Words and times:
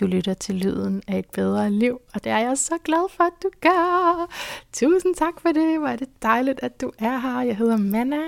Du 0.00 0.06
lytter 0.06 0.34
til 0.34 0.54
lyden 0.54 1.02
af 1.08 1.18
et 1.18 1.30
bedre 1.30 1.70
liv, 1.70 2.00
og 2.14 2.24
det 2.24 2.32
er 2.32 2.38
jeg 2.38 2.58
så 2.58 2.78
glad 2.84 3.10
for, 3.10 3.24
at 3.24 3.32
du 3.42 3.50
gør. 3.60 4.30
Tusind 4.72 5.14
tak 5.14 5.40
for 5.40 5.52
det. 5.52 5.78
Hvor 5.78 5.88
er 5.88 5.96
det 5.96 6.08
dejligt, 6.22 6.60
at 6.62 6.80
du 6.80 6.92
er 6.98 7.18
her. 7.18 7.40
Jeg 7.40 7.56
hedder 7.56 7.76
Manna, 7.76 8.20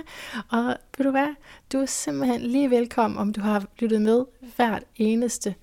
og 0.49 0.77
ved 0.99 1.05
du 1.05 1.11
hvad? 1.11 1.35
Du 1.73 1.79
er 1.79 1.87
simpelthen 1.87 2.41
lige 2.41 2.71
velkommen, 2.71 3.19
om 3.19 3.33
du 3.33 3.41
har 3.41 3.67
lyttet 3.79 4.03
med 4.03 4.25
hvert 4.57 4.85
eneste 4.97 5.55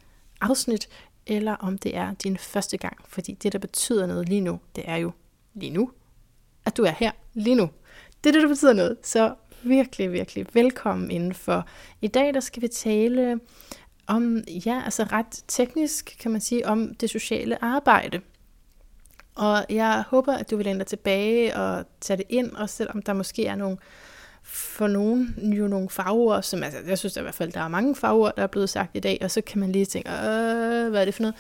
afsnit, 0.42 0.90
eller 1.28 1.56
om 1.56 1.78
det 1.78 1.96
er 1.96 2.14
din 2.14 2.38
første 2.38 2.78
gang. 2.78 2.98
Fordi 3.08 3.34
det, 3.34 3.54
der 3.54 3.60
betyder 3.60 4.06
noget 4.06 4.30
lige 4.30 4.42
nu, 4.42 4.60
det 4.76 4.84
er 4.88 4.96
jo 4.96 5.12
lige 5.54 5.72
nu, 5.72 5.92
at 6.66 6.78
du 6.78 6.84
er 6.84 6.94
her 6.98 7.12
lige 7.34 7.56
nu. 7.56 7.70
Det 8.24 8.30
er 8.30 8.34
det, 8.34 8.42
der 8.42 8.48
betyder 8.48 8.74
noget. 8.74 8.98
Så 9.04 9.36
virkelig, 9.64 10.12
virkelig 10.12 10.46
velkommen 10.54 11.12
indenfor. 11.12 11.66
I 12.02 12.08
dag 12.08 12.34
der 12.34 12.40
skal 12.40 12.62
vi 12.62 12.68
tale 12.68 13.40
om, 14.08 14.44
ja, 14.66 14.82
altså 14.86 15.04
ret 15.04 15.44
teknisk 15.48 16.16
kan 16.20 16.32
man 16.32 16.42
sige, 16.42 16.68
om 16.68 16.96
det 16.96 17.10
sociale 17.10 17.64
arbejde. 17.64 18.22
Og 19.36 19.66
jeg 19.70 20.04
håber, 20.08 20.34
at 20.34 20.52
du 20.52 20.58
vil 20.58 20.68
ændre 20.68 20.86
tilbage 20.86 21.56
og 21.56 21.86
tage 22.02 22.18
det 22.18 22.26
ind, 22.30 22.52
og 22.52 22.70
selvom 22.70 23.02
der 23.02 23.14
måske 23.14 23.46
er 23.46 23.56
nogle, 23.56 23.78
for 24.44 24.88
nogen 24.88 25.54
jo 25.54 25.68
nogle 25.68 25.90
fagord, 25.90 26.44
som 26.44 26.64
altså, 26.64 26.80
jeg 26.88 26.98
synes 26.98 27.18
i 27.18 27.22
hvert 27.22 27.36
fald, 27.36 27.52
der 27.52 27.62
er 27.62 27.68
mange 27.68 27.96
fagord, 27.96 28.36
der 28.36 28.44
er 28.44 28.48
blevet 28.48 28.70
sagt 28.70 28.92
i 28.94 29.00
dag, 29.00 29.18
og 29.22 29.32
så 29.32 29.42
kan 29.42 29.60
man 29.60 29.72
lige 29.72 29.86
tænke, 29.86 30.10
øh, 30.10 30.90
hvad 30.90 31.02
er 31.02 31.06
det 31.06 31.14
for 31.14 31.22
noget? 31.22 31.36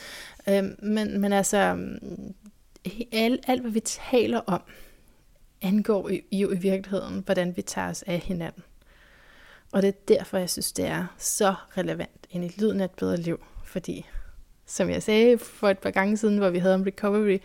Øh, 0.50 0.90
men, 0.90 1.22
men 1.22 1.34
altså, 1.34 1.58
alt, 3.12 3.45
alt 3.48 3.62
hvad 3.62 3.72
vi 3.72 3.80
taler 3.80 4.40
om, 4.40 4.62
angår 5.62 6.09
jo 6.32 6.52
i 6.52 6.58
virkeligheden, 6.58 7.22
hvordan 7.26 7.58
vi 7.58 7.62
tager 7.62 7.90
os 7.90 8.04
af 8.04 8.20
hinanden. 8.20 8.64
Og 9.72 9.82
det 9.82 9.88
er 9.88 10.00
derfor, 10.08 10.38
jeg 10.38 10.50
synes, 10.50 10.72
det 10.72 10.86
er 10.86 11.06
så 11.18 11.56
relevant 11.78 12.25
end 12.35 12.44
et 12.44 12.57
lyden 12.57 12.81
af 12.81 12.85
et 12.85 12.91
bedre 12.91 13.17
liv. 13.17 13.45
Fordi, 13.63 14.05
som 14.66 14.89
jeg 14.89 15.03
sagde 15.03 15.38
for 15.38 15.70
et 15.70 15.80
par 15.80 15.91
gange 15.91 16.17
siden, 16.17 16.38
hvor 16.38 16.49
vi 16.49 16.59
havde 16.59 16.75
om 16.75 16.84
recovery, 16.84 17.38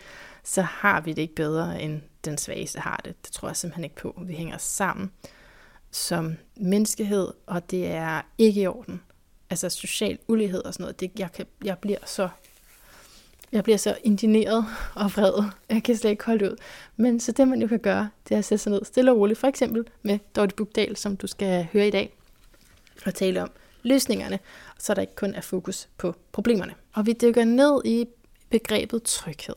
så 0.44 0.62
har 0.62 1.00
vi 1.00 1.12
det 1.12 1.22
ikke 1.22 1.34
bedre, 1.34 1.82
end 1.82 2.02
den 2.24 2.38
svageste 2.38 2.80
har 2.80 3.00
det. 3.04 3.24
Det 3.24 3.32
tror 3.32 3.48
jeg 3.48 3.56
simpelthen 3.56 3.84
ikke 3.84 3.96
på. 3.96 4.22
Vi 4.26 4.34
hænger 4.34 4.58
sammen 4.58 5.10
som 5.90 6.36
menneskehed, 6.56 7.28
og 7.46 7.70
det 7.70 7.86
er 7.86 8.22
ikke 8.38 8.60
i 8.60 8.66
orden. 8.66 9.02
Altså 9.50 9.68
social 9.68 10.18
ulighed 10.28 10.64
og 10.64 10.74
sådan 10.74 10.84
noget, 10.84 11.00
det, 11.00 11.10
jeg, 11.18 11.32
kan, 11.32 11.46
jeg 11.64 11.78
bliver 11.78 11.98
så 12.06 12.28
jeg 13.52 13.64
bliver 13.64 13.76
så 13.76 13.96
indineret 14.04 14.64
og 14.94 15.04
vred. 15.16 15.44
Jeg 15.68 15.82
kan 15.82 15.96
slet 15.96 16.10
ikke 16.10 16.24
holde 16.24 16.50
ud. 16.50 16.56
Men 16.96 17.20
så 17.20 17.32
det, 17.32 17.48
man 17.48 17.62
jo 17.62 17.68
kan 17.68 17.78
gøre, 17.78 18.10
det 18.28 18.34
er 18.34 18.38
at 18.38 18.44
sætte 18.44 18.62
sig 18.62 18.72
ned 18.72 18.84
stille 18.84 19.10
og 19.10 19.16
roligt. 19.16 19.38
For 19.38 19.46
eksempel 19.46 19.84
med 20.02 20.18
Dorte 20.36 20.54
Bugdal, 20.54 20.96
som 20.96 21.16
du 21.16 21.26
skal 21.26 21.68
høre 21.72 21.88
i 21.88 21.90
dag. 21.90 22.14
Og 23.06 23.14
tale 23.14 23.42
om 23.42 23.50
løsningerne, 23.82 24.38
så 24.80 24.94
der 24.94 25.00
ikke 25.00 25.14
kun 25.14 25.34
er 25.34 25.40
fokus 25.40 25.88
på 25.98 26.14
problemerne. 26.32 26.74
Og 26.92 27.06
vi 27.06 27.12
dykker 27.12 27.44
ned 27.44 27.84
i 27.84 28.06
begrebet 28.50 29.02
tryghed. 29.02 29.56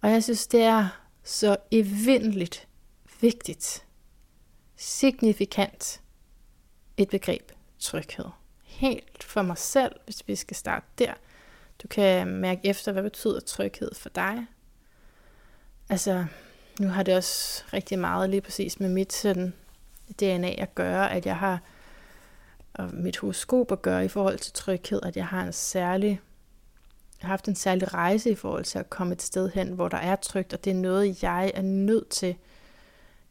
Og 0.00 0.10
jeg 0.10 0.24
synes, 0.24 0.46
det 0.46 0.62
er 0.62 0.88
så 1.24 1.56
evindeligt 1.70 2.68
vigtigt, 3.20 3.84
signifikant 4.76 6.00
et 6.96 7.08
begreb 7.08 7.52
tryghed. 7.78 8.24
Helt 8.64 9.24
for 9.24 9.42
mig 9.42 9.58
selv, 9.58 9.92
hvis 10.04 10.22
vi 10.26 10.36
skal 10.36 10.56
starte 10.56 10.86
der– 10.98 11.14
du 11.82 11.88
kan 11.88 12.26
mærke 12.26 12.60
efter, 12.64 12.92
hvad 12.92 13.02
betyder 13.02 13.40
tryghed 13.40 13.94
for 13.94 14.08
dig. 14.08 14.46
Altså, 15.88 16.24
nu 16.80 16.88
har 16.88 17.02
det 17.02 17.16
også 17.16 17.64
rigtig 17.72 17.98
meget 17.98 18.30
lige 18.30 18.40
præcis 18.40 18.80
med 18.80 18.88
mit 18.88 19.12
sådan, 19.12 19.52
DNA 20.20 20.54
at 20.58 20.74
gøre, 20.74 21.12
at 21.12 21.26
jeg 21.26 21.36
har 21.36 21.60
og 22.74 22.94
mit 22.94 23.18
horoskop 23.18 23.72
at 23.72 23.82
gøre 23.82 24.04
i 24.04 24.08
forhold 24.08 24.38
til 24.38 24.52
tryghed, 24.52 25.00
at 25.02 25.16
jeg 25.16 25.26
har 25.26 25.42
en 25.44 25.52
særlig 25.52 26.20
jeg 27.20 27.26
har 27.26 27.32
haft 27.32 27.48
en 27.48 27.54
særlig 27.54 27.94
rejse 27.94 28.30
i 28.30 28.34
forhold 28.34 28.64
til 28.64 28.78
at 28.78 28.90
komme 28.90 29.12
et 29.12 29.22
sted 29.22 29.50
hen, 29.50 29.68
hvor 29.68 29.88
der 29.88 29.96
er 29.96 30.16
trygt, 30.16 30.52
og 30.52 30.64
det 30.64 30.70
er 30.70 30.74
noget, 30.74 31.22
jeg 31.22 31.52
er 31.54 31.62
nødt 31.62 32.08
til. 32.08 32.36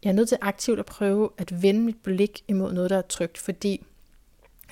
Jeg 0.04 0.10
er 0.10 0.14
nødt 0.14 0.30
til 0.30 0.38
aktivt 0.42 0.80
at 0.80 0.86
prøve 0.86 1.30
at 1.38 1.61
vende 1.61 1.80
mit 1.82 2.04
blik 2.04 2.44
imod 2.48 2.73
noget, 2.73 2.89
der 2.89 2.98
er 2.98 3.02
trygt, 3.02 3.38
fordi 3.38 3.86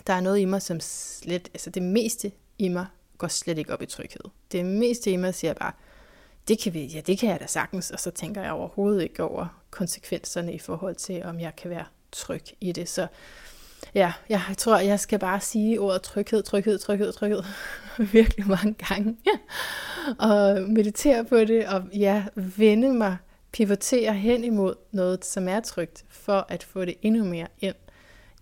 der 0.07 0.13
er 0.13 0.21
noget 0.21 0.39
i 0.39 0.45
mig, 0.45 0.61
som 0.61 0.79
slet, 0.79 1.49
altså 1.53 1.69
det 1.69 1.83
meste 1.83 2.31
i 2.57 2.67
mig 2.67 2.85
går 3.17 3.27
slet 3.27 3.57
ikke 3.57 3.73
op 3.73 3.81
i 3.81 3.85
tryghed. 3.85 4.21
Det 4.51 4.65
meste 4.65 5.11
i 5.11 5.15
mig 5.15 5.35
siger 5.35 5.53
bare, 5.53 5.71
det 6.47 6.59
kan 6.59 6.73
vi, 6.73 6.85
ja, 6.85 7.01
det 7.01 7.19
kan 7.19 7.29
jeg 7.29 7.39
da 7.39 7.47
sagtens, 7.47 7.91
og 7.91 7.99
så 7.99 8.11
tænker 8.11 8.41
jeg 8.41 8.51
overhovedet 8.51 9.03
ikke 9.03 9.23
over 9.23 9.61
konsekvenserne 9.69 10.53
i 10.53 10.59
forhold 10.59 10.95
til, 10.95 11.23
om 11.23 11.39
jeg 11.39 11.55
kan 11.55 11.69
være 11.69 11.85
tryg 12.11 12.43
i 12.61 12.71
det. 12.71 12.89
Så 12.89 13.07
ja, 13.95 14.13
jeg 14.29 14.41
tror, 14.57 14.77
jeg 14.77 14.99
skal 14.99 15.19
bare 15.19 15.39
sige 15.39 15.79
ordet 15.79 16.01
tryghed, 16.01 16.43
tryghed, 16.43 16.79
tryghed, 16.79 17.11
tryghed 17.11 17.43
virkelig 18.13 18.47
mange 18.47 18.73
gange. 18.73 19.17
Ja. 19.25 19.37
Og 20.29 20.61
meditere 20.61 21.25
på 21.25 21.37
det, 21.37 21.67
og 21.67 21.83
ja, 21.93 22.25
vende 22.35 22.93
mig, 22.93 23.17
pivotere 23.51 24.13
hen 24.13 24.43
imod 24.43 24.75
noget, 24.91 25.25
som 25.25 25.47
er 25.47 25.59
trygt, 25.59 26.05
for 26.09 26.45
at 26.49 26.63
få 26.63 26.85
det 26.85 26.95
endnu 27.01 27.23
mere 27.23 27.47
ind 27.59 27.75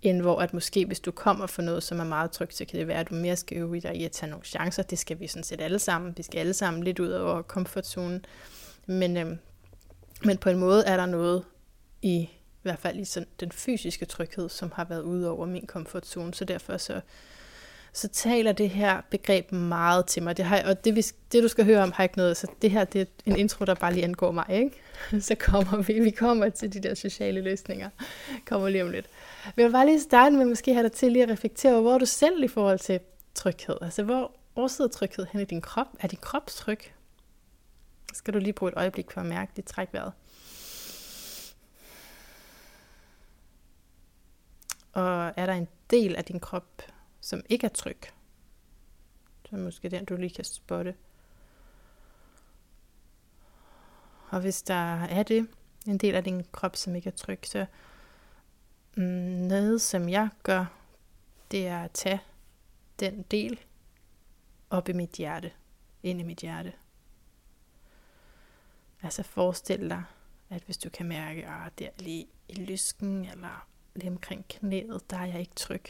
end 0.09 0.21
hvor 0.21 0.39
at 0.41 0.53
måske 0.53 0.85
hvis 0.85 0.99
du 0.99 1.11
kommer 1.11 1.47
for 1.47 1.61
noget, 1.61 1.83
som 1.83 1.99
er 1.99 2.03
meget 2.03 2.31
trygt, 2.31 2.55
så 2.55 2.65
kan 2.65 2.79
det 2.79 2.87
være, 2.87 2.99
at 2.99 3.09
du 3.09 3.15
mere 3.15 3.35
skal 3.35 3.57
øve 3.57 3.79
dig 3.79 3.95
i 3.95 4.05
at 4.05 4.11
tage 4.11 4.29
nogle 4.29 4.45
chancer. 4.45 4.83
Det 4.83 4.99
skal 4.99 5.19
vi 5.19 5.27
sådan 5.27 5.43
set 5.43 5.61
alle 5.61 5.79
sammen. 5.79 6.13
Vi 6.17 6.23
skal 6.23 6.39
alle 6.39 6.53
sammen 6.53 6.83
lidt 6.83 6.99
ud 6.99 7.09
over 7.09 7.41
komfortzonen. 7.41 8.25
Men, 8.85 9.17
øhm, 9.17 9.37
men 10.23 10.37
på 10.37 10.49
en 10.49 10.59
måde 10.59 10.85
er 10.85 10.97
der 10.97 11.05
noget 11.05 11.43
i, 12.01 12.29
i 12.65 12.69
hvert 12.69 12.79
fald 12.79 12.99
i 12.99 13.05
sådan 13.05 13.27
den 13.39 13.51
fysiske 13.51 14.05
tryghed, 14.05 14.49
som 14.49 14.71
har 14.75 14.85
været 14.85 15.01
ude 15.01 15.29
over 15.29 15.45
min 15.45 15.67
komfortzone. 15.67 16.33
Så 16.33 16.45
derfor 16.45 16.77
så, 16.77 17.01
så 17.93 18.07
taler 18.07 18.51
det 18.51 18.69
her 18.69 19.01
begreb 19.09 19.51
meget 19.51 20.05
til 20.05 20.23
mig. 20.23 20.37
Det 20.37 20.45
har, 20.45 20.63
og 20.65 20.85
det, 20.85 20.95
vi, 20.95 21.01
det, 21.31 21.43
du 21.43 21.47
skal 21.47 21.65
høre 21.65 21.83
om, 21.83 21.91
har 21.91 22.03
ikke 22.03 22.17
noget. 22.17 22.37
Så 22.37 22.47
det 22.61 22.71
her 22.71 22.83
det 22.83 23.01
er 23.01 23.05
en 23.25 23.35
intro, 23.35 23.65
der 23.65 23.75
bare 23.75 23.93
lige 23.93 24.03
angår 24.03 24.31
mig. 24.31 24.45
Ikke? 24.49 24.71
Så 25.27 25.35
kommer 25.35 25.81
vi, 25.81 25.99
vi 25.99 26.11
kommer 26.11 26.49
til 26.49 26.73
de 26.73 26.79
der 26.79 26.93
sociale 26.93 27.41
løsninger. 27.41 27.89
Kommer 28.45 28.69
lige 28.69 28.83
om 28.83 28.91
lidt. 28.91 29.09
Vi 29.55 29.63
vil 29.63 29.71
bare 29.71 29.85
lige 29.85 30.01
starte 30.01 30.35
med 30.35 30.45
måske 30.45 30.73
have 30.73 30.83
dig 30.83 30.91
til 30.91 31.11
lige 31.11 31.23
at 31.23 31.29
reflektere 31.29 31.71
over, 31.73 31.81
hvor 31.81 31.93
er 31.93 31.97
du 31.97 32.05
selv 32.05 32.43
i 32.43 32.47
forhold 32.47 32.79
til 32.79 32.99
tryghed? 33.35 33.75
Altså, 33.81 34.03
hvor, 34.03 34.31
hvor 34.53 34.67
sidder 34.67 34.91
tryghed 34.91 35.25
hen 35.31 35.41
i 35.41 35.45
din 35.45 35.61
krop? 35.61 35.87
Er 35.99 36.07
din 36.07 36.19
krop 36.21 36.47
tryg? 36.47 36.79
Skal 38.13 38.33
du 38.33 38.39
lige 38.39 38.53
bruge 38.53 38.71
et 38.71 38.77
øjeblik 38.77 39.11
for 39.11 39.21
at 39.21 39.27
mærke 39.27 39.51
dit 39.55 39.65
træk 39.65 39.89
vejret? 39.91 40.11
Og 44.95 45.33
er 45.37 45.45
der 45.45 45.53
en 45.53 45.67
del 45.89 46.15
af 46.15 46.25
din 46.25 46.39
krop, 46.39 46.81
som 47.21 47.41
ikke 47.49 47.65
er 47.65 47.71
tryg? 47.71 48.01
Så 49.49 49.55
måske 49.55 49.89
den, 49.89 50.05
du 50.05 50.15
lige 50.15 50.35
kan 50.35 50.45
spotte. 50.45 50.95
Og 54.29 54.41
hvis 54.41 54.61
der 54.61 55.03
er 55.03 55.23
det, 55.23 55.47
en 55.87 55.97
del 55.97 56.15
af 56.15 56.23
din 56.23 56.45
krop, 56.51 56.75
som 56.75 56.95
ikke 56.95 57.07
er 57.07 57.15
tryg, 57.15 57.39
så 57.43 57.65
Mm, 58.97 59.03
noget, 59.47 59.81
som 59.81 60.09
jeg 60.09 60.29
gør, 60.43 60.65
det 61.51 61.67
er 61.67 61.83
at 61.83 61.91
tage 61.91 62.21
den 62.99 63.21
del 63.31 63.59
op 64.69 64.89
i 64.89 64.93
mit 64.93 65.09
hjerte, 65.09 65.51
ind 66.03 66.19
i 66.19 66.23
mit 66.23 66.37
hjerte. 66.37 66.73
Altså 69.01 69.23
forestil 69.23 69.89
dig, 69.89 70.03
at 70.49 70.63
hvis 70.63 70.77
du 70.77 70.89
kan 70.89 71.05
mærke, 71.05 71.47
at 71.47 71.79
det 71.79 71.87
er 71.87 71.91
lige 71.97 72.27
i 72.47 72.53
lysken, 72.53 73.25
eller 73.25 73.67
lige 73.95 74.11
omkring 74.11 74.45
knæet, 74.49 75.01
der 75.09 75.17
er 75.17 75.25
jeg 75.25 75.39
ikke 75.39 75.55
tryg. 75.55 75.83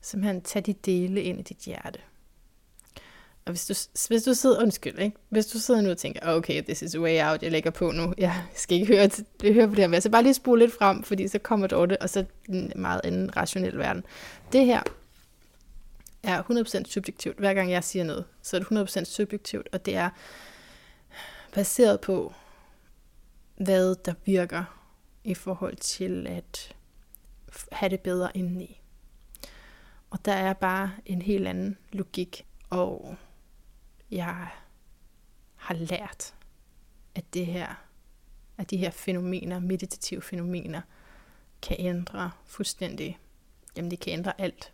Simpelthen 0.00 0.42
tag 0.42 0.66
de 0.66 0.72
dele 0.72 1.22
ind 1.22 1.38
i 1.38 1.42
dit 1.42 1.58
hjerte. 1.58 1.98
Og 3.44 3.52
hvis 3.52 3.66
du, 3.66 3.74
hvis 4.08 4.22
du 4.22 4.34
sidder, 4.34 4.62
undskyld, 4.62 4.98
ikke? 4.98 5.16
hvis 5.28 5.46
du 5.46 5.58
sidder 5.58 5.80
nu 5.80 5.90
og 5.90 5.98
tænker, 5.98 6.20
ah, 6.22 6.36
okay, 6.36 6.62
this 6.62 6.82
is 6.82 6.98
way 6.98 7.30
out, 7.30 7.42
jeg 7.42 7.50
lægger 7.50 7.70
på 7.70 7.90
nu, 7.90 8.14
jeg 8.18 8.44
skal 8.54 8.80
ikke 8.80 8.96
høre, 8.96 9.08
det, 9.40 9.54
høre 9.54 9.68
på 9.68 9.74
det 9.74 9.90
her, 9.90 10.00
så 10.00 10.10
bare 10.10 10.22
lige 10.22 10.34
spole 10.34 10.64
lidt 10.64 10.74
frem, 10.78 11.02
fordi 11.02 11.28
så 11.28 11.38
kommer 11.38 11.66
det 11.66 11.98
og 11.98 12.10
så 12.10 12.24
en 12.48 12.72
meget 12.76 13.00
anden 13.04 13.36
rationel 13.36 13.78
verden. 13.78 14.04
Det 14.52 14.66
her 14.66 14.82
er 16.22 16.42
100% 16.42 16.90
subjektivt. 16.90 17.38
Hver 17.38 17.54
gang 17.54 17.70
jeg 17.70 17.84
siger 17.84 18.04
noget, 18.04 18.24
så 18.42 18.56
er 18.56 18.60
det 18.60 18.96
100% 19.00 19.04
subjektivt, 19.04 19.68
og 19.72 19.86
det 19.86 19.96
er 19.96 20.10
baseret 21.54 22.00
på, 22.00 22.32
hvad 23.56 23.94
der 24.04 24.14
virker 24.24 24.81
i 25.24 25.34
forhold 25.34 25.76
til 25.76 26.26
at 26.26 26.76
have 27.72 27.90
det 27.90 28.00
bedre 28.00 28.30
indeni. 28.34 28.80
Og 30.10 30.24
der 30.24 30.32
er 30.32 30.52
bare 30.52 30.92
en 31.06 31.22
helt 31.22 31.48
anden 31.48 31.78
logik 31.92 32.46
og 32.72 33.16
jeg 34.10 34.48
har 35.56 35.74
lært, 35.74 36.34
at 37.14 37.34
det 37.34 37.46
her, 37.46 37.74
at 38.58 38.70
de 38.70 38.76
her 38.76 38.90
fænomener, 38.90 39.58
meditative 39.58 40.22
fænomener, 40.22 40.80
kan 41.62 41.76
ændre 41.78 42.30
fuldstændig, 42.46 43.18
jamen 43.76 43.90
det 43.90 44.00
kan 44.00 44.12
ændre 44.12 44.40
alt. 44.40 44.72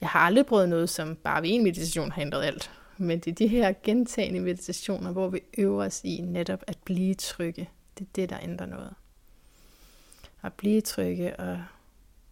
Jeg 0.00 0.08
har 0.08 0.20
aldrig 0.20 0.46
prøvet 0.46 0.68
noget, 0.68 0.90
som 0.90 1.16
bare 1.16 1.42
ved 1.42 1.50
en 1.50 1.64
meditation 1.64 2.12
har 2.12 2.22
ændret 2.22 2.44
alt. 2.44 2.70
Men 2.96 3.20
det 3.20 3.30
er 3.30 3.34
de 3.34 3.48
her 3.48 3.74
gentagende 3.82 4.40
meditationer, 4.40 5.12
hvor 5.12 5.28
vi 5.28 5.40
øver 5.58 5.84
os 5.84 6.00
i 6.04 6.20
netop 6.20 6.62
at 6.66 6.78
blive 6.84 7.14
trygge. 7.14 7.70
Det 7.98 8.04
er 8.04 8.08
det, 8.14 8.30
der 8.30 8.38
ændrer 8.42 8.66
noget. 8.66 8.94
At 10.42 10.52
blive 10.52 10.80
trygge 10.80 11.36
og 11.36 11.64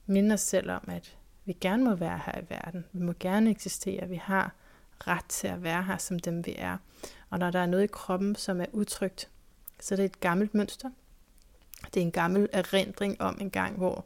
minde 0.07 0.33
os 0.33 0.41
selv 0.41 0.71
om, 0.71 0.85
at 0.89 1.17
vi 1.45 1.53
gerne 1.53 1.85
må 1.85 1.95
være 1.95 2.21
her 2.27 2.41
i 2.41 2.45
verden. 2.49 2.85
Vi 2.93 3.03
må 3.03 3.15
gerne 3.21 3.51
eksistere. 3.51 4.09
Vi 4.09 4.17
har 4.17 4.53
ret 4.99 5.25
til 5.25 5.47
at 5.47 5.63
være 5.63 5.83
her 5.83 5.99
som 5.99 6.19
dem 6.19 6.47
vi 6.47 6.55
er. 6.59 6.77
Og 7.31 7.39
når 7.39 7.51
der 7.51 7.59
er 7.59 7.67
noget 7.67 7.85
i 7.85 7.93
kroppen, 7.93 8.37
som 8.37 8.61
er 8.61 8.67
utrygt, 8.73 9.29
så 9.81 9.95
er 9.95 9.97
det 9.97 10.05
et 10.05 10.21
gammelt 10.21 10.55
mønster. 10.55 10.91
Det 11.95 12.01
er 12.01 12.05
en 12.05 12.13
gammel 12.13 12.49
erindring 12.53 13.21
om 13.21 13.39
en 13.41 13.51
gang, 13.51 13.77
hvor 13.77 14.05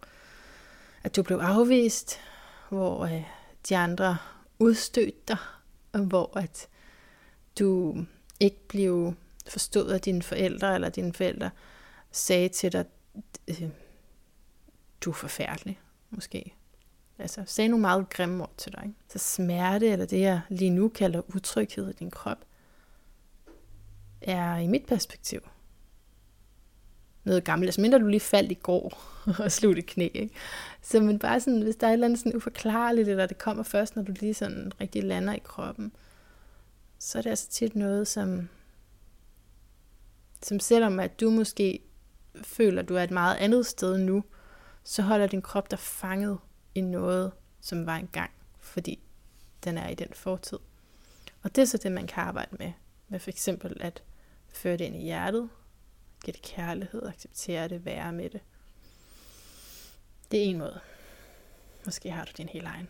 at 1.02 1.16
du 1.16 1.22
blev 1.22 1.38
afvist, 1.38 2.20
hvor 2.68 3.04
øh, 3.04 3.24
de 3.68 3.76
andre 3.76 4.16
udstødte 4.58 5.18
dig, 5.28 5.36
og 5.92 6.00
hvor 6.00 6.38
at 6.38 6.68
du 7.58 7.96
ikke 8.40 8.68
blev 8.68 9.14
forstået 9.50 9.92
at 9.92 10.04
dine 10.04 10.22
forældre, 10.22 10.74
eller 10.74 10.88
dine 10.88 11.12
forældre 11.12 11.50
sagde 12.10 12.48
til 12.48 12.72
dig, 12.72 12.84
øh, 13.48 13.62
du 15.00 15.10
er 15.10 15.14
forfærdelig, 15.14 15.80
måske. 16.10 16.54
Altså, 17.18 17.42
sagde 17.46 17.68
nogle 17.68 17.80
meget 17.80 18.10
grimme 18.10 18.42
ord 18.42 18.54
til 18.56 18.72
dig. 18.72 18.82
Ikke? 18.84 18.96
Så 19.08 19.18
smerte, 19.18 19.88
eller 19.88 20.06
det 20.06 20.20
jeg 20.20 20.40
lige 20.48 20.70
nu 20.70 20.88
kalder 20.88 21.22
utryghed 21.36 21.90
i 21.90 21.92
din 21.92 22.10
krop, 22.10 22.44
er 24.20 24.56
i 24.56 24.66
mit 24.66 24.86
perspektiv 24.86 25.40
noget 27.28 27.44
gammelt. 27.44 27.68
Altså 27.68 27.80
mindre 27.80 27.98
du 27.98 28.06
lige 28.06 28.20
faldt 28.20 28.52
i 28.52 28.54
går 28.54 29.00
og 29.44 29.52
slog 29.52 29.76
dit 29.76 29.86
knæ. 29.86 30.08
Ikke? 30.14 30.34
Så 30.82 31.00
men 31.00 31.18
bare 31.18 31.40
sådan, 31.40 31.62
hvis 31.62 31.76
der 31.76 31.86
er 31.86 31.90
et 31.90 31.92
eller 31.92 32.06
andet 32.06 32.18
sådan 32.18 32.36
uforklarligt, 32.36 33.08
eller 33.08 33.26
det 33.26 33.38
kommer 33.38 33.62
først, 33.62 33.96
når 33.96 34.02
du 34.02 34.12
lige 34.20 34.34
sådan 34.34 34.72
rigtig 34.80 35.04
lander 35.04 35.34
i 35.34 35.42
kroppen, 35.44 35.92
så 36.98 37.18
er 37.18 37.22
det 37.22 37.30
altså 37.30 37.48
tit 37.48 37.76
noget, 37.76 38.08
som, 38.08 38.48
som 40.42 40.60
selvom 40.60 41.00
at 41.00 41.20
du 41.20 41.30
måske 41.30 41.80
føler, 42.42 42.82
at 42.82 42.88
du 42.88 42.94
er 42.94 43.02
et 43.02 43.10
meget 43.10 43.36
andet 43.36 43.66
sted 43.66 43.98
nu, 43.98 44.24
så 44.84 45.02
holder 45.02 45.26
din 45.26 45.42
krop 45.42 45.70
dig 45.70 45.78
fanget 45.78 46.38
i 46.74 46.80
noget, 46.80 47.32
som 47.60 47.86
var 47.86 47.96
engang, 47.96 48.30
fordi 48.60 49.00
den 49.64 49.78
er 49.78 49.88
i 49.88 49.94
den 49.94 50.08
fortid. 50.14 50.58
Og 51.42 51.56
det 51.56 51.62
er 51.62 51.66
så 51.66 51.78
det, 51.78 51.92
man 51.92 52.06
kan 52.06 52.24
arbejde 52.24 52.56
med. 52.58 52.72
Med 53.08 53.18
for 53.18 53.30
eksempel 53.30 53.76
at 53.80 54.02
føre 54.48 54.76
det 54.76 54.84
ind 54.84 54.96
i 54.96 55.02
hjertet, 55.02 55.48
give 56.24 56.32
det 56.32 56.42
kærlighed, 56.42 57.06
acceptere 57.06 57.68
det, 57.68 57.84
være 57.84 58.12
med 58.12 58.30
det. 58.30 58.40
Det 60.30 60.40
er 60.40 60.44
en 60.44 60.58
måde. 60.58 60.80
Måske 61.84 62.10
har 62.10 62.24
du 62.24 62.32
din 62.36 62.48
helt 62.48 62.66
egen. 62.66 62.88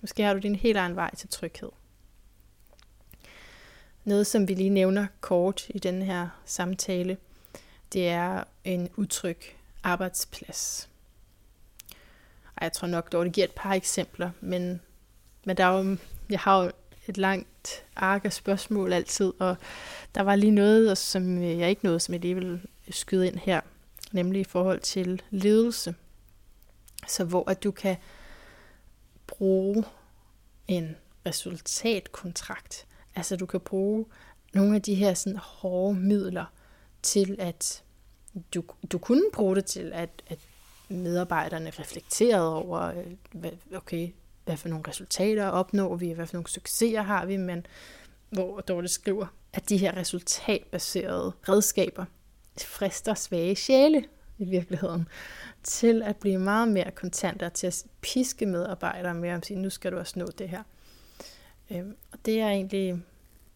Måske 0.00 0.22
har 0.22 0.34
du 0.34 0.40
din 0.40 0.54
helt 0.54 0.76
egen 0.76 0.96
vej 0.96 1.14
til 1.14 1.28
tryghed. 1.28 1.70
Noget, 4.04 4.26
som 4.26 4.48
vi 4.48 4.54
lige 4.54 4.70
nævner 4.70 5.06
kort 5.20 5.66
i 5.68 5.78
den 5.78 6.02
her 6.02 6.28
samtale, 6.44 7.16
det 7.92 8.08
er 8.08 8.44
en 8.64 8.88
utryg 8.96 9.38
arbejdsplads. 9.82 10.88
Og 12.56 12.62
jeg 12.62 12.72
tror 12.72 12.88
nok 12.88 13.12
dog, 13.12 13.24
det 13.24 13.32
giver 13.32 13.46
et 13.46 13.54
par 13.56 13.72
eksempler, 13.72 14.30
men, 14.40 14.80
men 15.44 15.56
der 15.56 15.64
er 15.64 15.78
jo, 15.78 15.96
jeg 16.30 16.40
har 16.40 16.62
jo 16.62 16.70
et 17.06 17.18
langt 17.18 17.84
ark 17.96 18.24
af 18.24 18.32
spørgsmål 18.32 18.92
altid, 18.92 19.32
og 19.38 19.56
der 20.14 20.22
var 20.22 20.36
lige 20.36 20.50
noget, 20.50 20.98
som 20.98 21.38
øh, 21.38 21.58
jeg 21.58 21.70
ikke 21.70 21.84
nåede, 21.84 22.00
som 22.00 22.12
jeg 22.12 22.20
lige 22.20 22.34
vil 22.34 22.60
skyde 22.90 23.26
ind 23.26 23.38
her, 23.38 23.60
nemlig 24.12 24.40
i 24.40 24.44
forhold 24.44 24.80
til 24.80 25.22
ledelse. 25.30 25.94
Så 27.08 27.24
hvor 27.24 27.50
at 27.50 27.64
du 27.64 27.70
kan 27.70 27.96
bruge 29.26 29.84
en 30.68 30.96
resultatkontrakt. 31.26 32.86
Altså 33.16 33.36
du 33.36 33.46
kan 33.46 33.60
bruge 33.60 34.06
nogle 34.54 34.74
af 34.74 34.82
de 34.82 34.94
her 34.94 35.14
sådan 35.14 35.38
hårde 35.38 35.94
midler 35.94 36.44
til 37.02 37.36
at 37.38 37.82
du, 38.54 38.62
du 38.92 38.98
kunne 38.98 39.30
bruge 39.32 39.56
det 39.56 39.64
til, 39.64 39.92
at, 39.94 40.22
at 40.26 40.38
medarbejderne 40.88 41.70
reflekterede 41.78 42.54
over, 42.54 42.80
øh, 42.80 43.06
hvad, 43.32 43.50
okay, 43.74 44.08
hvad 44.44 44.56
for 44.56 44.68
nogle 44.68 44.84
resultater 44.88 45.46
opnår 45.46 45.96
vi, 45.96 46.10
hvad 46.10 46.26
for 46.26 46.36
nogle 46.36 46.48
succeser 46.48 47.02
har 47.02 47.26
vi, 47.26 47.36
men 47.36 47.66
hvor 48.30 48.60
Dorte 48.60 48.88
skriver, 48.88 49.26
at 49.52 49.68
de 49.68 49.76
her 49.76 49.96
resultatbaserede 49.96 51.32
redskaber 51.48 52.04
frister 52.60 53.14
svage 53.14 53.56
sjæle 53.56 54.04
i 54.38 54.44
virkeligheden, 54.44 55.08
til 55.62 56.02
at 56.02 56.16
blive 56.16 56.38
meget 56.38 56.68
mere 56.68 56.90
kontanter, 56.90 57.48
til 57.48 57.66
at 57.66 57.84
piske 58.00 58.46
medarbejdere 58.46 59.14
med 59.14 59.32
om 59.32 59.42
sige, 59.42 59.58
nu 59.58 59.70
skal 59.70 59.92
du 59.92 59.98
også 59.98 60.18
nå 60.18 60.26
det 60.38 60.48
her. 60.48 60.62
Øhm, 61.70 61.96
og 62.12 62.18
det 62.24 62.40
er 62.40 62.48
egentlig, 62.48 63.02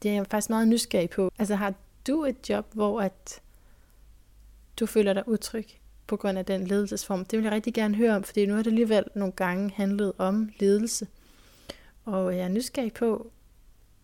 det 0.03 0.11
er 0.11 0.15
jeg 0.15 0.27
faktisk 0.31 0.51
meget 0.51 0.69
nysgerrig 0.69 1.11
på. 1.11 1.33
Altså 1.39 1.55
har 1.55 1.75
du 2.07 2.25
et 2.25 2.51
job, 2.51 2.67
hvor 2.75 3.01
at 3.01 3.41
du 4.81 4.87
føler 4.87 5.13
dig 5.13 5.29
utryg 5.29 5.67
på 6.07 6.17
grund 6.17 6.39
af 6.39 6.45
den 6.45 6.67
ledelsesform? 6.67 7.25
Det 7.25 7.37
vil 7.37 7.45
jeg 7.45 7.53
rigtig 7.53 7.75
gerne 7.75 7.97
høre 7.97 8.17
om, 8.17 8.23
fordi 8.23 8.47
nu 8.47 8.55
har 8.55 8.63
det 8.63 8.71
alligevel 8.71 9.05
nogle 9.15 9.33
gange 9.33 9.71
handlet 9.71 10.13
om 10.19 10.51
ledelse. 10.61 11.07
Og 12.05 12.37
jeg 12.37 12.45
er 12.45 12.49
nysgerrig 12.49 12.93
på, 12.93 13.31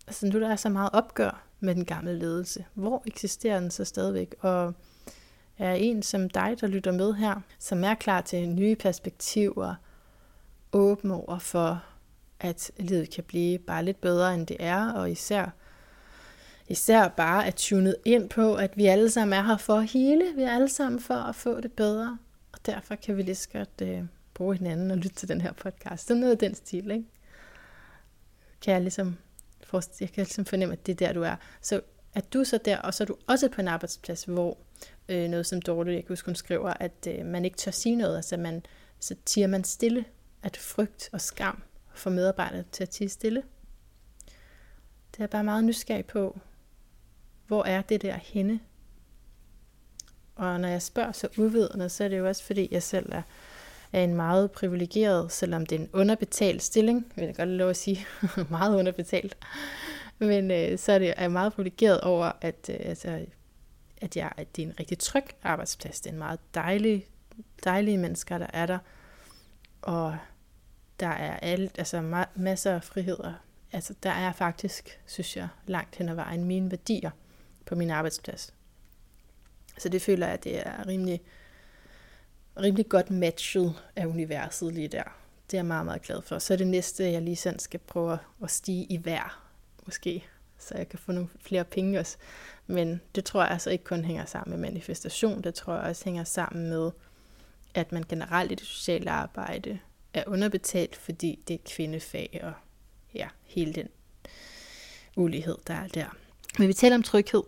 altså 0.07 0.27
nu 0.27 0.41
der 0.41 0.49
er 0.49 0.57
så 0.57 0.69
meget 0.69 0.91
opgør 0.93 1.43
med 1.61 1.75
den 1.75 1.85
gamle 1.85 2.19
ledelse. 2.19 2.65
Hvor 2.75 3.03
eksisterer 3.07 3.61
den 3.61 3.71
så 3.71 3.85
stadigvæk? 3.85 4.35
Og 4.41 4.75
er 5.59 5.73
en 5.73 6.03
som 6.03 6.31
dig, 6.31 6.57
der 6.61 6.67
lytter 6.67 6.93
med 6.93 7.15
her, 7.15 7.41
som 7.59 7.85
er 7.85 7.95
klar 7.95 8.21
til 8.21 8.49
nye 8.49 8.77
perspektiver, 8.77 9.75
åben 10.73 11.11
over 11.11 11.39
for, 11.39 11.85
at 12.41 12.71
livet 12.77 13.11
kan 13.11 13.25
blive 13.25 13.59
bare 13.59 13.85
lidt 13.85 14.01
bedre, 14.01 14.35
end 14.35 14.47
det 14.47 14.57
er, 14.61 14.93
og 14.93 15.11
især, 15.11 15.55
især 16.69 17.09
bare 17.09 17.47
at 17.47 17.55
tunet 17.55 17.97
ind 18.05 18.29
på, 18.29 18.55
at 18.55 18.77
vi 18.77 18.87
alle 18.87 19.11
sammen 19.11 19.39
er 19.39 19.43
her 19.43 19.57
for 19.57 19.75
at 19.75 19.91
hele, 19.91 20.25
vi 20.37 20.43
er 20.43 20.51
alle 20.51 20.69
sammen 20.69 21.01
for 21.01 21.15
at 21.15 21.35
få 21.35 21.61
det 21.61 21.73
bedre, 21.73 22.19
og 22.53 22.59
derfor 22.67 22.95
kan 22.95 23.17
vi 23.17 23.23
lige 23.23 23.35
så 23.35 23.49
godt 23.49 23.81
øh, 23.83 24.03
bruge 24.35 24.57
hinanden 24.57 24.91
og 24.91 24.97
lytte 24.97 25.17
til 25.17 25.29
den 25.29 25.41
her 25.41 25.53
podcast. 25.53 26.09
Det 26.09 26.15
er 26.15 26.19
noget 26.19 26.33
af 26.33 26.39
den 26.39 26.55
stil, 26.55 26.91
ikke? 26.91 27.05
Kan 28.63 28.75
jeg 28.75 28.81
ligesom 28.81 29.17
jeg 30.01 30.13
kan 30.13 30.25
ligesom 30.25 30.45
fornemme, 30.45 30.73
at 30.73 30.87
det 30.87 30.93
er 30.93 31.07
der, 31.07 31.13
du 31.13 31.23
er. 31.23 31.37
Så 31.61 31.81
at 32.15 32.33
du 32.33 32.45
så 32.45 32.59
der, 32.65 32.79
og 32.79 32.95
så 32.95 33.05
er 33.05 33.07
du 33.07 33.17
også 33.27 33.49
på 33.49 33.61
en 33.61 33.69
arbejdsplads, 33.69 34.25
hvor 34.25 34.59
øh, 35.09 35.29
noget 35.29 35.47
som 35.47 35.63
Dorte, 35.63 35.93
jeg 35.93 36.03
kan 36.05 36.09
huske, 36.09 36.27
hun 36.27 36.35
skriver, 36.35 36.73
at 36.81 37.09
øh, 37.09 37.27
man 37.27 37.45
ikke 37.45 37.57
tør 37.57 37.71
sige 37.71 37.97
noget, 37.97 38.17
altså 38.17 38.37
man, 38.37 38.63
så 39.01 39.15
tiger 39.25 39.47
man 39.47 39.65
stille, 39.65 40.05
at 40.43 40.57
frygt 40.57 41.09
og 41.13 41.21
skam 41.21 41.63
få 41.99 42.11
medarbejderne 42.11 42.65
til 42.73 42.83
at 42.83 42.89
tige 42.89 43.09
stille. 43.09 43.43
Det 45.17 45.23
er 45.23 45.27
bare 45.27 45.45
meget 45.45 45.65
nysgerrig 45.65 46.07
på, 46.07 46.39
hvor 47.47 47.65
er 47.65 47.83
det 47.83 48.03
der 48.03 48.17
henne? 48.17 48.61
Og 50.37 50.61
når 50.61 50.69
jeg 50.69 50.83
spørger 50.83 51.13
så 51.13 51.29
uvidende, 51.39 51.89
så 51.89 52.05
er 52.05 52.09
det 52.09 52.19
jo 52.19 52.29
også 52.29 52.45
fordi, 52.45 52.69
jeg 52.71 52.83
selv 52.83 53.13
er, 53.13 53.23
er 53.93 54.05
en 54.05 54.15
meget 54.15 54.51
privilegeret, 54.51 55.33
selvom 55.33 55.67
det 55.67 55.77
er 55.77 55.81
en 55.81 55.91
underbetalt 55.93 56.63
stilling, 56.63 57.13
vil 57.17 57.25
jeg 57.25 57.35
godt 57.35 57.49
lov 57.49 57.71
at 57.71 57.77
sige, 57.77 58.07
meget 58.51 58.77
underbetalt. 58.77 59.37
Men 60.19 60.51
øh, 60.51 60.79
så 60.79 60.93
er 60.93 60.99
det 60.99 61.15
er 61.17 61.29
meget 61.29 61.53
privilegeret 61.53 62.01
over, 62.01 62.33
at, 62.41 62.71
øh, 62.71 62.77
altså, 62.81 63.27
at, 64.01 64.17
jeg, 64.17 64.33
at 64.37 64.57
det 64.57 64.63
er 64.63 64.67
en 64.67 64.81
rigtig 64.81 64.99
tryg 64.99 65.25
arbejdsplads. 65.43 66.01
Det 66.01 66.11
er 66.11 66.13
en 66.13 66.19
meget 66.19 66.41
dejlig, 66.55 67.07
dejlige 67.65 67.99
mennesker, 67.99 68.39
der 68.39 68.47
er 68.53 68.67
der. 68.67 68.79
Og 69.83 70.17
der 71.01 71.07
er 71.07 71.37
alt, 71.37 71.79
altså 71.79 71.99
ma- 71.99 72.41
masser 72.41 72.75
af 72.75 72.85
friheder. 72.85 73.33
Altså 73.73 73.95
der 74.03 74.11
er 74.11 74.33
faktisk, 74.33 75.01
synes 75.07 75.37
jeg, 75.37 75.49
langt 75.67 75.97
hen 75.97 76.09
ad 76.09 76.15
vejen 76.15 76.45
mine 76.45 76.71
værdier 76.71 77.11
på 77.67 77.75
min 77.75 77.91
arbejdsplads. 77.91 78.55
Så 79.79 79.89
det 79.89 80.03
føler 80.03 80.27
jeg, 80.27 80.35
at 80.35 80.45
det 80.45 80.67
er 80.67 80.87
rimelig, 80.87 81.23
rimelig 82.61 82.89
godt 82.89 83.11
matchet 83.11 83.75
af 83.97 84.07
universet 84.07 84.75
lige 84.75 84.89
der. 84.89 85.03
Det 85.51 85.57
er 85.57 85.59
jeg 85.59 85.67
meget, 85.67 85.85
meget 85.85 86.03
glad 86.03 86.23
for. 86.23 86.39
Så 86.39 86.53
er 86.53 86.59
det 86.59 86.67
næste, 86.67 87.13
jeg 87.13 87.23
lige 87.23 87.37
sådan 87.37 87.59
skal 87.59 87.81
prøve 87.81 88.19
at 88.43 88.51
stige 88.51 88.85
i 88.85 88.97
hver, 88.97 89.45
måske, 89.87 90.25
så 90.59 90.75
jeg 90.77 90.89
kan 90.89 90.99
få 90.99 91.13
nogle 91.13 91.29
flere 91.41 91.65
penge 91.65 92.01
også. 92.01 92.17
Men 92.67 93.01
det 93.15 93.25
tror 93.25 93.43
jeg 93.43 93.51
altså 93.51 93.71
ikke 93.71 93.85
kun 93.85 94.05
hænger 94.05 94.25
sammen 94.25 94.61
med 94.61 94.69
manifestation, 94.71 95.43
det 95.43 95.55
tror 95.55 95.75
jeg 95.75 95.83
også 95.83 96.05
hænger 96.05 96.25
sammen 96.25 96.69
med, 96.69 96.91
at 97.75 97.93
man 97.93 98.05
generelt 98.09 98.53
i 98.53 98.55
det 98.55 98.67
sociale 98.67 99.11
arbejde 99.11 99.79
er 100.15 100.25
underbetalt, 100.27 100.97
fordi 100.97 101.39
det 101.49 101.55
er 101.55 101.59
et 101.59 101.65
kvindefag 101.65 102.41
og 102.43 102.53
ja, 103.15 103.29
hele 103.43 103.73
den 103.73 103.89
ulighed, 105.17 105.59
der 105.67 105.75
er 105.75 105.89
der. 105.89 106.17
Men 106.59 106.69
vi 106.69 106.73
taler 106.73 106.97
om 106.97 107.03
tryghed, 107.03 107.43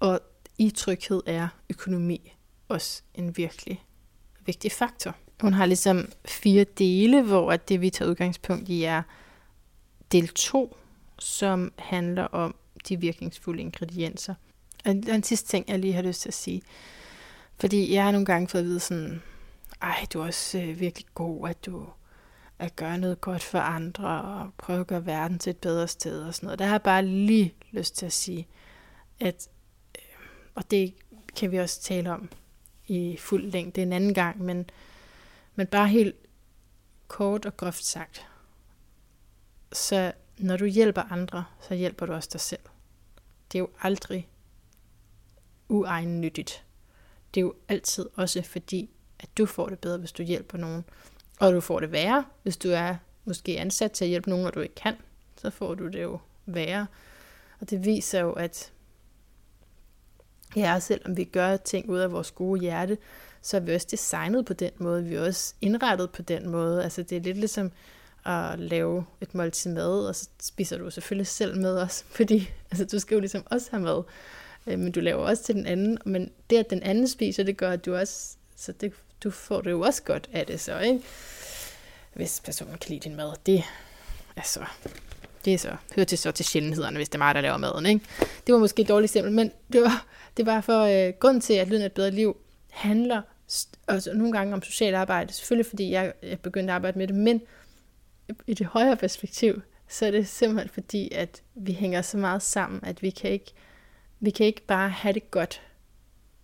og 0.00 0.20
i 0.58 0.70
tryghed 0.70 1.22
er 1.26 1.48
økonomi 1.70 2.32
også 2.68 3.02
en 3.14 3.36
virkelig 3.36 3.84
vigtig 4.46 4.72
faktor. 4.72 5.14
Hun 5.40 5.52
har 5.52 5.66
ligesom 5.66 6.08
fire 6.24 6.64
dele, 6.64 7.22
hvor 7.22 7.52
at 7.52 7.68
det 7.68 7.80
vi 7.80 7.90
tager 7.90 8.10
udgangspunkt 8.10 8.68
i 8.68 8.84
er 8.84 9.02
del 10.12 10.28
2, 10.28 10.76
som 11.18 11.72
handler 11.78 12.24
om 12.24 12.54
de 12.88 13.00
virkningsfulde 13.00 13.60
ingredienser. 13.60 14.34
Og 14.84 14.94
den 14.94 15.22
sidste 15.22 15.48
ting, 15.48 15.64
jeg 15.68 15.78
lige 15.78 15.92
har 15.92 16.02
lyst 16.02 16.20
til 16.20 16.28
at 16.28 16.34
sige. 16.34 16.62
Fordi 17.58 17.94
jeg 17.94 18.04
har 18.04 18.12
nogle 18.12 18.26
gange 18.26 18.48
fået 18.48 18.60
at 18.60 18.66
vide 18.66 18.80
sådan, 18.80 19.22
ej, 19.82 20.06
du 20.12 20.20
er 20.20 20.26
også 20.26 20.58
øh, 20.58 20.80
virkelig 20.80 21.06
god, 21.14 21.48
at 21.48 21.66
du 21.66 21.86
at 22.58 22.76
gøre 22.76 22.98
noget 22.98 23.20
godt 23.20 23.42
for 23.42 23.58
andre, 23.58 24.22
og 24.22 24.50
prøve 24.58 24.80
at 24.80 24.86
gøre 24.86 25.06
verden 25.06 25.38
til 25.38 25.50
et 25.50 25.56
bedre 25.56 25.88
sted 25.88 26.22
og 26.22 26.34
sådan 26.34 26.46
noget. 26.46 26.58
Der 26.58 26.64
har 26.64 26.72
jeg 26.72 26.82
bare 26.82 27.06
lige 27.06 27.54
lyst 27.72 27.96
til 27.96 28.06
at 28.06 28.12
sige, 28.12 28.48
at, 29.20 29.48
øh, 29.98 30.04
og 30.54 30.70
det 30.70 30.94
kan 31.36 31.50
vi 31.52 31.56
også 31.56 31.80
tale 31.80 32.12
om 32.12 32.28
i 32.86 33.16
fuld 33.16 33.50
længde 33.50 33.82
en 33.82 33.92
anden 33.92 34.14
gang, 34.14 34.42
men, 34.42 34.70
men 35.54 35.66
bare 35.66 35.88
helt 35.88 36.16
kort 37.08 37.46
og 37.46 37.56
groft 37.56 37.84
sagt, 37.84 38.26
så 39.72 40.12
når 40.38 40.56
du 40.56 40.64
hjælper 40.64 41.02
andre, 41.02 41.44
så 41.60 41.74
hjælper 41.74 42.06
du 42.06 42.12
også 42.12 42.28
dig 42.32 42.40
selv. 42.40 42.60
Det 43.52 43.58
er 43.58 43.60
jo 43.60 43.68
aldrig 43.82 44.28
uegennyttigt. 45.68 46.64
Det 47.34 47.40
er 47.40 47.44
jo 47.44 47.54
altid 47.68 48.06
også 48.14 48.42
fordi, 48.42 48.90
at 49.18 49.28
du 49.38 49.46
får 49.46 49.68
det 49.68 49.78
bedre, 49.78 49.98
hvis 49.98 50.12
du 50.12 50.22
hjælper 50.22 50.58
nogen. 50.58 50.84
Og 51.40 51.52
du 51.52 51.60
får 51.60 51.80
det 51.80 51.92
værre, 51.92 52.24
hvis 52.42 52.56
du 52.56 52.68
er 52.70 52.94
måske 53.24 53.60
ansat 53.60 53.92
til 53.92 54.04
at 54.04 54.08
hjælpe 54.08 54.30
nogen, 54.30 54.46
og 54.46 54.54
du 54.54 54.60
ikke 54.60 54.74
kan. 54.74 54.94
Så 55.36 55.50
får 55.50 55.74
du 55.74 55.88
det 55.88 56.02
jo 56.02 56.18
værre. 56.46 56.86
Og 57.60 57.70
det 57.70 57.84
viser 57.84 58.20
jo, 58.20 58.32
at 58.32 58.72
ja, 60.56 60.80
selvom 60.80 61.16
vi 61.16 61.24
gør 61.24 61.56
ting 61.56 61.90
ud 61.90 61.98
af 61.98 62.12
vores 62.12 62.30
gode 62.30 62.60
hjerte, 62.60 62.98
så 63.42 63.56
er 63.56 63.60
vi 63.60 63.74
også 63.74 63.86
designet 63.90 64.46
på 64.46 64.52
den 64.52 64.70
måde. 64.78 65.04
Vi 65.04 65.14
er 65.14 65.26
også 65.26 65.54
indrettet 65.60 66.10
på 66.10 66.22
den 66.22 66.48
måde. 66.48 66.84
Altså 66.84 67.02
det 67.02 67.16
er 67.16 67.20
lidt 67.20 67.36
ligesom 67.36 67.72
at 68.24 68.58
lave 68.58 69.04
et 69.20 69.34
måltid 69.34 69.74
mad, 69.74 70.06
og 70.06 70.14
så 70.14 70.28
spiser 70.40 70.78
du 70.78 70.90
selvfølgelig 70.90 71.26
selv 71.26 71.56
med 71.56 71.78
os, 71.78 72.04
fordi 72.16 72.50
altså, 72.70 72.84
du 72.84 72.98
skal 72.98 73.14
jo 73.14 73.20
ligesom 73.20 73.46
også 73.50 73.70
have 73.70 73.82
mad. 73.82 74.02
Øh, 74.66 74.78
men 74.78 74.92
du 74.92 75.00
laver 75.00 75.22
også 75.22 75.42
til 75.42 75.54
den 75.54 75.66
anden, 75.66 75.98
men 76.04 76.30
det, 76.50 76.56
at 76.56 76.70
den 76.70 76.82
anden 76.82 77.08
spiser, 77.08 77.42
det 77.42 77.56
gør, 77.56 77.70
at 77.70 77.86
du 77.86 77.94
også, 77.94 78.36
så 78.56 78.72
det, 78.72 78.92
du 79.24 79.30
får 79.30 79.60
det 79.60 79.70
jo 79.70 79.80
også 79.80 80.02
godt 80.02 80.28
af 80.32 80.46
det 80.46 80.60
så, 80.60 80.78
ikke? 80.78 81.00
Hvis 82.14 82.40
personen 82.44 82.78
kan 82.78 82.88
lide 82.88 83.00
din 83.00 83.16
mad, 83.16 83.32
det 83.46 83.64
er 84.36 84.42
så, 84.42 84.64
det 85.44 85.54
er 85.54 85.58
så, 85.58 85.76
hører 85.94 86.06
til 86.06 86.18
så 86.18 86.32
til 86.32 86.44
sjældenhederne, 86.44 86.96
hvis 86.96 87.08
det 87.08 87.14
er 87.14 87.18
mig, 87.18 87.34
der 87.34 87.40
laver 87.40 87.56
maden, 87.56 87.86
ikke? 87.86 88.04
Det 88.46 88.52
var 88.52 88.58
måske 88.58 88.82
et 88.82 88.88
dårligt 88.88 89.10
eksempel, 89.10 89.32
men 89.32 89.52
det 89.72 89.80
var, 89.80 90.06
det 90.36 90.46
var 90.46 90.60
for 90.60 90.80
øh, 90.80 91.12
grund 91.20 91.40
til, 91.40 91.54
at 91.54 91.68
Lyden 91.68 91.82
af 91.82 91.86
et 91.86 91.92
bedre 91.92 92.10
liv 92.10 92.36
handler 92.70 93.22
også 93.46 93.66
altså 93.88 94.12
nogle 94.14 94.32
gange 94.32 94.54
om 94.54 94.62
socialt 94.62 94.94
arbejde, 94.94 95.32
selvfølgelig 95.32 95.66
fordi 95.66 95.90
jeg, 95.90 96.12
jeg 96.22 96.40
begyndte 96.40 96.72
at 96.72 96.74
arbejde 96.74 96.98
med 96.98 97.06
det, 97.06 97.16
men 97.16 97.42
i 98.46 98.54
det 98.54 98.66
højere 98.66 98.96
perspektiv, 98.96 99.62
så 99.88 100.06
er 100.06 100.10
det 100.10 100.28
simpelthen 100.28 100.68
fordi, 100.68 101.12
at 101.12 101.42
vi 101.54 101.72
hænger 101.72 102.02
så 102.02 102.16
meget 102.16 102.42
sammen, 102.42 102.84
at 102.84 103.02
vi 103.02 103.10
kan 103.10 103.30
ikke, 103.30 103.52
vi 104.20 104.30
kan 104.30 104.46
ikke 104.46 104.66
bare 104.66 104.88
have 104.88 105.12
det 105.12 105.30
godt, 105.30 105.62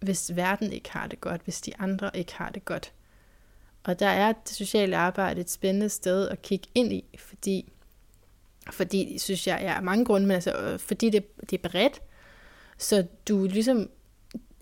hvis 0.02 0.36
verden 0.36 0.72
ikke 0.72 0.90
har 0.90 1.06
det 1.06 1.20
godt, 1.20 1.40
hvis 1.44 1.60
de 1.60 1.72
andre 1.78 2.10
ikke 2.14 2.34
har 2.34 2.50
det 2.50 2.64
godt. 2.64 2.92
Og 3.84 3.98
der 3.98 4.06
er 4.08 4.32
det 4.32 4.54
sociale 4.54 4.96
arbejde 4.96 5.40
et 5.40 5.50
spændende 5.50 5.88
sted 5.88 6.28
at 6.28 6.42
kigge 6.42 6.68
ind 6.74 6.92
i, 6.92 7.04
fordi, 7.18 7.72
fordi 8.70 9.18
synes 9.18 9.46
jeg, 9.46 9.58
jeg 9.62 9.76
er 9.76 9.80
mange 9.80 10.04
grunde, 10.04 10.26
men 10.26 10.34
altså, 10.34 10.52
øh, 10.52 10.78
fordi 10.78 11.10
det, 11.10 11.50
det 11.50 11.64
er 11.64 11.68
bredt, 11.68 12.02
så 12.78 13.06
du 13.28 13.44
ligesom 13.44 13.90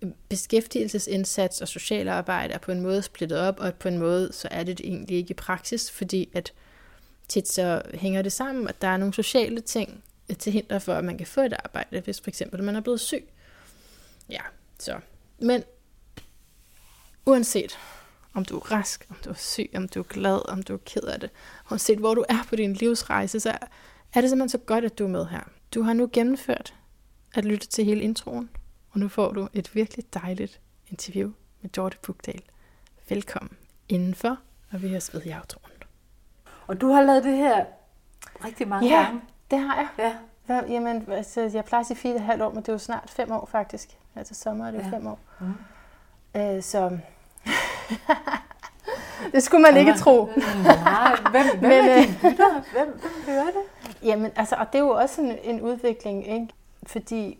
øh, 0.02 0.10
beskæftigelsesindsats 0.28 1.60
og 1.60 1.68
socialarbejde 1.68 2.54
er 2.54 2.58
på 2.58 2.72
en 2.72 2.80
måde 2.80 3.02
splittet 3.02 3.38
op, 3.38 3.60
og 3.60 3.74
på 3.74 3.88
en 3.88 3.98
måde 3.98 4.32
så 4.32 4.48
er 4.50 4.62
det 4.62 4.80
egentlig 4.84 5.16
ikke 5.16 5.30
i 5.30 5.34
praksis, 5.34 5.90
fordi 5.90 6.28
at 6.34 6.52
tit 7.28 7.48
så 7.48 7.82
hænger 7.94 8.22
det 8.22 8.32
sammen, 8.32 8.68
at 8.68 8.82
der 8.82 8.88
er 8.88 8.96
nogle 8.96 9.14
sociale 9.14 9.60
ting 9.60 10.04
øh, 10.30 10.36
til 10.36 10.52
hinder 10.52 10.78
for, 10.78 10.94
at 10.94 11.04
man 11.04 11.18
kan 11.18 11.26
få 11.26 11.40
et 11.40 11.52
arbejde, 11.64 12.00
hvis 12.00 12.20
for 12.20 12.28
eksempel 12.28 12.62
man 12.62 12.76
er 12.76 12.80
blevet 12.80 13.00
syg. 13.00 13.28
Ja, 14.30 14.42
så. 14.78 15.00
Men 15.40 15.62
uanset 17.26 17.78
om 18.34 18.44
du 18.44 18.56
er 18.56 18.72
rask, 18.72 19.06
om 19.10 19.16
du 19.24 19.30
er 19.30 19.34
syg, 19.34 19.70
om 19.74 19.88
du 19.88 19.98
er 19.98 20.04
glad, 20.04 20.48
om 20.48 20.62
du 20.62 20.74
er 20.74 20.78
ked 20.84 21.02
af 21.02 21.20
det, 21.20 21.30
uanset 21.70 21.98
hvor 21.98 22.14
du 22.14 22.24
er 22.28 22.44
på 22.48 22.56
din 22.56 22.72
livsrejse, 22.72 23.40
så 23.40 23.58
er 24.12 24.20
det 24.20 24.30
simpelthen 24.30 24.48
så 24.48 24.58
godt, 24.58 24.84
at 24.84 24.98
du 24.98 25.04
er 25.04 25.08
med 25.08 25.26
her. 25.26 25.40
Du 25.74 25.82
har 25.82 25.92
nu 25.92 26.10
gennemført 26.12 26.74
at 27.34 27.44
lytte 27.44 27.66
til 27.66 27.84
hele 27.84 28.00
introen, 28.00 28.50
og 28.90 29.00
nu 29.00 29.08
får 29.08 29.32
du 29.32 29.48
et 29.52 29.74
virkelig 29.74 30.14
dejligt 30.14 30.60
interview 30.88 31.32
med 31.60 31.70
Dorte 31.70 31.96
Bugdal. 32.02 32.42
Velkommen 33.08 33.56
indenfor, 33.88 34.38
og 34.72 34.82
vi 34.82 34.88
høres 34.88 35.14
ved 35.14 35.26
i 35.26 35.32
outroen. 35.34 35.72
Og 36.66 36.80
du 36.80 36.88
har 36.88 37.02
lavet 37.02 37.24
det 37.24 37.36
her 37.36 37.64
rigtig 38.44 38.68
mange 38.68 38.88
ja, 38.88 39.02
gange. 39.02 39.20
det 39.50 39.58
har 39.58 39.76
jeg. 39.76 39.88
Ja. 39.98 40.16
Ja, 40.50 40.60
jamen, 40.68 41.04
altså, 41.10 41.50
jeg 41.54 41.64
plejer 41.64 41.80
at 41.80 41.86
sige 41.86 41.96
fire 41.96 42.12
og 42.12 42.16
et 42.16 42.22
halvt 42.22 42.42
år, 42.42 42.50
men 42.50 42.62
det 42.62 42.68
er 42.68 42.72
jo 42.72 42.78
snart 42.78 43.10
fem 43.10 43.32
år 43.32 43.48
faktisk. 43.52 43.96
Altså 44.16 44.34
sommer 44.34 44.66
er 44.66 44.70
det 44.70 44.78
ja. 44.78 44.96
fem 44.96 45.06
år. 45.06 45.18
Mm. 45.40 45.54
Øh, 46.40 46.62
så 46.62 46.98
det 49.32 49.42
skulle 49.42 49.62
man 49.62 49.76
ikke 49.76 49.94
tro. 49.94 50.24
Nej, 50.64 51.16
hvem, 51.30 51.58
hvem 51.58 51.70
men, 51.70 51.72
er 51.72 51.94
dine 51.94 52.30
lytter? 52.30 52.62
Hvem, 52.72 53.00
hvem 53.00 53.12
hører 53.26 53.44
det? 53.44 53.92
Jamen, 54.02 54.30
altså, 54.36 54.54
og 54.54 54.66
det 54.72 54.78
er 54.78 54.82
jo 54.82 54.90
også 54.90 55.20
en, 55.20 55.38
en 55.42 55.60
udvikling, 55.60 56.28
ikke? 56.28 56.48
fordi 56.86 57.38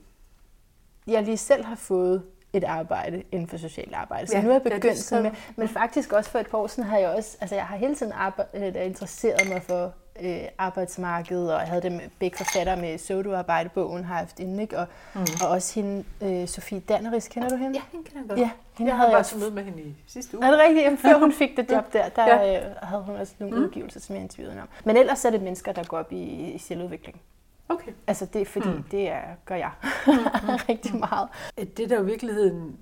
jeg 1.06 1.22
lige 1.22 1.36
selv 1.36 1.64
har 1.64 1.76
fået 1.76 2.22
et 2.52 2.64
arbejde 2.64 3.22
inden 3.32 3.48
for 3.48 3.56
socialt 3.56 3.94
arbejde. 3.94 4.26
Så 4.26 4.36
ja, 4.36 4.42
nu 4.42 4.48
er 4.48 4.52
jeg 4.52 4.62
begyndt 4.62 4.98
sådan 4.98 5.22
med, 5.22 5.30
men 5.56 5.68
faktisk 5.68 6.12
også 6.12 6.30
for 6.30 6.38
et 6.38 6.46
par 6.46 6.58
år 6.58 6.66
siden 6.66 6.88
har 6.88 6.98
jeg 6.98 7.08
også, 7.08 7.36
altså 7.40 7.54
jeg 7.54 7.66
har 7.66 7.76
hele 7.76 7.94
tiden 7.94 8.12
arbejdet, 8.12 8.76
øh, 8.76 8.86
interesseret 8.86 9.48
mig 9.48 9.62
for 9.62 9.92
øh, 10.22 10.42
arbejdsmarkedet, 10.58 11.54
og 11.54 11.60
havde 11.60 11.82
det 11.82 11.92
med 11.92 12.00
begge 12.18 12.36
forfatter 12.36 12.76
med 12.76 12.98
Sodo-arbejde-bogen, 12.98 14.04
har 14.04 14.14
haft 14.14 14.40
inde, 14.40 14.62
ikke? 14.62 14.78
Og, 14.78 14.86
mm. 15.14 15.20
og 15.42 15.48
også 15.48 15.80
hende, 15.80 16.04
øh, 16.22 16.48
Sofie 16.48 16.80
Danneris, 16.80 17.28
kender 17.28 17.48
du 17.48 17.56
hende? 17.56 17.78
Ja, 17.78 17.82
hende 17.92 18.04
kender 18.04 18.20
jeg 18.20 18.28
godt. 18.28 18.40
Ja, 18.40 18.50
hende 18.78 18.92
jeg 18.92 18.98
havde 18.98 19.16
også 19.16 19.38
møde 19.38 19.50
med 19.50 19.64
hende 19.64 19.82
i 19.82 19.94
sidste 20.06 20.36
uge. 20.36 20.46
Er 20.46 20.50
det 20.50 20.60
rigtigt? 20.60 20.84
Jamen, 20.84 20.98
før 20.98 21.18
hun 21.18 21.32
fik 21.32 21.56
det 21.56 21.70
job 21.70 21.92
der, 21.92 22.08
der 22.08 22.26
ja. 22.26 22.66
øh, 22.66 22.76
havde 22.82 23.02
hun 23.02 23.16
også 23.16 23.34
nogle 23.38 23.56
mm. 23.56 23.62
udgivelser, 23.62 24.00
som 24.00 24.14
jeg 24.14 24.22
interviewede 24.22 24.62
om. 24.62 24.68
Men 24.84 24.96
ellers 24.96 25.24
er 25.24 25.30
det 25.30 25.42
mennesker, 25.42 25.72
der 25.72 25.84
går 25.84 25.98
op 25.98 26.12
i, 26.12 26.52
i 26.52 26.58
selvudvikling. 26.58 27.20
Okay. 27.68 27.92
Altså 28.06 28.26
det 28.26 28.48
fordi, 28.48 28.68
mm. 28.68 28.82
det 28.82 29.08
er, 29.08 29.22
gør 29.44 29.54
jeg 29.54 29.70
mm. 30.06 30.12
rigtig 30.68 30.96
meget. 30.96 31.28
Det 31.76 31.90
der 31.90 32.00
i 32.00 32.04
virkeligheden, 32.04 32.78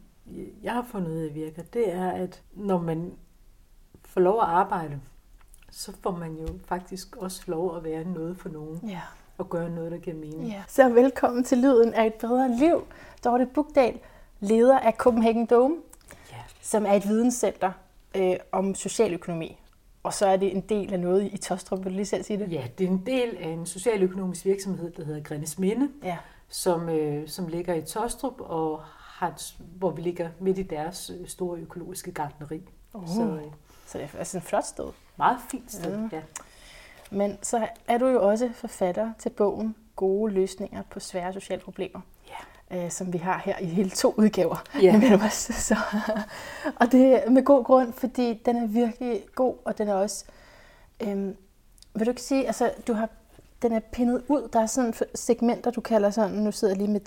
jeg 0.63 0.73
har 0.73 0.87
fundet 0.91 1.11
ud 1.11 1.19
af 1.19 1.35
virker, 1.35 1.63
det 1.63 1.95
er, 1.95 2.11
at 2.11 2.43
når 2.55 2.79
man 2.79 3.13
får 4.05 4.21
lov 4.21 4.41
at 4.41 4.49
arbejde, 4.49 5.01
så 5.71 5.93
får 6.03 6.11
man 6.11 6.35
jo 6.37 6.49
faktisk 6.67 7.17
også 7.17 7.43
lov 7.47 7.77
at 7.77 7.85
være 7.85 8.05
noget 8.05 8.39
for 8.39 8.49
nogen. 8.49 8.81
Ja. 8.89 9.01
Og 9.39 9.49
gøre 9.49 9.71
noget, 9.71 9.93
der 9.93 9.99
giver 9.99 10.17
mening. 10.17 10.49
Ja. 10.49 10.63
Så 10.69 10.89
velkommen 10.89 11.45
til 11.45 11.59
Lyden 11.59 11.95
af 11.95 12.07
et 12.07 12.15
bedre 12.15 12.57
liv. 12.59 12.87
Dorte 13.25 13.47
Bugdal, 13.47 13.99
leder 14.41 14.79
af 14.79 14.93
Copenhagen 14.93 15.47
Dome, 15.47 15.77
ja. 16.31 16.37
som 16.63 16.87
er 16.87 16.93
et 16.93 17.09
videnscenter 17.09 17.73
øh, 18.15 18.37
om 18.53 18.75
socialøkonomi 18.75 19.59
og 20.09 20.15
så 20.15 20.27
er 20.27 20.37
det 20.37 20.57
en 20.57 20.61
del 20.61 20.93
af 20.93 21.01
noget 21.01 21.33
i 21.33 21.37
Tostrup, 21.37 21.85
vil 21.85 21.93
du 21.93 21.97
lige 21.97 22.07
selv 22.07 22.23
sige 22.23 22.39
det? 22.39 22.53
Ja, 22.53 22.65
det 22.79 22.87
er 22.87 22.91
en 22.91 23.07
del 23.07 23.37
af 23.37 23.49
en 23.49 23.67
socialøkonomisk 23.67 24.45
virksomhed, 24.45 24.91
der 24.91 25.05
hedder 25.05 25.23
Grindes 25.23 25.59
Minde, 25.59 25.89
ja. 26.03 26.17
som, 26.49 26.89
øh, 26.89 27.29
som 27.29 27.47
ligger 27.47 27.75
i 27.75 27.83
Tostrup, 27.83 28.35
og 28.39 28.81
har, 28.99 29.43
hvor 29.79 29.91
vi 29.91 30.03
ligger 30.03 30.29
midt 30.41 30.59
i 30.59 30.63
deres 30.63 31.11
øh, 31.21 31.27
store 31.27 31.59
økologiske 31.59 32.13
gardneri. 32.13 32.63
Uh. 32.95 33.09
Så, 33.09 33.23
øh, 33.23 33.53
så 33.89 33.99
det 33.99 34.11
er 34.15 34.19
altså 34.19 34.39
en 34.39 34.43
flot 34.43 34.65
sted. 34.65 34.93
Meget 35.17 35.39
fint 35.51 35.73
sted, 35.73 35.97
mm. 35.97 36.09
ja. 36.13 36.21
Men 37.11 37.39
så 37.43 37.69
er 37.89 37.99
du 37.99 38.07
jo 38.07 38.29
også 38.29 38.51
forfatter 38.55 39.13
til 39.19 39.31
bogen 39.31 39.75
Gode 39.97 40.33
løsninger 40.33 40.83
på 40.91 41.01
svære 41.01 41.33
sociale 41.33 41.63
problemer 41.63 42.01
øh, 42.71 42.91
som 42.91 43.13
vi 43.13 43.19
har 43.19 43.43
her 43.45 43.59
i 43.59 43.67
hele 43.67 43.91
to 43.91 44.15
udgaver. 44.17 44.65
Ja. 44.83 44.97
Men 45.01 45.13
også, 45.13 45.53
så, 45.53 45.77
og 46.77 46.93
det 46.93 47.27
er 47.27 47.31
med 47.31 47.45
god 47.45 47.65
grund, 47.65 47.93
fordi 47.93 48.43
den 48.47 48.57
er 48.57 48.67
virkelig 48.67 49.23
god, 49.35 49.55
og 49.65 49.79
den 49.79 49.89
er 49.89 49.95
også... 49.95 50.25
Øh, 51.01 51.35
vil 51.95 52.07
du 52.07 52.11
ikke 52.11 52.23
sige, 52.23 52.47
altså 52.47 52.71
du 52.87 52.93
har 52.93 53.09
den 53.63 53.73
er 53.73 53.81
pindet 53.93 54.23
ud. 54.29 54.49
Der 54.53 54.61
er 54.61 54.67
sådan 54.67 54.95
segmenter, 55.15 55.71
du 55.71 55.81
kalder 55.81 56.11
sådan, 56.11 56.37
nu 56.37 56.53
sidder 56.53 56.75
jeg 56.75 56.79
lige 56.79 56.93
med 56.93 57.01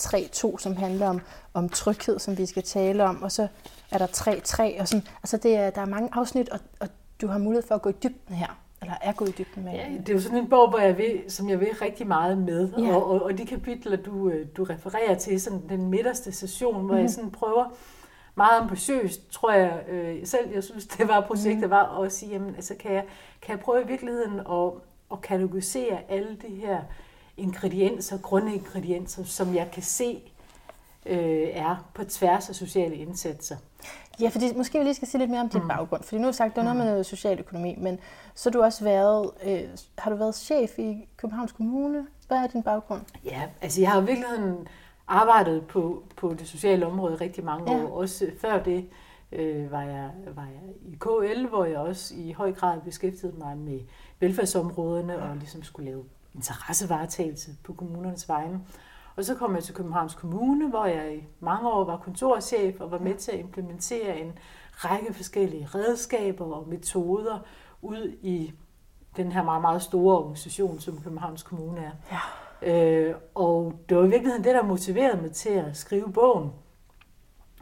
3-2, 0.55 0.57
som 0.57 0.75
handler 0.75 1.07
om, 1.07 1.21
om 1.53 1.69
tryghed, 1.69 2.19
som 2.19 2.37
vi 2.37 2.45
skal 2.45 2.63
tale 2.63 3.03
om, 3.03 3.23
og 3.23 3.31
så 3.31 3.47
er 3.91 3.97
der 3.97 4.07
3-3, 4.07 4.81
og 4.81 4.87
sådan, 4.87 5.07
altså 5.23 5.37
det 5.37 5.55
er, 5.55 5.69
der 5.69 5.81
er 5.81 5.85
mange 5.85 6.09
afsnit, 6.11 6.49
og, 6.49 6.59
og 6.79 6.87
du 7.21 7.27
har 7.27 7.37
mulighed 7.37 7.67
for 7.67 7.75
at 7.75 7.81
gå 7.81 7.89
i 7.89 7.95
dybden 8.03 8.35
her 8.35 8.61
eller 8.81 8.93
er 9.01 9.11
gået 9.11 9.29
i 9.29 9.31
dybden 9.31 9.63
med? 9.63 9.73
Ja, 9.73 9.85
det 9.99 10.09
er 10.09 10.13
jo 10.13 10.19
sådan 10.19 10.37
en 10.37 10.49
bog, 10.49 10.69
hvor 10.69 10.79
jeg 10.79 10.97
vil, 10.97 11.23
som 11.27 11.49
jeg 11.49 11.59
vil 11.59 11.69
rigtig 11.81 12.07
meget 12.07 12.37
med. 12.37 12.69
Ja. 12.77 12.95
Og, 12.95 13.05
og, 13.05 13.21
og 13.21 13.37
de 13.37 13.45
kapitler, 13.45 13.97
du, 13.97 14.29
øh, 14.29 14.47
du 14.57 14.63
refererer 14.63 15.15
til, 15.15 15.41
sådan 15.41 15.69
den 15.69 15.89
midterste 15.89 16.31
session, 16.31 16.85
hvor 16.85 16.93
mm. 16.93 16.97
jeg 16.97 17.03
mhm. 17.03 17.09
sådan 17.09 17.31
prøver 17.31 17.73
meget 18.35 18.61
ambitiøst, 18.61 19.31
tror 19.31 19.51
jeg 19.51 19.83
øh, 19.89 20.25
selv, 20.27 20.53
jeg 20.53 20.63
synes, 20.63 20.87
det 20.87 21.07
var 21.07 21.21
projektet, 21.21 21.63
mm. 21.63 21.69
var 21.69 22.01
at 22.01 22.11
sige, 22.11 22.31
jamen, 22.31 22.55
altså, 22.55 22.75
kan, 22.79 22.93
jeg, 22.93 23.05
kan 23.41 23.55
jeg 23.55 23.59
prøve 23.59 23.83
i 23.83 23.87
virkeligheden 23.87 24.39
at, 24.39 24.71
at 25.11 25.21
kategorisere 25.21 25.97
alle 26.09 26.37
de 26.47 26.55
her 26.55 26.81
ingredienser, 27.37 28.17
grundingredienser, 28.17 29.23
som 29.23 29.55
jeg 29.55 29.69
kan 29.73 29.83
se 29.83 30.21
øh, 31.05 31.47
er 31.53 31.89
på 31.93 32.03
tværs 32.03 32.49
af 32.49 32.55
sociale 32.55 32.95
indsatser. 32.95 33.55
Ja, 34.21 34.29
fordi 34.29 34.53
måske 34.55 34.77
vi 34.77 34.83
lige 34.83 34.93
skal 34.93 35.07
sige 35.07 35.19
lidt 35.19 35.31
mere 35.31 35.41
om 35.41 35.49
din 35.49 35.61
mm. 35.61 35.67
baggrund. 35.67 36.03
Fordi 36.03 36.17
nu 36.17 36.23
har 36.23 36.31
du 36.31 36.37
sagt, 36.37 36.55
det 36.55 36.59
er 36.59 36.63
noget 36.63 36.77
med 36.77 36.85
noget 36.85 37.05
socialøkonomi, 37.05 37.75
men 37.77 37.99
så 38.35 38.49
har 38.49 38.51
du 38.51 38.63
også 38.63 38.83
været, 38.83 39.31
øh, 39.43 39.69
har 39.97 40.11
du 40.11 40.17
været 40.17 40.35
chef 40.35 40.79
i 40.79 41.07
Københavns 41.17 41.51
Kommune. 41.51 42.07
Hvad 42.27 42.37
er 42.37 42.47
din 42.47 42.63
baggrund? 42.63 43.01
Ja, 43.25 43.41
altså 43.61 43.81
jeg 43.81 43.91
har 43.91 44.01
i 44.01 44.05
virkeligheden 44.05 44.67
arbejdet 45.07 45.67
på, 45.67 46.03
på 46.15 46.33
det 46.33 46.47
sociale 46.47 46.85
område 46.85 47.15
rigtig 47.15 47.43
mange 47.43 47.71
ja. 47.71 47.83
år. 47.83 47.97
Også 47.97 48.31
før 48.41 48.63
det 48.63 48.89
øh, 49.31 49.71
var, 49.71 49.81
jeg, 49.81 50.09
var 50.35 50.45
jeg 50.45 50.91
i 50.93 50.95
KL, 50.99 51.45
hvor 51.45 51.65
jeg 51.65 51.77
også 51.77 52.13
i 52.17 52.31
høj 52.31 52.53
grad 52.53 52.81
beskæftigede 52.81 53.37
mig 53.37 53.57
med 53.57 53.79
velfærdsområderne 54.21 55.23
og 55.23 55.35
ligesom 55.35 55.63
skulle 55.63 55.91
lave 55.91 56.03
interessevaretagelse 56.35 57.51
på 57.63 57.73
kommunernes 57.73 58.29
vegne. 58.29 58.59
Og 59.15 59.25
så 59.25 59.35
kom 59.35 59.55
jeg 59.55 59.63
til 59.63 59.75
Københavns 59.75 60.15
Kommune, 60.15 60.69
hvor 60.69 60.85
jeg 60.85 61.15
i 61.15 61.23
mange 61.39 61.69
år 61.69 61.83
var 61.83 61.97
kontorchef 61.97 62.81
og 62.81 62.91
var 62.91 62.99
med 62.99 63.15
til 63.15 63.31
at 63.31 63.39
implementere 63.39 64.19
en 64.19 64.31
række 64.71 65.13
forskellige 65.13 65.65
redskaber 65.75 66.45
og 66.45 66.69
metoder 66.69 67.39
ud 67.81 68.15
i 68.21 68.53
den 69.17 69.31
her 69.31 69.43
meget, 69.43 69.61
meget 69.61 69.81
store 69.81 70.17
organisation, 70.17 70.79
som 70.79 71.01
Københavns 71.01 71.43
Kommune 71.43 71.81
er. 71.81 71.91
Ja. 72.11 72.19
Øh, 72.73 73.15
og 73.35 73.73
det 73.89 73.97
var 73.97 74.03
i 74.03 74.09
virkeligheden 74.09 74.43
det, 74.43 74.55
der 74.55 74.63
motiverede 74.63 75.21
mig 75.21 75.31
til 75.31 75.49
at 75.49 75.77
skrive 75.77 76.13
bogen. 76.13 76.51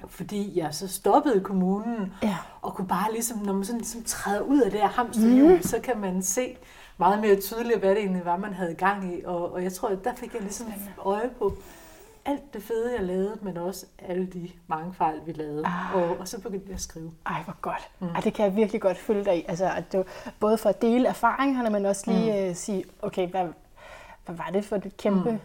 Fordi 0.08 0.60
jeg 0.60 0.74
så 0.74 0.88
stoppede 0.88 1.40
kommunen, 1.40 2.14
Ja. 2.24 2.38
og 2.62 2.74
kunne 2.74 2.88
bare 2.88 3.12
ligesom, 3.12 3.38
når 3.38 3.54
man 3.54 3.66
sådan 3.66 3.80
ligesom 3.80 4.04
træder 4.04 4.42
ud 4.42 4.62
af 4.62 4.72
det 4.72 4.80
her 4.80 4.88
hamsterhjul, 4.88 5.56
mm. 5.56 5.62
så 5.62 5.80
kan 5.84 5.98
man 5.98 6.22
se 6.22 6.58
meget 6.98 7.20
mere 7.22 7.36
tydeligt, 7.36 7.80
hvad 7.80 7.90
det 7.90 7.98
egentlig 7.98 8.26
var, 8.26 8.38
man 8.38 8.54
havde 8.54 8.74
gang 8.74 9.14
i. 9.16 9.24
Og, 9.26 9.54
og 9.54 9.64
jeg 9.64 9.74
tror, 9.74 9.88
at 9.90 10.04
der 10.04 10.16
fik 10.16 10.34
jeg 10.34 10.42
ligesom 10.42 10.68
øje 11.06 11.30
på 11.40 11.54
alt 12.26 12.54
det 12.54 12.64
fede, 12.64 12.96
jeg 12.98 13.06
lavede, 13.06 13.38
men 13.42 13.58
også 13.58 13.86
alle 14.00 14.26
de 14.26 14.50
mange 14.68 14.94
fejl, 14.94 15.20
vi 15.26 15.32
lavede. 15.32 15.64
Ah. 15.66 15.96
Og, 15.96 16.18
og 16.20 16.28
så 16.28 16.40
begyndte 16.42 16.66
jeg 16.68 16.76
at 16.76 16.82
skrive. 16.82 17.12
Ej, 17.26 17.42
hvor 17.44 17.56
godt. 17.62 17.90
Mm. 18.00 18.08
Ej, 18.08 18.22
det 18.22 18.34
kan 18.34 18.46
jeg 18.46 18.56
virkelig 18.56 18.82
godt 18.82 18.98
følge 18.98 19.26
dig 19.26 19.38
i. 19.38 19.46
Altså, 19.48 19.66
at 19.78 19.94
du, 19.94 20.04
både 20.40 20.58
for 20.58 20.70
at 20.70 20.82
dele 20.82 21.08
erfaringerne, 21.08 21.70
men 21.70 21.86
også 21.86 22.12
lige 22.12 22.44
mm. 22.44 22.50
uh, 22.50 22.56
sige, 22.56 22.84
okay, 23.02 23.28
hvad, 23.30 23.48
hvad 24.26 24.36
var 24.36 24.50
det 24.54 24.66
for 24.66 24.76
et 24.76 24.98
kæmpe 24.98 25.32
mm. 25.32 25.40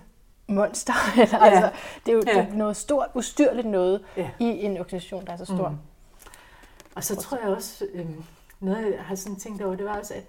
Monster? 0.49 0.93
Eller, 1.23 1.39
Ja. 1.47 1.51
altså, 1.51 1.71
det 2.07 2.13
er 2.13 2.17
jo 2.17 2.23
Ja. 2.27 2.47
noget 2.53 2.77
stort, 2.77 3.07
ustyrligt 3.15 3.67
noget 3.69 4.03
Ja. 4.17 4.31
i 4.39 4.45
en 4.45 4.71
organisation, 4.79 5.27
der 5.27 5.33
er 5.33 5.37
så 5.37 5.45
stor. 5.45 5.69
Mm. 5.69 5.77
Og 6.95 7.05
så 7.05 7.17
tror 7.17 7.39
jeg 7.39 7.49
også, 7.49 7.87
øh, 7.95 8.07
noget 8.61 8.93
jeg 8.97 9.05
har 9.05 9.15
sådan 9.15 9.37
tænkt 9.37 9.63
over, 9.63 9.75
det 9.75 9.85
var 9.87 9.99
også, 9.99 10.15
at 10.15 10.25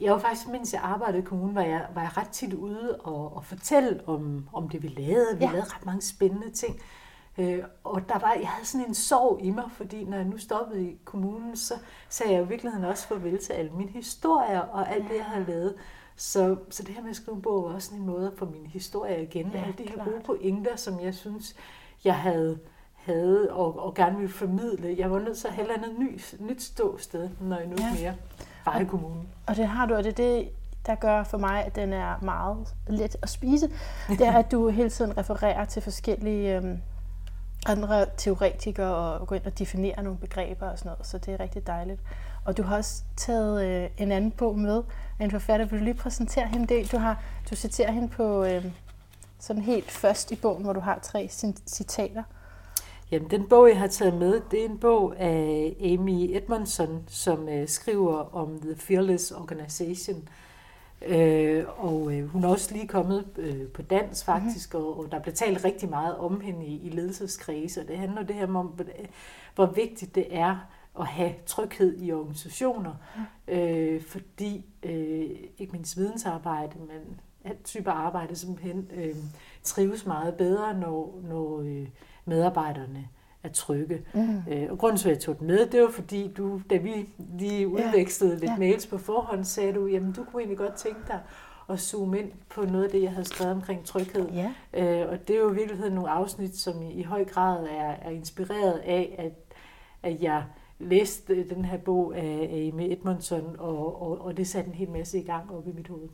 jeg 0.00 0.12
var 0.12 0.18
faktisk, 0.18 0.48
mens 0.48 0.72
jeg 0.72 0.80
arbejdede 0.82 1.18
i 1.18 1.24
kommunen, 1.24 1.54
var 1.54 1.62
jeg, 1.62 1.86
var 1.94 2.00
jeg 2.02 2.16
ret 2.16 2.28
tit 2.28 2.52
ude 2.54 2.96
og, 2.96 3.36
og 3.36 3.44
fortælle 3.44 4.00
om, 4.06 4.48
om 4.52 4.68
det, 4.68 4.82
vi 4.82 4.88
lavede. 4.88 5.38
Vi 5.38 5.44
ja. 5.44 5.50
lavede 5.50 5.66
ret 5.74 5.86
mange 5.86 6.02
spændende 6.02 6.50
ting. 6.50 6.80
Øh, 7.38 7.64
og 7.84 8.08
der 8.08 8.18
var, 8.18 8.32
jeg 8.40 8.48
havde 8.48 8.66
sådan 8.66 8.86
en 8.86 8.94
sorg 8.94 9.40
i 9.42 9.50
mig, 9.50 9.64
fordi 9.76 10.04
når 10.04 10.16
jeg 10.16 10.26
nu 10.26 10.38
stoppede 10.38 10.82
i 10.90 10.96
kommunen, 11.04 11.56
så 11.56 11.74
sagde 12.08 12.32
jeg 12.32 12.42
i 12.42 12.46
virkeligheden 12.48 12.84
også 12.86 13.06
farvel 13.06 13.38
til 13.44 13.52
alle 13.52 13.70
mine 13.70 13.90
historier 13.90 14.60
og 14.60 14.90
alt 14.94 15.04
det, 15.08 15.16
jeg 15.16 15.24
havde 15.24 15.44
lavet. 15.46 15.74
Så, 16.18 16.56
så 16.70 16.82
det 16.82 16.94
her 16.94 17.02
med 17.02 17.10
at 17.10 17.16
skrive 17.16 17.36
en 17.36 17.42
bog 17.42 17.64
var 17.64 17.74
også 17.74 17.88
sådan 17.88 18.00
en 18.00 18.06
måde 18.06 18.26
at 18.26 18.32
få 18.38 18.44
mine 18.44 18.68
historier 18.68 19.16
igen. 19.16 19.50
Ja, 19.54 19.62
alle 19.62 19.74
de 19.78 19.82
her 19.82 19.94
klart. 19.94 20.08
gode 20.08 20.20
pointer, 20.24 20.76
som 20.76 21.00
jeg 21.00 21.14
synes, 21.14 21.56
jeg 22.04 22.14
havde 22.14 22.58
havde 22.94 23.52
og, 23.52 23.78
og 23.78 23.94
gerne 23.94 24.16
ville 24.16 24.32
formidle. 24.32 24.94
Jeg 24.98 25.10
var 25.10 25.18
nødt 25.18 25.38
til 25.38 25.48
at 25.48 25.54
have 25.54 25.74
et 25.74 25.98
ny, 25.98 26.20
nyt 26.40 26.62
ståsted, 26.62 27.30
når 27.40 27.56
jeg 27.58 27.66
nu 27.66 27.76
ja. 27.78 27.94
mere 27.94 28.14
var 28.64 28.80
i 28.80 28.84
kommunen. 28.84 29.28
Og 29.46 29.56
det 29.56 29.68
har 29.68 29.86
du, 29.86 29.94
og 29.94 30.04
det 30.04 30.10
er 30.10 30.14
det, 30.14 30.48
der 30.86 30.94
gør 30.94 31.24
for 31.24 31.38
mig, 31.38 31.64
at 31.64 31.76
den 31.76 31.92
er 31.92 32.14
meget 32.22 32.74
let 32.88 33.16
at 33.22 33.28
spise. 33.28 33.70
Det 34.08 34.26
er, 34.26 34.32
at 34.32 34.52
du 34.52 34.68
hele 34.68 34.90
tiden 34.90 35.18
refererer 35.18 35.64
til 35.64 35.82
forskellige 35.82 36.56
øhm, 36.56 36.78
andre 37.66 38.06
teoretikere 38.16 38.94
og 38.94 39.26
går 39.26 39.36
ind 39.36 39.46
og 39.46 39.58
definerer 39.58 40.02
nogle 40.02 40.18
begreber 40.18 40.68
og 40.68 40.78
sådan 40.78 40.90
noget, 40.90 41.06
så 41.06 41.18
det 41.18 41.34
er 41.34 41.40
rigtig 41.40 41.66
dejligt. 41.66 42.00
Og 42.48 42.56
du 42.56 42.62
har 42.62 42.76
også 42.76 43.02
taget 43.16 43.64
øh, 43.64 43.90
en 43.98 44.12
anden 44.12 44.30
bog 44.30 44.58
med 44.58 44.82
af 45.18 45.24
en 45.24 45.30
forfatter. 45.30 45.66
Vil 45.66 45.78
du 45.78 45.84
lige 45.84 45.94
præsentere 45.94 46.46
hende 46.46 46.74
det? 46.74 46.92
Du, 46.92 46.96
har, 46.96 47.22
du 47.50 47.56
citerer 47.56 47.92
hende 47.92 48.08
på 48.08 48.44
øh, 48.44 48.64
sådan 49.38 49.62
helt 49.62 49.90
først 49.90 50.32
i 50.32 50.36
bogen, 50.36 50.62
hvor 50.62 50.72
du 50.72 50.80
har 50.80 50.98
tre 50.98 51.28
citater. 51.66 52.22
Jamen, 53.10 53.30
den 53.30 53.48
bog, 53.48 53.68
jeg 53.68 53.78
har 53.78 53.86
taget 53.86 54.14
med, 54.14 54.40
det 54.50 54.60
er 54.60 54.64
en 54.64 54.78
bog 54.78 55.14
af 55.18 55.76
Amy 55.80 56.36
Edmondson, 56.36 57.04
som 57.08 57.48
øh, 57.48 57.68
skriver 57.68 58.34
om 58.34 58.60
The 58.60 58.76
Fearless 58.76 59.30
Organization. 59.30 60.28
Øh, 61.06 61.64
og 61.76 62.12
øh, 62.12 62.28
hun 62.28 62.44
er 62.44 62.48
også 62.48 62.74
lige 62.74 62.88
kommet 62.88 63.24
øh, 63.36 63.66
på 63.68 63.82
dans 63.82 64.24
faktisk, 64.24 64.74
mm. 64.74 64.80
og, 64.80 64.98
og 64.98 65.12
der 65.12 65.20
bliver 65.20 65.34
talt 65.34 65.64
rigtig 65.64 65.88
meget 65.88 66.16
om 66.16 66.40
hende 66.40 66.66
i, 66.66 66.80
i 66.86 66.90
ledelseskrise, 66.90 67.80
og 67.80 67.88
det 67.88 67.98
handler 67.98 68.22
det 68.22 68.36
her 68.36 68.54
om, 68.54 68.80
hvor 69.54 69.66
vigtigt 69.66 70.14
det 70.14 70.26
er 70.30 70.56
at 71.00 71.06
have 71.06 71.34
tryghed 71.46 71.96
i 72.02 72.12
organisationer, 72.12 72.94
øh, 73.48 74.02
fordi 74.02 74.64
øh, 74.82 75.30
ikke 75.58 75.72
mindst 75.72 75.96
vidensarbejde, 75.96 76.78
men 76.78 77.20
alt 77.44 77.64
typer 77.64 77.90
arbejde 77.92 78.36
simpelthen 78.36 78.88
øh, 78.94 79.14
trives 79.62 80.06
meget 80.06 80.34
bedre, 80.34 80.74
når, 80.78 81.18
når 81.22 81.60
øh, 81.60 81.88
medarbejderne 82.24 83.08
er 83.42 83.48
trygge. 83.48 84.02
Mm. 84.14 84.42
Øh, 84.50 84.66
og 84.70 84.78
grunden 84.78 84.98
til, 84.98 85.08
at 85.08 85.14
jeg 85.14 85.22
tog 85.22 85.38
den 85.38 85.46
med, 85.46 85.66
det 85.66 85.82
var 85.82 85.90
fordi, 85.90 86.32
du, 86.36 86.60
da 86.70 86.76
vi 86.76 87.08
lige 87.38 87.68
udvekslede 87.68 88.38
lidt 88.38 88.50
Ja. 88.50 88.56
mails 88.56 88.86
på 88.86 88.98
forhånd, 88.98 89.44
sagde 89.44 89.72
du, 89.72 89.86
jamen 89.86 90.12
du 90.12 90.24
kunne 90.24 90.42
egentlig 90.42 90.58
godt 90.58 90.74
tænke 90.74 91.00
dig 91.08 91.20
at 91.70 91.80
zoome 91.80 92.18
ind 92.18 92.32
på 92.50 92.62
noget 92.62 92.84
af 92.84 92.90
det, 92.90 93.02
jeg 93.02 93.10
havde 93.10 93.24
skrevet 93.28 93.52
omkring 93.54 93.84
tryghed. 93.84 94.28
Ja. 94.28 94.52
Øh, 94.72 95.08
og 95.10 95.28
det 95.28 95.36
er 95.36 95.40
jo 95.40 95.50
i 95.50 95.54
virkeligheden 95.54 95.94
nogle 95.94 96.10
afsnit, 96.10 96.56
som 96.56 96.82
i, 96.82 96.90
i 96.92 97.02
høj 97.02 97.24
grad 97.24 97.66
er, 97.66 97.94
er 98.02 98.10
inspireret 98.10 98.78
af, 98.78 99.14
at, 99.18 99.54
at 100.10 100.22
jeg 100.22 100.44
læste 100.78 101.48
den 101.48 101.64
her 101.64 101.78
bog 101.78 102.16
af 102.16 102.70
Amy 102.72 102.92
Edmondson, 102.92 103.56
og, 103.58 104.02
og, 104.02 104.24
og 104.24 104.36
det 104.36 104.48
satte 104.48 104.68
en 104.68 104.74
hel 104.74 104.90
masse 104.90 105.18
i 105.18 105.22
gang 105.22 105.54
op 105.54 105.68
i 105.68 105.72
mit 105.72 105.88
hoved. 105.88 106.08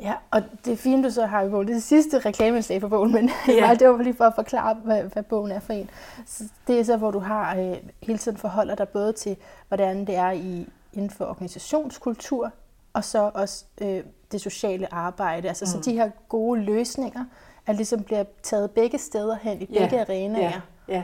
Ja, 0.00 0.14
og 0.30 0.42
det 0.64 0.72
er 0.72 0.76
fint, 0.76 1.04
du 1.04 1.10
så 1.10 1.26
har 1.26 1.42
i 1.42 1.48
bogen. 1.48 1.66
Det 1.66 1.72
er 1.72 1.76
det 1.76 1.82
sidste 1.82 2.18
reklameslag 2.18 2.80
for 2.80 2.88
bogen, 2.88 3.12
men 3.12 3.30
Ja. 3.48 3.52
ja. 3.52 3.74
det 3.74 3.88
var 3.88 4.02
lige 4.02 4.14
for 4.14 4.24
at 4.24 4.34
forklare, 4.34 4.74
hvad, 4.74 5.02
hvad 5.02 5.22
bogen 5.22 5.50
er 5.50 5.60
for 5.60 5.72
en. 5.72 5.90
Så 6.26 6.44
det 6.66 6.80
er 6.80 6.84
så, 6.84 6.96
hvor 6.96 7.10
du 7.10 7.18
har 7.18 7.56
øh, 7.56 7.76
hele 8.02 8.18
tiden 8.18 8.38
forholder 8.38 8.74
dig 8.74 8.88
både 8.88 9.12
til, 9.12 9.36
hvordan 9.68 10.04
det 10.04 10.16
er 10.16 10.30
i, 10.30 10.68
inden 10.92 11.10
for 11.10 11.24
organisationskultur, 11.24 12.50
og 12.92 13.04
så 13.04 13.30
også 13.34 13.64
øh, 13.80 14.02
det 14.32 14.40
sociale 14.40 14.94
arbejde. 14.94 15.48
Altså 15.48 15.64
mm. 15.64 15.82
så 15.82 15.90
de 15.90 15.96
her 15.96 16.10
gode 16.28 16.60
løsninger, 16.60 17.24
at 17.66 17.76
ligesom 17.76 18.02
bliver 18.02 18.24
taget 18.42 18.70
begge 18.70 18.98
steder 18.98 19.36
hen 19.36 19.62
i 19.62 19.66
begge 19.66 20.00
arenaer. 20.00 20.60
Ja, 20.88 20.94
ja. 20.94 21.02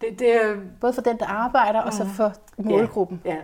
Det, 0.00 0.18
det 0.18 0.44
er 0.44 0.56
Både 0.80 0.92
for 0.92 1.02
den, 1.02 1.18
der 1.18 1.26
arbejder, 1.26 1.80
og 1.80 1.92
så 1.92 2.06
for 2.16 2.32
målgruppen. 2.58 3.22
Ja, 3.24 3.36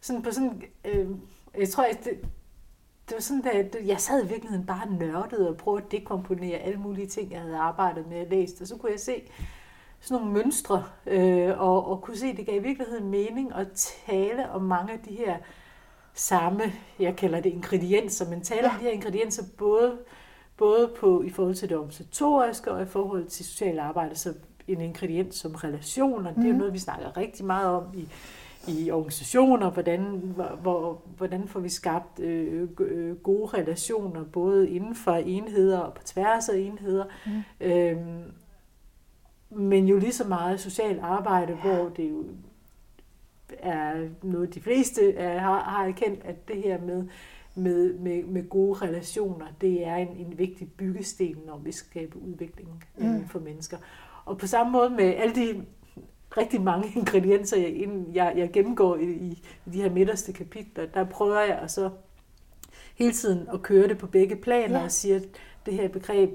sådan 0.00 0.22
på 0.22 0.30
sådan, 0.30 0.62
øh, 0.84 1.08
jeg 1.58 1.68
tror, 1.68 1.84
det, 2.04 2.04
det 3.08 3.14
var 3.14 3.20
sådan, 3.20 3.46
at 3.46 3.76
jeg 3.86 4.00
sad 4.00 4.24
i 4.24 4.28
virkeligheden 4.28 4.66
bare 4.66 4.90
nørdet 4.90 5.48
og 5.48 5.56
prøvede 5.56 5.84
at 5.84 5.92
dekomponere 5.92 6.58
alle 6.58 6.78
mulige 6.78 7.06
ting, 7.06 7.32
jeg 7.32 7.40
havde 7.40 7.56
arbejdet 7.56 8.06
med 8.08 8.20
og 8.20 8.26
læst, 8.30 8.60
og 8.60 8.66
så 8.66 8.76
kunne 8.76 8.92
jeg 8.92 9.00
se 9.00 9.22
sådan 10.00 10.22
nogle 10.22 10.42
mønstre, 10.42 10.84
øh, 11.06 11.60
og, 11.60 11.90
og 11.90 12.02
kunne 12.02 12.16
se, 12.16 12.26
at 12.26 12.36
det 12.36 12.46
gav 12.46 12.56
i 12.56 12.62
virkeligheden 12.62 13.10
mening 13.10 13.52
at 13.54 13.66
tale 14.06 14.50
om 14.50 14.62
mange 14.62 14.92
af 14.92 14.98
de 15.08 15.14
her 15.14 15.36
samme, 16.14 16.62
jeg 16.98 17.16
kalder 17.16 17.40
det 17.40 17.50
ingredienser, 17.50 18.30
men 18.30 18.40
tale 18.40 18.60
ja. 18.62 18.68
om 18.68 18.74
Ja. 18.74 18.78
de 18.78 18.84
her 18.84 18.90
ingredienser 18.90 19.42
både, 19.58 19.98
både 20.56 20.90
på, 21.00 21.22
i 21.22 21.30
forhold 21.30 21.54
til 21.54 21.68
det 21.68 21.76
organisatoriske 21.76 22.72
og 22.72 22.82
i 22.82 22.86
forhold 22.86 23.26
til 23.26 23.44
socialt 23.44 23.78
arbejde, 23.78 24.14
så 24.16 24.34
en 24.68 24.80
ingrediens 24.80 25.34
som 25.34 25.52
relationer, 25.54 26.30
det 26.34 26.38
er 26.42 26.46
jo 26.46 26.48
Mhm. 26.52 26.58
noget, 26.58 26.72
vi 26.72 26.78
snakker 26.78 27.16
rigtig 27.16 27.44
meget 27.46 27.68
om 27.68 27.84
i, 27.94 28.08
i 28.68 28.90
organisationer, 28.90 29.70
hvordan, 29.70 30.00
hvor, 30.34 30.58
hvor, 30.62 31.00
hvordan 31.16 31.48
får 31.48 31.60
vi 31.60 31.68
skabt 31.68 32.20
øh, 32.20 32.68
øh, 32.80 33.16
gode 33.16 33.46
relationer, 33.46 34.24
både 34.24 34.70
inden 34.70 34.94
for 34.94 35.12
enheder 35.12 35.78
og 35.78 35.94
på 35.94 36.02
tværs 36.04 36.48
af 36.48 36.58
enheder. 36.58 37.04
Mm. 37.26 37.66
Øhm, 37.66 38.22
men 39.50 39.86
jo 39.88 39.98
lige 39.98 40.12
så 40.12 40.28
meget 40.28 40.60
socialt 40.60 41.00
arbejde, 41.00 41.54
hvor 41.54 41.88
det 41.96 42.10
jo 42.10 42.24
er 43.58 44.08
noget, 44.22 44.54
de 44.54 44.60
fleste 44.60 45.14
er, 45.14 45.38
har, 45.38 45.60
har 45.60 45.86
erkendt, 45.86 46.20
at 46.24 46.48
det 46.48 46.56
her 46.62 46.80
med, 46.80 47.04
med, 47.54 47.94
med, 47.98 48.24
med 48.24 48.48
gode 48.48 48.78
relationer, 48.78 49.46
det 49.60 49.86
er 49.86 49.96
en, 49.96 50.08
en 50.08 50.38
vigtig 50.38 50.68
byggesten, 50.76 51.36
når 51.46 51.58
vi 51.58 51.72
skaber 51.72 52.18
udvikling 52.18 52.84
øh, 52.98 53.06
Mm. 53.14 53.28
for 53.28 53.38
mennesker. 53.40 53.76
Og 54.28 54.38
på 54.38 54.46
samme 54.46 54.72
måde 54.72 54.90
med 54.90 55.04
alle 55.04 55.34
de 55.34 55.64
rigtig 56.36 56.60
mange 56.60 56.88
ingredienser, 56.98 57.56
jeg, 57.56 57.76
inden 57.76 58.14
jeg, 58.14 58.32
jeg 58.36 58.50
gennemgår 58.52 58.96
i, 58.96 59.04
i, 59.04 59.42
i 59.66 59.70
de 59.70 59.82
her 59.82 59.90
midterste 59.90 60.32
kapitler, 60.32 60.86
der 60.86 61.04
prøver 61.04 61.40
jeg 61.40 61.58
at 61.58 61.70
så 61.70 61.90
hele 62.94 63.12
tiden 63.12 63.48
at 63.52 63.62
køre 63.62 63.88
det 63.88 63.98
på 63.98 64.06
begge 64.06 64.36
planer 64.36 64.78
Ja. 64.78 64.84
og 64.84 64.92
siger, 64.92 65.16
at 65.16 65.22
det 65.66 65.74
her 65.74 65.88
begreb 65.88 66.30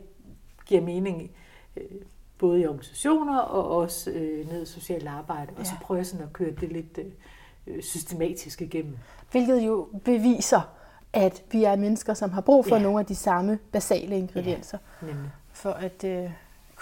giver 0.66 0.82
mening 0.82 1.32
øh, 1.78 1.84
både 2.38 2.62
i 2.62 2.66
organisationer 2.68 3.40
og 3.40 3.78
også 3.78 4.12
øh, 4.12 4.50
ned 4.52 4.64
i 4.64 4.66
socialt 4.66 5.08
arbejde. 5.08 5.52
Og 5.58 5.66
så 5.66 5.72
Ja. 5.80 5.86
prøver 5.86 6.00
jeg 6.00 6.06
sådan 6.06 6.26
at 6.26 6.34
køre 6.34 6.52
det 6.52 6.72
lidt 6.72 7.00
øh, 7.68 7.82
systematisk 7.84 8.62
igennem. 8.62 8.98
Hvilket 9.32 9.62
jo 9.62 9.88
beviser, 10.06 10.62
at 11.14 11.44
vi 11.52 11.64
er 11.64 11.76
mennesker, 11.76 12.14
som 12.14 12.30
har 12.32 12.42
brug 12.42 12.66
for 12.66 12.76
Ja. 12.76 12.82
nogle 12.82 13.00
af 13.00 13.06
de 13.06 13.16
samme 13.16 13.60
basale 13.72 14.18
ingredienser. 14.18 14.78
Nemlig. 15.02 15.30
for 15.52 15.70
at 15.70 16.04
øh, 16.04 16.30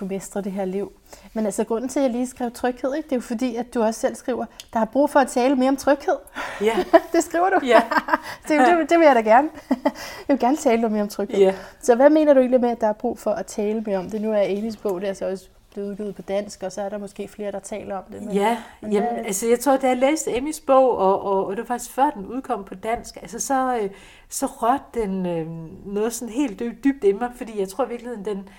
kunne 0.02 0.08
mestre 0.16 0.42
det 0.42 0.52
her 0.52 0.66
liv. 0.66 0.92
Men 1.34 1.46
altså, 1.46 1.64
grunden 1.64 1.90
til, 1.90 2.00
at 2.00 2.04
jeg 2.04 2.12
lige 2.12 2.28
skrev 2.28 2.52
tryghed, 2.52 2.94
ikke, 2.96 3.06
det 3.08 3.12
er 3.12 3.18
jo 3.18 3.22
fordi, 3.22 3.56
at 3.56 3.74
du 3.74 3.82
også 3.84 4.00
selv 4.00 4.16
skriver, 4.16 4.46
der 4.74 4.80
er 4.80 4.86
brug 4.86 5.10
for 5.10 5.20
at 5.20 5.28
tale 5.28 5.56
mere 5.56 5.70
om 5.70 5.78
tryghed. 5.78 6.16
Ja, 6.62 6.76
det 7.14 7.24
skriver 7.24 7.50
du. 7.50 7.66
ja, 7.66 7.82
det, 8.48 8.60
det, 8.60 8.90
det 8.90 9.00
vil 9.00 9.06
jeg 9.06 9.16
da 9.16 9.22
gerne. 9.22 9.50
jeg 10.28 10.34
vil 10.34 10.40
gerne 10.40 10.58
tale 10.58 10.82
noget 10.82 10.92
mere 10.92 11.02
om 11.04 11.10
tryghed. 11.10 11.40
ja. 11.40 11.54
Så 11.82 11.96
hvad 11.96 12.10
mener 12.10 12.34
du 12.34 12.40
egentlig 12.40 12.62
med, 12.62 12.70
at 12.70 12.82
der 12.82 12.88
er 12.88 12.94
brug 12.94 13.20
for 13.20 13.32
at 13.32 13.46
tale 13.46 13.82
mere 13.82 13.98
om 13.98 14.10
det? 14.10 14.22
Nu 14.22 14.32
er 14.32 14.38
Elis 14.42 14.78
bog, 14.78 14.96
det 15.02 15.04
er 15.04 15.08
altså 15.10 15.26
også 15.30 15.48
blevet 15.74 15.90
udgivet 15.90 16.16
på 16.16 16.22
dansk, 16.22 16.64
og 16.64 16.72
så 16.72 16.82
er 16.82 16.90
der 16.90 16.98
måske 16.98 17.28
flere, 17.28 17.52
der 17.52 17.60
taler 17.60 17.96
om 17.98 18.04
det. 18.12 18.22
Men, 18.22 18.32
Ja, 18.32 18.58
men 18.82 18.94
jamen, 18.94 19.10
hvad- 19.14 19.26
altså 19.26 19.48
jeg 19.48 19.60
tror, 19.60 19.78
da 19.78 19.88
jeg 19.88 19.98
læste 19.98 20.38
Emmys 20.38 20.60
bog, 20.60 20.98
og, 20.98 21.22
og, 21.22 21.46
og 21.46 21.52
det 21.52 21.60
var 21.60 21.66
faktisk 21.68 21.92
før 21.92 22.10
den 22.10 22.26
udkom 22.26 22.64
på 22.64 22.76
dansk, 22.76 23.18
altså 23.22 23.40
så, 23.40 23.78
øh, 23.82 23.90
så 24.30 24.46
rørte 24.46 24.84
den 24.94 25.26
øh, 25.26 25.48
noget 25.94 26.14
sådan 26.14 26.34
helt 26.34 26.60
dybt, 26.60 26.84
dybt 26.84 27.04
i 27.04 27.12
mig, 27.12 27.30
fordi 27.36 27.60
jeg 27.60 27.70
tror 27.70 27.86
i 27.86 27.90
virkeligheden, 27.90 28.26
den, 28.26 28.50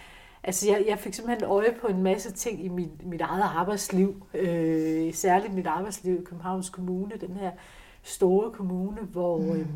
altså 0.44 0.70
jeg, 0.70 0.84
jeg 0.88 0.98
fik 0.98 1.14
simpelthen 1.14 1.48
øje 1.48 1.76
på 1.80 1.86
en 1.86 2.02
masse 2.02 2.32
ting 2.32 2.64
i 2.64 2.68
mit, 2.68 3.06
mit 3.06 3.20
eget 3.20 3.42
arbejdsliv, 3.42 4.26
øh, 4.34 5.14
særligt 5.14 5.54
mit 5.54 5.66
arbejdsliv 5.66 6.20
i 6.20 6.24
Københavns 6.24 6.70
Kommune, 6.70 7.16
den 7.20 7.36
her 7.36 7.50
store 8.02 8.50
kommune, 8.50 9.00
hvor... 9.00 9.38
Mm. 9.38 9.50
Øh, 9.50 9.66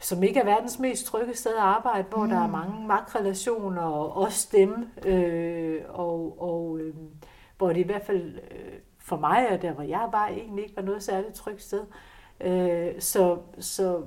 som 0.00 0.22
ikke 0.22 0.40
er 0.40 0.44
verdens 0.44 0.78
mest 0.78 1.06
trygge 1.06 1.34
sted 1.34 1.52
at 1.52 1.58
arbejde, 1.58 2.08
hvor 2.08 2.24
mm. 2.24 2.30
der 2.30 2.36
er 2.38 2.46
mange 2.46 2.86
magtrelationer, 2.86 3.82
og 3.82 4.16
også 4.16 4.48
dem, 4.52 4.88
øh, 5.04 5.82
og, 5.88 6.42
og 6.42 6.78
øh, 6.80 6.94
hvor 7.58 7.68
det 7.68 7.76
i 7.76 7.82
hvert 7.82 8.06
fald 8.06 8.34
øh, 8.34 8.78
for 8.98 9.16
mig, 9.16 9.48
og 9.50 9.62
der 9.62 9.72
hvor 9.72 9.82
jeg 9.82 10.08
var, 10.12 10.28
egentlig 10.28 10.64
ikke 10.64 10.76
var 10.76 10.82
noget 10.82 11.02
særligt 11.02 11.34
trygt 11.34 11.62
sted. 11.62 11.84
Øh, 12.40 13.00
så, 13.00 13.38
så, 13.58 14.02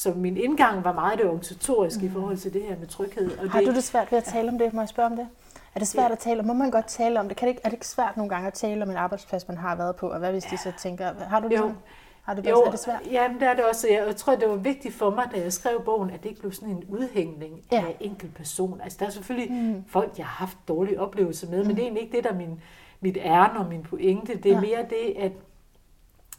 så 0.00 0.12
min 0.16 0.36
indgang 0.36 0.84
var 0.84 0.92
meget 0.92 1.18
det 1.18 1.26
organisatoriske 1.26 2.00
mm. 2.00 2.06
i 2.06 2.10
forhold 2.10 2.36
til 2.36 2.52
det 2.52 2.62
her 2.62 2.78
med 2.78 2.86
tryghed. 2.86 3.38
Og 3.38 3.50
Har 3.50 3.58
det, 3.58 3.68
du 3.68 3.74
det 3.74 3.84
svært 3.84 4.12
ved 4.12 4.18
at 4.18 4.24
tale 4.24 4.48
om 4.48 4.58
det? 4.58 4.72
Må 4.74 4.80
jeg 4.80 4.88
spørge 4.88 5.06
om 5.10 5.16
det? 5.16 5.28
Er 5.74 5.78
det 5.78 5.88
svært 5.88 6.10
at 6.10 6.18
tale 6.18 6.40
om? 6.40 6.46
Må 6.46 6.52
man 6.52 6.70
godt 6.70 6.86
tale 6.86 7.20
om 7.20 7.28
det? 7.28 7.36
Kan 7.36 7.48
det 7.48 7.52
ikke, 7.52 7.60
er 7.64 7.68
det 7.68 7.74
ikke 7.76 7.86
svært 7.86 8.16
nogle 8.16 8.30
gange 8.30 8.46
at 8.46 8.54
tale 8.54 8.82
om 8.82 8.90
en 8.90 8.96
arbejdsplads, 8.96 9.48
man 9.48 9.56
har 9.56 9.76
været 9.76 9.96
på? 9.96 10.08
Og 10.08 10.18
hvad 10.18 10.32
hvis 10.32 10.44
de 10.44 10.56
så 10.56 10.72
tænker, 10.78 11.24
har 11.28 11.40
du 11.40 11.48
det 11.48 11.54
jo. 11.54 11.58
sådan? 11.58 11.76
Har 12.22 12.34
du 12.34 12.42
det, 12.42 12.50
jo, 12.50 12.62
er 12.62 12.70
det 12.70 12.80
svært? 12.80 13.00
Ja, 13.10 13.28
det 13.40 13.48
er 13.48 13.54
det 13.54 13.64
også. 13.64 13.88
Jeg 13.88 14.16
tror, 14.16 14.34
det 14.36 14.48
var 14.48 14.56
vigtigt 14.56 14.94
for 14.94 15.10
mig, 15.10 15.28
da 15.34 15.40
jeg 15.40 15.52
skrev 15.52 15.82
bogen, 15.84 16.10
at 16.10 16.22
det 16.22 16.28
ikke 16.28 16.40
blev 16.40 16.52
sådan 16.52 16.68
en 16.68 16.84
udhængning 16.88 17.62
ja. 17.72 17.84
af 17.86 17.96
enkel 18.00 18.28
person. 18.28 18.80
Altså, 18.84 18.98
der 19.00 19.06
er 19.06 19.10
selvfølgelig 19.10 19.52
mm. 19.52 19.84
folk, 19.88 20.12
jeg 20.18 20.26
har 20.26 20.46
haft 20.46 20.58
dårlige 20.68 21.00
oplevelser 21.00 21.50
med, 21.50 21.62
mm. 21.62 21.66
men 21.66 21.76
det 21.76 21.82
er 21.82 21.86
egentlig 21.86 22.02
ikke 22.02 22.16
det, 22.16 22.24
der 22.24 22.30
er 22.30 22.36
min, 22.36 22.60
mit 23.00 23.18
ærne 23.20 23.58
og 23.58 23.66
min 23.66 23.82
pointe. 23.82 24.36
Det 24.36 24.46
er 24.46 24.54
ja. 24.54 24.60
mere 24.60 24.86
det, 24.90 25.14
at, 25.18 25.32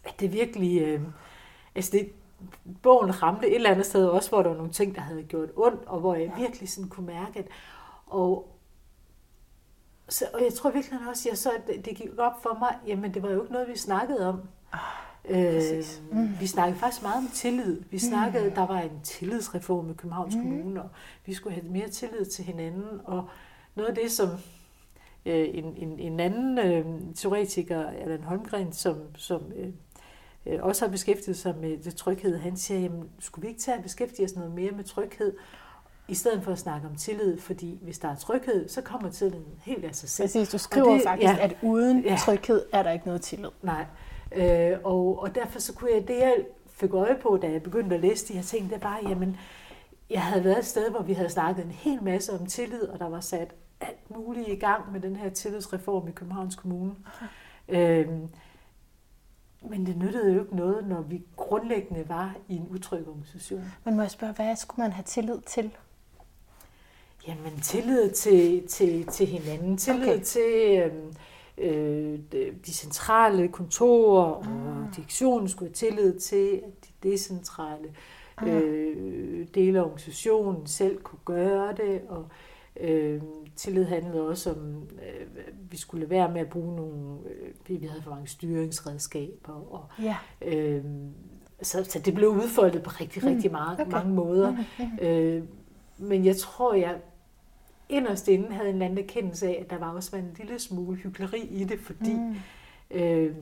at 0.05 0.19
det 0.19 0.33
virkelig... 0.33 0.81
Øh, 0.81 1.01
altså, 1.75 1.91
det, 1.93 2.11
bogen 2.81 3.23
ramte 3.23 3.47
et 3.47 3.55
eller 3.55 3.69
andet 3.69 3.85
sted 3.85 4.05
også, 4.05 4.29
hvor 4.29 4.41
der 4.41 4.49
var 4.49 4.57
nogle 4.57 4.71
ting, 4.71 4.95
der 4.95 5.01
havde 5.01 5.23
gjort 5.23 5.49
ondt, 5.55 5.85
og 5.85 5.99
hvor 5.99 6.15
jeg 6.15 6.31
virkelig 6.37 6.69
sådan 6.69 6.89
kunne 6.89 7.05
mærke, 7.05 7.39
at 7.39 7.47
og, 8.05 8.57
så, 10.09 10.25
og 10.33 10.43
jeg 10.43 10.53
tror 10.53 10.71
virkelig 10.71 10.99
også, 11.09 11.29
at 11.29 11.31
jeg 11.31 11.37
så, 11.37 11.51
at 11.51 11.85
det 11.85 11.95
gik 11.95 12.09
op 12.17 12.43
for 12.43 12.57
mig, 12.59 12.75
jamen 12.87 13.13
det 13.13 13.23
var 13.23 13.29
jo 13.29 13.41
ikke 13.41 13.53
noget, 13.53 13.67
vi 13.67 13.77
snakkede 13.77 14.29
om. 14.29 14.41
Ah. 14.73 14.79
Øh, 15.29 15.83
mm. 16.11 16.39
Vi 16.39 16.47
snakkede 16.47 16.79
faktisk 16.79 17.03
meget 17.03 17.17
om 17.17 17.27
tillid. 17.33 17.75
Vi 17.75 17.95
mm. 17.95 17.99
snakkede, 17.99 18.49
mm. 18.49 18.55
der 18.55 18.67
var 18.67 18.79
en 18.79 19.01
tillidsreform 19.03 19.89
i 19.89 19.93
Københavns 19.93 20.35
mm. 20.35 20.41
Kommune, 20.41 20.81
og 20.81 20.89
vi 21.25 21.33
skulle 21.33 21.55
have 21.55 21.67
mere 21.67 21.89
tillid 21.89 22.25
til 22.25 22.45
hinanden. 22.45 23.01
Og 23.03 23.29
noget 23.75 23.89
af 23.89 23.95
det, 23.95 24.11
som 24.11 24.29
øh, 25.25 25.47
en, 25.53 25.77
en, 25.77 25.99
en 25.99 26.19
anden 26.19 26.57
øh, 26.57 27.15
teoretiker, 27.15 27.87
Allan 27.87 28.23
Holmgren, 28.23 28.73
som, 28.73 28.97
som 29.15 29.41
øh, 29.55 29.69
øh, 30.45 30.59
også 30.61 30.85
har 30.85 30.91
beskæftiget 30.91 31.37
sig 31.37 31.55
med 31.61 31.77
det 31.77 31.95
tryghed, 31.95 32.37
han 32.37 32.57
siger, 32.57 32.79
jamen, 32.79 33.09
skulle 33.19 33.43
vi 33.43 33.47
ikke 33.47 33.61
tage 33.61 33.77
at 33.77 33.83
beskæftige 33.83 34.25
os 34.25 34.35
noget 34.35 34.51
mere 34.51 34.71
med 34.71 34.83
tryghed? 34.83 35.33
i 36.07 36.15
stedet 36.15 36.43
for 36.43 36.51
at 36.51 36.59
snakke 36.59 36.87
om 36.87 36.95
tillid, 36.95 37.39
fordi 37.39 37.79
hvis 37.81 37.99
der 37.99 38.07
er 38.07 38.15
tryghed, 38.15 38.69
så 38.69 38.81
kommer 38.81 39.09
tilliden 39.09 39.45
helt 39.63 39.85
af 39.85 39.95
sig 39.95 40.09
selv. 40.09 40.27
Præcis, 40.27 40.49
du 40.49 40.57
skriver 40.57 40.93
det, 40.93 41.03
faktisk, 41.03 41.33
ja, 41.33 41.37
at 41.39 41.57
uden 41.61 42.03
ja, 42.03 42.17
tryghed 42.19 42.65
er 42.73 42.83
der 42.83 42.91
ikke 42.91 43.05
noget 43.05 43.21
tillid. 43.21 43.49
Nej, 43.61 43.85
Øh, 44.35 44.77
og, 44.83 45.19
og 45.19 45.35
derfor 45.35 45.59
så 45.59 45.73
kunne 45.73 45.91
jeg, 45.93 46.07
det 46.07 46.17
jeg 46.17 46.35
fik 46.67 46.93
øje 46.93 47.17
på, 47.21 47.39
da 47.41 47.51
jeg 47.51 47.63
begyndte 47.63 47.95
at 47.95 48.01
læse 48.01 48.27
de 48.27 48.33
her 48.33 48.43
ting, 48.43 48.69
det 48.69 48.83
var, 48.83 48.99
jamen, 49.09 49.37
jeg 50.09 50.21
havde 50.21 50.43
været 50.43 50.57
et 50.57 50.65
sted, 50.65 50.89
hvor 50.89 51.01
vi 51.01 51.13
havde 51.13 51.29
snakket 51.29 51.65
en 51.65 51.71
hel 51.71 52.03
masse 52.03 52.33
om 52.33 52.45
tillid, 52.45 52.83
og 52.83 52.99
der 52.99 53.09
var 53.09 53.19
sat 53.19 53.53
alt 53.81 54.09
muligt 54.09 54.47
i 54.47 54.55
gang 54.55 54.91
med 54.91 54.99
den 54.99 55.15
her 55.15 55.29
tillidsreform 55.29 56.07
i 56.07 56.11
Københavns 56.11 56.55
Kommune. 56.55 56.95
Øh, 57.69 58.07
men 59.69 59.85
det 59.85 59.97
nyttede 59.97 60.33
jo 60.33 60.41
ikke 60.41 60.55
noget, 60.55 60.87
når 60.87 61.01
vi 61.01 61.21
grundlæggende 61.35 62.09
var 62.09 62.35
i 62.47 62.55
en 62.55 62.67
utryg 62.69 63.07
organisation. 63.07 63.63
Men 63.83 63.95
må 63.95 64.01
jeg 64.01 64.11
spørge, 64.11 64.33
hvad 64.33 64.55
skulle 64.55 64.83
man 64.83 64.91
have 64.91 65.03
tillid 65.03 65.41
til? 65.41 65.71
Jamen, 67.27 67.59
tillid 67.61 68.11
til, 68.11 68.67
til, 68.67 69.05
til 69.05 69.27
hinanden. 69.27 69.77
Tillid 69.77 70.13
okay. 70.13 70.23
til... 70.23 70.77
Øh, 70.77 71.13
øh, 71.57 72.19
de 72.65 72.73
centrale 72.73 73.47
kontorer 73.47 74.23
og 74.23 74.45
ah. 74.45 74.95
direktionen 74.95 75.49
skulle 75.49 75.69
have 75.69 75.73
tillid 75.73 76.19
til, 76.19 76.61
at 76.65 76.85
de 76.85 77.09
decentrale 77.09 77.95
ah. 78.37 78.47
øh, 78.47 79.47
dele 79.55 79.79
af 79.79 79.83
organisationen 79.83 80.67
selv 80.67 81.01
kunne 81.01 81.19
gøre 81.25 81.73
det, 81.77 82.01
og 82.09 82.19
øh, 82.19 82.50
tillid 83.55 83.85
handlede 83.85 84.27
også 84.27 84.51
om, 84.51 84.89
øh, 84.93 85.27
vi 85.71 85.77
skulle 85.77 86.09
være 86.09 86.31
med 86.31 86.41
at 86.41 86.49
bruge 86.49 86.75
nogle, 86.75 87.19
øh, 87.29 87.79
vi 87.81 87.85
havde 87.85 88.01
for 88.01 88.11
mange 88.11 88.27
styringsredskaber, 88.27 89.73
og 89.73 89.85
ja. 90.01 90.17
øh, 90.41 90.83
så, 91.61 91.83
så 91.83 91.99
det 91.99 92.13
blev 92.13 92.29
udfoldet 92.29 92.83
på 92.83 92.89
rigtig, 92.89 93.23
rigtig 93.23 93.51
mm, 93.51 93.57
meget, 93.57 93.79
okay. 93.79 93.91
mange 93.91 94.13
måder. 94.13 94.55
Okay. 94.79 95.37
Øh, 95.37 95.43
men 95.97 96.25
jeg 96.25 96.37
tror, 96.37 96.73
jeg 96.73 96.95
inderst 97.89 98.27
inde 98.27 98.51
havde 98.51 98.69
en 98.69 98.81
anden 98.81 98.99
erkendelse 98.99 99.47
af, 99.47 99.61
at 99.63 99.69
der 99.69 99.77
var 99.77 99.93
også 99.93 100.15
en 100.15 100.35
lille 100.37 100.59
smule 100.59 100.97
hyggeleri 100.97 101.41
i 101.41 101.63
det, 101.63 101.79
fordi, 101.79 102.13
mm. 102.13 102.35
øh, 102.91 103.35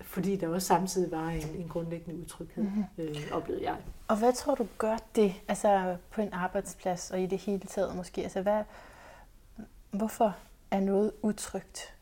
fordi 0.00 0.36
der 0.36 0.48
også 0.48 0.66
samtidig 0.66 1.12
var 1.12 1.28
en, 1.28 1.48
en 1.58 1.68
grundlæggende 1.68 2.20
utryghed, 2.20 2.64
mm. 2.64 2.84
øh, 2.98 3.16
oplevede 3.32 3.64
jeg. 3.64 3.76
Og 4.08 4.16
hvad 4.16 4.32
tror 4.32 4.54
du 4.54 4.66
gør 4.78 4.96
det, 5.16 5.34
altså 5.48 5.96
på 6.10 6.20
en 6.20 6.32
arbejdsplads 6.32 7.10
og 7.10 7.20
i 7.20 7.26
det 7.26 7.38
hele 7.38 7.60
taget 7.66 7.96
måske? 7.96 8.22
Altså 8.22 8.42
hvad, 8.42 8.62
hvorfor 9.90 10.36
er 10.70 10.80
noget 10.80 11.12
utrygt? 11.22 11.92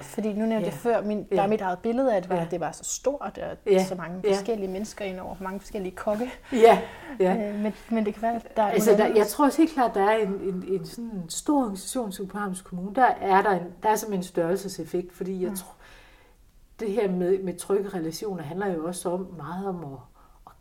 Fordi 0.00 0.32
nu 0.32 0.46
nævnte 0.46 0.56
ja. 0.56 0.64
jeg 0.64 0.72
før, 0.72 1.02
min, 1.02 1.18
der 1.18 1.36
ja. 1.36 1.42
er 1.42 1.46
mit 1.46 1.60
eget 1.60 1.78
billede 1.78 2.12
af, 2.12 2.16
at 2.16 2.30
ja. 2.30 2.46
det 2.50 2.60
var 2.60 2.72
så 2.72 2.84
stort, 2.84 3.38
og 3.38 3.56
ja. 3.66 3.84
så 3.84 3.94
mange 3.94 4.22
forskellige 4.28 4.66
ja. 4.66 4.72
mennesker 4.72 5.04
ind 5.04 5.20
over, 5.20 5.36
mange 5.40 5.60
forskellige 5.60 5.96
kokke. 5.96 6.30
Ja. 6.52 6.78
ja. 7.20 7.48
Øh, 7.48 7.54
men, 7.54 7.74
men 7.90 8.06
det 8.06 8.14
kan 8.14 8.22
være, 8.22 8.34
at 8.34 8.56
der 8.56 8.62
er... 8.62 8.70
Altså, 8.70 8.90
der, 8.90 9.06
jeg 9.06 9.26
tror 9.26 9.44
også 9.44 9.58
helt 9.58 9.72
klart, 9.72 9.90
at 9.90 9.94
der 9.94 10.04
er 10.04 10.16
en, 10.16 10.28
en, 10.28 10.64
en 10.68 10.86
sådan 10.86 11.04
en 11.04 11.30
stor 11.30 11.60
organisation 11.60 12.12
som 12.12 12.26
Københavns 12.26 12.62
Kommune. 12.62 12.94
Der 12.94 13.06
er 13.06 13.42
der, 13.42 13.50
en, 13.50 13.66
der 13.82 13.88
er 13.88 13.96
simpelthen 13.96 14.20
en 14.20 14.24
størrelseseffekt, 14.24 15.12
fordi 15.12 15.42
jeg 15.42 15.50
mm. 15.50 15.56
tror, 15.56 15.74
det 16.80 16.90
her 16.90 17.10
med, 17.10 17.38
med 17.38 17.54
trygge 17.54 17.88
relationer 17.88 18.42
handler 18.42 18.66
jo 18.66 18.86
også 18.86 19.10
om 19.10 19.34
meget 19.36 19.66
om 19.66 19.84
at 19.84 19.98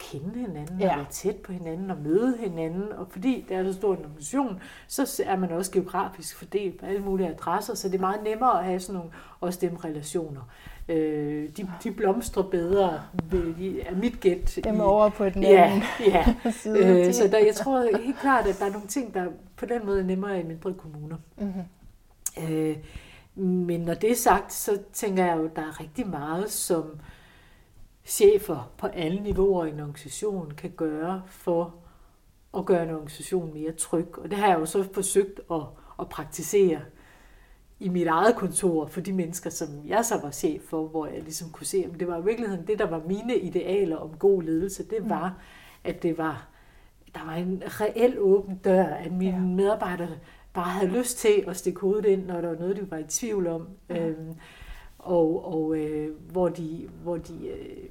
kende 0.02 0.40
hinanden 0.40 0.80
ja. 0.80 0.92
og 0.92 0.98
være 0.98 1.06
tæt 1.10 1.36
på 1.36 1.52
hinanden 1.52 1.92
og 1.92 1.98
møde 1.98 2.38
hinanden. 2.38 2.94
Og 2.94 3.08
fordi 3.10 3.46
det 3.50 3.58
er 3.58 3.64
så 3.64 3.74
stor 3.74 3.94
en 3.94 4.00
organisation, 4.00 4.62
så 4.88 5.24
er 5.26 5.36
man 5.36 5.52
også 5.52 5.72
geografisk 5.72 6.38
fordelt 6.38 6.80
på 6.80 6.86
alle 6.86 7.02
mulige 7.02 7.30
adresser, 7.30 7.76
så 7.76 7.90
det 7.90 7.96
er 7.96 8.00
meget 8.00 8.24
nemmere 8.24 8.60
at 8.60 8.66
have 8.66 8.80
sådan 8.80 8.96
nogle 8.96 9.12
også 9.40 9.60
dem 9.62 9.76
relationer. 9.76 10.42
Øh, 10.90 11.50
de, 11.58 11.70
de 11.84 11.92
blomstrer 11.92 12.44
bedre, 12.44 13.02
ved, 13.30 13.80
er 13.86 13.96
mit 13.96 14.20
gæt. 14.20 14.60
Dem 14.64 14.76
i, 14.76 14.80
over 14.80 15.10
på 15.10 15.30
den 15.30 15.44
ja, 15.44 15.82
ja. 16.08 16.36
side. 16.62 17.08
Øh, 17.08 17.14
så 17.14 17.28
der, 17.28 17.38
jeg 17.38 17.56
tror 17.56 17.98
helt 18.04 18.20
klart, 18.20 18.48
at 18.48 18.60
der 18.60 18.66
er 18.66 18.72
nogle 18.72 18.88
ting, 18.88 19.14
der 19.14 19.26
på 19.58 19.66
den 19.66 19.86
måde 19.86 20.00
er 20.00 20.06
nemmere 20.06 20.40
i 20.40 20.44
mindre 20.44 20.74
kommuner. 20.74 21.18
Mm-hmm. 21.38 21.64
Øh, 22.50 22.76
men 23.36 23.82
når 23.82 23.94
det 23.94 24.12
er 24.12 24.16
sagt, 24.16 24.54
så 24.54 24.80
tænker 24.94 25.26
jeg 25.26 25.38
jo, 25.38 25.46
at 25.46 25.56
der 25.56 25.62
er 25.62 25.80
rigtig 25.80 26.08
meget, 26.08 26.52
som 26.52 27.00
chefer 28.06 28.72
på 28.78 28.88
alle 28.88 29.20
niveauer 29.24 29.66
i 29.66 29.70
en 29.70 29.80
organisation 29.80 30.52
kan 30.52 30.70
gøre 30.70 31.22
for 31.26 31.76
at 32.58 32.66
gøre 32.66 32.84
en 32.84 32.90
organisation 32.90 33.54
mere 33.54 33.72
tryg. 33.72 34.18
Og 34.18 34.32
det 34.32 34.38
har 34.38 34.48
jeg 34.48 34.60
jo 34.60 34.66
så 34.66 34.88
forsøgt 34.94 35.40
at, 35.52 35.62
at 36.00 36.10
praktisere 36.10 36.82
i 37.80 37.90
mit 37.90 38.08
eget 38.08 38.36
kontor 38.36 38.86
for 38.86 39.02
de 39.02 39.14
mennesker, 39.14 39.50
som 39.50 39.70
jeg 39.86 40.06
så 40.06 40.22
var 40.22 40.32
chef 40.32 40.62
for, 40.62 40.88
hvor 40.88 41.06
jeg 41.06 41.22
ligesom 41.22 41.50
kunne 41.50 41.66
se, 41.66 41.86
at 41.94 42.00
det 42.00 42.08
var 42.08 42.22
i 42.22 42.26
virkeligheden 42.26 42.68
det, 42.68 42.80
der 42.80 42.86
var 42.86 43.02
mine 43.08 43.38
idealer 43.38 43.98
om 43.98 44.18
god 44.20 44.44
ledelse, 44.44 44.84
det 44.84 45.10
var, 45.10 45.28
mm. 45.28 45.36
at 45.84 46.04
det 46.04 46.18
var, 46.18 46.48
der 47.16 47.26
var 47.26 47.34
en 47.34 47.64
reel 47.66 48.20
åben 48.20 48.56
dør, 48.58 48.84
at 48.84 49.12
mine 49.12 49.32
ja. 49.32 49.40
medarbejdere 49.40 50.10
bare 50.54 50.70
havde 50.70 50.92
lyst 50.92 51.18
til 51.18 51.44
at 51.48 51.58
stikke 51.58 51.80
hovedet 51.80 52.06
ind, 52.06 52.26
når 52.26 52.42
der 52.42 52.48
var 52.48 52.56
noget, 52.60 52.76
de 52.76 52.92
var 52.92 52.98
i 52.98 53.04
tvivl 53.10 53.48
om. 53.48 53.68
Ja. 53.90 54.08
Øhm, 54.08 54.36
og 55.00 55.46
og 55.46 55.78
øh, 55.78 56.16
hvor 56.32 56.50
de, 56.50 56.90
hvor 57.04 57.18
de 57.18 57.48
øh, 57.48 57.90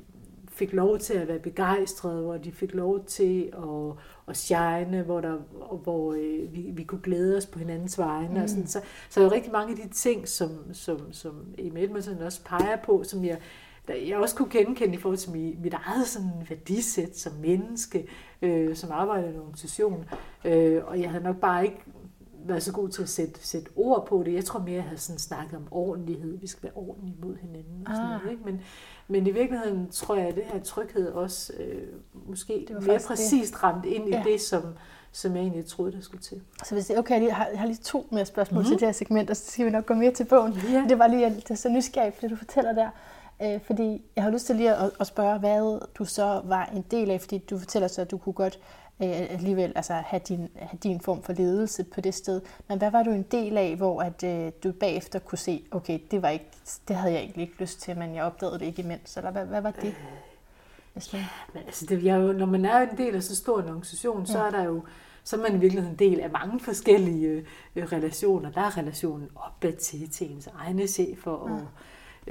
fik 0.60 0.72
lov 0.72 0.98
til 0.98 1.14
at 1.14 1.28
være 1.28 1.38
begejstrede, 1.38 2.22
hvor 2.22 2.36
de 2.36 2.52
fik 2.52 2.74
lov 2.74 3.04
til 3.04 3.52
at, 3.52 3.96
at 4.28 4.36
shine, 4.36 5.02
hvor, 5.02 5.20
der, 5.20 5.36
hvor 5.82 6.12
øh, 6.12 6.54
vi, 6.54 6.70
vi 6.72 6.84
kunne 6.84 7.00
glæde 7.02 7.36
os 7.36 7.46
på 7.46 7.58
hinandens 7.58 7.98
vegne. 7.98 8.34
Mm. 8.34 8.42
Og 8.42 8.48
sådan. 8.48 8.66
Så, 8.66 8.80
så 9.08 9.20
er 9.20 9.24
der 9.24 9.32
rigtig 9.32 9.52
mange 9.52 9.70
af 9.72 9.88
de 9.88 9.94
ting, 9.94 10.28
som, 10.28 10.50
som, 10.72 11.12
som 11.12 11.44
Emil 11.58 11.84
Edmundsen 11.84 12.22
også 12.22 12.40
peger 12.44 12.76
på, 12.84 13.02
som 13.04 13.24
jeg, 13.24 13.38
jeg 13.88 14.16
også 14.16 14.36
kunne 14.36 14.50
genkende 14.50 14.94
i 14.94 14.98
forhold 14.98 15.18
til 15.18 15.32
mit, 15.32 15.60
mit 15.62 15.74
eget 15.74 16.06
sådan, 16.06 16.30
værdisæt 16.48 17.16
som 17.16 17.32
menneske, 17.32 18.08
øh, 18.42 18.76
som 18.76 18.90
arbejder 18.92 19.28
i 19.28 19.30
en 19.30 19.40
organisation. 19.40 20.04
Øh, 20.44 20.82
og 20.86 21.00
jeg 21.00 21.10
havde 21.10 21.24
nok 21.24 21.36
bare 21.36 21.64
ikke 21.64 21.80
været 22.44 22.62
så 22.62 22.72
god 22.72 22.88
til 22.88 23.02
at 23.02 23.08
sætte, 23.08 23.46
sætte 23.46 23.70
ord 23.76 24.06
på 24.06 24.22
det. 24.22 24.34
Jeg 24.34 24.44
tror 24.44 24.60
mere, 24.60 24.74
jeg 24.74 24.82
havde 24.82 24.98
sådan 24.98 25.18
snakket 25.18 25.56
om 25.56 25.66
ordentlighed. 25.70 26.38
Vi 26.38 26.46
skal 26.46 26.62
være 26.62 26.72
ordentlige 26.74 27.16
mod 27.22 27.36
hinanden. 27.36 27.86
Og 27.86 27.94
sådan 27.94 28.12
ah. 28.12 28.20
noget, 28.20 28.30
ikke? 28.30 28.44
Men, 28.44 28.60
men 29.08 29.26
i 29.26 29.30
virkeligheden 29.30 29.88
tror 29.90 30.14
jeg, 30.14 30.28
at 30.28 30.34
det 30.34 30.44
her 30.44 30.60
tryghed 30.62 31.08
også 31.08 31.52
øh, 31.58 31.88
måske 32.26 32.64
det 32.68 32.76
var 32.76 32.82
mere 32.82 33.00
præcist 33.06 33.52
det. 33.52 33.62
ramt 33.62 33.84
ind 33.84 34.08
i 34.08 34.10
ja. 34.10 34.22
det, 34.26 34.40
som, 34.40 34.62
som 35.12 35.34
jeg 35.36 35.40
egentlig 35.42 35.66
troede, 35.66 35.92
der 35.92 36.00
skulle 36.00 36.22
til. 36.22 36.40
Så 36.64 36.74
hvis 36.74 36.86
det, 36.86 36.98
okay, 36.98 37.26
jeg 37.26 37.36
har, 37.36 37.46
jeg 37.46 37.58
har 37.58 37.66
lige 37.66 37.78
to 37.84 38.06
mere 38.10 38.26
spørgsmål 38.26 38.58
mm-hmm. 38.58 38.70
til 38.70 38.80
det 38.80 38.88
her 38.88 38.92
segment, 38.92 39.30
og 39.30 39.36
så 39.36 39.50
skal 39.50 39.66
vi 39.66 39.70
nok 39.70 39.86
gå 39.86 39.94
mere 39.94 40.12
til 40.12 40.24
bogen. 40.24 40.52
Ja. 40.52 40.84
Det 40.88 40.98
var 40.98 41.06
lige, 41.06 41.20
jeg 41.20 41.42
er 41.50 41.54
så 41.54 41.68
nysgerrig, 41.68 42.12
det 42.20 42.30
du 42.30 42.36
fortæller 42.36 42.72
der. 42.72 42.90
Øh, 43.42 43.60
fordi 43.66 44.04
jeg 44.16 44.24
har 44.24 44.30
lyst 44.30 44.46
til 44.46 44.56
lige 44.56 44.74
at, 44.74 44.90
at 45.00 45.06
spørge, 45.06 45.38
hvad 45.38 45.80
du 45.94 46.04
så 46.04 46.40
var 46.44 46.64
en 46.64 46.84
del 46.90 47.10
af, 47.10 47.20
fordi 47.20 47.38
du 47.38 47.58
fortæller 47.58 47.88
så, 47.88 48.00
at 48.00 48.10
du 48.10 48.18
kunne 48.18 48.32
godt 48.32 48.58
øh, 49.02 49.32
alligevel 49.32 49.72
altså, 49.76 49.92
have, 49.92 50.20
din, 50.28 50.48
have 50.56 50.78
din 50.82 51.00
form 51.00 51.22
for 51.22 51.32
ledelse 51.32 51.84
på 51.84 52.00
det 52.00 52.14
sted. 52.14 52.40
Men 52.68 52.78
hvad 52.78 52.90
var 52.90 53.02
du 53.02 53.10
en 53.10 53.22
del 53.22 53.56
af, 53.56 53.76
hvor 53.76 54.02
at, 54.02 54.24
øh, 54.24 54.52
du 54.64 54.72
bagefter 54.72 55.18
kunne 55.18 55.38
se, 55.38 55.64
okay, 55.70 55.98
det, 56.10 56.22
var 56.22 56.28
ikke, 56.28 56.50
det 56.88 56.96
havde 56.96 57.12
jeg 57.12 57.20
egentlig 57.20 57.42
ikke 57.42 57.60
lyst 57.60 57.80
til, 57.80 57.98
men 57.98 58.14
jeg 58.14 58.24
opdagede 58.24 58.58
det 58.58 58.66
ikke 58.66 58.82
imens, 58.82 59.16
eller 59.16 59.30
hvad, 59.30 59.44
hvad 59.44 59.60
var 59.60 59.70
det? 59.70 59.94
Hvis 60.92 61.12
man... 61.12 61.22
Men 61.54 61.62
altså, 61.66 61.86
det, 61.86 62.04
jeg, 62.04 62.20
jo, 62.20 62.32
når 62.32 62.46
man 62.46 62.64
er 62.64 62.78
en 62.78 62.98
del 62.98 63.14
af 63.14 63.22
så 63.22 63.36
stor 63.36 63.60
en 63.60 63.68
organisation, 63.68 64.20
ja. 64.20 64.32
så 64.32 64.44
er 64.44 64.50
der 64.50 64.64
jo 64.64 64.82
så 65.24 65.36
er 65.36 65.40
man 65.40 65.56
i 65.56 65.58
virkeligheden 65.58 65.94
en 65.94 65.98
del 65.98 66.20
af 66.20 66.30
mange 66.30 66.60
forskellige 66.60 67.46
øh, 67.76 67.92
relationer. 67.92 68.50
Der 68.50 68.60
er 68.60 68.78
relationen 68.78 69.28
opad 69.34 69.72
til, 69.72 70.10
til 70.10 70.32
ens 70.32 70.46
egne 70.46 70.86
chefer, 70.86 71.30
og 71.30 71.50
ja. 71.50 71.64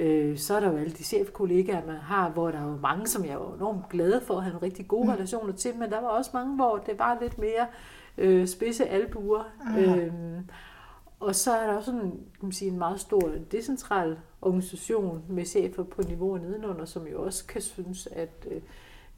Øh, 0.00 0.38
så 0.38 0.56
er 0.56 0.60
der 0.60 0.70
jo 0.70 0.76
alle 0.76 0.92
de 0.92 1.04
chefkollegaer, 1.04 1.86
man 1.86 1.96
har, 1.96 2.30
hvor 2.30 2.50
der 2.50 2.58
er 2.58 2.70
jo 2.70 2.76
mange, 2.76 3.06
som 3.06 3.24
jeg 3.24 3.32
er 3.32 3.54
enormt 3.54 3.88
glad 3.88 4.20
for 4.20 4.36
at 4.36 4.42
have 4.42 4.54
en 4.54 4.62
rigtig 4.62 4.88
gode 4.88 5.04
mm. 5.04 5.10
relationer 5.10 5.52
til, 5.52 5.76
men 5.76 5.90
der 5.90 6.00
var 6.00 6.08
også 6.08 6.30
mange, 6.34 6.56
hvor 6.56 6.76
det 6.76 6.98
var 6.98 7.18
lidt 7.20 7.38
mere 7.38 7.66
øh, 8.18 8.46
spidse 8.46 8.86
albuer. 8.86 9.44
Øhm, 9.78 10.48
og 11.20 11.34
så 11.34 11.52
er 11.52 11.66
der 11.66 11.76
også 11.76 11.86
sådan, 11.86 12.10
kan 12.10 12.42
man 12.42 12.52
sige, 12.52 12.70
en 12.70 12.78
meget 12.78 13.00
stor 13.00 13.32
decentral 13.52 14.18
organisation 14.42 15.22
med 15.28 15.44
chefer 15.44 15.82
på 15.82 16.02
niveau 16.02 16.36
nedenunder, 16.36 16.84
som 16.84 17.06
jo 17.06 17.22
også 17.22 17.46
kan 17.46 17.60
synes, 17.60 18.08
at 18.12 18.46
øh, 18.50 18.60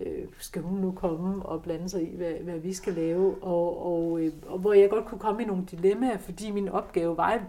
øh, 0.01 0.25
skal 0.39 0.63
hun 0.63 0.79
nu 0.79 0.93
komme 0.93 1.47
og 1.47 1.63
blande 1.63 1.89
sig 1.89 2.13
i, 2.13 2.17
hvad, 2.17 2.33
hvad 2.33 2.59
vi 2.59 2.73
skal 2.73 2.95
lave, 2.95 3.35
og, 3.43 3.87
og, 3.87 4.21
øh, 4.21 4.33
og 4.47 4.59
hvor 4.59 4.73
jeg 4.73 4.91
godt 4.91 5.05
kunne 5.05 5.19
komme 5.19 5.43
i 5.43 5.47
nogle 5.47 5.65
dilemmaer, 5.71 6.19
fordi 6.19 6.51
min 6.51 6.69
opgave 6.69 7.17
var, 7.17 7.43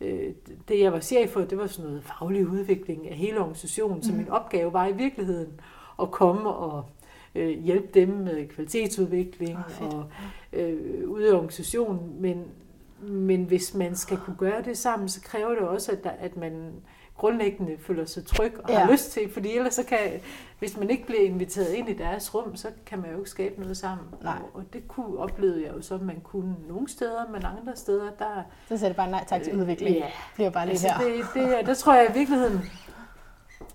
øh, 0.00 0.32
det 0.68 0.80
jeg 0.80 0.92
var 0.92 1.00
chef 1.00 1.30
for, 1.30 1.40
det 1.40 1.58
var 1.58 1.66
sådan 1.66 1.90
noget 1.90 2.04
faglig 2.04 2.48
udvikling 2.48 3.10
af 3.10 3.16
hele 3.16 3.38
organisationen, 3.38 3.96
mm. 3.96 4.02
så 4.02 4.12
min 4.12 4.28
opgave 4.28 4.72
var 4.72 4.86
i 4.86 4.92
virkeligheden 4.92 5.60
at 6.02 6.10
komme 6.10 6.48
og 6.50 6.84
øh, 7.34 7.64
hjælpe 7.64 7.88
dem 7.94 8.08
med 8.08 8.48
kvalitetsudvikling 8.48 9.58
oh, 9.80 9.88
og 9.88 10.06
øh, 10.52 11.08
ude 11.08 11.28
i 11.28 11.30
organisationen, 11.30 12.22
men, 12.22 12.44
men 13.00 13.44
hvis 13.44 13.74
man 13.74 13.96
skal 13.96 14.16
kunne 14.16 14.36
gøre 14.36 14.62
det 14.62 14.78
sammen, 14.78 15.08
så 15.08 15.20
kræver 15.20 15.50
det 15.50 15.58
også, 15.58 15.92
at, 15.92 16.04
der, 16.04 16.10
at 16.10 16.36
man 16.36 16.72
grundlæggende 17.16 17.76
føler 17.78 18.04
sig 18.04 18.26
tryg 18.26 18.52
og 18.64 18.70
ja. 18.70 18.78
har 18.78 18.92
lyst 18.92 19.10
til, 19.10 19.32
fordi 19.32 19.56
ellers 19.56 19.74
så 19.74 19.82
kan, 19.82 19.98
hvis 20.58 20.76
man 20.76 20.90
ikke 20.90 21.06
bliver 21.06 21.22
inviteret 21.22 21.72
ind 21.72 21.88
i 21.88 21.92
deres 21.92 22.34
rum, 22.34 22.56
så 22.56 22.68
kan 22.86 23.00
man 23.00 23.10
jo 23.10 23.18
ikke 23.18 23.30
skabe 23.30 23.60
noget 23.60 23.76
sammen. 23.76 24.06
Nej. 24.22 24.38
Og, 24.42 24.50
og 24.54 24.64
det 24.72 24.88
kunne 24.88 25.18
oplevede 25.18 25.62
jeg 25.62 25.72
jo 25.76 25.82
så, 25.82 25.94
at 25.94 26.02
man 26.02 26.20
kunne 26.20 26.54
nogle 26.68 26.88
steder, 26.88 27.28
men 27.32 27.36
andre 27.36 27.76
steder, 27.76 28.10
der... 28.18 28.42
Så 28.68 28.76
siger 28.76 28.88
det 28.88 28.96
bare 28.96 29.10
nej 29.10 29.24
tak 29.28 29.42
til 29.42 29.52
øh, 29.52 29.60
udvikling. 29.60 29.96
Ja. 29.96 30.06
Bliver 30.34 30.50
bare 30.50 30.66
lidt 30.66 30.84
altså, 30.84 30.88
her. 30.88 31.44
Det, 31.44 31.58
det, 31.58 31.66
der 31.66 31.74
tror 31.74 31.94
jeg 31.94 32.10
i 32.10 32.18
virkeligheden, 32.18 32.60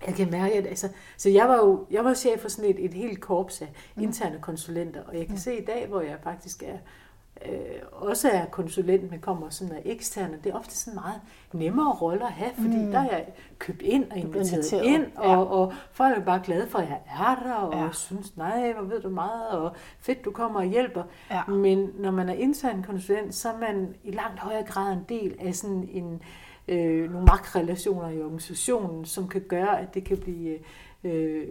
jeg 0.06 0.14
kan 0.14 0.30
mærke, 0.30 0.54
at 0.54 0.66
altså, 0.66 0.88
så 1.16 1.30
jeg 1.30 1.48
var 1.48 1.56
jo 1.56 1.86
jeg 1.90 2.04
var 2.04 2.14
chef 2.14 2.40
for 2.40 2.48
sådan 2.48 2.70
et, 2.70 2.84
et 2.84 2.94
helt 2.94 3.20
korps 3.20 3.62
af 3.62 3.68
mm. 3.96 4.02
interne 4.02 4.38
konsulenter, 4.40 5.02
og 5.02 5.16
jeg 5.16 5.26
kan 5.26 5.34
mm. 5.34 5.38
se 5.38 5.58
i 5.58 5.64
dag, 5.64 5.86
hvor 5.86 6.00
jeg 6.00 6.16
faktisk 6.22 6.62
er 6.62 6.78
øh, 7.46 7.52
også 7.92 8.30
er 8.30 8.44
konsulent, 8.46 9.10
men 9.10 9.20
kommer 9.20 9.50
sådan 9.50 9.74
af 9.74 9.82
eksterne, 9.84 10.38
det 10.44 10.52
er 10.52 10.58
ofte 10.58 10.76
sådan 10.76 10.94
meget 10.94 11.20
nemmere 11.52 11.92
roller 11.92 12.26
at 12.26 12.32
have, 12.32 12.50
fordi 12.54 12.76
mm. 12.76 12.90
der 12.90 12.98
er 12.98 13.02
jeg 13.10 13.26
købt 13.58 13.82
ind 13.82 14.10
og 14.10 14.16
inviteret, 14.16 14.52
inviteret. 14.52 14.84
ind, 14.84 15.06
og, 15.16 15.28
ja. 15.28 15.36
og 15.36 15.72
folk 15.92 16.18
er 16.18 16.24
bare 16.24 16.40
glade 16.44 16.68
for, 16.68 16.78
at 16.78 16.88
jeg 16.88 17.00
er 17.20 17.42
der, 17.46 17.54
og 17.54 17.84
ja. 17.86 17.92
synes, 17.92 18.36
nej, 18.36 18.72
hvor 18.72 18.82
ved 18.82 19.00
du 19.00 19.08
meget, 19.08 19.48
og 19.48 19.72
fedt, 20.00 20.24
du 20.24 20.30
kommer 20.30 20.60
og 20.60 20.66
hjælper. 20.66 21.02
Ja. 21.30 21.46
Men 21.46 21.90
når 21.98 22.10
man 22.10 22.28
er 22.28 22.34
intern 22.34 22.82
konsulent, 22.82 23.34
så 23.34 23.48
er 23.48 23.58
man 23.58 23.94
i 24.04 24.10
langt 24.10 24.38
højere 24.38 24.64
grad 24.64 24.92
en 24.92 25.04
del 25.08 25.36
af 25.40 25.54
sådan 25.54 25.88
en, 25.92 26.22
øh, 26.68 27.10
nogle 27.12 27.26
magtrelationer 27.26 28.08
i 28.08 28.22
organisationen, 28.22 29.04
som 29.04 29.28
kan 29.28 29.40
gøre, 29.40 29.80
at 29.80 29.94
det 29.94 30.04
kan 30.04 30.18
blive 30.18 30.58
øh, 31.04 31.46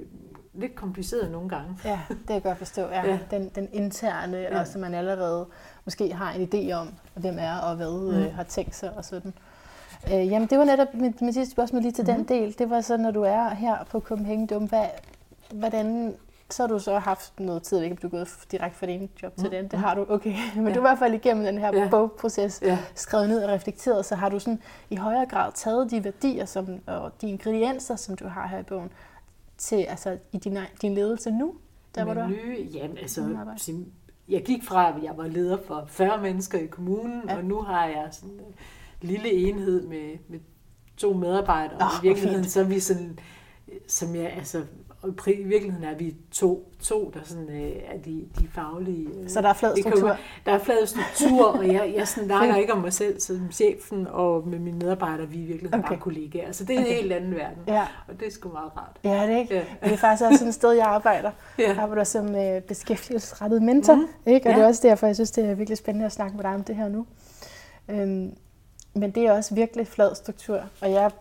lidt 0.53 0.75
kompliceret 0.75 1.31
nogle 1.31 1.49
gange. 1.49 1.75
Ja, 1.85 1.99
det 2.09 2.17
kan 2.27 2.33
jeg 2.33 2.43
godt 2.43 2.57
forstå. 2.57 2.81
Ja. 2.81 3.05
ja. 3.05 3.19
Den, 3.31 3.51
den 3.55 3.67
interne, 3.73 4.37
ja. 4.37 4.59
og 4.59 4.67
som 4.67 4.81
man 4.81 4.93
allerede 4.93 5.47
måske 5.85 6.13
har 6.13 6.31
en 6.33 6.49
idé 6.53 6.73
om, 6.73 6.87
hvem 7.13 7.37
er 7.39 7.57
og 7.57 7.75
hvad 7.75 7.91
mm. 7.91 8.23
øh, 8.23 8.35
har 8.35 8.43
tænkt 8.43 8.75
sig 8.75 8.97
og 8.97 9.05
sådan. 9.05 9.33
Øh, 10.07 10.27
jamen, 10.27 10.47
det 10.47 10.57
var 10.57 10.65
netop 10.65 10.93
mit, 10.93 11.21
mit 11.21 11.33
sidste 11.33 11.51
spørgsmål 11.51 11.81
lige 11.81 11.91
til 11.91 12.05
mm. 12.07 12.13
den 12.13 12.23
del. 12.23 12.55
Det 12.59 12.69
var 12.69 12.81
så, 12.81 12.97
når 12.97 13.11
du 13.11 13.21
er 13.21 13.49
her 13.49 13.83
på 13.91 13.99
Copenhagen 13.99 14.45
Dome, 14.45 14.67
hvad, 14.67 14.85
hvordan, 15.53 16.15
så 16.49 16.63
har 16.63 16.67
du 16.67 16.79
så 16.79 16.99
haft 16.99 17.39
noget 17.39 17.63
tid, 17.63 17.81
ikke? 17.81 17.95
Du 17.95 18.07
er 18.07 18.11
gået 18.11 18.29
direkte 18.51 18.77
fra 18.77 18.85
det 18.85 18.95
ene 18.95 19.09
job 19.23 19.35
til 19.35 19.45
mm. 19.45 19.51
den. 19.51 19.67
Det 19.67 19.79
har 19.79 19.95
du, 19.95 20.05
okay. 20.09 20.35
Men 20.55 20.67
ja. 20.67 20.73
du 20.73 20.79
er 20.79 20.83
i 20.83 20.87
hvert 20.89 20.99
fald 20.99 21.13
igennem 21.13 21.45
den 21.45 21.57
her 21.57 21.77
ja. 21.77 21.87
bogproces 21.89 22.61
ja. 22.61 22.77
skrevet 22.95 23.29
ned 23.29 23.43
og 23.43 23.49
reflekteret, 23.49 24.05
så 24.05 24.15
har 24.15 24.29
du 24.29 24.39
sådan 24.39 24.61
i 24.89 24.95
højere 24.95 25.25
grad 25.25 25.51
taget 25.55 25.91
de 25.91 26.03
værdier 26.03 26.45
som, 26.45 26.67
og 26.87 27.11
de 27.21 27.29
ingredienser, 27.29 27.95
som 27.95 28.15
du 28.15 28.27
har 28.27 28.47
her 28.47 28.59
i 28.59 28.63
bogen, 28.63 28.89
til 29.57 29.75
altså, 29.75 30.17
i 30.31 30.37
din, 30.37 30.57
din 30.81 30.93
ledelse 30.93 31.31
nu? 31.31 31.53
Der, 31.95 32.03
hvor 32.03 32.13
du 32.13 32.27
nye, 32.27 32.69
jamen, 32.73 32.97
altså, 32.97 33.21
jeg 34.29 34.43
gik 34.43 34.63
fra, 34.63 34.97
at 34.97 35.03
jeg 35.03 35.13
var 35.17 35.27
leder 35.27 35.57
for 35.67 35.83
40 35.87 36.21
mennesker 36.21 36.59
i 36.59 36.65
kommunen, 36.65 37.23
ja. 37.27 37.37
og 37.37 37.45
nu 37.45 37.61
har 37.61 37.85
jeg 37.85 38.07
sådan 38.11 38.29
en 38.29 38.55
lille 39.01 39.31
enhed 39.31 39.87
med, 39.87 40.17
med 40.27 40.39
to 40.97 41.13
medarbejdere. 41.13 41.77
Oh, 41.81 41.85
og 41.85 42.03
i 42.03 42.07
virkeligheden 42.07 42.45
så 42.45 42.59
er 42.59 42.63
vi 42.63 42.79
sådan, 42.79 43.19
som 43.87 44.15
jeg, 44.15 44.33
altså, 44.37 44.65
og 45.01 45.27
i 45.27 45.43
virkeligheden 45.43 45.87
er 45.87 45.95
vi 45.95 46.15
to, 46.31 46.71
to 46.81 47.11
der 47.13 47.19
sådan, 47.23 47.49
øh, 47.49 47.71
er 47.87 47.97
de, 48.05 48.25
de 48.39 48.47
faglige. 48.53 49.09
Øh, 49.23 49.29
så 49.29 49.41
der 49.41 49.49
er 49.49 49.53
flad 49.53 49.77
struktur? 49.77 50.07
Kan, 50.07 50.17
der 50.45 50.51
er 50.51 50.59
flad 50.59 50.85
struktur, 50.85 51.45
og 51.45 51.67
jeg, 51.67 51.93
jeg 51.97 52.07
snakker 52.17 52.55
ikke 52.55 52.73
om 52.73 52.79
mig 52.79 52.93
selv 52.93 53.19
som 53.19 53.51
chefen, 53.51 54.07
og 54.07 54.47
med 54.47 54.59
mine 54.59 54.77
medarbejdere, 54.77 55.27
vi 55.27 55.43
er 55.43 55.47
virkelig 55.47 55.73
okay. 55.73 55.87
bare 55.87 55.97
kollegaer. 55.97 56.51
Så 56.51 56.63
det 56.63 56.75
er 56.75 56.79
okay. 56.79 56.89
en 56.89 56.95
helt 56.95 57.13
anden 57.13 57.35
verden, 57.35 57.63
ja. 57.67 57.87
og 58.07 58.19
det 58.19 58.27
er 58.27 58.31
sgu 58.31 58.49
meget 58.49 58.71
rart. 58.77 58.97
Ja, 59.03 59.27
det 59.27 59.33
er 59.33 59.37
ikke. 59.37 59.55
Ja. 59.55 59.63
Det 59.87 59.93
er 59.93 59.97
faktisk 59.97 60.23
også 60.31 60.45
et 60.45 60.53
sted, 60.53 60.71
jeg 60.71 60.85
arbejder. 60.85 61.31
Ja. 61.59 61.67
Jeg 61.67 61.77
arbejder 61.77 62.03
som 62.03 62.35
øh, 62.35 62.61
beskæftigelsesrettet 62.61 63.61
mentor, 63.61 63.95
mm. 63.95 64.07
ikke? 64.25 64.47
og 64.47 64.51
ja. 64.51 64.57
det 64.57 64.63
er 64.63 64.67
også 64.67 64.87
derfor, 64.87 65.07
jeg 65.07 65.15
synes, 65.15 65.31
det 65.31 65.45
er 65.45 65.53
virkelig 65.53 65.77
spændende 65.77 66.05
at 66.05 66.11
snakke 66.11 66.35
med 66.35 66.43
dig 66.43 66.53
om 66.53 66.63
det 66.63 66.75
her 66.75 66.87
nu. 66.87 67.05
Øhm, 67.89 68.33
men 68.93 69.11
det 69.11 69.25
er 69.25 69.31
også 69.31 69.55
virkelig 69.55 69.87
flad 69.87 70.15
struktur, 70.15 70.61
og 70.81 70.91
jeg 70.91 71.11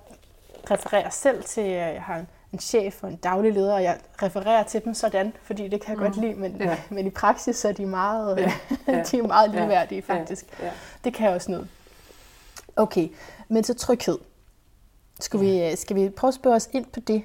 refererer 0.71 1.11
selv 1.11 1.43
til, 1.43 1.61
at 1.61 1.95
jeg 1.95 2.03
har 2.03 2.17
en 2.17 2.27
en 2.53 2.59
chef 2.59 3.03
og 3.03 3.11
en 3.11 3.17
daglig 3.17 3.53
leder, 3.53 3.75
og 3.75 3.83
jeg 3.83 3.99
refererer 4.23 4.63
til 4.63 4.85
dem 4.85 4.95
sådan, 4.95 5.33
fordi 5.43 5.69
det 5.69 5.81
kan 5.81 5.91
jeg 5.91 5.97
mm. 5.97 6.03
godt 6.03 6.17
lide, 6.17 6.35
men, 6.35 6.57
ja. 6.57 6.79
men 6.91 7.07
i 7.07 7.11
praksis 7.11 7.57
så 7.57 7.69
er 7.69 7.73
de 7.73 7.87
meget, 7.87 8.39
ja. 8.39 8.53
Ja. 8.87 9.03
de 9.11 9.19
er 9.19 9.27
meget 9.27 9.51
ligeværdige 9.51 10.03
faktisk. 10.03 10.47
Ja. 10.61 10.67
Ja. 10.67 10.73
Det 11.05 11.15
kan 11.15 11.31
også 11.31 11.51
noget. 11.51 11.69
Okay, 12.77 13.09
men 13.49 13.65
så 13.65 13.75
tryghed. 13.75 14.19
Skal, 15.21 15.41
ja. 15.41 15.71
vi, 15.71 15.77
skal 15.77 15.97
vi 15.97 16.09
prøve 16.09 16.29
at 16.29 16.35
spørge 16.35 16.57
os 16.57 16.69
ind 16.73 16.87
på 16.87 17.01
det? 17.01 17.23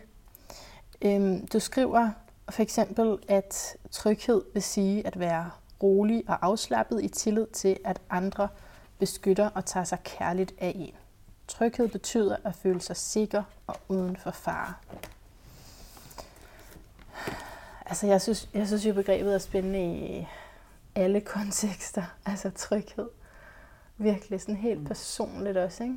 Øhm, 1.01 1.47
du 1.47 1.59
skriver 1.59 2.09
for 2.49 2.61
eksempel, 2.61 3.17
at 3.27 3.75
tryghed 3.91 4.41
vil 4.53 4.63
sige 4.63 5.07
at 5.07 5.19
være 5.19 5.49
rolig 5.83 6.23
og 6.27 6.45
afslappet 6.45 7.03
i 7.03 7.07
tillid 7.07 7.47
til, 7.47 7.77
at 7.85 8.01
andre 8.09 8.47
beskytter 8.99 9.49
og 9.49 9.65
tager 9.65 9.83
sig 9.83 9.99
kærligt 10.03 10.53
af 10.57 10.71
en. 10.75 10.93
Tryghed 11.47 11.87
betyder 11.87 12.35
at 12.43 12.55
føle 12.55 12.81
sig 12.81 12.97
sikker 12.97 13.43
og 13.67 13.75
uden 13.87 14.17
for 14.17 14.31
fare. 14.31 14.73
Altså, 17.85 18.07
jeg 18.07 18.21
synes, 18.21 18.49
jeg 18.53 18.67
synes 18.67 18.85
jo, 18.85 18.93
begrebet 18.93 19.33
er 19.33 19.37
spændende 19.37 19.97
i 19.97 20.27
alle 20.95 21.21
kontekster. 21.21 22.03
Altså 22.25 22.49
tryghed. 22.49 23.09
Virkelig 23.97 24.41
sådan 24.41 24.55
helt 24.55 24.79
mm. 24.79 24.85
personligt 24.85 25.57
også, 25.57 25.83
ikke? 25.83 25.95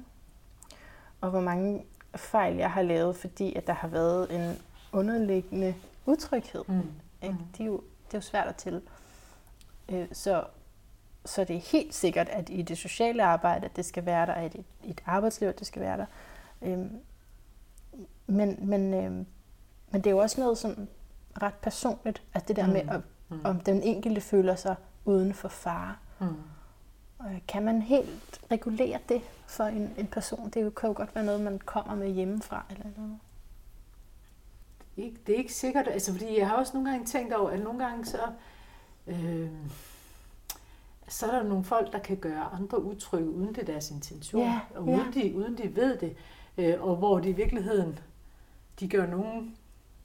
Og 1.21 1.31
hvor 1.31 1.41
mange 1.41 1.85
fejl 2.17 2.57
jeg 2.57 2.71
har 2.71 2.83
lavet, 2.83 3.17
fordi 3.17 3.55
at 3.55 3.67
der 3.67 3.73
har 3.73 3.89
været 3.89 4.35
en 4.35 4.59
underliggende 4.93 5.75
utryghed. 6.07 6.65
Mm. 6.69 6.83
Ikke? 7.23 7.35
Mm. 7.35 7.47
Det, 7.53 7.61
er 7.61 7.65
jo, 7.65 7.77
det 8.07 8.15
er 8.15 8.19
jo 8.19 8.21
svært 8.21 8.47
at 8.47 8.57
til. 8.57 8.83
Øh, 9.89 10.07
så, 10.12 10.45
så 11.25 11.45
det 11.45 11.57
er 11.57 11.61
helt 11.61 11.95
sikkert, 11.95 12.29
at 12.29 12.51
i 12.51 12.62
det 12.62 12.79
sociale 12.79 13.23
arbejde, 13.23 13.65
at 13.65 13.77
det 13.77 13.85
skal 13.85 14.07
være 14.07 14.27
der, 14.27 14.33
at 14.33 14.55
i 14.55 14.65
et 14.85 15.03
arbejdsliv, 15.07 15.49
at 15.49 15.59
det 15.59 15.67
skal 15.67 15.83
være 15.83 15.97
der. 15.97 16.07
Øhm, 16.62 17.01
men, 18.27 18.59
men, 18.69 18.95
øhm, 18.95 19.27
men 19.91 20.01
det 20.01 20.07
er 20.07 20.11
jo 20.11 20.19
også 20.19 20.41
noget, 20.41 20.59
som 20.59 20.89
ret 21.42 21.55
personligt. 21.55 22.22
Altså 22.35 22.49
det 22.49 22.57
der 22.57 22.66
mm. 22.66 22.72
med, 22.72 22.81
at, 22.81 23.01
mm. 23.29 23.40
om 23.44 23.61
den 23.61 23.83
enkelte 23.83 24.20
føler 24.20 24.55
sig 24.55 24.77
uden 25.05 25.35
for 25.35 25.49
fare. 25.49 25.94
Mm. 26.20 26.27
Kan 27.49 27.64
man 27.64 27.83
helt 27.83 28.40
regulere 28.51 28.99
det 29.09 29.20
for 29.46 29.64
en, 29.64 29.94
en 29.99 30.07
person? 30.07 30.51
Det 30.51 30.75
kan 30.75 30.88
jo 30.88 30.94
godt 30.96 31.14
være 31.14 31.25
noget, 31.25 31.40
man 31.40 31.59
kommer 31.59 31.94
med 31.94 32.11
hjemmefra. 32.11 32.64
Eller 32.70 32.87
noget. 32.96 33.18
Ikke, 34.96 35.16
det 35.27 35.35
er 35.35 35.38
ikke 35.38 35.55
sikkert, 35.55 35.88
altså 35.88 36.12
fordi 36.12 36.38
jeg 36.38 36.49
har 36.49 36.57
også 36.57 36.72
nogle 36.75 36.90
gange 36.90 37.07
tænkt 37.07 37.35
over, 37.35 37.51
at 37.51 37.61
nogle 37.61 37.85
gange 37.85 38.05
så, 38.05 38.20
øh, 39.07 39.51
så 41.09 41.27
er 41.27 41.31
der 41.31 41.42
nogle 41.42 41.64
folk, 41.64 41.92
der 41.92 41.99
kan 41.99 42.16
gøre 42.16 42.44
andre 42.44 42.83
utrygge, 42.83 43.31
uden 43.31 43.49
det 43.49 43.59
er 43.59 43.64
deres 43.64 43.90
intention, 43.90 44.42
ja, 44.42 44.61
og 44.75 44.83
uden, 44.83 45.12
ja. 45.14 45.20
de, 45.20 45.37
uden 45.37 45.59
de 45.59 45.77
ved 45.77 45.99
det, 45.99 46.16
øh, 46.59 46.83
og 46.83 46.96
hvor 46.96 47.18
de 47.18 47.29
i 47.29 47.33
virkeligheden, 47.33 47.99
de 48.81 48.88
gør 48.88 49.07
nogen 49.07 49.57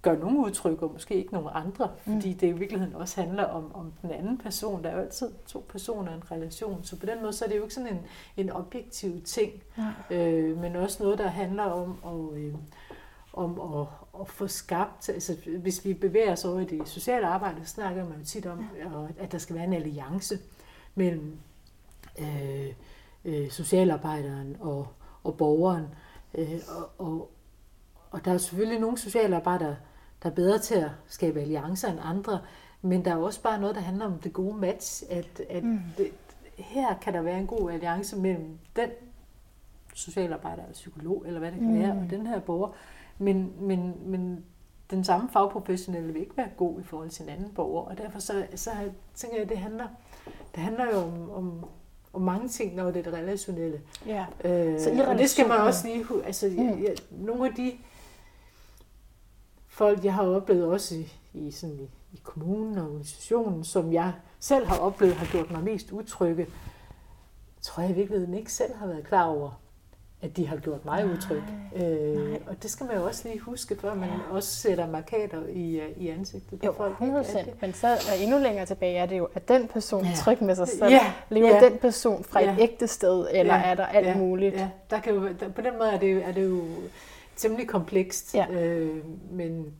gør 0.02 0.18
nogle 0.18 0.40
udtryk, 0.40 0.82
og 0.82 0.92
måske 0.94 1.16
ikke 1.16 1.34
nogle 1.34 1.50
andre, 1.50 1.90
mm. 2.06 2.14
fordi 2.14 2.34
det 2.34 2.48
i 2.48 2.52
virkeligheden 2.52 2.96
også 2.96 3.22
handler 3.22 3.44
om, 3.44 3.76
om 3.76 3.94
den 4.02 4.12
anden 4.12 4.38
person. 4.38 4.84
Der 4.84 4.90
er 4.90 4.96
jo 4.96 5.02
altid 5.02 5.32
to 5.48 5.66
personer 5.70 6.12
i 6.12 6.16
en 6.16 6.32
relation, 6.32 6.84
så 6.84 7.00
på 7.00 7.06
den 7.06 7.22
måde 7.22 7.34
så 7.34 7.46
er 7.46 7.50
det 7.50 7.58
jo 7.58 7.64
ikke 7.64 7.74
sådan 7.74 7.94
en, 7.94 8.00
en 8.38 8.52
objektiv 8.52 9.22
ting, 9.22 9.52
ja. 9.78 10.18
øh, 10.18 10.58
men 10.58 10.76
også 10.76 11.04
noget, 11.04 11.18
der 11.18 11.28
handler 11.28 11.64
om 11.64 11.98
at, 12.06 12.38
øh, 12.38 12.54
om 13.34 13.80
at, 13.80 13.88
at 14.22 14.28
få 14.28 14.48
skabt, 14.48 15.10
altså 15.10 15.36
hvis 15.60 15.86
vi 15.86 15.94
bevæger 15.94 16.32
os 16.32 16.46
over 16.46 16.60
i 16.60 16.66
det 16.66 16.88
sociale 16.88 17.28
arbejde, 17.28 17.66
så 17.66 17.74
snakker 17.74 18.10
man 18.10 18.20
jo 18.20 18.26
tit 18.26 18.46
om, 18.46 18.66
at 19.20 19.32
der 19.32 19.38
skal 19.38 19.56
være 19.56 19.66
en 19.66 19.74
alliance 19.74 20.40
mellem 20.96 21.40
øh, 22.20 22.74
øh, 23.26 23.50
socialarbejderen 23.50 24.58
og, 24.60 24.88
og 25.24 25.38
borgeren. 25.38 25.86
Øh, 26.36 26.60
og, 26.78 26.90
og, 27.08 27.32
og 28.12 28.26
der 28.26 28.34
er 28.34 28.38
selvfølgelig 28.38 28.80
nogle 28.80 28.98
socialarbejdere, 28.98 29.76
der 30.24 30.30
er 30.30 30.34
bedre 30.34 30.60
til 30.60 30.76
at 30.76 30.90
skabe 31.08 31.42
alliancer 31.42 31.92
end 31.92 32.00
andre, 32.04 32.40
men 32.82 33.06
der 33.06 33.12
er 33.12 33.16
også 33.16 33.42
bare 33.42 33.60
noget, 33.60 33.76
der 33.76 33.82
handler 33.82 34.06
om 34.06 34.20
det 34.20 34.34
gode 34.34 34.58
match, 34.58 35.04
at, 35.10 35.42
at 35.50 35.64
mm. 35.64 35.80
det, 35.98 36.12
her 36.58 36.96
kan 37.02 37.14
der 37.14 37.22
være 37.22 37.40
en 37.40 37.48
god 37.48 37.72
alliance 37.72 38.18
mellem 38.18 38.58
den 38.76 38.90
socialarbejder 39.94 40.62
eller 40.62 40.74
psykolog, 40.74 41.24
eller 41.28 41.40
hvad 41.40 41.52
det 41.52 41.60
kan 41.60 41.74
mm. 41.74 41.80
være, 41.80 41.92
og 41.92 42.10
den 42.10 42.28
her 42.28 42.40
borger, 42.40 42.70
men, 43.18 43.54
men, 43.60 43.94
men 44.06 44.44
den 44.92 45.04
samme 45.04 45.30
fagprofessionelle 45.30 46.14
vil 46.14 46.22
ikke 46.22 46.38
være 46.38 46.50
god 46.58 46.80
i 46.80 46.84
forhold 46.84 47.10
til 47.10 47.24
en 47.24 47.30
anden 47.30 47.50
borger, 47.56 47.82
og 47.82 47.98
derfor 47.98 48.20
så, 48.20 48.46
så 48.56 48.72
tænker 49.16 49.38
jeg, 49.38 49.44
at 49.44 49.50
det 49.50 49.58
handler, 49.58 49.88
det 50.56 50.64
handler 50.64 50.86
jo 50.94 50.98
om, 50.98 51.32
om, 51.32 51.66
om 52.14 52.22
mange 52.22 52.48
ting, 52.48 52.76
når 52.76 52.92
det 52.92 53.00
er 53.00 53.04
det 53.04 53.14
relationelle. 53.14 53.82
Ja. 54.06 54.26
Øh, 54.46 54.80
så 54.80 55.06
og 55.08 55.18
det 55.18 55.30
skal 55.30 55.48
man 55.48 55.58
også 55.58 55.88
lige... 55.88 56.06
Altså, 56.26 56.48
mm. 56.48 56.58
jeg, 56.58 56.84
jeg, 56.84 56.96
nogle 57.12 57.46
af 57.46 57.54
de 57.54 57.72
folk, 59.72 60.06
jeg 60.06 60.14
har 60.14 60.28
oplevet 60.28 60.66
også 60.66 60.96
i, 60.96 61.14
i, 61.34 61.52
sådan 61.52 61.80
i, 61.80 61.90
i 62.14 62.20
kommunen 62.24 62.78
og 62.78 62.86
organisationen, 62.86 63.64
som 63.64 63.94
jeg 63.94 64.14
selv 64.40 64.68
har 64.68 64.78
oplevet, 64.78 65.16
har 65.16 65.26
gjort 65.32 65.52
mig 65.52 65.64
mest 65.64 65.92
utrygge, 65.92 66.48
tror 67.62 67.82
jeg 67.82 67.92
i 67.92 67.94
virkeligheden 67.94 68.34
ikke 68.34 68.54
selv 68.54 68.76
har 68.76 68.88
været 68.88 69.08
klar 69.08 69.24
over, 69.24 69.62
at 70.22 70.38
de 70.38 70.48
har 70.48 70.58
gjort 70.58 70.86
mig 70.86 71.06
utryg. 71.06 71.44
Øh, 71.76 72.38
og 72.48 72.64
det 72.64 72.72
skal 72.72 72.86
man 72.86 72.96
jo 72.96 73.06
også 73.06 73.28
lige 73.28 73.40
huske, 73.40 73.76
før 73.80 73.94
man 73.94 74.10
ja. 74.10 74.36
også 74.36 74.56
sætter 74.56 74.88
markader 74.88 75.48
i, 75.48 75.80
øh, 75.80 75.98
i 75.98 76.10
ansigtet 76.10 76.60
på 76.60 76.66
jo, 76.66 76.72
folk. 76.72 76.92
100 76.92 77.26
Men 77.62 77.74
så 77.74 77.88
er 77.88 78.14
endnu 78.22 78.38
længere 78.38 78.66
tilbage 78.66 78.98
er 78.98 79.06
det 79.06 79.18
jo, 79.18 79.28
at 79.36 79.48
den 79.48 79.68
person 79.68 80.06
ja. 80.06 80.14
tryg 80.16 80.44
med 80.44 80.56
sig 80.56 80.68
selv. 80.68 80.92
Ja. 80.92 81.14
Lever 81.30 81.48
ja. 81.48 81.70
den 81.70 81.78
person 81.78 82.24
fra 82.24 82.42
ja. 82.42 82.54
et 82.54 82.60
ægte 82.60 82.88
sted, 82.88 83.28
eller 83.32 83.56
ja. 83.56 83.62
er 83.62 83.76
der 83.76 83.86
alt 83.86 84.08
ja. 84.08 84.18
muligt? 84.18 84.56
Ja. 84.56 84.70
Der 84.90 85.00
kan 85.00 85.14
jo, 85.14 85.28
der, 85.40 85.50
på 85.50 85.62
den 85.62 85.74
måde 85.78 85.90
er 85.92 86.00
det, 86.00 86.26
er 86.26 86.32
det 86.32 86.44
jo 86.44 86.64
temmelig 87.42 87.68
komplekst. 87.68 88.36
Ja. 88.36 88.52
Øh, 88.52 89.06
men 89.32 89.74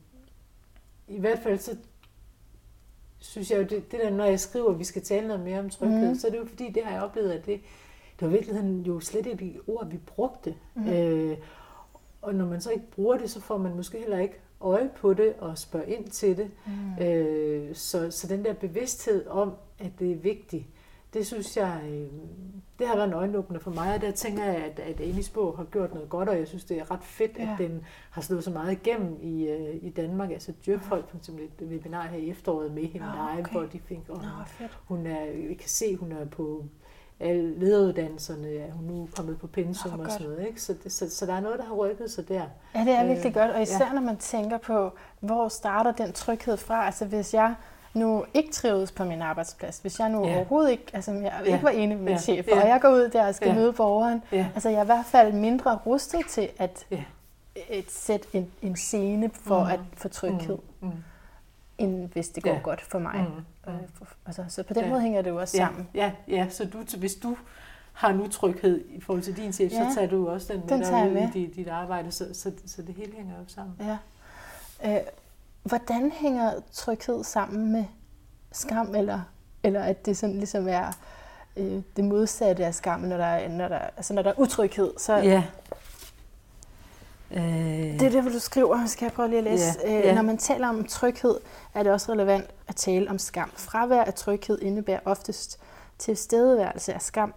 i 1.08 1.18
hvert 1.20 1.38
fald 1.38 1.58
så 1.58 1.76
synes 3.18 3.50
jeg 3.50 3.58
jo, 3.58 3.62
det, 3.62 3.92
det 3.92 4.00
der, 4.00 4.10
når 4.10 4.24
jeg 4.24 4.40
skriver, 4.40 4.70
at 4.70 4.78
vi 4.78 4.84
skal 4.84 5.02
tale 5.02 5.26
noget 5.26 5.42
mere 5.42 5.58
om 5.58 5.70
tryghed, 5.70 6.08
mm. 6.08 6.14
så 6.14 6.26
er 6.26 6.30
det 6.30 6.38
jo 6.38 6.44
fordi, 6.44 6.70
det 6.70 6.84
har 6.84 6.92
jeg 6.92 7.02
oplevet, 7.02 7.32
at 7.32 7.46
det, 7.46 7.60
det 8.20 8.20
var 8.20 8.28
i 8.28 8.32
virkeligheden 8.32 8.82
jo 8.82 9.00
slet 9.00 9.26
ikke 9.26 9.44
de 9.44 9.58
ord, 9.66 9.90
vi 9.90 9.96
brugte. 9.96 10.54
Mm. 10.74 10.88
Øh, 10.88 11.36
og 12.22 12.34
når 12.34 12.46
man 12.46 12.60
så 12.60 12.70
ikke 12.70 12.90
bruger 12.90 13.16
det, 13.16 13.30
så 13.30 13.40
får 13.40 13.58
man 13.58 13.76
måske 13.76 13.98
heller 13.98 14.18
ikke 14.18 14.40
øje 14.60 14.90
på 14.96 15.14
det 15.14 15.34
og 15.38 15.58
spørger 15.58 15.86
ind 15.86 16.08
til 16.08 16.36
det. 16.36 16.50
Mm. 16.66 17.04
Øh, 17.04 17.74
så, 17.74 18.10
så 18.10 18.26
den 18.26 18.44
der 18.44 18.52
bevidsthed 18.52 19.26
om, 19.26 19.52
at 19.78 19.90
det 19.98 20.12
er 20.12 20.16
vigtigt, 20.16 20.64
det 21.14 21.26
synes 21.26 21.56
jeg, 21.56 21.80
øh, 21.84 22.06
det 22.78 22.88
har 22.88 22.96
været 22.96 23.08
en 23.08 23.14
øjenåbner 23.14 23.58
for 23.58 23.70
mig, 23.70 23.94
og 23.94 24.00
der 24.00 24.10
tænker 24.10 24.44
jeg, 24.44 24.56
at, 24.56 24.80
at 24.80 25.00
Amis 25.00 25.28
bog 25.28 25.56
har 25.56 25.64
gjort 25.64 25.94
noget 25.94 26.08
godt, 26.08 26.28
og 26.28 26.38
jeg 26.38 26.48
synes, 26.48 26.64
det 26.64 26.78
er 26.78 26.90
ret 26.90 27.04
fedt, 27.04 27.38
ja. 27.38 27.42
at 27.42 27.58
den 27.58 27.84
har 28.10 28.22
slået 28.22 28.44
så 28.44 28.50
meget 28.50 28.72
igennem 28.72 29.18
i, 29.22 29.48
øh, 29.48 29.74
i 29.82 29.90
Danmark. 29.90 30.30
Altså 30.30 30.52
Djøfolk, 30.66 31.08
for 31.08 31.16
eksempel 31.16 31.44
et 31.44 31.66
webinar 31.66 32.06
her 32.06 32.18
i 32.18 32.30
efteråret 32.30 32.72
med 32.72 32.82
hende, 32.82 33.06
ja, 33.06 33.38
okay. 33.38 33.52
hvor 33.52 33.62
de 33.62 33.80
fik, 33.80 34.08
og 34.08 34.16
Nå, 34.16 34.66
hun 34.84 35.06
er, 35.06 35.48
vi 35.48 35.54
kan 35.54 35.68
se, 35.68 35.96
hun 35.96 36.12
er 36.12 36.24
på 36.24 36.64
alle 37.22 37.58
lederuddannelserne 37.58 38.54
er 38.54 38.72
hun 38.72 38.84
nu 38.84 39.08
kommet 39.16 39.38
på 39.38 39.46
pensum 39.46 40.00
og 40.00 40.10
sådan 40.10 40.26
noget. 40.26 40.46
Ikke? 40.46 40.62
Så, 40.62 40.74
det, 40.84 40.92
så, 40.92 41.10
så 41.10 41.26
der 41.26 41.34
er 41.34 41.40
noget, 41.40 41.58
der 41.58 41.64
har 41.64 41.74
rykket 41.74 42.10
sig 42.10 42.28
der. 42.28 42.44
Ja, 42.74 42.80
det 42.80 42.92
er 42.92 43.06
virkelig 43.06 43.30
øh, 43.30 43.34
godt, 43.34 43.50
og 43.50 43.62
især 43.62 43.86
ja. 43.86 43.92
når 43.92 44.00
man 44.00 44.16
tænker 44.16 44.58
på, 44.58 44.92
hvor 45.20 45.48
starter 45.48 45.92
den 45.92 46.12
tryghed 46.12 46.56
fra. 46.56 46.86
Altså 46.86 47.04
hvis 47.04 47.34
jeg 47.34 47.54
nu 47.94 48.24
ikke 48.34 48.52
trives 48.52 48.92
på 48.92 49.04
min 49.04 49.22
arbejdsplads, 49.22 49.78
hvis 49.78 49.98
jeg 49.98 50.08
nu 50.08 50.26
ja. 50.26 50.36
overhovedet 50.36 50.70
ikke, 50.70 50.84
altså 50.92 51.12
jeg 51.12 51.32
ja. 51.46 51.52
ikke 51.52 51.64
var 51.64 51.70
enig 51.70 51.96
med 51.96 52.04
min 52.04 52.14
ja. 52.14 52.20
chef, 52.20 52.46
ja. 52.48 52.60
og 52.60 52.68
jeg 52.68 52.80
går 52.80 52.88
ud 52.88 53.08
der 53.08 53.26
og 53.26 53.34
skal 53.34 53.48
ja. 53.48 53.54
møde 53.54 53.72
borgeren, 53.72 54.22
ja. 54.32 54.46
altså 54.54 54.68
jeg 54.68 54.78
er 54.78 54.82
i 54.82 54.86
hvert 54.86 55.06
fald 55.06 55.32
mindre 55.32 55.78
rustet 55.86 56.26
til 56.28 56.48
at 56.58 56.86
ja. 56.90 57.04
et 57.70 57.90
sætte 57.90 58.28
en, 58.32 58.50
en 58.62 58.76
scene 58.76 59.30
for 59.34 59.64
mm. 59.64 59.70
at 59.70 59.80
få 59.96 60.08
tryghed. 60.08 60.58
Mm. 60.80 60.88
Mm 60.88 60.92
end 61.82 62.08
hvis 62.12 62.28
det 62.28 62.42
går 62.42 62.50
ja. 62.50 62.58
godt 62.58 62.80
for 62.80 62.98
mig. 62.98 63.26
Mm. 63.66 63.72
Øh, 63.72 63.78
for, 63.94 64.06
altså, 64.26 64.44
så 64.48 64.62
på 64.62 64.74
den 64.74 64.84
ja. 64.84 64.90
måde 64.90 65.00
hænger 65.00 65.22
det 65.22 65.30
jo 65.30 65.40
også 65.40 65.56
sammen. 65.56 65.88
Ja, 65.94 66.12
ja, 66.28 66.46
så 66.50 66.64
du, 66.64 66.84
hvis 66.98 67.14
du 67.14 67.36
har 67.92 68.08
en 68.08 68.20
utryghed 68.20 68.84
i 68.88 69.00
forhold 69.00 69.22
til 69.22 69.36
din 69.36 69.52
chef, 69.52 69.72
ja. 69.72 69.88
så 69.88 69.94
tager 69.94 70.08
du 70.08 70.28
også 70.28 70.52
den 70.52 70.60
med, 70.60 70.68
den 70.68 70.82
tager 70.82 71.10
med. 71.10 71.28
i 71.28 71.30
dit, 71.32 71.56
dit 71.56 71.68
arbejde, 71.68 72.12
så, 72.12 72.26
så, 72.32 72.52
så 72.66 72.82
det 72.82 72.94
hele 72.94 73.12
hænger 73.12 73.34
jo 73.38 73.44
sammen. 73.46 73.74
Ja. 73.80 73.98
Øh, 74.84 75.00
hvordan 75.62 76.10
hænger 76.10 76.52
tryghed 76.72 77.24
sammen 77.24 77.72
med 77.72 77.84
skam, 78.52 78.94
eller, 78.94 79.20
eller 79.62 79.82
at 79.82 80.06
det 80.06 80.16
sådan 80.16 80.36
ligesom 80.36 80.68
er 80.68 80.92
øh, 81.56 81.82
det 81.96 82.04
modsatte 82.04 82.66
af 82.66 82.74
skam, 82.74 83.00
når 83.00 83.16
der, 83.16 83.24
er, 83.24 83.48
når, 83.48 83.68
der, 83.68 83.78
altså 83.78 84.14
når 84.14 84.22
der 84.22 84.30
er 84.30 84.40
utryghed, 84.40 84.92
så, 84.98 85.16
ja. 85.16 85.44
Øh... 87.30 87.40
Det 87.40 88.02
er 88.02 88.10
det, 88.10 88.22
hvor 88.22 88.30
du 88.30 88.38
skriver, 88.38 88.86
skal 88.86 89.04
jeg 89.04 89.12
prøve 89.12 89.28
lige 89.28 89.38
at 89.38 89.44
læse. 89.44 89.78
Ja, 89.84 89.98
øh, 89.98 90.04
ja. 90.04 90.14
Når 90.14 90.22
man 90.22 90.38
taler 90.38 90.68
om 90.68 90.84
tryghed, 90.84 91.40
er 91.74 91.82
det 91.82 91.92
også 91.92 92.12
relevant 92.12 92.46
at 92.68 92.76
tale 92.76 93.10
om 93.10 93.18
skam. 93.18 93.50
Fravær 93.56 94.04
af 94.04 94.14
tryghed 94.14 94.58
indebærer 94.62 95.00
oftest 95.04 95.60
tilstedeværelse 95.98 96.94
af 96.94 97.02
skam. 97.02 97.34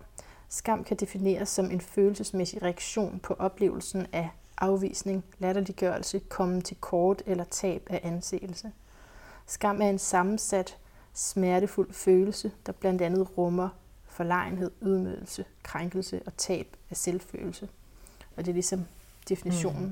Skam 0.50 0.84
kan 0.84 0.98
defineres 0.98 1.50
som 1.50 1.72
en 1.72 1.82
følelsesmæssig 1.82 2.64
reaktion 2.64 3.20
på 3.24 3.36
oplevelsen 3.40 4.08
af 4.14 4.30
afvisning, 4.58 5.24
latterliggørelse, 5.40 6.20
komme 6.20 6.62
til 6.62 6.78
kort 6.80 7.24
eller 7.26 7.44
tab 7.44 7.88
af 7.90 8.00
anseelse. 8.04 8.72
Skam 9.46 9.82
er 9.82 9.90
en 9.90 10.00
sammensat, 10.00 10.78
smertefuld 11.14 11.94
følelse, 11.94 12.52
der 12.66 12.72
blandt 12.72 13.02
andet 13.02 13.38
rummer 13.38 13.70
forlegenhed, 14.06 14.72
ydmygelse, 14.82 15.46
krænkelse 15.64 16.22
og 16.26 16.38
tab 16.38 16.78
af 16.90 16.98
selvfølelse. 16.98 17.70
Og 18.38 18.46
det 18.46 18.52
er 18.52 18.54
ligesom 18.54 18.86
definitionen. 19.30 19.86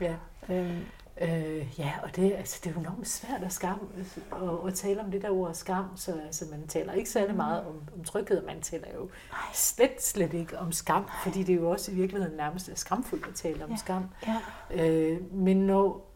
Mm. 0.00 0.04
Ja. 0.04 0.16
Øhm. 0.48 0.80
Øh, 1.20 1.78
ja, 1.78 1.92
og 2.02 2.16
det, 2.16 2.32
altså, 2.32 2.60
det 2.64 2.70
er 2.70 2.74
jo 2.74 2.80
enormt 2.80 3.08
svært 3.08 3.42
at, 3.42 3.52
skam, 3.52 3.88
at, 4.32 4.68
at 4.68 4.74
tale 4.74 5.00
om 5.00 5.10
det 5.10 5.22
der 5.22 5.30
ord 5.30 5.54
skam, 5.54 5.96
så 5.96 6.20
altså, 6.26 6.44
man 6.50 6.66
taler 6.66 6.92
ikke 6.92 7.10
særlig 7.10 7.30
mm. 7.30 7.36
meget 7.36 7.66
om, 7.66 7.74
om 7.98 8.04
tryghed, 8.04 8.42
man 8.46 8.60
taler 8.60 8.86
jo 8.94 9.08
slet, 9.54 10.02
slet 10.02 10.34
ikke 10.34 10.58
om 10.58 10.72
skam, 10.72 11.04
fordi 11.22 11.42
det 11.42 11.52
er 11.52 11.56
jo 11.56 11.70
også 11.70 11.92
i 11.92 11.94
virkeligheden 11.94 12.36
nærmest 12.36 12.70
skamfuldt 12.74 13.26
at 13.26 13.34
tale 13.34 13.64
om 13.64 13.70
ja. 13.70 13.76
skam. 13.76 14.04
Ja. 14.26 14.40
Øh, 14.70 15.34
men 15.34 15.56
når, 15.56 16.12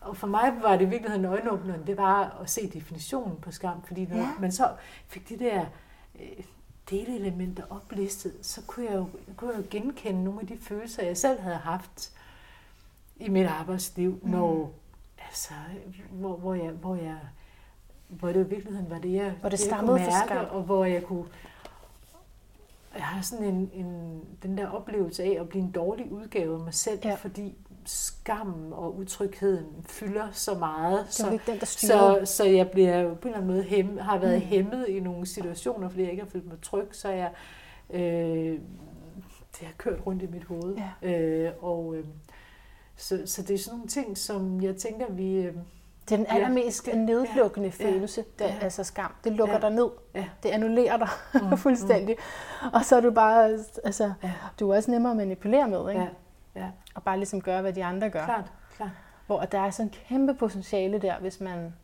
og 0.00 0.16
for 0.16 0.26
mig 0.26 0.52
var 0.62 0.76
det 0.76 0.84
i 0.84 0.88
virkeligheden 0.88 1.24
øjenåbneren, 1.24 1.86
det 1.86 1.96
var 1.96 2.38
at 2.42 2.50
se 2.50 2.70
definitionen 2.70 3.36
på 3.36 3.50
skam, 3.50 3.82
fordi 3.82 4.06
når 4.06 4.16
ja. 4.16 4.28
man 4.40 4.52
så 4.52 4.68
fik 5.08 5.28
de 5.28 5.38
der 5.38 5.64
øh, 6.20 6.44
delelementer 6.90 7.62
oplistet, 7.70 8.32
så 8.42 8.60
kunne 8.66 8.86
jeg, 8.86 8.94
jo, 8.94 9.08
kunne 9.36 9.50
jeg 9.50 9.58
jo 9.58 9.66
genkende 9.70 10.24
nogle 10.24 10.40
af 10.40 10.46
de 10.46 10.58
følelser, 10.60 11.02
jeg 11.02 11.16
selv 11.16 11.40
havde 11.40 11.56
haft 11.56 12.12
i 13.16 13.28
mit 13.28 13.46
arbejdsliv, 13.46 14.20
mm. 14.22 14.30
når, 14.30 14.72
altså, 15.26 15.54
hvor, 16.10 16.36
hvor, 16.36 16.54
jeg, 16.54 16.70
hvor, 16.70 16.94
jeg, 16.94 17.18
hvor 18.08 18.28
det 18.28 18.46
i 18.46 18.48
virkeligheden 18.48 18.90
var 18.90 18.98
det, 18.98 19.12
jeg, 19.12 19.30
hvor 19.40 19.48
det 19.48 19.66
jeg 19.66 19.78
kunne 19.78 19.94
mærke, 19.94 20.40
og 20.50 20.62
hvor 20.62 20.84
jeg 20.84 21.02
kunne 21.02 21.24
jeg 22.94 23.04
har 23.04 23.22
sådan 23.22 23.44
en, 23.44 23.70
en, 23.72 24.20
den 24.42 24.58
der 24.58 24.68
oplevelse 24.68 25.22
af 25.22 25.36
at 25.40 25.48
blive 25.48 25.64
en 25.64 25.70
dårlig 25.70 26.12
udgave 26.12 26.54
af 26.54 26.60
mig 26.60 26.74
selv, 26.74 26.98
ja. 27.04 27.14
fordi 27.14 27.54
skammen 27.84 28.72
og 28.72 28.96
utrygheden 28.96 29.66
fylder 29.86 30.28
så 30.32 30.54
meget, 30.54 31.06
så, 31.10 31.38
den, 31.46 31.60
der 31.60 31.66
så, 31.66 32.20
så 32.24 32.44
jeg 32.44 32.70
bliver 32.70 33.14
på 33.14 33.28
en 33.28 33.34
eller 33.34 33.36
anden 33.36 33.50
måde 33.50 33.62
hem, 33.62 33.98
har 33.98 34.18
været 34.18 34.42
mm. 34.42 34.46
hæmmet 34.46 34.88
i 34.88 35.00
nogle 35.00 35.26
situationer, 35.26 35.88
fordi 35.88 36.02
jeg 36.02 36.10
ikke 36.10 36.22
har 36.22 36.30
følt 36.30 36.46
mig 36.46 36.60
tryg, 36.62 36.88
så 36.92 37.08
jeg 37.08 37.30
øh, 37.90 38.58
det 39.58 39.66
har 39.66 39.74
kørt 39.78 40.06
rundt 40.06 40.22
i 40.22 40.26
mit 40.26 40.44
hoved. 40.44 40.76
Ja. 41.02 41.10
Øh, 41.10 41.52
og 41.60 41.94
øh, 41.96 42.04
så, 42.96 43.22
så 43.26 43.42
det 43.42 43.54
er 43.54 43.58
sådan 43.58 43.76
nogle 43.76 43.88
ting, 43.88 44.18
som 44.18 44.62
jeg 44.62 44.76
tænker, 44.76 45.12
vi... 45.12 45.36
Øh, 45.36 45.54
det 46.08 46.12
er 46.12 46.16
den 46.16 46.26
allermest 46.28 46.88
ja, 46.88 46.94
nedlukkende 46.94 47.72
ja, 47.78 47.84
følelse, 47.84 48.24
ja, 48.40 48.46
ja. 48.46 48.58
altså 48.60 48.84
skam. 48.84 49.12
Det 49.24 49.32
lukker 49.32 49.54
ja, 49.54 49.60
dig 49.60 49.70
ned. 49.70 49.88
Ja. 50.14 50.24
Det 50.42 50.48
annullerer 50.48 50.96
dig 50.96 51.08
mm, 51.34 51.58
fuldstændig. 51.64 52.16
Mm. 52.62 52.68
Og 52.72 52.84
så 52.84 52.96
er 52.96 53.00
du 53.00 53.10
bare, 53.10 53.58
altså, 53.84 54.12
ja. 54.22 54.32
du 54.60 54.70
er 54.70 54.76
også 54.76 54.90
nemmere 54.90 55.10
at 55.10 55.16
manipulere 55.16 55.68
med, 55.68 55.90
ikke? 55.90 56.00
Ja. 56.00 56.08
Ja. 56.54 56.70
Og 56.94 57.02
bare 57.02 57.16
ligesom 57.16 57.40
gøre, 57.40 57.60
hvad 57.60 57.72
de 57.72 57.84
andre 57.84 58.10
gør. 58.10 58.24
Klart, 58.24 58.52
klart. 58.76 58.90
Hvor 59.26 59.40
der 59.40 59.58
er 59.58 59.70
sådan 59.70 59.86
en 59.86 59.94
kæmpe 60.08 60.34
potentiale 60.34 60.98
der, 60.98 61.18
hvis 61.18 61.40
man, 61.40 61.74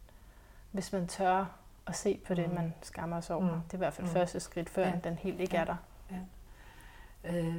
hvis 0.72 0.92
man 0.92 1.06
tør 1.06 1.44
at 1.86 1.96
se 1.96 2.20
på 2.26 2.34
det, 2.34 2.48
mm. 2.48 2.54
man 2.54 2.74
skammer 2.82 3.20
sig 3.20 3.36
over. 3.36 3.54
Mm. 3.54 3.61
Det 3.61 3.72
er 3.72 3.76
i 3.76 3.78
hvert 3.78 3.94
fald 3.94 4.06
mm. 4.06 4.12
første 4.12 4.40
skridt, 4.40 4.70
før 4.70 4.86
ja. 4.86 4.92
den 5.04 5.14
helt 5.14 5.40
ikke 5.40 5.54
ja. 5.54 5.61
er 5.61 5.64
der. 5.64 5.76
Ja. 6.11 7.38
Øh, 7.38 7.56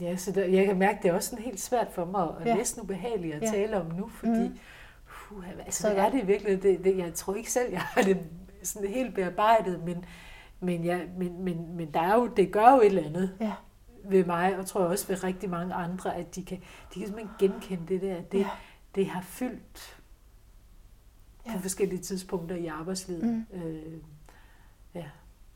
ja, 0.00 0.16
så 0.16 0.32
der, 0.32 0.44
jeg 0.44 0.66
kan 0.66 0.78
mærke, 0.78 0.98
det 1.02 1.08
er 1.08 1.12
også 1.12 1.30
sådan 1.30 1.44
helt 1.44 1.60
svært 1.60 1.88
for 1.92 2.04
mig 2.04 2.28
at 2.40 2.46
ja. 2.46 2.54
næsten 2.54 2.82
ubehageligt 2.82 3.34
at 3.34 3.42
ja. 3.42 3.46
tale 3.46 3.80
om 3.80 3.86
nu, 3.86 4.08
fordi 4.08 4.48
mm. 4.48 4.58
uh, 5.30 5.44
altså, 5.48 5.82
så 5.82 5.88
er 5.88 6.10
det 6.10 6.26
virkelig, 6.26 6.62
det, 6.62 6.84
det, 6.84 6.98
jeg 6.98 7.14
tror 7.14 7.34
ikke 7.34 7.52
selv, 7.52 7.72
jeg 7.72 7.80
har 7.80 8.02
det 8.02 8.18
sådan 8.62 8.88
helt 8.88 9.14
bearbejdet, 9.14 9.84
men, 9.84 10.04
men, 10.60 10.84
ja, 10.84 10.98
men, 11.18 11.44
men, 11.44 11.76
men 11.76 11.94
der 11.94 12.00
er 12.00 12.14
jo, 12.14 12.26
det 12.26 12.52
gør 12.52 12.72
jo 12.74 12.80
et 12.80 12.86
eller 12.86 13.04
andet. 13.04 13.36
Ja 13.40 13.52
ved 14.08 14.24
mig, 14.24 14.58
og 14.58 14.66
tror 14.66 14.80
jeg 14.80 14.90
også 14.90 15.06
ved 15.06 15.24
rigtig 15.24 15.50
mange 15.50 15.74
andre, 15.74 16.16
at 16.16 16.34
de 16.34 16.44
kan, 16.44 16.58
de 16.94 16.98
kan 16.98 17.06
simpelthen 17.08 17.30
genkende 17.38 17.86
det 17.88 18.02
der. 18.02 18.20
Det, 18.22 18.38
ja. 18.38 18.50
det 18.94 19.06
har 19.06 19.20
fyldt 19.20 20.02
ja. 21.46 21.52
på 21.52 21.58
forskellige 21.58 22.02
tidspunkter 22.02 22.56
i 22.56 22.66
arbejdslivet. 22.66 23.24
Mm. 23.24 23.58
Øh, 23.58 24.00
ja. 24.94 25.04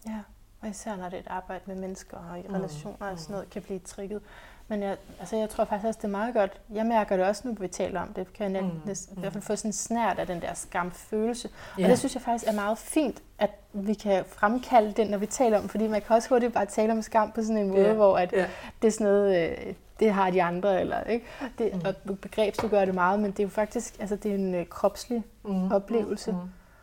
ja, 0.06 0.20
og 0.62 0.68
især 0.68 0.96
når 0.96 1.04
det 1.04 1.14
er 1.14 1.20
et 1.20 1.26
arbejde 1.26 1.62
med 1.66 1.76
mennesker 1.76 2.16
og 2.16 2.38
i 2.38 2.42
mm. 2.48 2.54
relationer 2.54 2.96
mm. 3.00 3.12
og 3.12 3.18
sådan 3.18 3.34
noget, 3.34 3.50
kan 3.50 3.62
blive 3.62 3.78
trigget. 3.78 4.22
Men 4.68 4.82
jeg, 4.82 4.96
altså 5.20 5.36
jeg 5.36 5.50
tror 5.50 5.64
faktisk 5.64 5.86
også, 5.86 5.98
det 5.98 6.04
er 6.04 6.08
meget 6.08 6.34
godt. 6.34 6.60
Jeg 6.72 6.86
mærker 6.86 7.16
det 7.16 7.26
også 7.26 7.48
nu, 7.48 7.54
vi 7.60 7.68
taler 7.68 8.00
om 8.00 8.12
det. 8.12 8.32
Kan 8.32 8.54
jeg 8.54 8.64
mm. 8.64 8.70
næsten, 8.84 9.16
i 9.16 9.20
hvert 9.20 9.32
fald 9.32 9.44
få 9.44 9.56
sådan 9.56 9.68
en 9.68 9.72
snært 9.72 10.18
af 10.18 10.26
den 10.26 10.40
der 10.40 10.54
skamfølelse. 10.54 11.48
Yeah. 11.78 11.84
Og 11.84 11.90
det 11.90 11.98
synes 11.98 12.14
jeg 12.14 12.22
faktisk 12.22 12.48
er 12.48 12.54
meget 12.54 12.78
fint, 12.78 13.22
at 13.38 13.50
vi 13.72 13.94
kan 13.94 14.24
fremkalde 14.24 14.92
den, 14.92 15.06
når 15.06 15.18
vi 15.18 15.26
taler 15.26 15.58
om 15.58 15.68
Fordi 15.68 15.86
man 15.86 16.02
kan 16.02 16.16
også 16.16 16.28
hurtigt 16.28 16.52
bare 16.52 16.66
tale 16.66 16.92
om 16.92 17.02
skam 17.02 17.32
på 17.32 17.42
sådan 17.42 17.56
en 17.56 17.68
måde, 17.68 17.82
yeah. 17.82 17.96
hvor 17.96 18.18
at 18.18 18.32
yeah. 18.36 18.48
det 18.82 18.88
er 18.88 18.92
sådan 18.92 19.06
noget, 19.06 19.50
øh, 19.50 19.74
det 20.00 20.12
har 20.12 20.30
de 20.30 20.42
andre. 20.42 20.80
Eller, 20.80 21.02
ikke? 21.04 21.26
Det, 21.58 21.74
mm. 21.74 21.80
Og 22.08 22.18
begreb, 22.18 22.54
du 22.62 22.68
gør 22.68 22.84
det 22.84 22.94
meget, 22.94 23.20
men 23.20 23.30
det 23.30 23.40
er 23.40 23.44
jo 23.44 23.50
faktisk 23.50 23.96
altså, 24.00 24.16
det 24.16 24.30
er 24.30 24.34
en 24.34 24.54
øh, 24.54 24.66
kropslig 24.66 25.22
mm. 25.44 25.72
oplevelse 25.72 26.32
mm. 26.32 26.38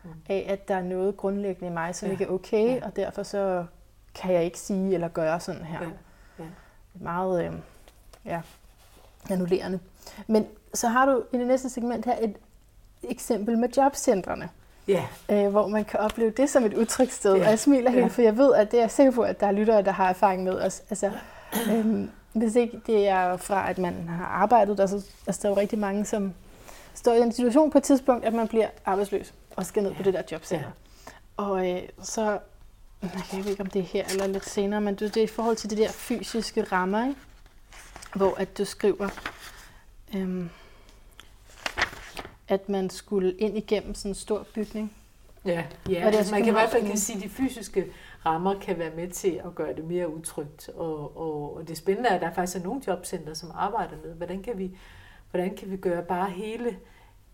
Mm. 0.08 0.20
af, 0.28 0.46
at 0.48 0.68
der 0.68 0.74
er 0.74 0.82
noget 0.82 1.16
grundlæggende 1.16 1.70
i 1.70 1.74
mig, 1.74 1.94
som 1.94 2.06
yeah. 2.06 2.12
ikke 2.12 2.24
er 2.24 2.28
okay, 2.34 2.68
yeah. 2.68 2.82
og 2.86 2.96
derfor 2.96 3.22
så 3.22 3.64
kan 4.14 4.34
jeg 4.34 4.44
ikke 4.44 4.58
sige 4.58 4.94
eller 4.94 5.08
gøre 5.08 5.40
sådan 5.40 5.64
her. 5.64 5.80
Yeah. 5.82 5.92
Yeah. 6.40 6.50
Meget... 6.94 7.44
Øh, 7.44 7.52
ja, 8.24 8.40
annullerende. 9.30 9.80
Men 10.26 10.46
så 10.74 10.88
har 10.88 11.06
du 11.06 11.22
i 11.32 11.38
det 11.38 11.46
næste 11.46 11.68
segment 11.68 12.04
her 12.04 12.16
et 12.20 12.36
eksempel 13.02 13.58
med 13.58 13.68
jobcentrene. 13.76 14.48
Ja. 14.88 15.04
Yeah. 15.30 15.44
Øh, 15.44 15.50
hvor 15.50 15.66
man 15.66 15.84
kan 15.84 16.00
opleve 16.00 16.30
det 16.30 16.50
som 16.50 16.64
et 16.64 16.74
udtrykssted. 16.74 17.34
Yeah. 17.34 17.44
Og 17.44 17.50
jeg 17.50 17.58
smiler 17.58 17.90
helt, 17.90 18.02
yeah. 18.02 18.10
for 18.10 18.22
jeg 18.22 18.36
ved, 18.36 18.54
at 18.54 18.70
det 18.70 18.80
er 18.80 18.88
sikker 18.88 19.12
på, 19.12 19.22
at 19.22 19.40
der 19.40 19.46
er 19.46 19.52
lyttere, 19.52 19.82
der 19.82 19.92
har 19.92 20.08
erfaring 20.08 20.44
med 20.44 20.60
os. 20.60 20.82
Altså, 20.90 21.12
øhm, 21.72 22.10
hvis 22.32 22.56
ikke 22.56 22.80
det 22.86 23.08
er 23.08 23.36
fra, 23.36 23.70
at 23.70 23.78
man 23.78 24.08
har 24.08 24.24
arbejdet 24.24 24.78
der, 24.78 24.86
så 24.86 25.04
altså, 25.26 25.42
der 25.42 25.48
er 25.48 25.52
jo 25.52 25.60
rigtig 25.60 25.78
mange, 25.78 26.04
som 26.04 26.34
står 26.94 27.12
i 27.12 27.20
en 27.20 27.32
situation 27.32 27.70
på 27.70 27.78
et 27.78 27.84
tidspunkt, 27.84 28.24
at 28.24 28.34
man 28.34 28.48
bliver 28.48 28.68
arbejdsløs 28.84 29.34
og 29.58 29.66
skal 29.66 29.82
ned 29.82 29.90
yeah. 29.90 29.96
på 29.96 30.02
det 30.02 30.14
der 30.14 30.22
jobcenter. 30.32 30.66
Yeah. 30.66 30.72
Og 31.36 31.70
øh, 31.70 31.82
så, 32.02 32.38
jeg 33.02 33.44
ved 33.44 33.50
ikke, 33.50 33.62
om 33.62 33.70
det 33.70 33.80
er 33.80 33.84
her 33.84 34.04
eller 34.10 34.26
lidt 34.26 34.44
senere, 34.44 34.80
men 34.80 34.94
det 34.94 35.16
er 35.16 35.22
i 35.22 35.26
forhold 35.26 35.56
til 35.56 35.70
det 35.70 35.78
der 35.78 35.92
fysiske 35.92 36.62
rammer, 36.62 37.08
ikke? 37.08 37.20
hvor 38.14 38.34
at 38.34 38.58
du 38.58 38.64
skriver, 38.64 39.08
øhm, 40.14 40.50
at 42.48 42.68
man 42.68 42.90
skulle 42.90 43.32
ind 43.32 43.56
igennem 43.56 43.94
sådan 43.94 44.10
en 44.10 44.14
stor 44.14 44.46
bygning. 44.54 44.92
Ja, 45.44 45.64
ja. 45.88 46.06
Og 46.06 46.12
det, 46.12 46.18
altså, 46.18 46.34
man 46.34 46.42
kan 46.42 46.48
i 46.48 46.52
hvert 46.52 46.70
fald 46.70 46.86
kan 46.86 46.98
sige, 46.98 47.16
at 47.16 47.22
de 47.22 47.28
fysiske 47.28 47.86
rammer 48.26 48.60
kan 48.60 48.78
være 48.78 48.96
med 48.96 49.08
til 49.08 49.40
at 49.44 49.54
gøre 49.54 49.74
det 49.74 49.84
mere 49.84 50.14
utrygt. 50.14 50.68
Og, 50.68 51.16
og, 51.16 51.56
og 51.56 51.68
det 51.68 51.78
spændende 51.78 52.08
er, 52.08 52.14
at 52.14 52.20
der 52.20 52.34
faktisk 52.34 52.56
er 52.56 52.62
nogle 52.62 52.82
jobcenter, 52.86 53.34
som 53.34 53.50
arbejder 53.54 53.96
med, 54.04 54.14
hvordan 54.14 54.42
kan 54.42 54.58
vi, 54.58 54.78
hvordan 55.30 55.56
kan 55.56 55.70
vi 55.70 55.76
gøre 55.76 56.02
bare 56.02 56.30
hele, 56.30 56.76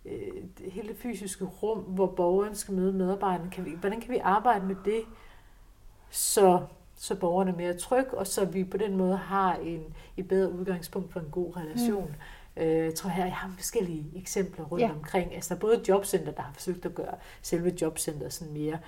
øh, 0.04 0.70
hele 0.70 0.88
det 0.88 0.96
fysiske 0.96 1.44
rum, 1.44 1.78
hvor 1.78 2.06
borgeren 2.06 2.54
skal 2.54 2.74
møde 2.74 2.92
medarbejderne, 2.92 3.50
kan 3.50 3.64
vi, 3.64 3.70
hvordan 3.70 4.00
kan 4.00 4.10
vi 4.10 4.18
arbejde 4.18 4.66
med 4.66 4.76
det, 4.84 5.02
så 6.10 6.60
så 6.96 7.14
borgerne 7.14 7.50
er 7.50 7.56
mere 7.56 7.74
tryg, 7.74 8.14
og 8.14 8.26
så 8.26 8.44
vi 8.44 8.64
på 8.64 8.76
den 8.76 8.96
måde 8.96 9.16
har 9.16 9.54
en, 9.54 9.84
et 10.16 10.28
bedre 10.28 10.52
udgangspunkt 10.52 11.12
for 11.12 11.20
en 11.20 11.28
god 11.30 11.56
relation. 11.56 12.14
Mm. 12.56 12.62
Øh, 12.62 12.84
jeg 12.84 12.94
tror 12.94 13.10
her, 13.10 13.24
jeg 13.24 13.34
har 13.34 13.52
forskellige 13.56 14.04
eksempler 14.16 14.64
rundt 14.64 14.82
ja. 14.82 14.90
omkring. 14.90 15.34
Altså 15.34 15.54
der 15.54 15.58
er 15.58 15.60
både 15.60 15.80
jobcenter, 15.88 16.32
der 16.32 16.42
har 16.42 16.52
forsøgt 16.52 16.84
at 16.84 16.94
gøre 16.94 17.14
selve 17.42 17.72
jobcenteret 17.82 18.32
sådan 18.32 18.52
mere, 18.52 18.78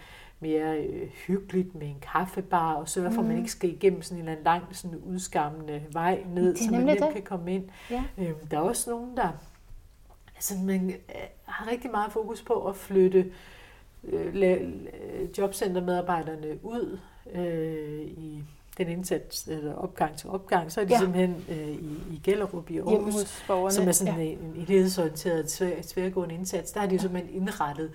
mere 0.41 0.79
øh, 0.79 1.09
hyggeligt 1.09 1.75
med 1.75 1.87
en 1.87 2.01
kaffebar, 2.13 2.75
og 2.75 2.89
sørge 2.89 3.13
for, 3.13 3.23
mm. 3.23 3.27
at 3.27 3.29
man 3.29 3.37
mm. 3.37 3.43
ikke 3.43 3.53
skal 3.53 3.71
igennem 3.71 4.03
sådan 4.03 4.17
en 4.17 4.21
eller 4.21 4.33
anden 4.33 4.45
lang 4.45 4.77
sådan 4.77 4.97
udskammende 4.97 5.83
vej 5.93 6.25
ned, 6.35 6.57
så 6.57 6.71
man 6.71 6.85
nemt 6.85 7.01
det. 7.01 7.13
kan 7.13 7.23
komme 7.23 7.55
ind. 7.55 7.65
Ja. 7.91 8.05
Øh, 8.19 8.33
der 8.51 8.57
er 8.57 8.63
også 8.63 8.91
nogen, 8.91 9.17
der 9.17 9.29
altså, 10.37 10.55
man, 10.65 10.91
øh, 10.91 11.15
har 11.45 11.71
rigtig 11.71 11.91
meget 11.91 12.13
fokus 12.13 12.43
på 12.43 12.67
at 12.69 12.77
flytte 12.77 13.33
øh, 14.05 14.75
jobcentermedarbejderne 15.39 16.65
ud 16.65 16.99
øh, 17.35 18.01
i 18.01 18.43
den 18.79 18.89
indsats, 18.89 19.49
eller 19.49 19.75
opgang 19.75 20.17
til 20.17 20.31
opgang, 20.31 20.73
så 20.73 20.81
er 20.81 20.85
de 20.85 20.93
ja. 20.93 20.99
simpelthen 20.99 21.45
øh, 21.49 21.69
i, 21.69 22.15
i 22.15 22.21
Gellerup 22.25 22.71
i 22.71 22.79
Aarhus, 22.79 23.45
som 23.75 23.89
er 23.89 23.93
sådan 23.93 24.15
ja. 24.19 24.23
en, 24.23 24.39
en 24.39 24.65
helhedsorienteret, 24.69 25.49
tvær, 25.49 25.75
tværgående 25.83 26.35
indsats. 26.35 26.73
Der 26.73 26.81
er 26.81 26.87
de 26.87 26.95
jo 26.95 27.01
simpelthen 27.01 27.35
indrettet 27.35 27.91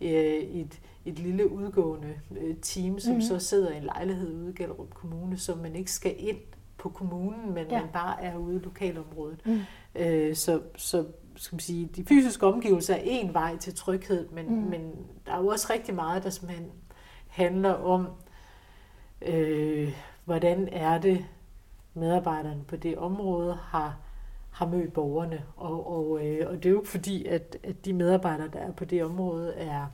øh, 0.00 0.10
et, 0.10 0.80
et 1.04 1.18
lille 1.18 1.52
udgående 1.52 2.14
øh, 2.40 2.56
team, 2.62 2.98
som 2.98 3.10
mm-hmm. 3.10 3.22
så 3.22 3.38
sidder 3.38 3.72
i 3.72 3.76
en 3.76 3.82
lejlighed 3.82 4.34
ude 4.34 4.50
i 4.50 4.54
Gellerup 4.54 4.94
Kommune, 4.94 5.38
så 5.38 5.54
man 5.54 5.76
ikke 5.76 5.92
skal 5.92 6.14
ind 6.18 6.38
på 6.78 6.88
kommunen, 6.88 7.54
men 7.54 7.66
ja. 7.70 7.80
man 7.80 7.88
bare 7.92 8.22
er 8.22 8.36
ude 8.36 8.56
i 8.56 8.58
lokalområdet. 8.58 9.46
Mm. 9.46 9.60
Øh, 9.94 10.36
så, 10.36 10.60
så 10.76 11.04
skal 11.36 11.56
man 11.56 11.60
sige, 11.60 11.86
de 11.96 12.04
fysiske 12.04 12.46
omgivelser 12.46 12.94
er 12.94 13.00
en 13.02 13.34
vej 13.34 13.56
til 13.56 13.74
tryghed, 13.74 14.28
men, 14.28 14.46
mm. 14.46 14.70
men 14.70 14.92
der 15.26 15.32
er 15.32 15.38
jo 15.38 15.46
også 15.46 15.72
rigtig 15.72 15.94
meget, 15.94 16.24
der 16.24 16.30
simpelthen 16.30 16.70
handler 17.28 17.72
om 17.72 18.08
øh, 19.22 19.92
hvordan 20.24 20.68
er 20.72 20.98
det, 20.98 21.24
medarbejderne 21.94 22.64
på 22.68 22.76
det 22.76 22.98
område 22.98 23.54
har, 23.54 23.96
har 24.50 24.66
mødt 24.66 24.92
borgerne. 24.92 25.42
Og, 25.56 25.96
og, 25.96 26.26
øh, 26.26 26.50
og 26.50 26.56
det 26.56 26.66
er 26.66 26.70
jo 26.70 26.80
ikke 26.80 26.90
fordi, 26.90 27.26
at, 27.26 27.56
at 27.62 27.84
de 27.84 27.92
medarbejdere, 27.92 28.48
der 28.52 28.58
er 28.58 28.72
på 28.72 28.84
det 28.84 29.04
område, 29.04 29.54
er, 29.54 29.86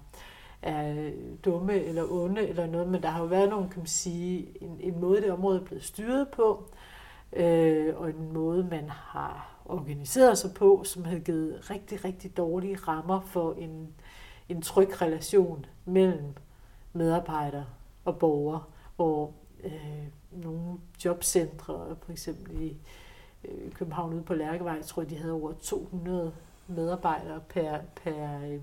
er 0.63 1.11
dumme 1.45 1.75
eller 1.75 2.05
onde 2.11 2.49
eller 2.49 2.67
noget, 2.67 2.89
men 2.89 3.03
der 3.03 3.09
har 3.09 3.21
jo 3.21 3.27
været 3.27 3.51
nogle, 3.51 3.69
kan 3.69 3.79
man 3.79 3.87
sige, 3.87 4.63
en, 4.63 4.77
en 4.81 5.01
måde, 5.01 5.23
det 5.23 5.33
område 5.33 5.61
er 5.61 5.65
blevet 5.65 5.85
styret 5.85 6.29
på, 6.29 6.71
øh, 7.33 7.95
og 7.97 8.11
en 8.11 8.33
måde, 8.33 8.65
man 8.71 8.89
har 8.91 9.52
organiseret 9.73 10.39
sig 10.39 10.55
på, 10.55 10.83
som 10.85 11.05
har 11.05 11.19
givet 11.19 11.71
rigtig, 11.71 12.05
rigtig 12.05 12.37
dårlige 12.37 12.77
rammer 12.77 13.21
for 13.21 13.53
en, 13.53 13.89
en 14.49 14.63
tryg 14.63 15.03
relation 15.03 15.67
mellem 15.85 16.35
medarbejdere 16.93 17.67
og 18.05 18.19
borgere 18.19 18.63
hvor 18.97 19.33
øh, 19.65 20.07
nogle 20.31 20.79
jobcentre, 21.05 21.97
for 22.03 22.13
eksempel 22.13 22.61
i 22.63 22.77
øh, 23.45 23.73
København 23.73 24.15
ude 24.15 24.23
på 24.23 24.35
Lærkevej, 24.35 24.73
jeg 24.73 24.85
tror 24.85 25.03
de 25.03 25.17
havde 25.17 25.33
over 25.33 25.53
200 25.53 26.33
medarbejdere 26.69 27.41
per, 27.49 27.79
per 28.05 28.39
øh, 28.53 28.61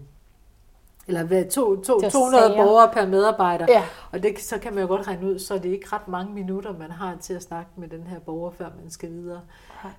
eller 1.08 1.50
to, 1.50 1.76
to, 1.76 2.02
200 2.10 2.44
sager. 2.44 2.64
borgere 2.64 2.94
per 2.94 3.06
medarbejder. 3.06 3.66
Ja. 3.70 3.84
Og 4.12 4.24
det, 4.24 4.40
så 4.40 4.58
kan 4.58 4.74
man 4.74 4.82
jo 4.82 4.88
godt 4.88 5.08
regne 5.08 5.26
ud, 5.26 5.40
så 5.40 5.54
er 5.54 5.58
det 5.58 5.70
ikke 5.70 5.88
ret 5.94 6.08
mange 6.08 6.34
minutter, 6.34 6.78
man 6.78 6.92
har 6.92 7.18
til 7.22 7.34
at 7.34 7.44
snakke 7.44 7.72
med 7.76 7.88
den 7.88 8.04
her 8.04 8.20
borger, 8.20 8.52
før 8.52 8.70
man 8.82 8.90
skal 8.90 9.10
videre. 9.10 9.42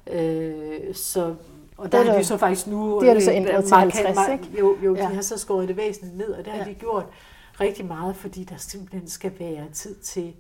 Øh, 0.07 0.95
så, 0.95 1.35
og 1.77 1.93
der 1.93 2.05
har 2.05 2.19
de 2.19 2.25
så 2.25 2.37
faktisk 2.37 2.67
nu... 2.67 3.01
Det 3.01 3.09
har 3.09 3.15
du 3.15 3.21
så 3.21 3.33
ændret 3.33 3.65
til 3.65 3.77
50, 3.77 4.19
ikke? 4.33 4.59
Jo, 4.59 4.77
jo 4.85 4.95
ja. 4.95 5.03
de 5.03 5.15
har 5.15 5.23
så 5.23 5.39
skåret 5.39 5.69
det 5.69 5.77
væsentligt 5.77 6.17
ned, 6.17 6.29
og 6.29 6.45
det 6.45 6.53
har 6.53 6.59
ja. 6.59 6.71
de 6.71 6.75
gjort 6.75 7.07
rigtig 7.61 7.87
meget, 7.87 8.17
fordi 8.17 8.45
der 8.45 8.57
simpelthen 8.57 9.09
skal 9.09 9.33
være 9.39 9.65
tid 9.73 9.95
til, 9.95 10.35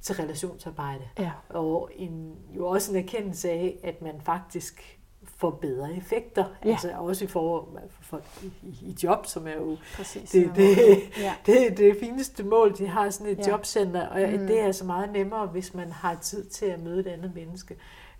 til 0.00 0.14
relationsarbejde. 0.14 1.02
Ja. 1.18 1.30
Og 1.48 1.90
en, 1.96 2.34
jo 2.56 2.66
også 2.66 2.92
en 2.92 2.98
erkendelse 2.98 3.50
af, 3.50 3.78
at 3.82 4.02
man 4.02 4.14
faktisk 4.24 4.98
får 5.36 5.50
bedre 5.50 5.96
effekter. 5.96 6.44
Ja. 6.64 6.70
Altså 6.70 6.90
også 6.98 7.24
i 7.24 7.28
forhold 7.28 7.66
for 7.90 8.02
folk 8.02 8.24
i, 8.62 8.66
i 8.82 8.96
job, 9.02 9.26
som 9.26 9.46
er 9.46 9.54
jo 9.54 9.76
Præcis, 9.96 10.30
det, 10.30 10.50
det, 10.56 10.76
ja. 11.18 11.34
det, 11.46 11.78
det 11.78 11.96
fineste 12.00 12.44
mål, 12.44 12.78
de 12.78 12.86
har 12.86 13.10
sådan 13.10 13.26
et 13.32 13.38
ja. 13.38 13.50
jobcenter. 13.50 14.06
Og 14.06 14.20
mm. 14.20 14.46
det 14.46 14.60
er 14.60 14.72
så 14.72 14.84
meget 14.84 15.12
nemmere, 15.12 15.46
hvis 15.46 15.74
man 15.74 15.92
har 15.92 16.14
tid 16.14 16.44
til 16.44 16.66
at 16.66 16.80
møde 16.80 17.00
et 17.00 17.06
andet 17.06 17.34
menneske 17.34 17.76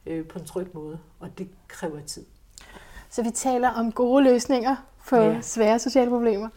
øh, 0.06 0.26
på 0.26 0.38
en 0.38 0.44
tryg 0.44 0.66
måde. 0.74 0.98
Og 1.20 1.38
det 1.38 1.48
kræver 1.68 2.00
tid. 2.06 2.24
Så 3.10 3.22
vi 3.22 3.30
taler 3.30 3.70
om 3.70 3.92
gode 3.92 4.24
løsninger 4.24 4.76
på 5.08 5.16
ja. 5.16 5.40
svære 5.40 5.78
sociale 5.78 6.10
problemer. 6.10 6.48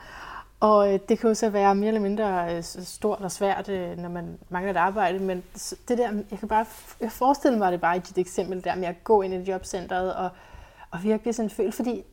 Og 0.59 0.93
øh, 0.93 0.99
det 1.09 1.19
kan 1.19 1.27
jo 1.27 1.33
så 1.33 1.49
være 1.49 1.75
mere 1.75 1.87
eller 1.87 2.01
mindre 2.01 2.55
øh, 2.55 2.63
stort 2.63 3.19
og 3.19 3.31
svært, 3.31 3.69
øh, 3.69 3.97
når 3.97 4.09
man 4.09 4.37
mangler 4.49 4.71
et 4.71 4.77
arbejde, 4.77 5.19
men 5.19 5.43
det 5.87 5.97
der, 5.97 6.11
jeg 6.31 6.39
kan 6.39 6.47
bare 6.47 6.65
jeg 7.01 7.11
forestille 7.11 7.57
mig 7.57 7.71
det 7.71 7.81
bare 7.81 7.97
i 7.97 7.99
dit 7.99 8.17
eksempel 8.17 8.63
der 8.63 8.75
med 8.75 8.87
at 8.87 9.03
gå 9.03 9.21
ind 9.21 9.33
i 9.33 9.51
jobcentret 9.51 10.15
og, 10.15 10.29
og 10.91 11.03
virkelig 11.03 11.35
sådan 11.35 11.49
føle, 11.49 11.71
fordi 11.71 12.03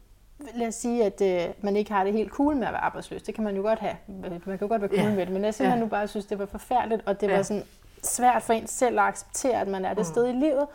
lad 0.54 0.68
os 0.68 0.74
sige, 0.74 1.04
at 1.04 1.20
øh, 1.20 1.54
man 1.60 1.76
ikke 1.76 1.92
har 1.92 2.04
det 2.04 2.12
helt 2.12 2.30
cool 2.30 2.56
med 2.56 2.66
at 2.66 2.72
være 2.72 2.82
arbejdsløs. 2.82 3.22
Det 3.22 3.34
kan 3.34 3.44
man 3.44 3.56
jo 3.56 3.62
godt 3.62 3.78
have. 3.78 3.96
Man 4.06 4.40
kan 4.40 4.58
jo 4.60 4.68
godt 4.68 4.82
være 4.82 4.90
cool 4.90 5.08
ja. 5.08 5.14
med 5.14 5.26
det, 5.26 5.32
men 5.32 5.44
jeg 5.44 5.54
simpelthen 5.54 5.78
ja. 5.78 5.84
nu 5.84 5.88
bare 5.88 6.08
synes, 6.08 6.26
det 6.26 6.38
var 6.38 6.46
forfærdeligt, 6.46 7.02
og 7.06 7.20
det 7.20 7.28
ja. 7.28 7.36
var 7.36 7.42
sådan 7.42 7.64
svært 8.02 8.42
for 8.42 8.52
en 8.52 8.66
selv 8.66 8.98
at 9.00 9.06
acceptere, 9.06 9.60
at 9.60 9.68
man 9.68 9.84
er 9.84 9.88
det 9.88 9.98
mm. 9.98 10.04
sted 10.04 10.26
i 10.26 10.32
livet 10.32 10.66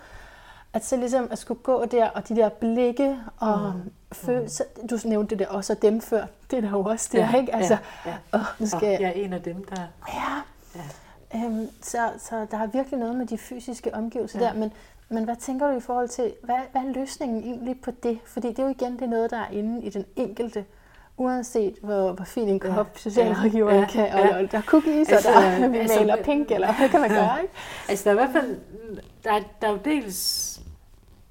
at 0.73 0.85
så 0.85 0.97
ligesom 0.97 1.27
at 1.31 1.37
skulle 1.37 1.61
gå 1.63 1.85
der, 1.85 2.09
og 2.09 2.29
de 2.29 2.35
der 2.35 2.49
blikke, 2.49 3.17
og 3.37 3.73
mm. 3.75 3.91
følelser, 4.11 4.63
mm. 4.81 4.87
du 4.87 4.97
nævnte 5.05 5.29
det 5.29 5.39
der 5.39 5.53
også, 5.53 5.73
og 5.73 5.81
dem 5.81 6.01
før, 6.01 6.25
det 6.51 6.57
er 6.57 6.61
der 6.61 6.69
jo 6.69 6.83
også 6.83 7.09
der, 7.11 7.29
ja, 7.29 7.37
ikke? 7.37 7.55
Altså, 7.55 7.77
ja, 8.05 8.11
ja. 8.11 8.17
Og 8.31 8.39
nu 8.59 8.65
skal 8.67 8.95
og 8.95 9.01
jeg 9.01 9.09
er 9.09 9.11
en 9.11 9.33
af 9.33 9.41
dem, 9.41 9.63
der... 9.63 9.81
Ja. 10.07 10.41
ja. 10.75 10.81
Øhm, 11.35 11.69
så, 11.81 11.97
så 12.17 12.47
der 12.51 12.57
er 12.57 12.67
virkelig 12.67 12.99
noget 12.99 13.15
med 13.15 13.25
de 13.25 13.37
fysiske 13.37 13.95
omgivelser 13.95 14.39
ja. 14.39 14.45
der, 14.45 14.53
men, 14.53 14.73
men 15.09 15.23
hvad 15.23 15.35
tænker 15.35 15.71
du 15.71 15.77
i 15.77 15.81
forhold 15.81 16.09
til, 16.09 16.33
hvad, 16.43 16.55
hvad 16.71 16.81
er 16.81 16.93
løsningen 16.93 17.43
egentlig 17.43 17.81
på 17.81 17.91
det? 18.03 18.19
Fordi 18.25 18.47
det 18.47 18.59
er 18.59 18.63
jo 18.63 18.69
igen 18.69 18.93
det 18.93 19.01
er 19.01 19.07
noget, 19.07 19.31
der 19.31 19.37
er 19.37 19.49
inde 19.49 19.81
i 19.81 19.89
den 19.89 20.05
enkelte 20.15 20.65
uanset 21.17 21.75
hvor, 21.81 22.11
hvor 22.11 22.25
fin 22.25 22.47
en 22.47 22.59
kop 22.59 22.91
ja, 22.93 22.99
socialrådgiveren 22.99 23.79
ja, 23.79 23.85
kan, 23.85 24.13
og, 24.13 24.19
ja. 24.19 24.45
der 24.45 24.57
er 24.57 24.61
cookies, 24.61 25.09
altså, 25.09 25.29
og 25.29 25.41
der 25.41 25.67
vi 25.67 25.77
altså, 25.77 25.99
maler 25.99 26.23
pink, 26.23 26.51
eller 26.51 26.73
hvad 26.73 26.89
kan 26.89 27.01
man 27.01 27.09
gøre, 27.09 27.41
ikke? 27.41 27.53
Altså, 27.89 28.09
der 28.09 28.09
er 28.09 28.13
i 28.13 28.25
hvert 28.25 28.41
fald, 28.41 28.57
der, 29.23 29.39
der 29.61 29.67
er 29.67 29.71
jo 29.71 29.79
dels 29.85 30.50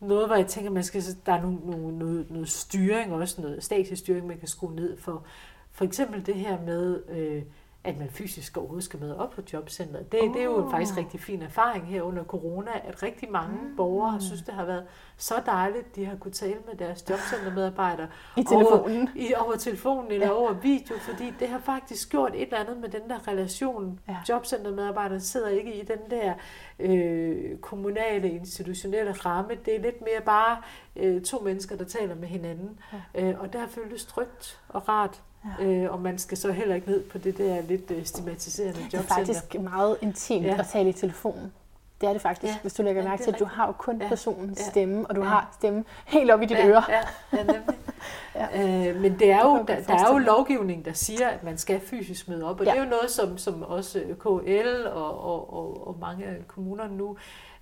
noget, 0.00 0.26
hvor 0.26 0.36
jeg 0.36 0.46
tænker, 0.46 0.70
man 0.70 0.84
skal, 0.84 1.02
der 1.26 1.32
er 1.32 1.42
nogle, 1.42 1.58
nogle, 1.64 1.98
noget, 1.98 2.30
noget 2.30 2.48
styring, 2.48 3.12
også 3.12 3.40
noget 3.40 3.64
statisk 3.64 4.00
styring, 4.00 4.26
man 4.26 4.38
kan 4.38 4.48
skrue 4.48 4.74
ned 4.74 4.96
for. 4.96 5.24
For 5.72 5.84
eksempel 5.84 6.26
det 6.26 6.34
her 6.34 6.60
med, 6.64 7.02
øh, 7.08 7.42
at 7.84 7.98
man 7.98 8.10
fysisk 8.10 8.56
overhovedet 8.56 8.84
skal 8.84 9.00
med 9.00 9.14
op 9.14 9.30
på 9.30 9.42
jobcenteret. 9.52 10.12
Det, 10.12 10.20
oh. 10.22 10.28
det 10.28 10.40
er 10.40 10.44
jo 10.44 10.64
en 10.64 10.70
faktisk 10.70 10.96
rigtig 10.96 11.20
fin 11.20 11.42
erfaring 11.42 11.86
her 11.86 12.02
under 12.02 12.24
corona, 12.24 12.70
at 12.84 13.02
rigtig 13.02 13.30
mange 13.30 13.58
mm. 13.62 13.76
borgere 13.76 14.10
har 14.10 14.18
synes, 14.18 14.42
det 14.42 14.54
har 14.54 14.64
været 14.64 14.84
så 15.16 15.34
dejligt, 15.46 15.96
de 15.96 16.06
har 16.06 16.16
kunne 16.16 16.32
tale 16.32 16.58
med 16.66 16.74
deres 16.74 17.04
jobcentermedarbejdere 17.10 18.08
I 18.36 18.44
telefonen. 18.44 19.00
Over, 19.00 19.08
i, 19.16 19.34
over 19.34 19.56
telefonen 19.56 20.10
eller 20.10 20.26
ja. 20.26 20.32
over 20.32 20.52
video, 20.52 20.98
fordi 20.98 21.32
det 21.40 21.48
har 21.48 21.58
faktisk 21.58 22.10
gjort 22.10 22.34
et 22.34 22.42
eller 22.42 22.58
andet 22.58 22.76
med 22.76 22.88
den 22.88 23.08
der 23.08 23.28
relation. 23.28 24.00
Ja. 24.08 24.16
Jobcentermedarbejderne 24.28 25.20
sidder 25.20 25.48
ikke 25.48 25.74
i 25.74 25.84
den 25.84 25.98
der 26.10 26.34
øh, 26.78 27.58
kommunale, 27.58 28.30
institutionelle 28.30 29.12
ramme. 29.12 29.54
Det 29.64 29.76
er 29.76 29.80
lidt 29.80 30.00
mere 30.00 30.20
bare 30.24 30.62
øh, 30.96 31.22
to 31.22 31.38
mennesker, 31.38 31.76
der 31.76 31.84
taler 31.84 32.14
med 32.14 32.28
hinanden. 32.28 32.78
Ja. 33.14 33.22
Øh, 33.22 33.40
og 33.40 33.52
der 33.52 33.66
føles 33.66 34.06
trygt 34.06 34.60
og 34.68 34.88
rart 34.88 35.22
Ja. 35.44 35.64
Øh, 35.64 35.92
og 35.92 36.00
man 36.00 36.18
skal 36.18 36.38
så 36.38 36.52
heller 36.52 36.74
ikke 36.74 36.90
ned 36.90 37.02
på 37.02 37.18
det 37.18 37.38
der 37.38 37.60
lidt 37.62 37.90
øh, 37.90 38.04
stigmatiserende 38.04 38.80
jobcenter. 38.80 38.98
Det 38.98 39.10
er 39.10 39.14
faktisk 39.14 39.60
meget 39.60 39.96
intimt 40.00 40.46
ja. 40.46 40.56
at 40.58 40.66
tale 40.72 40.88
i 40.88 40.92
telefonen. 40.92 41.52
Det 42.00 42.08
er 42.08 42.12
det 42.12 42.22
faktisk, 42.22 42.52
ja. 42.52 42.58
hvis 42.62 42.74
du 42.74 42.82
lægger 42.82 43.04
mærke 43.04 43.22
til, 43.22 43.30
at 43.30 43.38
du 43.38 43.44
har 43.44 43.66
jo 43.66 43.72
kun 43.72 44.02
ja. 44.02 44.08
personens 44.08 44.58
ja. 44.58 44.70
stemme, 44.70 45.06
og 45.06 45.16
du 45.16 45.22
ja. 45.22 45.28
har 45.28 45.50
stemme 45.58 45.84
helt 46.06 46.30
op 46.30 46.42
i 46.42 46.46
dit 46.46 46.56
ja. 46.56 46.68
øre. 46.68 46.84
Ja, 46.88 47.00
ja 47.32 47.42
nemlig. 47.42 47.78
ja. 48.34 48.88
Øh, 48.88 49.00
men 49.00 49.18
det 49.18 49.30
er 49.30 49.42
jo, 49.42 49.64
der, 49.68 49.82
der 49.82 49.94
er 49.94 50.12
jo 50.12 50.18
lovgivning, 50.18 50.84
der 50.84 50.92
siger, 50.92 51.28
at 51.28 51.44
man 51.44 51.58
skal 51.58 51.80
fysisk 51.80 52.28
møde 52.28 52.44
op, 52.44 52.60
og 52.60 52.66
ja. 52.66 52.70
det 52.70 52.78
er 52.78 52.84
jo 52.84 52.90
noget, 52.90 53.10
som, 53.10 53.38
som 53.38 53.62
også 53.62 53.98
KL 54.18 54.86
og, 54.86 55.24
og, 55.24 55.54
og, 55.54 55.88
og 55.88 55.96
mange 56.00 56.24
af 56.24 56.48
kommunerne 56.48 56.96
nu 56.96 57.16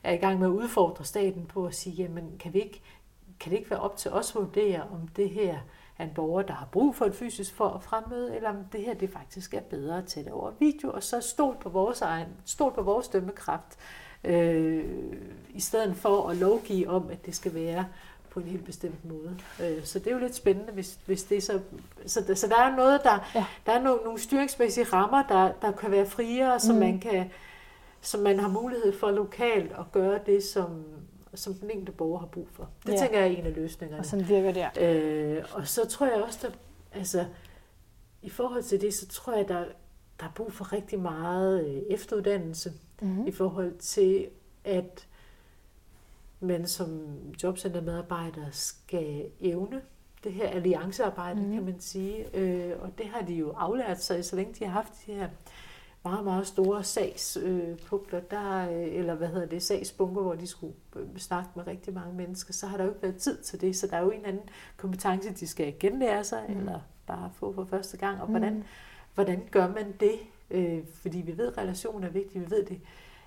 er 0.04 0.12
i 0.12 0.16
gang 0.16 0.38
med 0.38 0.46
at 0.46 0.52
udfordre 0.52 1.04
staten 1.04 1.46
på 1.46 1.66
at 1.66 1.74
sige, 1.74 1.94
jamen 1.94 2.32
kan, 2.40 2.54
vi 2.54 2.58
ikke, 2.58 2.82
kan 3.40 3.52
det 3.52 3.58
ikke 3.58 3.70
være 3.70 3.80
op 3.80 3.96
til 3.96 4.10
os 4.10 4.30
at 4.30 4.34
vurdere, 4.34 4.80
om 4.80 5.08
det 5.16 5.30
her 5.30 5.56
af 5.98 6.04
en 6.04 6.10
borger, 6.14 6.42
der 6.42 6.54
har 6.54 6.68
brug 6.72 6.96
for 6.96 7.04
et 7.04 7.14
fysisk 7.14 7.54
for 7.54 7.78
fremmøde, 7.82 8.36
eller 8.36 8.50
om 8.50 8.56
det 8.72 8.80
her 8.80 8.94
det 8.94 9.10
faktisk 9.10 9.54
er 9.54 9.60
bedre 9.60 9.98
at 9.98 10.04
tage 10.04 10.32
over 10.32 10.52
video, 10.58 10.90
og 10.90 11.02
så 11.02 11.20
stol 11.20 11.56
på 11.60 11.68
vores 11.68 12.00
egen, 12.00 12.28
stol 12.44 12.72
på 12.72 12.82
vores 12.82 13.08
dømmekraft, 13.08 13.78
øh, 14.24 14.84
i 15.54 15.60
stedet 15.60 15.96
for 15.96 16.28
at 16.28 16.36
lovgive 16.36 16.88
om, 16.88 17.10
at 17.10 17.26
det 17.26 17.34
skal 17.36 17.54
være 17.54 17.86
på 18.30 18.40
en 18.40 18.46
helt 18.46 18.64
bestemt 18.64 19.04
måde. 19.04 19.38
Øh, 19.62 19.84
så 19.84 19.98
det 19.98 20.06
er 20.06 20.12
jo 20.12 20.18
lidt 20.18 20.34
spændende, 20.34 20.72
hvis, 20.72 20.98
hvis 21.06 21.22
det 21.22 21.42
så... 21.42 21.60
Så, 22.06 22.20
der, 22.26 22.34
så 22.34 22.46
der 22.46 22.56
er 22.56 22.76
noget, 22.76 23.00
der, 23.04 23.30
ja. 23.34 23.44
der 23.66 23.72
er 23.72 23.82
nogle, 23.82 24.00
nogle 24.04 24.18
styringsmæssige 24.18 24.84
rammer, 24.84 25.22
der, 25.22 25.52
der 25.62 25.72
kan 25.72 25.90
være 25.90 26.06
friere, 26.06 26.60
så 26.60 26.72
mm. 26.72 26.78
man 26.78 27.00
kan 27.00 27.30
så 28.00 28.18
man 28.18 28.38
har 28.38 28.48
mulighed 28.48 28.92
for 28.92 29.10
lokalt 29.10 29.72
at 29.72 29.92
gøre 29.92 30.18
det, 30.26 30.44
som, 30.44 30.84
som 31.34 31.54
den 31.54 31.70
enkelte 31.70 31.92
borger 31.92 32.18
har 32.18 32.26
brug 32.26 32.48
for. 32.52 32.70
Det 32.86 32.92
ja. 32.92 32.98
tænker 32.98 33.18
jeg 33.18 33.32
er 33.32 33.36
en 33.36 33.46
af 33.46 33.54
løsningerne. 33.54 34.00
Og 34.00 34.06
som 34.06 34.28
virker 34.28 34.52
der. 34.52 34.68
Øh, 34.80 35.44
og 35.52 35.68
så 35.68 35.88
tror 35.88 36.06
jeg 36.06 36.22
også, 36.22 36.38
der, 36.42 36.54
altså, 36.98 37.26
i 38.22 38.30
forhold 38.30 38.62
til 38.62 38.80
det, 38.80 38.94
så 38.94 39.08
tror 39.08 39.36
jeg, 39.36 39.48
der, 39.48 39.64
der 40.20 40.26
er 40.26 40.32
brug 40.34 40.52
for 40.52 40.72
rigtig 40.72 40.98
meget 40.98 41.66
øh, 41.66 41.82
efteruddannelse 41.88 42.72
mm-hmm. 43.02 43.26
i 43.26 43.32
forhold 43.32 43.78
til, 43.78 44.28
at 44.64 45.06
man 46.40 46.66
som 46.66 47.18
jobcentermedarbejder 47.42 48.46
skal 48.50 49.30
evne 49.40 49.82
det 50.24 50.32
her 50.32 50.48
alliancearbejde, 50.48 51.40
mm-hmm. 51.40 51.54
kan 51.54 51.64
man 51.64 51.80
sige. 51.80 52.36
Øh, 52.36 52.72
og 52.80 52.98
det 52.98 53.06
har 53.06 53.20
de 53.20 53.34
jo 53.34 53.52
aflært 53.52 54.02
sig, 54.02 54.24
så 54.24 54.36
længe 54.36 54.54
de 54.58 54.64
har 54.64 54.72
haft 54.72 54.92
de 55.06 55.12
her 55.12 55.28
meget, 56.04 56.24
meget 56.24 56.46
store 56.46 56.84
sagspukler, 56.84 58.20
der, 58.20 58.70
øh, 58.70 58.94
eller 58.94 59.14
hvad 59.14 59.28
hedder 59.28 59.46
det, 59.46 59.62
sagsbunker, 59.62 60.22
hvor 60.22 60.34
de 60.34 60.46
skulle 60.46 60.74
øh, 60.96 61.16
snakke 61.16 61.50
med 61.54 61.66
rigtig 61.66 61.94
mange 61.94 62.14
mennesker, 62.14 62.52
så 62.52 62.66
har 62.66 62.76
der 62.76 62.84
jo 62.84 62.90
ikke 62.90 63.02
været 63.02 63.16
tid 63.16 63.38
til 63.42 63.60
det, 63.60 63.76
så 63.76 63.86
der 63.86 63.96
er 63.96 64.02
jo 64.02 64.10
en 64.10 64.24
anden 64.24 64.48
kompetence, 64.76 65.32
de 65.32 65.46
skal 65.46 65.74
genlære 65.80 66.24
sig, 66.24 66.44
mm. 66.48 66.58
eller 66.58 66.80
bare 67.06 67.30
få 67.34 67.52
for 67.52 67.64
første 67.64 67.96
gang, 67.96 68.20
og 68.20 68.26
hvordan, 68.26 68.54
mm. 68.54 68.64
hvordan 69.14 69.42
gør 69.50 69.68
man 69.68 69.92
det? 70.00 70.18
Øh, 70.50 70.80
fordi 70.94 71.18
vi 71.18 71.38
ved, 71.38 71.46
at 71.52 71.58
relationen 71.58 72.04
er 72.04 72.10
vigtig, 72.10 72.40
vi 72.40 72.50
ved, 72.50 72.64
det 72.64 72.80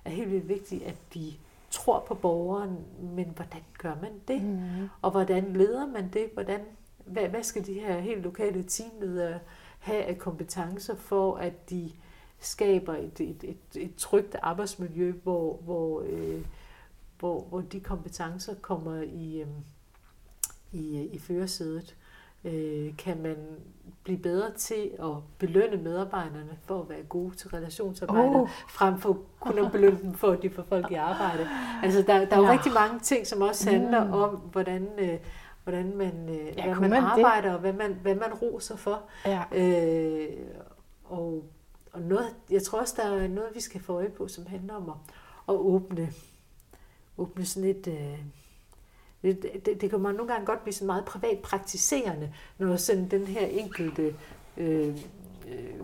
er 0.04 0.10
helt 0.10 0.30
vildt 0.30 0.48
vigtigt, 0.48 0.82
at 0.82 0.96
de 1.14 1.32
tror 1.70 2.04
på 2.08 2.14
borgeren, 2.14 2.76
men 3.00 3.32
hvordan 3.36 3.62
gør 3.78 3.94
man 4.02 4.12
det? 4.28 4.42
Mm. 4.42 4.88
Og 5.02 5.10
hvordan 5.10 5.52
leder 5.52 5.86
man 5.86 6.08
det? 6.08 6.30
Hvordan, 6.34 6.60
hvad, 7.04 7.28
hvad 7.28 7.42
skal 7.42 7.66
de 7.66 7.72
her 7.72 8.00
helt 8.00 8.22
lokale 8.22 8.62
teamledere 8.62 9.38
have 9.78 10.02
af 10.02 10.18
kompetencer 10.18 10.96
for, 10.96 11.36
at 11.36 11.70
de 11.70 11.90
skaber 12.42 12.94
et, 12.94 13.20
et, 13.20 13.44
et, 13.44 13.82
et 13.82 13.94
trygt 13.96 14.36
arbejdsmiljø, 14.42 15.12
hvor, 15.22 15.56
hvor, 15.56 16.02
øh, 16.06 16.44
hvor, 17.18 17.40
hvor 17.40 17.60
de 17.60 17.80
kompetencer 17.80 18.54
kommer 18.54 19.02
i, 19.02 19.40
øh, 19.40 19.46
i, 20.72 21.08
i 21.12 21.18
førersædet. 21.18 21.96
Øh, 22.44 22.96
kan 22.96 23.22
man 23.22 23.36
blive 24.04 24.18
bedre 24.18 24.52
til 24.56 24.90
at 25.02 25.16
belønne 25.38 25.82
medarbejderne 25.82 26.58
for 26.64 26.80
at 26.80 26.88
være 26.88 27.02
gode 27.02 27.34
til 27.34 27.50
relationsarbejde, 27.50 28.28
oh. 28.28 28.48
frem 28.68 28.98
for 28.98 29.18
kun 29.40 29.58
at 29.58 29.72
belønne 29.72 29.98
dem 30.02 30.14
for, 30.14 30.30
at 30.30 30.42
de 30.42 30.50
får 30.50 30.62
folk 30.62 30.90
i 30.90 30.94
arbejde. 30.94 31.48
Altså, 31.82 32.02
der, 32.02 32.24
der 32.24 32.36
er 32.36 32.40
jo 32.40 32.46
ja. 32.46 32.52
rigtig 32.52 32.72
mange 32.72 32.98
ting, 32.98 33.26
som 33.26 33.42
også 33.42 33.70
handler 33.70 34.04
mm. 34.04 34.12
om, 34.12 34.30
hvordan, 34.30 34.88
øh, 34.98 35.18
hvordan 35.64 35.96
man, 35.96 36.28
øh, 36.28 36.46
ja, 36.56 36.64
hvad 36.64 36.74
man, 36.74 36.90
man 36.90 37.04
arbejder, 37.04 37.42
det? 37.42 37.54
og 37.54 37.60
hvad 37.60 37.72
man, 37.72 37.98
hvad 38.02 38.14
man 38.14 38.34
roser 38.34 38.76
for. 38.76 39.02
Ja. 39.26 39.42
Øh, 39.52 40.28
og 41.04 41.44
og 41.92 42.02
noget, 42.02 42.34
jeg 42.50 42.62
tror 42.62 42.80
også, 42.80 42.94
der 42.96 43.04
er 43.04 43.28
noget, 43.28 43.50
vi 43.54 43.60
skal 43.60 43.80
få 43.80 43.92
øje 43.92 44.10
på, 44.10 44.28
som 44.28 44.46
handler 44.46 44.74
om 44.74 44.88
at, 44.88 44.96
at 45.48 45.54
åbne, 45.54 46.12
åbne 47.18 47.44
sådan 47.44 47.68
et... 47.68 47.86
Øh, 47.86 48.18
det, 49.22 49.66
det, 49.66 49.80
det 49.80 49.90
kan 49.90 50.00
man 50.00 50.14
nogle 50.14 50.32
gange 50.32 50.46
godt 50.46 50.62
blive 50.62 50.74
sådan 50.74 50.86
meget 50.86 51.04
privat 51.04 51.38
praktiserende, 51.38 52.34
når 52.58 52.76
sådan 52.76 53.08
den 53.08 53.26
her 53.26 53.46
enkelte 53.46 54.16
øh, 54.56 54.96
øh, 55.48 55.80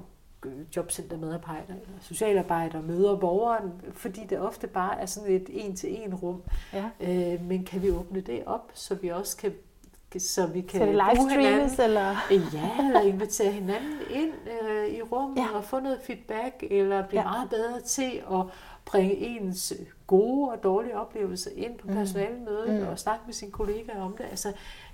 jobcentermedarbejder 0.76 1.74
socialarbejder 2.00 2.82
møder 2.82 3.16
borgeren, 3.16 3.72
fordi 3.92 4.26
det 4.26 4.40
ofte 4.40 4.66
bare 4.66 5.00
er 5.00 5.06
sådan 5.06 5.32
et 5.32 5.46
en-til-en 5.48 6.14
rum. 6.14 6.42
Ja. 6.72 6.90
Øh, 7.00 7.44
men 7.44 7.64
kan 7.64 7.82
vi 7.82 7.90
åbne 7.90 8.20
det 8.20 8.44
op, 8.46 8.70
så 8.74 8.94
vi 8.94 9.08
også 9.08 9.36
kan 9.36 9.52
så 10.18 10.46
vi 10.46 10.60
kan 10.60 10.80
så 10.80 10.86
det 10.86 10.94
livestreames, 10.94 11.78
eller? 11.78 12.16
Ja, 12.30 12.86
eller 12.86 13.00
invitere 13.00 13.52
hinanden 13.52 13.98
ind 14.10 14.32
øh, 14.62 14.88
i 14.88 15.02
rummet 15.02 15.36
ja. 15.36 15.56
og 15.56 15.64
få 15.64 15.80
noget 15.80 16.00
feedback, 16.04 16.64
eller 16.70 17.06
blive 17.06 17.22
ja. 17.22 17.28
meget 17.28 17.50
bedre 17.50 17.80
til 17.80 18.22
at 18.32 18.44
bringe 18.84 19.14
ens 19.14 19.72
gode 20.06 20.50
og 20.50 20.62
dårlige 20.62 20.98
oplevelser 20.98 21.50
ind 21.56 21.78
på 21.78 21.88
mm. 21.88 21.94
personalemødet 21.94 22.82
mm. 22.82 22.88
og 22.88 22.98
snakke 22.98 23.22
med 23.26 23.34
sine 23.34 23.50
kollegaer 23.50 24.02
om 24.02 24.16
det. 24.16 24.24
Altså 24.30 24.52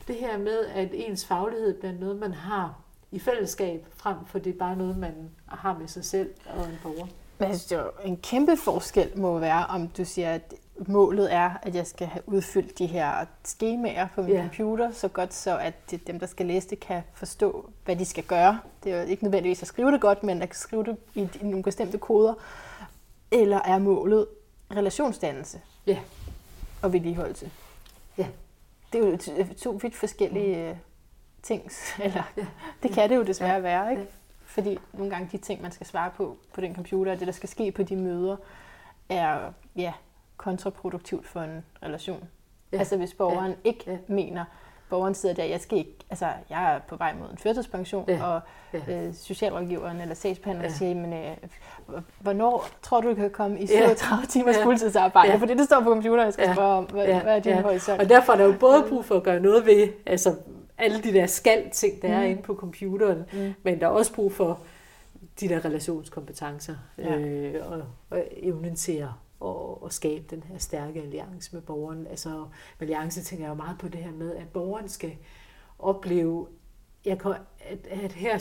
det 0.08 0.16
her 0.16 0.38
med, 0.38 0.66
at 0.74 0.88
ens 0.92 1.26
faglighed 1.26 1.80
bliver 1.80 1.94
noget, 2.00 2.16
man 2.16 2.32
har 2.32 2.74
i 3.10 3.18
fællesskab, 3.18 3.86
frem 3.96 4.16
for 4.26 4.38
det 4.38 4.54
er 4.54 4.58
bare 4.58 4.76
noget, 4.76 4.96
man 4.96 5.14
har 5.46 5.78
med 5.78 5.88
sig 5.88 6.04
selv 6.04 6.30
og 6.46 6.64
en 6.64 6.78
borger. 6.82 7.06
Men 7.38 7.48
jeg 7.48 7.56
synes, 7.56 7.66
det 7.66 7.78
er 7.78 7.90
en 8.04 8.16
kæmpe 8.16 8.56
forskel 8.56 9.18
må 9.18 9.38
være, 9.38 9.66
om 9.66 9.88
du 9.88 10.04
siger, 10.04 10.32
at 10.32 10.54
målet 10.79 11.35
er, 11.35 11.51
at 11.62 11.75
jeg 11.75 11.87
skal 11.87 12.07
have 12.07 12.22
udfyldt 12.29 12.79
de 12.79 12.87
her 12.87 13.25
skemaer 13.45 14.09
på 14.14 14.22
min 14.22 14.31
yeah. 14.31 14.43
computer, 14.43 14.91
så 14.93 15.09
godt 15.09 15.35
så, 15.35 15.59
at 15.59 15.91
det, 15.91 16.07
dem, 16.07 16.18
der 16.18 16.27
skal 16.27 16.47
læse 16.47 16.70
det, 16.70 16.81
kan 16.81 17.03
forstå, 17.14 17.70
hvad 17.85 17.97
de 17.97 18.05
skal 18.05 18.25
gøre. 18.25 18.61
Det 18.85 18.93
er 18.93 19.03
jo 19.03 19.09
ikke 19.09 19.25
nødvendigvis 19.25 19.62
at 19.62 19.68
skrive 19.68 19.93
det 19.93 20.01
godt, 20.01 20.22
men 20.22 20.43
at 20.43 20.57
skrive 20.57 20.85
det 20.85 20.97
i, 21.14 21.29
i 21.41 21.45
nogle 21.45 21.62
bestemte 21.62 21.99
koder. 21.99 22.35
Eller 23.31 23.61
er 23.64 23.79
målet 23.79 24.27
relationsdannelse 24.72 25.61
ja. 25.87 25.93
Yeah. 25.93 26.03
og 26.83 26.93
vedligeholdelse? 26.93 27.51
Ja. 28.18 28.22
Yeah. 28.22 28.33
Det 28.93 29.05
er 29.05 29.09
jo 29.09 29.55
to 29.55 29.79
vidt 29.83 29.97
forskellige 29.97 30.72
mm. 30.72 30.79
ting. 31.43 31.70
Eller, 32.03 32.22
yeah. 32.39 32.49
Det 32.83 32.91
kan 32.91 33.11
det 33.11 33.16
jo 33.16 33.22
desværre 33.22 33.53
yeah. 33.53 33.62
være, 33.62 33.91
ikke? 33.91 34.07
Fordi 34.47 34.79
nogle 34.93 35.11
gange 35.11 35.29
de 35.33 35.39
ting, 35.39 35.62
man 35.62 35.72
skal 35.72 35.87
svare 35.87 36.11
på 36.16 36.37
på 36.55 36.61
den 36.61 36.75
computer, 36.75 37.14
det 37.14 37.27
der 37.27 37.33
skal 37.33 37.49
ske 37.49 37.72
på 37.72 37.83
de 37.83 37.97
møder, 37.97 38.37
er 39.09 39.53
ja, 39.77 39.93
kontraproduktivt 40.37 41.26
for 41.26 41.41
en 41.41 41.64
relation. 41.82 42.24
Ja. 42.72 42.78
Altså 42.78 42.97
hvis 42.97 43.14
borgeren 43.14 43.51
ja. 43.51 43.57
ikke 43.64 43.85
ja. 43.87 43.97
mener, 44.09 44.45
borgeren 44.91 45.14
sidder 45.14 45.35
der, 45.35 45.45
jeg 45.45 45.61
skal 45.61 45.78
ikke, 45.78 45.97
altså 46.11 46.26
jeg 46.51 46.74
er 46.74 46.78
på 46.89 46.97
vej 46.97 47.14
mod 47.14 47.30
en 47.30 47.39
førtidspension, 47.39 48.05
ja. 48.09 48.24
og 48.24 48.41
ja. 48.72 49.07
Øh, 49.07 49.14
socialrådgiveren 49.14 50.01
eller 50.01 50.14
sagsbehandleren 50.14 50.70
ja. 50.70 50.76
siger, 50.76 50.95
men 50.95 51.12
øh, 51.12 51.37
hvornår 52.20 52.66
tror 52.82 53.01
du, 53.01 53.11
du 53.11 53.14
kan 53.14 53.30
komme 53.30 53.61
i 53.61 53.66
37 53.66 54.20
ja. 54.20 54.26
timers 54.26 54.57
ja. 54.57 54.64
fuldtidsarbejde? 54.64 55.32
Ja. 55.32 55.37
Fordi 55.37 55.55
det 55.55 55.64
står 55.64 55.80
på 55.80 55.89
computeren, 55.89 56.24
jeg 56.24 56.32
skal 56.32 56.47
ja. 56.47 56.55
spørge 56.55 56.74
om, 56.74 56.85
hvad, 56.85 57.07
ja. 57.07 57.22
hvad 57.22 57.37
er 57.37 57.41
din 57.41 57.53
ja. 57.53 57.62
horisont? 57.62 58.01
Og 58.01 58.09
derfor 58.09 58.32
er 58.32 58.37
der 58.37 58.45
jo 58.45 58.55
både 58.61 58.85
brug 58.89 59.05
for 59.05 59.16
at 59.16 59.22
gøre 59.22 59.41
noget 59.41 59.66
ved, 59.66 59.89
altså 60.07 60.37
alle 60.78 61.03
de 61.03 61.12
der 61.12 61.26
skal-ting, 61.26 62.03
der 62.03 62.09
mm. 62.09 62.14
er 62.14 62.22
inde 62.22 62.43
på 62.43 62.55
computeren, 62.55 63.24
mm. 63.32 63.55
men 63.62 63.80
der 63.80 63.87
er 63.87 63.91
også 63.91 64.14
brug 64.14 64.32
for 64.32 64.61
de 65.41 65.49
der 65.49 65.64
relationskompetencer 65.64 66.74
ja. 66.99 67.18
øh, 67.18 67.72
og, 67.72 67.82
og 68.11 68.24
evnen 68.37 68.76
til 68.76 68.93
at 68.93 69.09
og, 69.45 69.82
og 69.82 69.92
skabe 69.92 70.24
den 70.30 70.42
her 70.42 70.59
stærke 70.59 71.03
alliance 71.03 71.51
med 71.53 71.62
borgeren. 71.62 72.07
Altså 72.07 72.28
med 72.28 72.49
alliance 72.80 73.22
tænker 73.22 73.45
jeg 73.45 73.51
jo 73.51 73.55
meget 73.55 73.78
på 73.78 73.88
det 73.88 74.01
her 74.01 74.12
med, 74.12 74.36
at 74.36 74.49
borgeren 74.49 74.88
skal 74.88 75.16
opleve, 75.78 76.47
jeg 77.05 77.18
kan, 77.18 77.34
at, 77.61 77.86
at 77.90 78.12
her, 78.12 78.32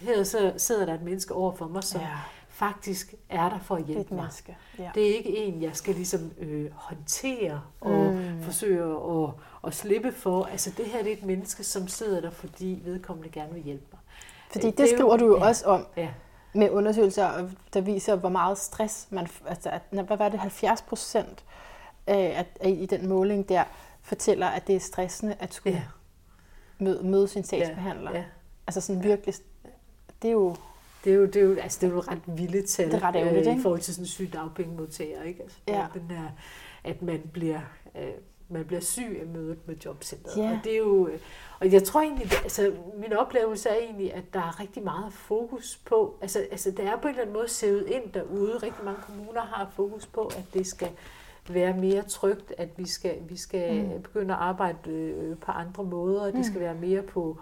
her 0.00 0.22
så 0.22 0.52
sidder 0.56 0.86
der 0.86 0.94
et 0.94 1.02
menneske 1.02 1.34
over 1.34 1.52
for 1.52 1.68
mig, 1.68 1.84
som 1.84 2.00
ja. 2.00 2.08
faktisk 2.48 3.14
er 3.28 3.48
der 3.48 3.58
for 3.58 3.76
at 3.76 3.84
hjælpe 3.84 4.14
mig. 4.14 4.30
Ja. 4.78 4.90
Det 4.94 5.10
er 5.10 5.16
ikke 5.16 5.36
en, 5.36 5.62
jeg 5.62 5.76
skal 5.76 5.94
ligesom 5.94 6.32
øh, 6.38 6.70
håndtere 6.74 7.62
og 7.80 8.12
mm. 8.14 8.42
forsøge 8.42 8.82
at, 8.84 9.30
at 9.66 9.74
slippe 9.74 10.12
for. 10.12 10.44
Altså 10.44 10.72
det 10.76 10.86
her 10.86 11.02
det 11.02 11.12
er 11.12 11.16
et 11.16 11.24
menneske, 11.24 11.64
som 11.64 11.88
sidder 11.88 12.20
der, 12.20 12.30
fordi 12.30 12.82
vedkommende 12.84 13.30
gerne 13.30 13.54
vil 13.54 13.62
hjælpe 13.62 13.86
mig. 13.92 14.00
Fordi 14.50 14.66
det, 14.66 14.78
det 14.78 14.88
skriver 14.88 15.12
jo, 15.12 15.16
du 15.16 15.26
jo 15.26 15.36
ja, 15.36 15.48
også 15.48 15.66
om. 15.66 15.86
Ja 15.96 16.08
med 16.52 16.70
undersøgelser, 16.70 17.48
der 17.74 17.80
viser, 17.80 18.16
hvor 18.16 18.28
meget 18.28 18.58
stress 18.58 19.08
man... 19.10 19.28
Altså, 19.46 19.70
at, 19.70 19.82
hvad 19.90 20.16
var 20.16 20.28
det? 20.28 20.40
70 20.40 20.82
procent 20.82 21.44
af, 22.06 22.46
at, 22.60 22.70
i 22.70 22.86
den 22.86 23.08
måling 23.08 23.48
der 23.48 23.64
fortæller, 24.02 24.46
at 24.46 24.66
det 24.66 24.76
er 24.76 24.80
stressende 24.80 25.36
at 25.38 25.54
skulle 25.54 25.76
ja. 25.76 25.82
møde, 26.84 27.02
møde 27.02 27.28
sin 27.28 27.44
sagsbehandler. 27.44 28.10
Ja. 28.10 28.18
Ja. 28.18 28.24
Altså 28.66 28.80
sådan 28.80 29.02
virkelig... 29.02 29.34
Det 30.22 30.28
er 30.28 30.32
jo... 30.32 30.56
Det 31.04 31.12
er 31.12 31.16
jo, 31.16 31.26
det 31.26 31.36
er 31.36 31.40
jo, 31.40 31.56
altså 31.56 31.78
det 31.80 31.86
er 31.90 31.94
jo 31.94 32.00
ret 32.00 32.20
vilde 32.26 32.66
tal 32.66 32.86
det 32.86 32.94
er 32.94 33.02
ret 33.02 33.16
ærgerligt, 33.16 33.46
øh, 33.48 33.58
i 33.58 33.62
forhold 33.62 33.80
til 33.80 33.94
sådan 33.94 34.04
en 34.04 34.08
syg 34.08 34.30
dagpengemodtager. 34.32 35.22
Ikke? 35.22 35.42
Altså, 35.42 35.58
ja. 35.68 35.86
Den 35.94 36.10
der, 36.10 36.28
at 36.84 37.02
man 37.02 37.30
bliver, 37.32 37.60
øh, 37.96 38.08
man 38.48 38.64
bliver 38.64 38.80
syg 38.80 39.18
af 39.20 39.26
mødet 39.26 39.58
med 39.66 39.76
jobcentret. 39.84 40.42
Ja. 40.42 40.50
Og 40.50 40.58
det 40.64 40.72
er 40.72 40.78
jo, 40.78 41.08
øh, 41.08 41.18
og 41.60 41.72
jeg 41.72 41.84
tror 41.84 42.00
egentlig, 42.00 42.26
altså 42.42 42.74
min 42.96 43.12
oplevelse 43.12 43.68
er 43.68 43.74
egentlig, 43.74 44.14
at 44.14 44.24
der 44.32 44.40
er 44.40 44.60
rigtig 44.60 44.82
meget 44.82 45.12
fokus 45.12 45.80
på, 45.86 46.18
altså, 46.20 46.46
altså 46.50 46.70
der 46.70 46.90
er 46.90 46.96
på 46.96 47.02
en 47.02 47.08
eller 47.08 47.22
anden 47.22 47.34
måde 47.34 47.48
sævet 47.48 47.86
ind 47.86 48.12
derude. 48.14 48.58
Rigtig 48.58 48.84
mange 48.84 49.00
kommuner 49.02 49.40
har 49.40 49.70
fokus 49.76 50.06
på, 50.06 50.26
at 50.26 50.44
det 50.54 50.66
skal 50.66 50.88
være 51.48 51.72
mere 51.72 52.02
trygt, 52.02 52.52
at 52.58 52.68
vi 52.76 52.86
skal, 52.86 53.16
vi 53.28 53.36
skal 53.36 53.84
mm. 53.84 54.02
begynde 54.02 54.34
at 54.34 54.40
arbejde 54.40 54.90
øh, 54.90 55.36
på 55.38 55.52
andre 55.52 55.84
måder, 55.84 56.20
og 56.20 56.26
det 56.26 56.34
mm. 56.34 56.42
skal 56.42 56.60
være 56.60 56.74
mere 56.74 57.02
på, 57.02 57.38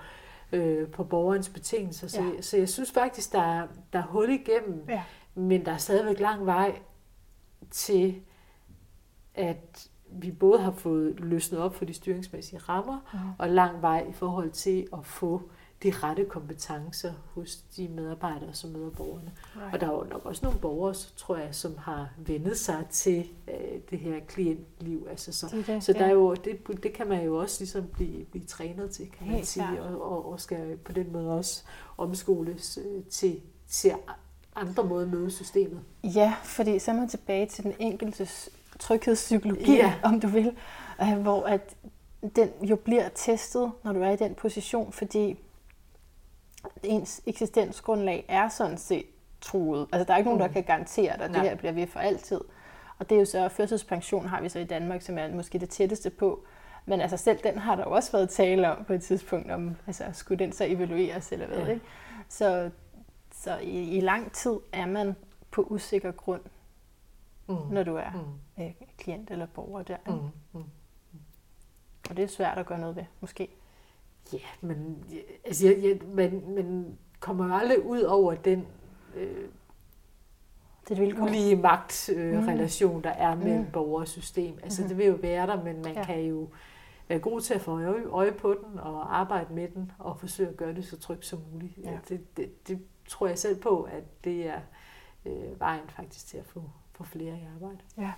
øh, 0.53 0.89
på 0.89 1.05
borgerens 1.05 1.49
betingelser. 1.49 2.09
Så, 2.09 2.23
ja. 2.23 2.43
så 2.43 2.57
jeg 2.57 2.69
synes 2.69 2.93
faktisk, 2.93 3.33
der 3.33 3.43
er, 3.43 3.67
der 3.93 3.99
er 3.99 4.07
hul 4.07 4.31
igennem, 4.31 4.85
ja. 4.89 5.03
men 5.35 5.65
der 5.65 5.73
er 5.73 5.77
stadigvæk 5.77 6.21
lang 6.21 6.47
vej 6.47 6.79
til, 7.71 8.23
at 9.35 9.89
vi 10.19 10.31
både 10.31 10.61
har 10.61 10.73
fået 10.73 11.21
løsnet 11.21 11.61
op 11.61 11.75
for 11.75 11.85
de 11.85 11.95
styringsmæssige 11.95 12.59
rammer, 12.59 12.99
mm. 13.12 13.19
og 13.39 13.49
lang 13.49 13.83
vej 13.83 14.07
i 14.11 14.12
forhold 14.12 14.51
til 14.51 14.89
at 14.93 15.07
få 15.07 15.43
de 15.83 15.91
rette 15.91 16.25
kompetencer 16.25 17.12
hos 17.35 17.57
de 17.57 17.89
medarbejdere, 17.89 18.55
som 18.55 18.71
møder 18.71 18.91
borgerne. 18.91 19.33
Right. 19.57 19.75
Og 19.75 19.81
der 19.81 19.87
er 19.87 19.93
jo 19.93 20.07
nok 20.11 20.27
også 20.27 20.45
nogle 20.45 20.59
borgere, 20.59 20.95
tror 21.17 21.37
jeg, 21.37 21.55
som 21.55 21.79
har 21.79 22.09
vendet 22.17 22.59
sig 22.59 22.85
til 22.91 23.27
øh, 23.49 23.81
det 23.91 23.99
her 23.99 24.21
klientliv. 24.21 25.07
Altså, 25.11 25.33
så 25.33 25.49
det 25.53 25.67
det, 25.67 25.85
så 25.85 25.93
der 25.93 26.05
er 26.05 26.11
jo, 26.11 26.35
det, 26.35 26.83
det 26.83 26.93
kan 26.93 27.09
man 27.09 27.25
jo 27.25 27.37
også 27.37 27.61
ligesom 27.61 27.87
blive, 27.93 28.25
blive 28.25 28.45
trænet 28.45 28.91
til, 28.91 29.11
kan 29.11 29.27
man 29.27 29.37
Helt 29.37 29.47
sige, 29.47 29.83
og, 29.83 30.12
og, 30.12 30.33
og 30.33 30.41
skal 30.41 30.77
på 30.77 30.93
den 30.93 31.12
måde 31.12 31.31
også 31.31 31.62
omskoles 31.97 32.79
øh, 32.79 33.05
til, 33.05 33.41
til 33.69 33.93
andre 34.57 34.85
måder 34.85 35.07
at 35.07 35.12
møde 35.12 35.31
systemet. 35.31 35.81
Ja, 36.05 36.35
fordi 36.45 36.79
så 36.79 36.91
er 36.91 36.95
man 36.95 37.09
tilbage 37.09 37.47
til 37.47 37.64
den 37.64 37.75
enkeltes 37.79 38.51
tryghedspsykologi, 38.79 39.77
ja. 39.77 39.95
om 40.03 40.20
du 40.20 40.27
vil, 40.27 40.57
øh, 41.03 41.18
hvor 41.18 41.45
at 41.47 41.77
den 42.37 42.51
jo 42.62 42.77
bliver 42.77 43.09
testet, 43.09 43.72
når 43.85 43.93
du 43.93 44.03
er 44.03 44.11
i 44.11 44.16
den 44.16 44.35
position, 44.35 44.93
fordi 44.93 45.39
ens 46.83 47.20
eksistensgrundlag 47.27 48.24
er 48.29 48.49
sådan 48.49 48.79
set 48.79 49.07
truet. 49.41 49.87
Altså 49.93 50.05
der 50.05 50.12
er 50.14 50.18
ikke 50.18 50.29
nogen, 50.29 50.41
der 50.41 50.47
mm. 50.47 50.53
kan 50.53 50.62
garantere 50.62 51.16
dig, 51.16 51.24
at 51.24 51.31
det 51.31 51.41
her 51.41 51.55
bliver 51.55 51.72
ved 51.72 51.87
for 51.87 52.01
altid. 52.01 52.41
Og 52.99 53.11
det 53.11 53.14
er 53.14 53.18
jo 53.18 53.24
så, 53.24 53.49
førtidspension 53.49 54.27
har 54.27 54.41
vi 54.41 54.49
så 54.49 54.59
i 54.59 54.64
Danmark, 54.64 55.03
som 55.03 55.18
er 55.18 55.29
måske 55.29 55.59
det 55.59 55.70
tætteste 55.70 56.11
på. 56.11 56.45
Men 56.87 57.01
altså 57.01 57.16
selv 57.16 57.39
den 57.45 57.59
har 57.59 57.77
der 57.77 57.83
jo 57.83 57.91
også 57.91 58.12
været 58.12 58.31
tale 58.31 58.77
om 58.77 58.85
på 58.85 58.93
et 58.93 59.03
tidspunkt, 59.03 59.51
om 59.51 59.77
altså, 59.87 60.05
skulle 60.12 60.45
den 60.45 60.53
så 60.53 60.64
evalueres 60.64 61.33
eller 61.33 61.47
hvad. 61.47 61.59
Ja. 61.59 61.66
Ikke? 61.66 61.85
Så, 62.29 62.70
så 63.35 63.57
i, 63.57 63.97
i 63.97 64.01
lang 64.01 64.33
tid 64.33 64.57
er 64.72 64.87
man 64.87 65.16
på 65.51 65.62
usikker 65.62 66.12
grund, 66.12 66.41
mm. 67.49 67.55
når 67.71 67.83
du 67.83 67.97
er 67.97 68.11
mm. 68.13 68.63
øh, 68.65 68.75
klient 68.99 69.31
eller 69.31 69.47
borger 69.47 69.83
der. 69.83 69.97
Mm. 70.07 70.59
Mm. 70.61 70.65
Og 72.11 72.17
det 72.17 72.23
er 72.23 72.29
svært 72.29 72.59
at 72.59 72.67
gøre 72.67 72.79
noget 72.79 72.97
ved, 72.97 73.05
måske. 73.21 73.49
Ja, 74.33 74.39
men, 74.61 75.05
altså, 75.45 75.67
jeg, 75.67 75.83
jeg, 75.83 75.99
man, 76.09 76.43
man 76.49 76.99
kommer 77.21 77.55
aldrig 77.55 77.87
ud 77.87 78.03
over 78.03 78.35
den 78.35 78.67
øh, 79.17 79.49
det 80.89 80.99
er 80.99 81.23
ulige 81.23 81.57
magtrelation, 81.57 82.91
øh, 82.91 82.97
mm. 82.97 83.03
der 83.03 83.11
er 83.11 83.35
mellem 83.35 83.61
mm. 83.61 83.71
borger 83.73 84.01
og 84.01 84.09
system. 84.09 84.59
Altså, 84.63 84.83
mm. 84.83 84.89
det 84.89 84.99
vil 84.99 85.07
jo 85.07 85.13
være 85.13 85.47
der, 85.47 85.65
men 85.65 85.83
man 85.83 85.95
ja. 85.95 86.05
kan 86.05 86.21
jo 86.21 86.49
være 87.09 87.19
god 87.19 87.41
til 87.41 87.55
at 87.55 87.61
få 87.61 87.81
øje, 87.81 88.05
øje 88.05 88.33
på 88.33 88.55
den 88.55 88.79
og 88.79 89.19
arbejde 89.19 89.55
med 89.55 89.69
den 89.69 89.93
og 89.99 90.21
forsøge 90.21 90.49
at 90.49 90.57
gøre 90.57 90.75
det 90.75 90.85
så 90.85 90.99
trygt 90.99 91.27
som 91.27 91.43
muligt. 91.53 91.79
Ja. 91.85 91.99
Det, 92.09 92.37
det, 92.37 92.69
det 92.69 92.81
tror 93.09 93.27
jeg 93.27 93.39
selv 93.39 93.61
på, 93.61 93.83
at 93.83 94.25
det 94.25 94.49
er 94.49 94.61
øh, 95.27 95.61
vejen 95.61 95.89
faktisk 95.89 96.27
til 96.27 96.39
at 96.39 96.47
få, 96.47 96.63
få 96.97 97.05
flere 97.05 97.35
i 97.35 97.49
arbejde. 97.55 97.79
Ja. 97.99 98.13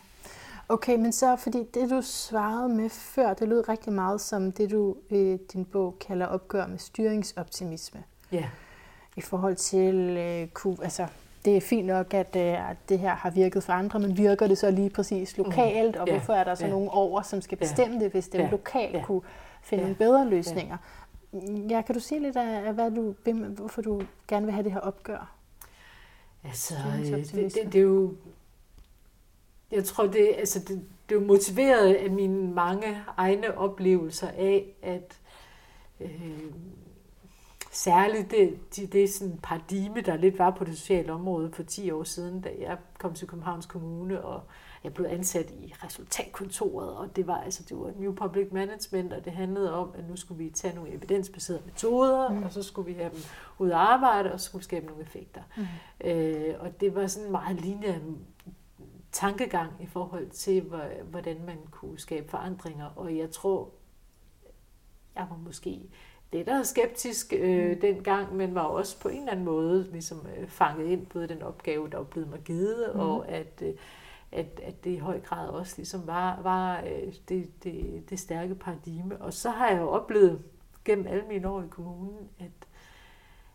Okay, 0.68 0.96
men 0.96 1.12
så 1.12 1.36
fordi 1.36 1.62
det 1.74 1.90
du 1.90 2.02
svarede 2.02 2.68
med 2.68 2.90
før, 2.90 3.34
det 3.34 3.48
lød 3.48 3.68
rigtig 3.68 3.92
meget 3.92 4.20
som 4.20 4.52
det 4.52 4.70
du 4.70 4.96
i 5.10 5.14
øh, 5.14 5.38
din 5.52 5.64
bog 5.64 5.96
kalder 6.00 6.26
opgør 6.26 6.66
med 6.66 6.78
styringsoptimisme. 6.78 8.02
Ja. 8.32 8.48
I 9.16 9.20
forhold 9.20 9.56
til, 9.56 9.94
øh, 9.94 10.48
kunne, 10.48 10.76
altså 10.82 11.06
det 11.44 11.56
er 11.56 11.60
fint 11.60 11.86
nok, 11.86 12.14
at, 12.14 12.36
øh, 12.36 12.70
at 12.70 12.76
det 12.88 12.98
her 12.98 13.14
har 13.14 13.30
virket 13.30 13.62
for 13.62 13.72
andre, 13.72 13.98
men 14.00 14.16
virker 14.16 14.46
det 14.46 14.58
så 14.58 14.70
lige 14.70 14.90
præcis 14.90 15.38
mm. 15.38 15.44
lokalt, 15.44 15.94
mm. 15.94 16.00
og 16.00 16.08
hvorfor 16.10 16.32
er 16.32 16.44
der 16.44 16.54
så 16.54 16.64
ja. 16.64 16.70
nogen 16.70 16.88
over, 16.88 17.22
som 17.22 17.40
skal 17.40 17.58
bestemme 17.58 17.96
ja. 17.96 18.04
det, 18.04 18.12
hvis 18.12 18.28
det 18.28 18.38
ja. 18.38 18.50
lokalt 18.50 18.94
ja. 18.94 19.04
kunne 19.04 19.22
finde 19.62 19.86
ja. 19.86 19.92
bedre 19.92 20.28
løsninger? 20.28 20.76
Ja. 21.32 21.38
ja, 21.70 21.82
kan 21.82 21.94
du 21.94 22.00
sige 22.00 22.20
lidt 22.20 22.36
af, 22.36 22.72
hvad 22.74 22.90
du, 22.90 23.14
hvorfor 23.48 23.82
du 23.82 24.02
gerne 24.28 24.46
vil 24.46 24.52
have 24.52 24.64
det 24.64 24.72
her 24.72 24.80
opgør? 24.80 25.34
Altså, 26.44 26.74
det, 27.04 27.32
det, 27.32 27.72
det 27.72 27.74
er 27.74 27.82
jo 27.82 28.14
jeg 29.72 29.84
tror, 29.84 30.06
det, 30.06 30.34
altså 30.38 30.58
det, 30.58 30.84
det 31.08 31.16
er 31.16 31.20
motiveret 31.20 31.94
af 31.94 32.10
mine 32.10 32.54
mange 32.54 33.02
egne 33.16 33.58
oplevelser 33.58 34.28
af, 34.28 34.76
at 34.82 35.18
øh, 36.00 36.52
særligt 37.72 38.30
det, 38.30 38.76
det, 38.76 38.92
det 38.92 39.10
sådan 39.10 39.38
paradigme, 39.42 40.00
der 40.00 40.16
lidt 40.16 40.38
var 40.38 40.50
på 40.50 40.64
det 40.64 40.78
sociale 40.78 41.12
område 41.12 41.52
for 41.52 41.62
10 41.62 41.90
år 41.90 42.04
siden, 42.04 42.40
da 42.40 42.50
jeg 42.60 42.76
kom 42.98 43.14
til 43.14 43.28
Københavns 43.28 43.66
Kommune, 43.66 44.24
og 44.24 44.42
jeg 44.84 44.94
blev 44.94 45.06
ansat 45.10 45.50
i 45.50 45.74
resultatkontoret, 45.84 46.96
og 46.96 47.16
det 47.16 47.26
var 47.26 47.40
altså 47.40 47.62
det 47.68 47.76
var 47.76 47.92
New 47.98 48.14
Public 48.14 48.48
Management, 48.52 49.12
og 49.12 49.24
det 49.24 49.32
handlede 49.32 49.74
om, 49.74 49.90
at 49.98 50.08
nu 50.08 50.16
skulle 50.16 50.44
vi 50.44 50.50
tage 50.50 50.74
nogle 50.74 50.90
evidensbaserede 50.90 51.62
metoder, 51.66 52.28
mm. 52.28 52.42
og 52.42 52.52
så 52.52 52.62
skulle 52.62 52.86
vi 52.86 52.92
have 52.92 53.10
dem 53.10 53.20
ud 53.58 53.70
at 53.70 53.76
arbejde, 53.76 54.32
og 54.32 54.40
så 54.40 54.46
skulle 54.46 54.60
vi 54.60 54.64
skabe 54.64 54.86
nogle 54.86 55.02
effekter. 55.02 55.42
Mm. 55.56 55.64
Øh, 56.10 56.54
og 56.58 56.80
det 56.80 56.94
var 56.94 57.06
sådan 57.06 57.30
meget 57.30 57.60
lignende 57.60 58.00
tankegang 59.18 59.72
i 59.80 59.86
forhold 59.86 60.30
til, 60.30 60.60
hvordan 61.10 61.36
man 61.46 61.58
kunne 61.70 61.98
skabe 61.98 62.28
forandringer. 62.28 62.86
Og 62.96 63.16
jeg 63.16 63.30
tror, 63.30 63.70
jeg 65.16 65.26
var 65.30 65.36
måske 65.36 65.80
lidt 66.32 66.66
skeptisk 66.66 67.32
øh, 67.38 67.70
mm. 67.70 67.80
dengang, 67.80 68.36
men 68.36 68.54
var 68.54 68.62
også 68.62 69.00
på 69.00 69.08
en 69.08 69.18
eller 69.18 69.32
anden 69.32 69.44
måde 69.44 69.88
ligesom, 69.92 70.26
øh, 70.36 70.48
fanget 70.48 70.86
ind 70.86 71.06
på 71.06 71.26
den 71.26 71.42
opgave, 71.42 71.90
der 71.90 71.96
var 71.96 72.04
blevet 72.04 72.30
mig 72.30 72.40
givet, 72.40 72.90
mm. 72.94 73.00
og 73.00 73.28
at, 73.28 73.62
øh, 73.62 73.74
at, 74.32 74.60
at 74.62 74.84
det 74.84 74.90
i 74.90 74.98
høj 74.98 75.20
grad 75.20 75.48
også 75.48 75.74
ligesom 75.76 76.06
var, 76.06 76.40
var 76.42 76.80
øh, 76.80 77.12
det, 77.28 77.64
det, 77.64 78.04
det 78.10 78.20
stærke 78.20 78.54
paradigme. 78.54 79.22
Og 79.22 79.32
så 79.32 79.50
har 79.50 79.68
jeg 79.68 79.78
jo 79.78 79.88
oplevet 79.88 80.42
gennem 80.84 81.06
alle 81.06 81.24
mine 81.28 81.48
år 81.48 81.62
i 81.62 81.68
kommunen, 81.70 82.28
at, 82.38 82.68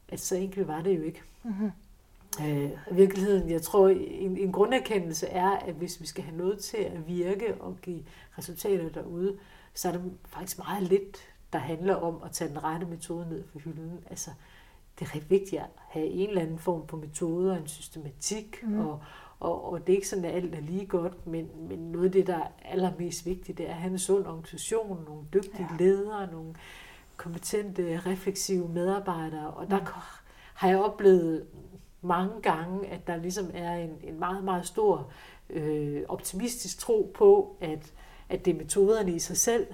at 0.10 0.20
så 0.20 0.36
enkelt 0.36 0.68
var 0.68 0.82
det 0.82 0.98
jo 0.98 1.02
ikke. 1.02 1.22
Mm-hmm. 1.44 1.72
Øh, 2.42 2.98
virkeligheden, 2.98 3.50
jeg 3.50 3.62
tror, 3.62 3.90
en, 3.90 4.38
en 4.38 4.52
grunderkendelse 4.52 5.28
er, 5.28 5.50
at 5.50 5.74
hvis 5.74 6.02
vi 6.02 6.06
skal 6.06 6.24
have 6.24 6.38
noget 6.38 6.60
til 6.60 6.78
at 6.78 7.08
virke 7.08 7.56
og 7.62 7.78
give 7.82 8.04
resultater 8.38 8.90
derude, 8.90 9.38
så 9.74 9.88
er 9.88 9.92
det 9.92 10.02
faktisk 10.26 10.58
meget 10.58 10.84
lidt, 10.84 11.18
der 11.54 11.60
handler 11.60 11.96
om 11.96 12.22
at 12.26 12.32
tage 12.32 12.50
den 12.50 12.64
rette 12.64 12.86
metode 12.86 13.30
ned 13.30 13.44
for 13.52 13.60
hylden. 13.60 14.00
Altså, 14.10 14.30
det 15.00 15.06
er 15.06 15.16
rigtig 15.16 15.30
vigtigt 15.30 15.62
at 15.62 15.68
have 15.76 16.06
en 16.06 16.30
eller 16.30 16.42
anden 16.42 16.60
form 16.60 16.88
for 16.88 16.98
metoder, 16.98 17.58
en 17.58 17.68
systematik, 17.68 18.64
mm. 18.64 18.80
og, 18.80 19.00
og, 19.40 19.72
og 19.72 19.88
det 19.88 19.94
er 19.94 19.98
ikke 19.98 20.08
sådan, 20.08 20.26
at 20.26 20.36
alt 20.36 20.56
er 20.56 20.62
lige 20.62 20.86
godt, 20.86 21.28
men, 21.28 21.50
men 21.70 21.80
noget 21.80 22.06
af 22.06 22.12
det, 22.12 22.28
der 22.28 22.38
er 22.38 22.48
allermest 22.66 23.26
vigtigt, 23.26 23.58
det 23.58 23.66
er 23.66 23.74
at 23.74 23.78
have 23.78 23.92
en 23.92 24.00
sund 24.00 24.28
organisation, 24.28 25.04
nogle 25.08 25.22
dygtige 25.34 25.68
ja. 25.72 25.86
ledere, 25.86 26.32
nogle 26.32 26.56
kompetente, 27.18 28.00
refleksive 28.06 28.70
medarbejdere, 28.70 29.52
og 29.52 29.70
der 29.70 29.80
har 30.54 30.70
jeg 30.70 30.78
oplevet 30.78 31.46
mange 32.04 32.42
gange, 32.42 32.88
at 32.88 33.08
der 33.08 33.18
ligesom 33.18 33.52
er 33.54 33.76
en, 33.76 33.98
en 34.04 34.20
meget, 34.20 34.44
meget 34.44 34.66
stor 34.66 35.12
øh, 35.50 36.02
optimistisk 36.08 36.80
tro 36.80 37.12
på, 37.16 37.56
at, 37.62 37.94
at 38.30 38.46
det 38.46 38.54
er 38.54 38.58
metoderne 38.58 39.12
i 39.12 39.20
sig 39.20 39.38
selv, 39.38 39.68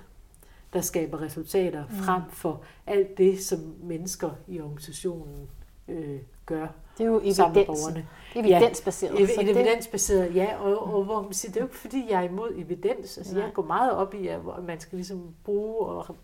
der 0.74 0.82
skaber 0.82 1.22
resultater, 1.22 1.84
mm. 1.90 1.96
frem 1.96 2.22
for 2.30 2.62
alt 2.88 3.18
det, 3.18 3.40
som 3.40 3.76
mennesker 3.84 4.30
i 4.48 4.60
organisationen 4.60 5.50
øh, 5.88 6.20
gør 6.46 6.68
det 7.00 7.06
er 7.06 7.10
jo 7.10 7.20
evidensen. 7.20 7.96
Det 7.96 8.06
er 8.36 8.58
evidensbaseret. 8.58 9.20
Ja, 9.20 9.26
så 9.26 9.42
evidensbaseret, 9.42 10.36
ja. 10.36 10.56
Og, 10.58 10.94
og 10.94 11.04
hvor 11.04 11.22
man 11.22 11.34
siger, 11.34 11.52
det 11.52 11.58
er 11.58 11.62
jo 11.62 11.68
ikke 11.68 11.78
fordi, 11.78 12.06
jeg 12.10 12.20
er 12.20 12.30
imod 12.30 12.52
evidens. 12.58 13.18
Altså, 13.18 13.36
Nej. 13.36 13.44
jeg 13.44 13.54
går 13.54 13.64
meget 13.64 13.92
op 13.92 14.14
i, 14.14 14.28
at 14.28 14.40
man 14.68 14.80
skal 14.80 14.96
ligesom 14.96 15.34
bruge 15.44 15.86
og 15.86 16.16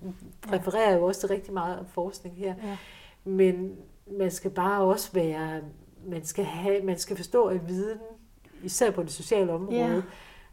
referere 0.52 0.94
jo 0.94 1.06
også 1.06 1.20
til 1.20 1.30
rigtig 1.30 1.54
meget 1.54 1.86
forskning 1.90 2.36
her. 2.38 2.56
Ja. 2.64 2.78
Men 3.24 3.76
man 4.12 4.32
skal 4.32 4.52
bare 4.52 4.82
også 4.82 5.12
være, 5.14 5.62
man 6.06 6.26
skal, 6.26 6.46
have, 6.46 6.84
man 6.84 6.98
skal 6.98 7.18
forstå, 7.18 7.46
at 7.46 7.68
viden, 7.68 8.00
især 8.64 8.92
på 8.92 9.04
det 9.04 9.12
sociale 9.12 9.54
område, 9.54 9.78
ja. 9.78 10.02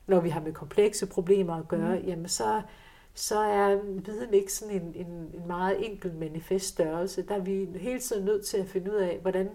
når 0.07 0.21
vi 0.21 0.29
har 0.29 0.41
med 0.41 0.53
komplekse 0.53 1.07
problemer 1.07 1.55
at 1.55 1.69
gøre, 1.69 1.99
mm. 1.99 2.07
jamen 2.07 2.29
så, 2.29 2.63
så 3.15 3.39
er 3.39 3.77
viden 3.85 4.35
ikke 4.35 4.53
sådan 4.53 4.75
en, 4.75 4.93
en, 4.95 5.07
en 5.07 5.47
meget 5.47 5.91
enkel 5.91 6.15
manifest 6.15 6.67
størrelse. 6.67 7.23
Der 7.23 7.35
er 7.35 7.41
vi 7.41 7.69
hele 7.81 8.01
tiden 8.01 8.25
nødt 8.25 8.47
til 8.47 8.57
at 8.57 8.69
finde 8.69 8.93
ud 8.93 8.97
af, 8.97 9.19
hvordan, 9.23 9.51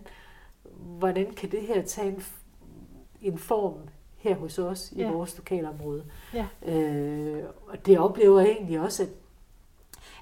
hvordan 0.76 1.34
kan 1.34 1.52
det 1.52 1.62
her 1.62 1.82
tage 1.82 2.08
en, 2.08 2.24
en 3.22 3.38
form 3.38 3.74
her 4.18 4.36
hos 4.36 4.60
os 4.60 4.92
i 4.92 5.02
ja. 5.02 5.12
vores 5.12 5.38
lokalområde. 5.38 6.04
Ja. 6.34 6.48
Øh, 6.66 7.44
og 7.68 7.86
det 7.86 8.00
oplever 8.00 8.40
jeg 8.40 8.50
egentlig 8.50 8.80
også, 8.80 9.04
at 9.04 9.10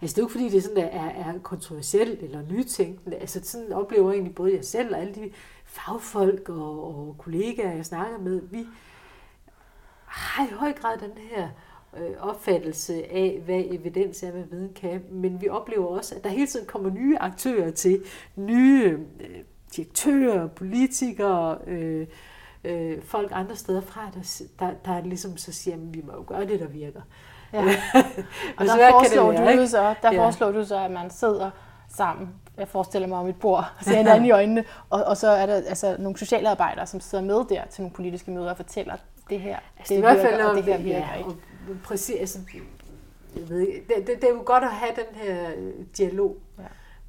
Altså 0.02 0.16
det 0.16 0.22
er 0.22 0.24
jo 0.24 0.28
ikke 0.28 0.32
fordi, 0.32 0.50
det 0.50 0.64
sådan, 0.64 0.78
er, 0.78 1.32
er 1.32 1.40
kontroversielt 1.40 2.24
eller 2.24 2.42
nytænkende. 2.52 3.18
Altså 3.18 3.40
sådan 3.44 3.74
oplever 3.74 4.10
jeg 4.10 4.14
egentlig 4.14 4.36
både 4.36 4.56
jeg 4.56 4.66
selv 4.66 4.96
og 4.96 5.02
alle 5.02 5.16
de 5.16 5.32
fagfolk 5.76 6.50
og, 6.50 6.84
og 6.88 7.16
kollegaer, 7.18 7.76
jeg 7.76 7.86
snakker 7.86 8.18
med. 8.18 8.42
Vi 8.52 8.66
har 10.06 10.46
i 10.46 10.54
høj 10.54 10.74
grad 10.74 10.98
den 10.98 11.12
her 11.18 11.50
øh, 11.98 12.12
opfattelse 12.20 12.94
af, 12.94 13.42
hvad 13.46 13.64
evidens 13.72 14.24
er, 14.24 14.32
hvad 14.32 14.44
viden 14.44 14.74
kan. 14.74 15.04
Men 15.12 15.42
vi 15.42 15.50
oplever 15.50 15.86
også, 15.86 16.16
at 16.16 16.24
der 16.24 16.30
hele 16.30 16.48
tiden 16.48 16.66
kommer 16.66 16.90
nye 16.90 17.18
aktører 17.20 17.72
til. 17.72 18.04
Nye 18.36 19.00
øh, 19.20 19.38
direktører, 19.76 20.48
politikere, 20.48 21.58
øh, 21.68 22.08
øh, 22.64 23.02
folk 23.02 23.32
andre 23.34 23.56
steder 23.56 23.82
fra, 23.82 24.10
der, 24.14 24.44
der, 24.60 24.74
der 24.86 25.02
ligesom 25.02 25.38
så 25.38 25.52
siger, 25.52 25.76
at 25.76 25.94
vi 25.94 26.02
må 26.06 26.14
jo 26.14 26.24
gøre 26.28 26.46
det, 26.46 26.60
der 26.60 26.68
virker. 26.68 27.02
Ja. 27.54 27.62
og 28.58 28.66
der 28.66 28.90
foreslår, 28.92 29.32
være, 29.32 29.62
du 29.62 29.68
så, 29.68 29.96
der 30.02 30.14
ja. 30.14 30.26
foreslår 30.26 30.52
du 30.52 30.66
så, 30.66 30.80
at 30.80 30.92
man 30.92 31.10
sidder 31.10 31.52
sammen 31.90 32.30
jeg 32.58 32.68
forestiller 32.68 33.08
mig 33.08 33.18
om 33.18 33.28
et 33.28 33.40
bord, 33.40 33.66
og 33.78 33.86
ser 33.86 33.98
hinanden 33.98 34.26
i 34.26 34.32
øjnene, 34.32 34.64
og, 34.90 35.04
og 35.04 35.18
så 35.18 35.28
er 35.28 35.46
der 35.46 35.56
altså, 35.56 35.96
nogle 36.00 36.18
sociale 36.18 36.50
arbejdere, 36.50 36.88
som 36.88 37.00
sidder 37.00 37.24
med 37.24 37.46
der 37.50 37.66
til 37.66 37.82
nogle 37.82 37.94
politiske 37.94 38.32
møder 38.32 38.50
og 38.50 38.58
fortæller, 38.58 38.96
det 39.30 39.40
her, 39.40 39.58
altså, 39.78 39.94
det, 39.94 40.04
det 40.04 40.12
virker, 40.12 40.30
fald, 40.30 40.42
og 40.42 40.56
det 40.56 40.64
her 40.64 40.78
virker 40.78 41.00
ja, 41.00 41.14
ikke. 41.14 41.30
Og, 41.30 41.36
præcis, 41.84 42.16
altså, 42.20 42.40
jeg 43.36 43.50
ved 43.50 43.60
ikke, 43.60 43.86
det, 43.88 44.08
det, 44.08 44.22
det 44.22 44.30
er 44.30 44.34
jo 44.34 44.42
godt 44.46 44.64
at 44.64 44.72
have 44.72 44.92
den 44.96 45.22
her 45.22 45.50
øh, 45.58 45.74
dialog. 45.98 46.38
Ja 46.60 46.64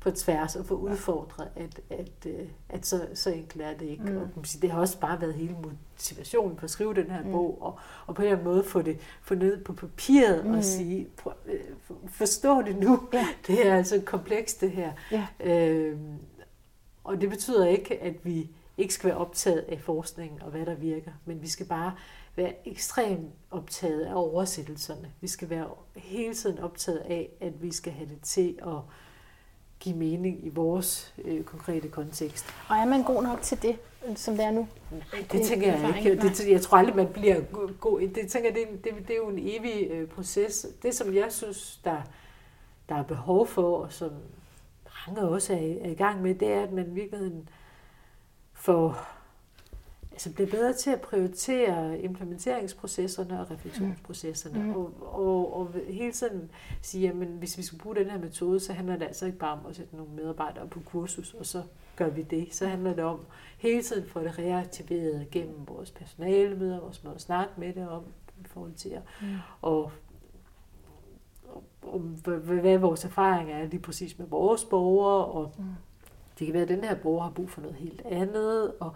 på 0.06 0.10
tværs 0.10 0.56
og 0.56 0.66
få 0.66 0.74
udfordret, 0.74 1.48
at, 1.56 1.80
at, 1.98 2.26
øh, 2.26 2.48
at 2.68 2.86
så, 2.86 3.06
så 3.14 3.30
enkelt 3.30 3.62
er 3.62 3.74
det 3.74 3.86
ikke. 3.86 4.04
Mm. 4.04 4.16
Og 4.16 4.44
det 4.62 4.70
har 4.70 4.80
også 4.80 4.98
bare 4.98 5.20
været 5.20 5.34
hele 5.34 5.54
motivationen 5.96 6.58
for 6.58 6.64
at 6.64 6.70
skrive 6.70 6.94
den 6.94 7.10
her 7.10 7.22
mm. 7.22 7.32
bog, 7.32 7.58
og, 7.62 7.78
og 8.06 8.14
på 8.14 8.22
en 8.22 8.28
eller 8.28 8.38
anden 8.38 8.54
måde 8.54 8.64
få 8.64 8.82
det 8.82 8.98
få 9.22 9.34
ned 9.34 9.64
på 9.64 9.72
papiret 9.72 10.46
mm. 10.46 10.54
og 10.54 10.64
sige, 10.64 11.08
øh, 11.46 11.60
forstå 12.08 12.62
det 12.62 12.76
nu, 12.76 13.08
ja. 13.12 13.26
det 13.46 13.66
er 13.66 13.76
altså 13.76 14.02
komplekst 14.04 14.60
det 14.60 14.70
her. 14.70 14.92
Ja. 15.12 15.26
Øhm, 15.40 16.18
og 17.04 17.20
det 17.20 17.30
betyder 17.30 17.66
ikke, 17.66 18.02
at 18.02 18.24
vi 18.24 18.50
ikke 18.78 18.94
skal 18.94 19.08
være 19.08 19.18
optaget 19.18 19.58
af 19.68 19.80
forskningen 19.80 20.42
og 20.42 20.50
hvad 20.50 20.66
der 20.66 20.74
virker, 20.74 21.10
men 21.24 21.42
vi 21.42 21.48
skal 21.48 21.66
bare 21.66 21.92
være 22.36 22.68
ekstremt 22.68 23.30
optaget 23.50 24.04
af 24.04 24.14
oversættelserne. 24.14 25.12
Vi 25.20 25.28
skal 25.28 25.50
være 25.50 25.66
hele 25.96 26.34
tiden 26.34 26.58
optaget 26.58 26.98
af, 26.98 27.30
at 27.40 27.62
vi 27.62 27.72
skal 27.72 27.92
have 27.92 28.08
det 28.08 28.20
til 28.22 28.58
at 28.62 28.78
give 29.80 29.96
mening 29.96 30.46
i 30.46 30.48
vores 30.48 31.14
øh, 31.24 31.44
konkrete 31.44 31.88
kontekst. 31.88 32.46
Og 32.68 32.76
er 32.76 32.84
man 32.84 33.02
god 33.02 33.22
nok 33.22 33.42
til 33.42 33.62
det, 33.62 33.78
som 34.14 34.36
det 34.36 34.44
er 34.44 34.50
nu? 34.50 34.68
Det, 34.90 35.32
det 35.32 35.42
tænker 35.42 35.72
jeg 35.72 35.96
ikke. 35.98 36.22
Det, 36.22 36.48
jeg 36.50 36.60
tror 36.60 36.78
aldrig, 36.78 36.96
man 36.96 37.08
bliver 37.12 37.40
god. 37.80 38.00
Det 38.00 38.28
tænker 38.28 38.52
det, 38.52 38.84
det, 38.84 38.92
det 39.08 39.10
er 39.10 39.16
jo 39.16 39.28
en 39.28 39.38
evig 39.38 39.90
øh, 39.90 40.08
proces. 40.08 40.66
Det, 40.82 40.94
som 40.94 41.14
jeg 41.14 41.32
synes, 41.32 41.80
der, 41.84 42.02
der 42.88 42.94
er 42.94 43.02
behov 43.02 43.46
for, 43.46 43.76
og 43.76 43.92
som 43.92 44.10
mange 45.06 45.28
også 45.28 45.52
er, 45.52 45.56
er 45.56 45.90
i 45.90 45.94
gang 45.94 46.22
med, 46.22 46.34
det 46.34 46.52
er, 46.52 46.62
at 46.62 46.72
man 46.72 46.94
virkelig 46.94 47.32
får 48.52 49.16
altså 50.16 50.32
bliver 50.32 50.50
bedre 50.50 50.72
til 50.72 50.90
at 50.90 51.00
prioritere 51.00 52.00
implementeringsprocesserne 52.00 53.40
og 53.40 53.50
refleksionsprocesserne. 53.50 54.62
Mm. 54.62 54.74
Og, 54.74 54.92
og, 55.00 55.56
og 55.56 55.70
hele 55.88 56.12
tiden 56.12 56.50
sige, 56.82 57.08
at 57.08 57.14
hvis 57.14 57.58
vi 57.58 57.62
skal 57.62 57.78
bruge 57.78 57.96
den 57.96 58.10
her 58.10 58.18
metode, 58.18 58.60
så 58.60 58.72
handler 58.72 58.96
det 58.96 59.06
altså 59.06 59.26
ikke 59.26 59.38
bare 59.38 59.52
om 59.52 59.66
at 59.68 59.76
sætte 59.76 59.96
nogle 59.96 60.12
medarbejdere 60.12 60.68
på 60.68 60.80
kursus, 60.80 61.34
og 61.34 61.46
så 61.46 61.62
gør 61.96 62.08
vi 62.08 62.22
det. 62.22 62.54
Så 62.54 62.66
handler 62.66 62.94
det 62.94 63.04
om 63.04 63.20
hele 63.58 63.82
tiden 63.82 64.08
få 64.08 64.20
det 64.20 64.38
reaktiveret 64.38 65.30
gennem 65.30 65.68
vores 65.68 65.90
personalemøder, 65.90 66.80
vores 66.80 67.04
måde 67.04 67.14
at 67.14 67.20
snakke 67.20 67.52
med 67.56 67.72
det 67.72 67.88
om, 67.88 68.04
i 68.40 68.46
forhold 68.46 68.74
til 68.74 68.88
at, 68.88 69.02
mm. 69.20 69.36
og, 69.62 69.92
om, 71.82 72.00
hvad 72.00 72.78
vores 72.78 73.04
erfaringer 73.04 73.56
er 73.56 73.66
lige 73.66 73.80
præcis 73.80 74.18
med 74.18 74.26
vores 74.26 74.64
borgere, 74.64 75.24
og 75.24 75.52
mm. 75.58 75.64
det 76.38 76.46
kan 76.46 76.54
være, 76.54 76.62
at 76.62 76.68
den 76.68 76.84
her 76.84 76.94
borger 76.94 77.22
har 77.22 77.30
brug 77.30 77.50
for 77.50 77.60
noget 77.60 77.76
helt 77.76 78.02
andet, 78.04 78.72
og 78.80 78.94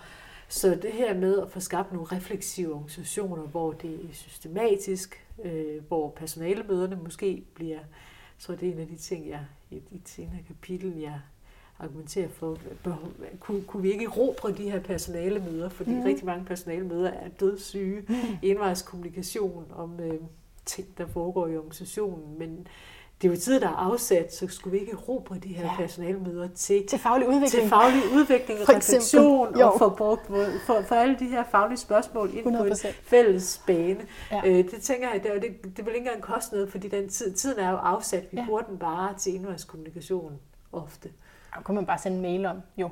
så 0.48 0.78
det 0.82 0.92
her 0.92 1.14
med 1.14 1.38
at 1.38 1.50
få 1.50 1.60
skabt 1.60 1.92
nogle 1.92 2.08
refleksive 2.08 2.74
organisationer, 2.74 3.42
hvor 3.42 3.72
det 3.72 3.94
er 3.94 4.12
systematisk, 4.12 5.26
øh, 5.42 5.84
hvor 5.88 6.10
personalemøderne 6.10 6.96
måske 6.96 7.44
bliver, 7.54 7.78
så 8.38 8.52
er 8.52 8.56
det 8.56 8.68
en 8.72 8.78
af 8.78 8.86
de 8.86 8.96
ting, 8.96 9.28
jeg 9.28 9.44
i 9.70 9.76
et 9.76 10.02
senere 10.04 10.42
kapitel, 10.46 10.96
jeg 10.96 11.20
argumenterer 11.80 12.28
for, 12.28 12.58
kunne, 13.40 13.62
kunne 13.62 13.82
vi 13.82 13.92
ikke 13.92 14.08
ro 14.08 14.36
på 14.42 14.50
de 14.50 14.70
her 14.70 14.80
personalemøder, 14.80 15.68
fordi 15.68 15.90
mm. 15.90 16.02
rigtig 16.02 16.26
mange 16.26 16.44
personalemøder 16.44 17.10
er 17.10 17.28
dødssyge, 17.28 18.04
mm. 18.08 18.14
envejskommunikation 18.42 19.64
om 19.76 20.00
øh, 20.00 20.20
ting, 20.66 20.88
der 20.98 21.06
foregår 21.06 21.46
i 21.46 21.56
organisationen, 21.56 22.38
men 22.38 22.66
det 23.22 23.28
er 23.28 23.32
jo 23.32 23.40
tid, 23.40 23.60
der 23.60 23.66
er 23.68 23.76
afsat, 23.76 24.34
så 24.34 24.46
skulle 24.48 24.72
vi 24.72 24.78
ikke 24.78 24.96
på 25.06 25.34
de 25.42 25.48
her 25.48 25.64
ja. 25.64 25.76
personalmøder 25.76 26.48
til, 26.54 26.86
til 26.86 26.98
faglig 26.98 27.28
udvikling, 27.28 27.50
til 27.50 27.68
faglig 27.68 28.02
udvikling 28.14 28.60
og 28.60 28.68
refleksion 28.68 29.54
og 29.54 29.74
for, 29.78 29.88
brugt, 29.88 30.26
for, 30.66 30.82
for 30.82 30.94
alle 30.94 31.16
de 31.18 31.28
her 31.28 31.44
faglige 31.50 31.78
spørgsmål 31.78 32.30
ind 32.34 32.46
100%. 32.46 32.58
på 32.58 32.64
en 32.64 32.76
fælles 33.02 33.62
bane. 33.66 34.00
Ja. 34.32 34.40
Øh, 34.44 34.70
det 34.70 34.82
tænker 34.82 35.08
jeg, 35.12 35.22
det, 35.22 35.42
det, 35.42 35.76
det 35.76 35.86
vil 35.86 35.94
ikke 35.94 36.06
engang 36.06 36.22
koste 36.22 36.54
noget, 36.54 36.70
fordi 36.70 36.88
den 36.88 37.08
tid, 37.08 37.32
tiden 37.32 37.58
er 37.58 37.70
jo 37.70 37.76
afsat. 37.76 38.26
Vi 38.30 38.38
ja. 38.38 38.46
bruger 38.46 38.62
den 38.62 38.78
bare 38.78 39.14
til 39.18 39.34
indvejskommunikation 39.34 40.38
ofte. 40.72 41.10
Ja, 41.56 41.62
kunne 41.62 41.74
man 41.74 41.86
bare 41.86 41.98
sende 41.98 42.16
en 42.16 42.22
mail 42.22 42.46
om, 42.46 42.62
jo. 42.76 42.90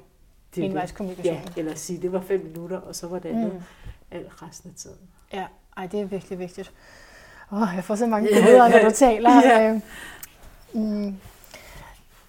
Det 0.55 0.63
indvejskommunikation. 0.63 1.35
Ja, 1.35 1.61
eller 1.61 1.75
sige, 1.75 2.03
det 2.03 2.13
var 2.13 2.21
fem 2.21 2.45
minutter, 2.45 2.81
og 2.81 2.95
så 2.95 3.07
var 3.09 3.19
det 3.19 3.29
andet 3.29 3.55
mm. 3.55 3.63
alt 4.11 4.43
resten 4.43 4.71
af 4.71 4.77
tiden. 4.77 4.99
Ja, 5.33 5.47
ej, 5.77 5.87
det 5.87 6.01
er 6.01 6.05
virkelig 6.05 6.39
vigtigt. 6.39 6.73
Åh, 7.53 7.63
oh, 7.63 7.69
jeg 7.75 7.85
får 7.85 7.95
så 7.95 8.07
mange 8.07 8.29
billeder, 8.29 8.69
når 8.69 8.89
du 8.89 8.95
taler. 8.95 9.43
yeah. 9.45 9.81
Mm. 10.73 11.17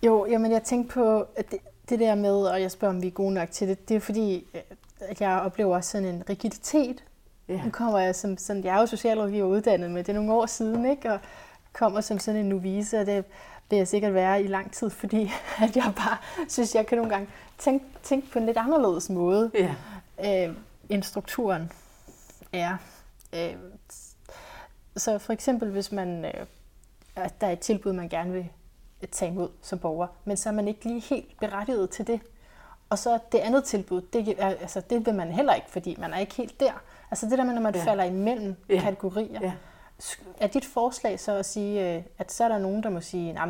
Jo, 0.04 0.26
jamen 0.26 0.52
jeg 0.52 0.64
tænkte 0.64 0.94
på 0.94 1.26
at 1.36 1.52
det, 1.52 1.60
det 1.90 2.00
der 2.00 2.16
med, 2.16 2.36
og 2.36 2.62
jeg 2.62 2.72
spørger, 2.72 2.94
om 2.94 3.02
vi 3.02 3.08
er 3.08 3.12
gode 3.12 3.34
nok 3.34 3.52
til 3.52 3.68
det, 3.68 3.90
det 3.90 3.96
er 3.96 4.00
fordi, 4.00 4.48
at 5.00 5.22
jeg 5.22 5.40
oplever 5.40 5.82
sådan 5.82 6.08
en 6.08 6.24
rigiditet. 6.30 7.04
Ja. 7.48 7.62
Nu 7.64 7.72
kommer 7.72 8.00
jeg 8.00 8.16
som 8.16 8.38
sådan, 8.38 8.64
jeg 8.64 8.76
er 8.76 8.80
jo 8.80 8.86
socialrådgiver 8.86 9.48
uddannet, 9.48 9.92
men 9.92 9.98
det 9.98 10.10
er 10.10 10.14
nogle 10.14 10.34
år 10.34 10.46
siden, 10.46 10.86
ikke? 10.86 11.14
Og 11.14 11.20
kommer 11.74 12.02
som 12.02 12.20
sådan 12.20 12.40
en 12.40 12.50
novise, 12.50 13.00
og 13.00 13.06
det 13.06 13.26
vil 13.70 13.78
jeg 13.78 13.88
sikkert 13.88 14.14
være 14.14 14.44
i 14.44 14.48
lang 14.48 14.72
tid, 14.72 14.90
fordi 14.90 15.32
at 15.64 15.76
jeg 15.76 15.94
bare 15.96 16.18
synes, 16.48 16.76
jeg 16.76 16.88
kan 16.88 16.98
nogle 16.98 17.12
gange 17.12 17.28
tænke, 17.58 17.86
tænke 18.04 18.32
på 18.32 18.40
en 18.40 18.46
lidt 18.46 18.58
anderledes 18.58 19.10
måde, 19.10 19.52
ja. 19.54 20.48
øh, 20.48 20.56
end 20.90 21.04
strukturen 21.04 21.72
er. 22.54 22.78
Øh, 23.36 23.56
så 24.98 25.18
for 25.18 25.34
eksempel, 25.34 25.72
hvis 25.72 25.92
man 25.92 26.26
øh, 26.26 26.46
der 27.42 27.48
er 27.48 27.52
et 27.52 27.60
tilbud, 27.60 27.94
man 27.94 28.10
gerne 28.10 28.32
vil 28.34 28.50
tage 29.12 29.32
imod 29.32 29.50
som 29.62 29.80
borger, 29.80 30.08
men 30.26 30.38
så 30.38 30.50
er 30.50 30.54
man 30.54 30.68
ikke 30.68 30.86
lige 30.86 31.00
helt 31.00 31.40
berettiget 31.40 31.90
til 31.90 32.08
det. 32.08 32.22
Og 32.90 33.00
så 33.00 33.20
det 33.32 33.38
andet 33.38 33.64
tilbud, 33.64 34.02
det, 34.02 34.36
altså, 34.40 34.82
det 34.90 35.06
vil 35.06 35.16
man 35.16 35.32
heller 35.32 35.54
ikke, 35.54 35.70
fordi 35.70 35.96
man 36.00 36.14
er 36.14 36.18
ikke 36.18 36.36
helt 36.36 36.60
der. 36.60 36.82
Altså 37.12 37.26
det 37.30 37.38
der 37.38 37.44
med, 37.44 37.54
når 37.54 37.62
man 37.62 37.76
ja. 37.76 37.84
falder 37.84 38.04
imellem 38.04 38.56
ja. 38.70 38.82
kategorier. 38.82 39.40
Ja. 39.42 39.54
Er 40.38 40.48
dit 40.48 40.66
forslag 40.66 41.20
så 41.20 41.32
at 41.32 41.46
sige, 41.46 41.96
øh, 41.96 42.04
at 42.18 42.32
så 42.32 42.44
er 42.44 42.48
der 42.48 42.58
nogen, 42.58 42.84
der 42.84 42.90
må 42.90 43.02
sige, 43.02 43.34
nej, 43.34 43.48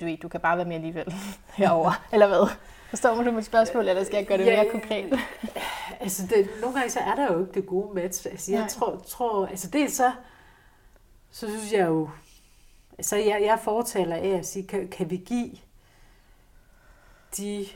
du 0.00 0.04
ved, 0.04 0.16
du 0.16 0.28
kan 0.28 0.40
bare 0.40 0.56
være 0.56 0.66
med 0.66 0.74
alligevel 0.74 1.14
herover 1.56 1.92
eller 2.12 2.26
hvad? 2.26 2.50
Forstår 2.90 3.22
du 3.22 3.30
mit 3.30 3.44
spørgsmål, 3.44 3.88
eller 3.88 4.04
skal 4.04 4.16
jeg 4.16 4.26
gøre 4.26 4.38
det 4.38 4.46
ja, 4.46 4.62
mere 4.62 4.72
konkret? 4.72 5.18
altså, 6.00 6.26
det, 6.26 6.50
nogle 6.60 6.76
gange 6.76 6.90
så 6.90 7.00
er 7.00 7.14
der 7.14 7.32
jo 7.32 7.40
ikke 7.40 7.52
det 7.52 7.66
gode 7.66 7.94
match. 7.94 8.26
Altså, 8.30 8.52
jeg 8.52 8.66
tror, 8.68 8.96
tror, 9.06 9.46
altså 9.46 9.70
det 9.70 9.92
så, 9.92 10.12
så 11.30 11.48
synes 11.48 11.72
jeg 11.72 11.86
jo, 11.86 12.08
så 13.00 13.16
jeg, 13.16 13.42
jeg 13.42 13.58
fortaler 13.62 14.16
af 14.16 14.28
at 14.28 14.46
sige, 14.46 14.66
kan, 14.66 14.88
kan 14.88 15.10
vi 15.10 15.16
give 15.16 15.50
de 17.36 17.66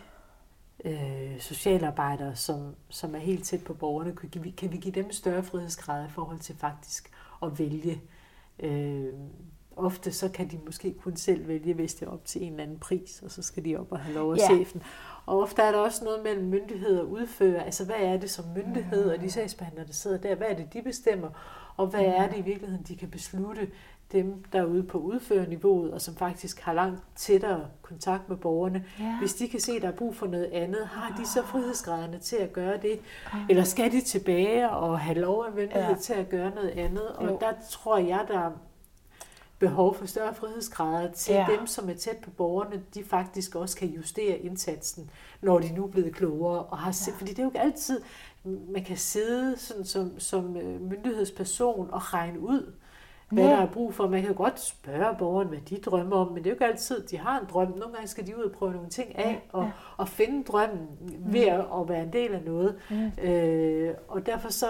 øh, 0.85 1.41
socialarbejdere, 1.41 2.37
som, 2.37 2.75
som 2.89 3.15
er 3.15 3.19
helt 3.19 3.45
tæt 3.45 3.65
på 3.65 3.75
borgerne, 3.75 4.17
kan 4.17 4.45
vi, 4.45 4.51
kan 4.51 4.73
vi 4.73 4.77
give 4.77 4.95
dem 4.95 5.13
større 5.13 5.43
frihedsgrad 5.43 6.07
i 6.07 6.11
forhold 6.11 6.39
til 6.39 6.57
faktisk 6.57 7.12
at 7.43 7.59
vælge 7.59 8.03
øh, 8.59 9.07
ofte 9.77 10.13
så 10.13 10.29
kan 10.29 10.49
de 10.49 10.59
måske 10.67 10.95
kun 11.03 11.17
selv 11.17 11.49
vælge, 11.49 11.75
hvis 11.75 11.95
det 11.95 12.07
er 12.07 12.11
op 12.11 12.25
til 12.25 12.43
en 12.43 12.53
eller 12.53 12.63
anden 12.63 12.79
pris, 12.79 13.23
og 13.25 13.31
så 13.31 13.43
skal 13.43 13.65
de 13.65 13.77
op 13.77 13.93
og 13.93 13.99
have 14.01 14.15
lov 14.15 14.33
af 14.33 14.37
Ja. 14.37 14.47
chefen. 14.47 14.83
Og 15.27 15.39
ofte 15.41 15.63
er 15.63 15.73
der 15.73 15.79
også 15.79 16.05
noget 16.05 16.23
mellem 16.23 16.45
myndighed 16.47 16.99
og 16.99 17.11
udfører. 17.11 17.63
Altså, 17.63 17.85
hvad 17.85 17.97
er 17.99 18.17
det 18.17 18.31
som 18.31 18.45
myndighed, 18.57 19.11
og 19.11 19.21
de 19.21 19.31
sagsbehandlere, 19.31 19.87
der 19.87 19.93
sidder 19.93 20.19
der, 20.19 20.35
hvad 20.35 20.47
er 20.47 20.55
det, 20.57 20.73
de 20.73 20.83
bestemmer, 20.83 21.29
og 21.77 21.87
hvad 21.87 22.01
er 22.05 22.29
det 22.29 22.39
i 22.39 22.43
virkeligheden, 22.43 22.85
de 22.89 22.97
kan 22.97 23.11
beslutte, 23.11 23.69
dem, 24.13 24.45
der 24.53 24.59
er 24.61 24.65
ude 24.65 24.83
på 24.83 24.99
udførerniveauet, 24.99 25.93
og 25.93 26.01
som 26.01 26.17
faktisk 26.17 26.61
har 26.61 26.73
langt 26.73 27.01
tættere 27.17 27.67
kontakt 27.83 28.29
med 28.29 28.37
borgerne. 28.37 28.85
Ja. 29.01 29.17
Hvis 29.21 29.35
de 29.35 29.49
kan 29.49 29.61
se, 29.61 29.73
at 29.73 29.83
der 29.83 29.89
er 29.89 29.93
brug 29.93 30.17
for 30.17 30.27
noget 30.27 30.45
andet, 30.53 30.87
har 30.87 31.17
de 31.21 31.29
så 31.29 31.43
frihedsgraderne 31.43 32.19
til 32.19 32.37
at 32.37 32.53
gøre 32.53 32.77
det? 32.83 33.01
Eller 33.51 33.65
skal 33.65 33.93
de 33.93 34.01
tilbage 34.01 34.71
og 34.71 34.99
have 35.01 35.19
lov 35.21 35.45
af 35.45 35.53
myndighed 35.53 35.95
Ja. 35.95 36.01
til 36.01 36.13
at 36.15 36.29
gøre 36.29 36.51
noget 36.55 36.71
andet? 36.71 37.09
Og 37.09 37.27
Jo. 37.29 37.39
der 37.41 37.53
tror 37.71 37.99
jeg, 37.99 38.25
der 38.29 38.39
er 38.39 38.51
behov 39.59 39.95
for 39.95 40.07
større 40.07 40.35
frihedsgrader 40.35 41.13
til 41.13 41.35
Ja. 41.35 41.47
ja. 41.51 41.57
dem, 41.57 41.67
som 41.67 41.91
er 41.91 41.95
tæt 41.95 42.17
på 42.17 42.31
borgerne, 42.31 42.83
de 42.95 43.05
faktisk 43.05 43.55
også 43.55 43.77
kan 43.77 43.89
justere 43.89 44.39
indsatsen, 44.39 45.11
når 45.41 45.59
de 45.59 45.73
nu 45.75 45.85
er 45.85 45.89
blevet 45.89 46.15
klogere. 46.15 46.63
Og 46.63 46.79
har 46.79 46.97
ja. 47.09 47.13
Fordi 47.19 47.31
det 47.31 47.39
er 47.39 47.43
jo 47.43 47.49
ikke 47.49 47.61
altid, 47.61 48.01
man 48.45 48.85
kan 48.85 48.97
sidde 48.97 49.59
sådan 49.59 49.85
som, 49.85 50.21
som 50.21 50.57
øh, 50.57 50.81
myndighedsperson 50.81 51.89
og 51.93 52.15
regne 52.15 52.41
ud, 52.41 52.73
hvad 53.33 53.45
Nej. 53.45 53.53
der 53.53 53.63
er 53.63 53.67
brug 53.67 53.95
for. 53.95 54.09
Man 54.09 54.23
kan 54.23 54.35
godt 54.35 54.61
spørge 54.61 55.17
borgeren, 55.19 55.49
hvad 55.49 55.59
de 55.59 55.77
drømmer 55.77 56.17
om, 56.17 56.27
men 56.27 56.37
det 56.37 56.47
er 56.47 56.51
jo 56.51 56.55
ikke 56.55 56.67
altid, 56.67 57.07
de 57.07 57.17
har 57.17 57.41
en 57.41 57.47
drøm. 57.51 57.69
Nogle 57.69 57.95
gange 57.95 58.09
skal 58.09 58.27
de 58.27 58.39
ud 58.39 58.43
og 58.43 58.53
prøve 58.53 58.73
nogle 58.73 58.89
ting 58.89 59.19
af, 59.19 59.43
og, 59.53 59.71
og 59.97 60.09
finde 60.09 60.45
drømmen 60.45 60.89
ved 61.19 61.41
at, 61.41 61.61
at 61.61 61.89
være 61.89 62.03
en 62.03 62.13
del 62.13 62.35
af 62.35 62.43
noget. 62.43 62.77
Mm. 62.91 63.25
Øh, 63.25 63.95
og 64.09 64.27
derfor 64.27 64.49
så, 64.49 64.67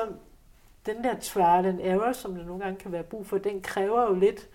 den 0.86 1.04
der 1.04 1.14
trial 1.20 1.66
and 1.66 1.80
error, 1.82 2.12
som 2.12 2.34
der 2.34 2.44
nogle 2.44 2.62
gange 2.64 2.78
kan 2.78 2.92
være 2.92 3.02
brug 3.02 3.26
for, 3.26 3.38
den 3.38 3.60
kræver 3.60 4.02
jo 4.02 4.14
lidt, 4.14 4.48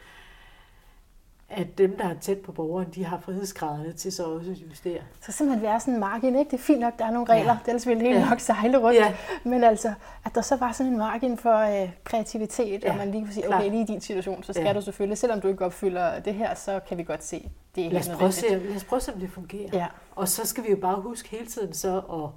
at 1.50 1.78
dem, 1.78 1.98
der 1.98 2.04
er 2.10 2.14
tæt 2.22 2.38
på 2.38 2.52
borgeren, 2.52 2.88
de 2.96 3.06
har 3.06 3.20
frihedsgraderne 3.20 3.94
til 3.94 4.12
så 4.12 4.24
også 4.26 4.52
at 4.52 4.58
justere. 4.58 5.00
Så 5.22 5.32
simpelthen 5.32 5.64
være 5.68 5.80
sådan 5.80 5.94
en 5.94 6.00
margin, 6.00 6.36
ikke? 6.36 6.52
Det 6.52 6.58
er 6.58 6.62
fint 6.64 6.80
nok, 6.80 7.00
der 7.00 7.06
er 7.06 7.12
nogle 7.12 7.30
regler, 7.34 7.52
ja. 7.68 7.72
Ellers 7.72 7.88
ville 7.88 8.00
det 8.00 8.08
hele 8.08 8.20
Ja. 8.24 8.30
nok 8.30 8.40
sejle 8.40 8.78
rundt. 8.78 9.00
Ja. 9.00 9.16
Men 9.44 9.64
altså, 9.64 9.94
at 10.26 10.36
der 10.36 10.42
så 10.42 10.56
var 10.56 10.72
sådan 10.72 10.92
en 10.92 10.98
margin 10.98 11.38
for 11.38 11.84
øh, 11.84 11.90
kreativitet, 12.04 12.84
ja. 12.84 12.92
Og 12.92 12.98
man 12.98 13.12
lige 13.12 13.24
kunne 13.24 13.34
sige, 13.34 13.56
okay, 13.56 13.70
lige 13.70 13.82
i 13.84 13.86
din 13.86 14.02
situation, 14.02 14.44
så 14.44 14.54
skal 14.54 14.66
ja. 14.66 14.74
Du 14.74 14.82
selvfølgelig, 14.82 15.18
selvom 15.18 15.42
du 15.42 15.48
ikke 15.48 15.66
opfylder 15.66 16.20
det 16.20 16.34
her, 16.34 16.56
så 16.56 16.80
kan 16.88 16.98
vi 16.98 17.04
godt 17.04 17.24
se, 17.24 17.50
det 17.76 17.86
er 17.86 17.92
Lad 17.92 18.00
os, 18.00 18.10
prøve 18.10 18.32
se, 18.32 18.46
lad 18.50 18.76
os 18.76 18.84
prøve 18.84 18.98
at 18.98 19.04
se, 19.04 19.14
om 19.14 19.20
det 19.20 19.30
fungerer. 19.30 19.70
Ja. 19.74 19.86
Og 20.16 20.28
så 20.28 20.46
skal 20.46 20.64
vi 20.64 20.70
jo 20.70 20.78
bare 20.82 21.02
huske 21.02 21.30
hele 21.30 21.46
tiden 21.46 21.74
så 21.74 21.98
at, 21.98 22.30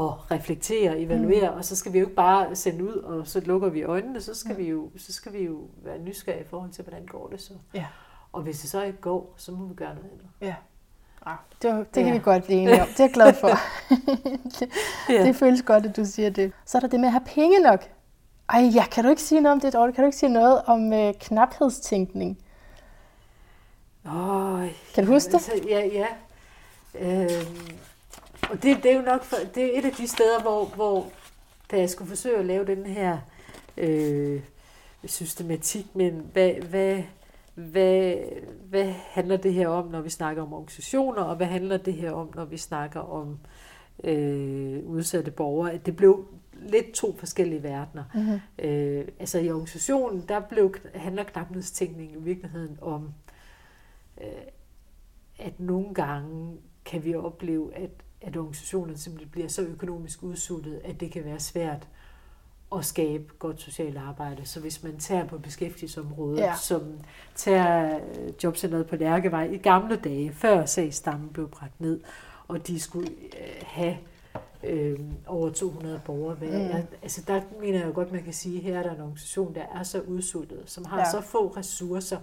at 0.00 0.30
reflektere, 0.30 0.98
evaluere, 1.00 1.50
mm. 1.50 1.56
og 1.56 1.64
så 1.64 1.76
skal 1.76 1.92
vi 1.92 1.98
jo 1.98 2.04
ikke 2.04 2.16
bare 2.16 2.56
sende 2.56 2.84
ud, 2.84 2.92
og 2.96 3.26
så 3.26 3.40
lukker 3.40 3.68
vi 3.68 3.82
øjnene, 3.82 4.20
så 4.20 4.34
skal, 4.34 4.52
Mm. 4.52 4.58
vi, 4.58 4.68
jo, 4.68 4.90
så 4.96 5.12
skal 5.12 5.32
vi 5.32 5.42
jo 5.44 5.58
være 5.84 5.98
nysgerrige 5.98 6.44
i 6.44 6.46
forhold 6.46 6.70
til, 6.70 6.84
hvordan 6.84 7.06
går 7.06 7.28
det 7.28 7.40
så. 7.40 7.52
Ja. 7.74 7.84
Og 8.34 8.42
hvis 8.42 8.60
det 8.60 8.70
så 8.70 8.82
ikke 8.82 9.00
går, 9.00 9.34
så 9.36 9.52
må 9.52 9.64
vi 9.64 9.74
gøre 9.74 9.94
noget 9.94 10.10
andet. 10.12 10.26
Ja. 10.40 10.54
Ah, 11.26 11.36
det, 11.62 11.78
det 11.94 12.04
kan 12.04 12.06
Ja. 12.06 12.12
vi 12.12 12.18
godt 12.18 12.44
blive 12.44 12.58
enige 12.60 12.82
om. 12.82 12.88
Det 12.88 13.00
er 13.00 13.04
jeg 13.04 13.12
glad 13.12 13.34
for. 13.34 13.48
det, 14.60 14.68
Ja. 15.08 15.26
det 15.26 15.36
føles 15.36 15.62
godt, 15.62 15.86
at 15.86 15.96
du 15.96 16.04
siger 16.04 16.30
det. 16.30 16.52
Så 16.66 16.78
er 16.78 16.80
der 16.80 16.88
det 16.88 17.00
med 17.00 17.06
at 17.08 17.12
have 17.12 17.24
penge 17.26 17.58
nok. 17.58 17.84
Ej, 18.48 18.60
ja, 18.74 18.84
kan 18.86 19.04
du 19.04 19.10
ikke 19.10 19.22
sige 19.22 19.40
noget 19.40 19.52
om 19.52 19.60
det, 19.60 19.72
Dorte? 19.72 19.92
Kan 19.92 20.02
du 20.04 20.06
ikke 20.06 20.18
sige 20.18 20.32
noget 20.32 20.62
om 20.66 20.92
øh, 20.92 21.14
knaphedstænkning? 21.20 22.38
Oh, 24.06 24.68
Kan 24.94 25.06
du 25.06 25.12
huske 25.12 25.26
det? 25.28 25.34
Altså, 25.34 25.52
ja, 25.68 25.86
ja. 25.86 26.06
Øhm, 27.00 27.78
og 28.50 28.62
det, 28.62 28.82
det 28.82 28.92
er 28.92 28.96
jo 28.96 29.02
nok 29.02 29.24
for, 29.24 29.36
det 29.54 29.64
er 29.74 29.78
et 29.78 29.84
af 29.84 29.92
de 29.92 30.08
steder, 30.08 30.40
hvor, 30.42 30.64
hvor 30.64 31.06
da 31.70 31.78
jeg 31.78 31.90
skulle 31.90 32.08
forsøge 32.08 32.38
at 32.38 32.44
lave 32.46 32.66
den 32.66 32.86
her 32.86 33.18
øh, 33.76 34.40
systematik, 35.06 35.86
men 35.96 36.30
hvad, 36.32 36.50
hvad, 36.52 37.02
hvad, 37.54 38.16
hvad 38.68 38.92
handler 38.92 39.36
det 39.36 39.54
her 39.54 39.68
om, 39.68 39.88
når 39.88 40.00
vi 40.00 40.10
snakker 40.10 40.42
om 40.42 40.52
organisationer, 40.52 41.22
og 41.22 41.36
hvad 41.36 41.46
handler 41.46 41.76
det 41.76 41.94
her 41.94 42.12
om, 42.12 42.30
når 42.34 42.44
vi 42.44 42.56
snakker 42.56 43.00
om 43.00 43.38
øh, 44.04 44.84
udsatte 44.84 45.30
borgere? 45.30 45.72
At 45.72 45.86
Det 45.86 45.96
blev 45.96 46.26
lidt 46.52 46.92
to 46.92 47.16
forskellige 47.16 47.62
verdener. 47.62 48.04
Mm-hmm. 48.14 48.68
Øh, 48.68 49.08
altså 49.18 49.38
i 49.38 49.50
organisationen, 49.50 50.24
der 50.28 50.40
blev, 50.40 50.74
handler 50.94 51.24
knaphedstænkning 51.24 52.12
i 52.12 52.20
virkeligheden 52.20 52.78
om, 52.82 53.14
øh, 54.20 54.28
at 55.38 55.60
nogle 55.60 55.94
gange 55.94 56.56
kan 56.84 57.04
vi 57.04 57.14
opleve, 57.14 57.74
at, 57.74 57.90
at 58.20 58.36
organisationen 58.36 58.96
simpelthen 58.96 59.30
bliver 59.30 59.48
så 59.48 59.62
økonomisk 59.62 60.22
udsultet, 60.22 60.80
at 60.84 61.00
det 61.00 61.12
kan 61.12 61.24
være 61.24 61.40
svært 61.40 61.88
at 62.78 62.84
skabe 62.84 63.24
godt 63.38 63.60
socialt 63.60 63.96
arbejde. 63.98 64.46
Så 64.46 64.60
hvis 64.60 64.82
man 64.82 64.98
tager 64.98 65.24
på 65.26 65.38
beskæftigelsesområdet, 65.38 66.38
Ja. 66.40 66.54
som 66.62 66.82
tager 67.34 67.96
øh, 67.96 68.32
jobcenteret 68.44 68.86
på 68.86 68.96
Lærkevej 68.96 69.44
i 69.44 69.56
gamle 69.56 69.96
dage, 69.96 70.32
før 70.32 70.64
sagstammen 70.66 71.28
blev 71.28 71.48
bragt 71.48 71.80
ned, 71.80 72.00
og 72.48 72.66
de 72.66 72.80
skulle 72.80 73.10
øh, 73.10 73.62
have 73.62 73.96
øh, 74.64 75.00
over 75.26 75.50
200 75.50 76.00
borgere 76.04 76.34
hver. 76.34 76.78
Mm. 76.78 76.86
Altså 77.02 77.22
der 77.26 77.40
mener 77.60 77.78
jeg 77.78 77.86
jo 77.86 77.92
godt, 77.94 78.12
man 78.12 78.22
kan 78.22 78.32
sige, 78.32 78.56
at 78.58 78.62
her 78.64 78.78
er 78.78 78.82
der 78.82 78.90
en 78.94 79.00
organisation, 79.00 79.54
der 79.54 79.62
er 79.74 79.82
så 79.82 80.00
udsultet, 80.00 80.62
som 80.66 80.84
har 80.84 80.98
ja. 80.98 81.10
så 81.10 81.20
få 81.20 81.48
ressourcer, 81.48 82.18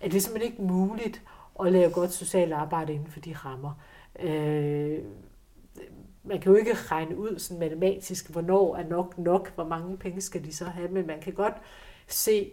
at 0.00 0.10
det 0.12 0.16
er 0.16 0.20
simpelthen 0.20 0.52
ikke 0.52 0.62
muligt 0.62 1.22
at 1.60 1.72
lave 1.72 1.90
godt 1.90 2.12
socialt 2.12 2.52
arbejde 2.52 2.92
inden 2.92 3.06
for 3.08 3.20
de 3.20 3.34
rammer. 3.34 3.72
Øh, 4.20 4.98
man 6.24 6.40
kan 6.40 6.52
jo 6.52 6.58
ikke 6.58 6.74
regne 6.74 7.16
ud 7.16 7.38
sådan 7.38 7.60
matematisk, 7.60 8.30
hvornår 8.30 8.76
er 8.76 8.88
nok 8.88 9.18
nok, 9.18 9.54
hvor 9.54 9.64
mange 9.64 9.96
penge 9.96 10.20
skal 10.20 10.44
de 10.44 10.54
så 10.54 10.64
have, 10.64 10.88
men 10.88 11.06
man 11.06 11.20
kan 11.20 11.32
godt 11.32 11.54
se 12.06 12.50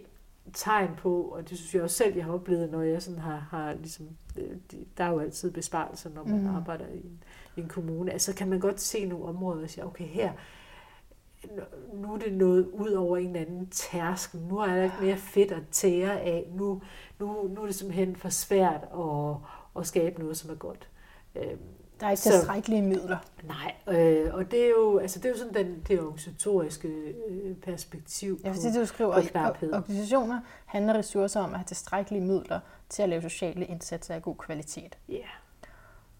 tegn 0.54 0.90
på, 0.98 1.22
og 1.22 1.50
det 1.50 1.58
synes 1.58 1.74
jeg 1.74 1.82
også 1.82 1.96
selv, 1.96 2.16
jeg 2.16 2.24
har 2.24 2.32
oplevet, 2.32 2.70
når 2.70 2.82
jeg 2.82 3.02
sådan 3.02 3.20
har, 3.20 3.36
har 3.50 3.74
ligesom, 3.74 4.08
øh, 4.36 4.50
de- 4.72 4.86
der 4.98 5.04
er 5.04 5.10
jo 5.10 5.18
altid 5.18 5.50
besparelser, 5.50 6.10
når 6.10 6.24
man 6.24 6.40
mm. 6.40 6.56
arbejder 6.56 6.86
i 6.86 6.96
en, 6.96 7.22
i 7.56 7.60
en 7.60 7.68
kommune, 7.68 8.12
altså 8.12 8.34
kan 8.34 8.48
man 8.48 8.60
godt 8.60 8.80
se 8.80 9.04
nogle 9.04 9.24
områder 9.24 9.62
og 9.62 9.70
sige, 9.70 9.86
okay, 9.86 10.04
her, 10.04 10.32
nu 11.94 12.14
er 12.14 12.18
det 12.18 12.32
noget 12.32 12.66
ud 12.72 12.90
over 12.90 13.16
en 13.16 13.26
eller 13.26 13.40
anden 13.40 13.66
tærsken, 13.70 14.40
nu 14.40 14.58
er 14.58 14.66
der 14.66 14.82
ikke 14.82 14.96
mere 15.00 15.16
fedt 15.16 15.52
at 15.52 15.62
tære 15.70 16.20
af, 16.20 16.46
nu, 16.54 16.82
nu, 17.20 17.48
nu 17.48 17.62
er 17.62 17.66
det 17.66 17.74
simpelthen 17.74 18.16
for 18.16 18.28
svært 18.28 18.80
at, 18.94 19.36
at 19.80 19.86
skabe 19.86 20.20
noget, 20.20 20.36
som 20.36 20.50
er 20.50 20.54
godt. 20.54 20.88
Øhm, 21.36 21.58
Der 22.00 22.06
er 22.06 22.10
ikke 22.10 22.22
Så- 22.22 22.30
tilstrækkelige 22.30 22.82
midler. 22.82 23.18
Nej, 23.44 23.98
øh, 23.98 24.34
og 24.34 24.50
det 24.50 24.64
er 24.64 24.68
jo, 24.70 24.98
altså 24.98 25.18
det 25.18 25.24
er 25.24 25.28
jo 25.30 25.36
sådan 25.36 25.54
den, 25.54 25.82
det 25.88 26.00
organisatoriske 26.00 26.88
øh, 27.28 27.54
perspektiv 27.56 28.40
vil 28.44 28.54
sige, 28.56 28.80
du 28.80 28.86
skriver, 28.86 29.14
at 29.14 29.56
organisationer 29.72 30.40
handler 30.66 30.94
ressourcer 30.94 31.40
om 31.40 31.50
at 31.50 31.56
have 31.56 31.64
tilstrækkelige 31.66 32.22
midler 32.24 32.60
til 32.88 33.02
at 33.02 33.08
lave 33.08 33.22
sociale 33.22 33.64
indsatser 33.66 34.14
af 34.14 34.22
god 34.22 34.36
kvalitet. 34.36 34.98
Ja, 35.08 35.16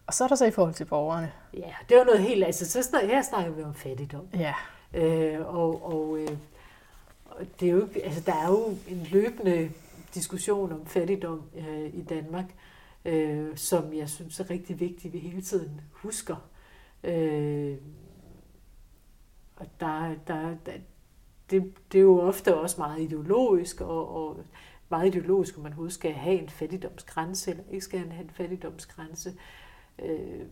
Og 0.07 0.13
så 0.13 0.23
er 0.23 0.27
der 0.27 0.35
så 0.35 0.45
i 0.45 0.51
forhold 0.51 0.73
til 0.73 0.85
borgerne. 0.85 1.31
ja, 1.53 1.73
det 1.89 1.95
er 1.95 1.99
jo 1.99 2.05
noget 2.05 2.19
helt, 2.21 2.43
altså 2.43 2.69
så 2.71 2.83
snak, 2.83 3.03
her 3.03 3.21
snakker 3.21 3.51
vi 3.51 3.63
om 3.63 3.73
fattigdom. 3.73 4.27
Ja. 4.33 4.53
Øh, 4.93 5.55
og 5.55 5.85
og 5.93 6.17
øh, 6.19 6.27
det 7.59 7.67
er 7.67 7.71
jo, 7.71 7.87
altså 8.03 8.21
der 8.25 8.33
er 8.33 8.47
jo 8.47 8.65
en 8.87 9.07
løbende 9.11 9.71
diskussion 10.15 10.71
om 10.71 10.85
fattigdom 10.85 11.41
øh, 11.57 11.85
i 11.93 12.01
Danmark, 12.09 12.45
øh, 13.05 13.57
som 13.57 13.93
jeg 13.93 14.09
synes 14.09 14.39
er 14.39 14.49
rigtig 14.49 14.79
vigtigt, 14.79 15.13
vi 15.13 15.19
hele 15.19 15.41
tiden 15.41 15.81
husker. 15.91 16.49
Øh, 17.03 17.77
og 19.55 19.65
der, 19.79 20.15
der, 20.27 20.55
der 20.65 20.71
det, 21.51 21.73
det 21.91 21.97
er 21.97 22.01
jo 22.01 22.19
ofte 22.21 22.57
også 22.57 22.75
meget 22.81 23.01
ideologisk, 23.01 23.81
og, 23.81 24.15
og 24.15 24.37
meget 24.89 25.07
ideologisk, 25.07 25.57
om 25.57 25.63
man 25.63 25.71
overhovedet 25.71 25.93
skal 25.93 26.11
have 26.13 26.41
en 26.41 26.49
fattigdomsgrænse, 26.49 27.51
eller 27.51 27.63
ikke 27.69 27.85
skal 27.85 27.99
have 28.11 28.23
en 28.23 28.29
fattigdomsgrænse. 28.29 29.35
Øh, 29.99 30.45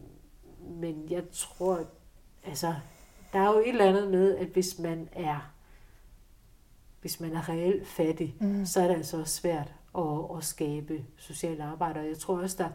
men 0.70 1.08
jeg 1.10 1.24
tror, 1.32 1.86
altså, 2.46 2.74
der 3.34 3.40
er 3.40 3.48
jo 3.54 3.60
et 3.60 3.70
eller 3.70 3.86
andet 3.86 4.12
med, 4.12 4.38
at 4.38 4.48
hvis 4.48 4.80
man 4.80 5.10
er, 5.12 5.54
hvis 7.02 7.20
man 7.20 7.34
er 7.36 7.50
reelt 7.50 7.88
fattig, 7.88 8.36
Mm. 8.40 8.66
så 8.66 8.82
er 8.82 8.88
det 8.88 8.96
altså 8.96 9.20
også 9.20 9.36
svært 9.36 9.74
at, 9.98 10.38
at 10.38 10.44
skabe 10.44 11.04
sociale 11.18 11.64
arbejder. 11.64 12.02
Jeg 12.02 12.18
tror 12.18 12.42
også, 12.42 12.56
der 12.60 12.70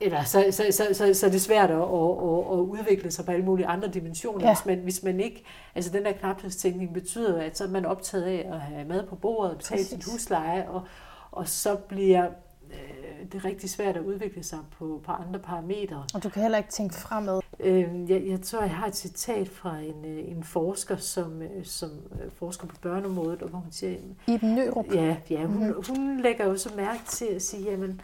eller 0.00 0.24
så, 0.24 0.46
så, 0.50 0.64
så, 0.70 0.88
så, 0.92 1.14
så 1.14 1.26
er 1.26 1.30
det 1.30 1.40
svært 1.40 1.70
at, 1.70 1.76
at, 1.76 1.82
at, 1.82 2.38
at 2.52 2.58
udvikle 2.58 3.10
sig 3.10 3.24
på 3.24 3.30
alle 3.32 3.44
mulige 3.44 3.66
andre 3.66 3.88
dimensioner, 3.88 4.44
Ja. 4.46 4.54
hvis, 4.54 4.66
man, 4.66 4.78
hvis 4.78 5.02
man 5.02 5.20
ikke, 5.20 5.44
altså 5.74 5.92
den 5.92 6.04
der 6.04 6.12
knaphedstænkning 6.12 6.94
betyder, 6.94 7.42
at 7.42 7.58
så 7.58 7.64
er 7.64 7.68
man 7.68 7.84
optaget 7.86 8.24
af 8.24 8.48
at 8.52 8.60
have 8.60 8.84
mad 8.88 9.06
på 9.06 9.16
bordet, 9.16 9.58
betale 9.58 9.84
sin 9.84 10.02
husleje, 10.12 10.68
og, 10.68 10.82
og 11.30 11.48
så 11.48 11.76
bliver 11.76 12.26
øh, 12.70 12.97
det 13.32 13.44
rigtig 13.44 13.70
svært 13.70 13.96
at 13.96 14.02
udvikle 14.02 14.42
sig 14.42 14.58
på, 14.78 15.00
på 15.04 15.12
andre 15.12 15.40
parametre. 15.40 16.04
Og 16.14 16.22
du 16.22 16.28
kan 16.28 16.42
heller 16.42 16.58
ikke 16.58 16.70
tænke 16.70 16.94
fremad. 16.94 17.40
Øh, 17.60 18.10
jeg, 18.10 18.26
jeg 18.26 18.40
tror, 18.40 18.60
jeg 18.60 18.74
har 18.74 18.86
et 18.86 18.96
citat 18.96 19.48
fra 19.48 19.78
en, 19.78 20.04
øh, 20.04 20.30
en 20.30 20.44
forsker, 20.44 20.96
som, 20.96 21.42
øh, 21.42 21.64
som 21.64 21.90
øh, 22.12 22.30
forsker 22.32 22.66
på 22.66 22.76
børneområdet, 22.82 23.42
og 23.42 23.48
hvor 23.48 23.58
hun 23.58 23.72
siger, 23.72 23.96
Iben 24.26 24.54
Nørup. 24.54 24.94
Ja, 24.94 25.16
ja 25.30 25.44
hun, 25.44 25.66
mm-hmm. 25.66 25.84
hun 25.88 26.20
lægger 26.20 26.46
jo 26.46 26.56
så 26.56 26.70
mærke 26.76 27.04
til 27.06 27.26
at 27.26 27.42
sige, 27.42 27.70
jamen, 27.70 28.00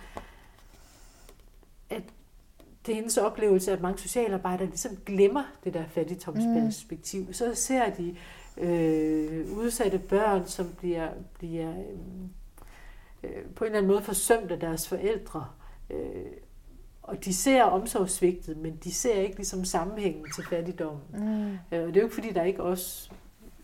at 1.90 2.02
det 2.86 2.92
er 2.92 2.96
hendes 2.96 3.16
oplevelse, 3.16 3.72
at 3.72 3.80
mange 3.80 3.98
socialarbejdere 3.98 4.66
ligesom 4.66 4.96
glemmer 5.06 5.42
det 5.64 5.74
der 5.74 5.84
fattigdomsperspektiv. 5.86 7.20
Mm. 7.26 7.32
Så 7.32 7.54
ser 7.54 7.90
de 7.90 8.16
øh, 8.56 9.58
udsatte 9.58 9.98
børn, 9.98 10.46
som 10.46 10.66
bliver, 10.78 11.08
bliver 11.38 11.70
øh, 11.70 11.96
på 13.56 13.64
en 13.64 13.66
eller 13.66 13.78
anden 13.78 13.92
måde 13.92 14.02
forsømt 14.02 14.50
af 14.50 14.60
deres 14.60 14.88
forældre. 14.88 15.46
Øh, 15.90 16.26
og 17.02 17.24
de 17.24 17.34
ser 17.34 17.62
omsorgssvigtet, 17.62 18.56
men 18.56 18.76
de 18.84 18.94
ser 18.94 19.14
ikke 19.14 19.36
ligesom 19.36 19.64
sammenhængen 19.64 20.26
til 20.34 20.44
fattigdommen. 20.50 21.02
Mm. 21.12 21.76
Øh, 21.76 21.82
og 21.82 21.88
det 21.88 21.96
er 21.96 22.00
jo 22.00 22.06
ikke 22.06 22.14
fordi, 22.14 22.32
der 22.32 22.42
ikke 22.42 22.62
også 22.62 23.10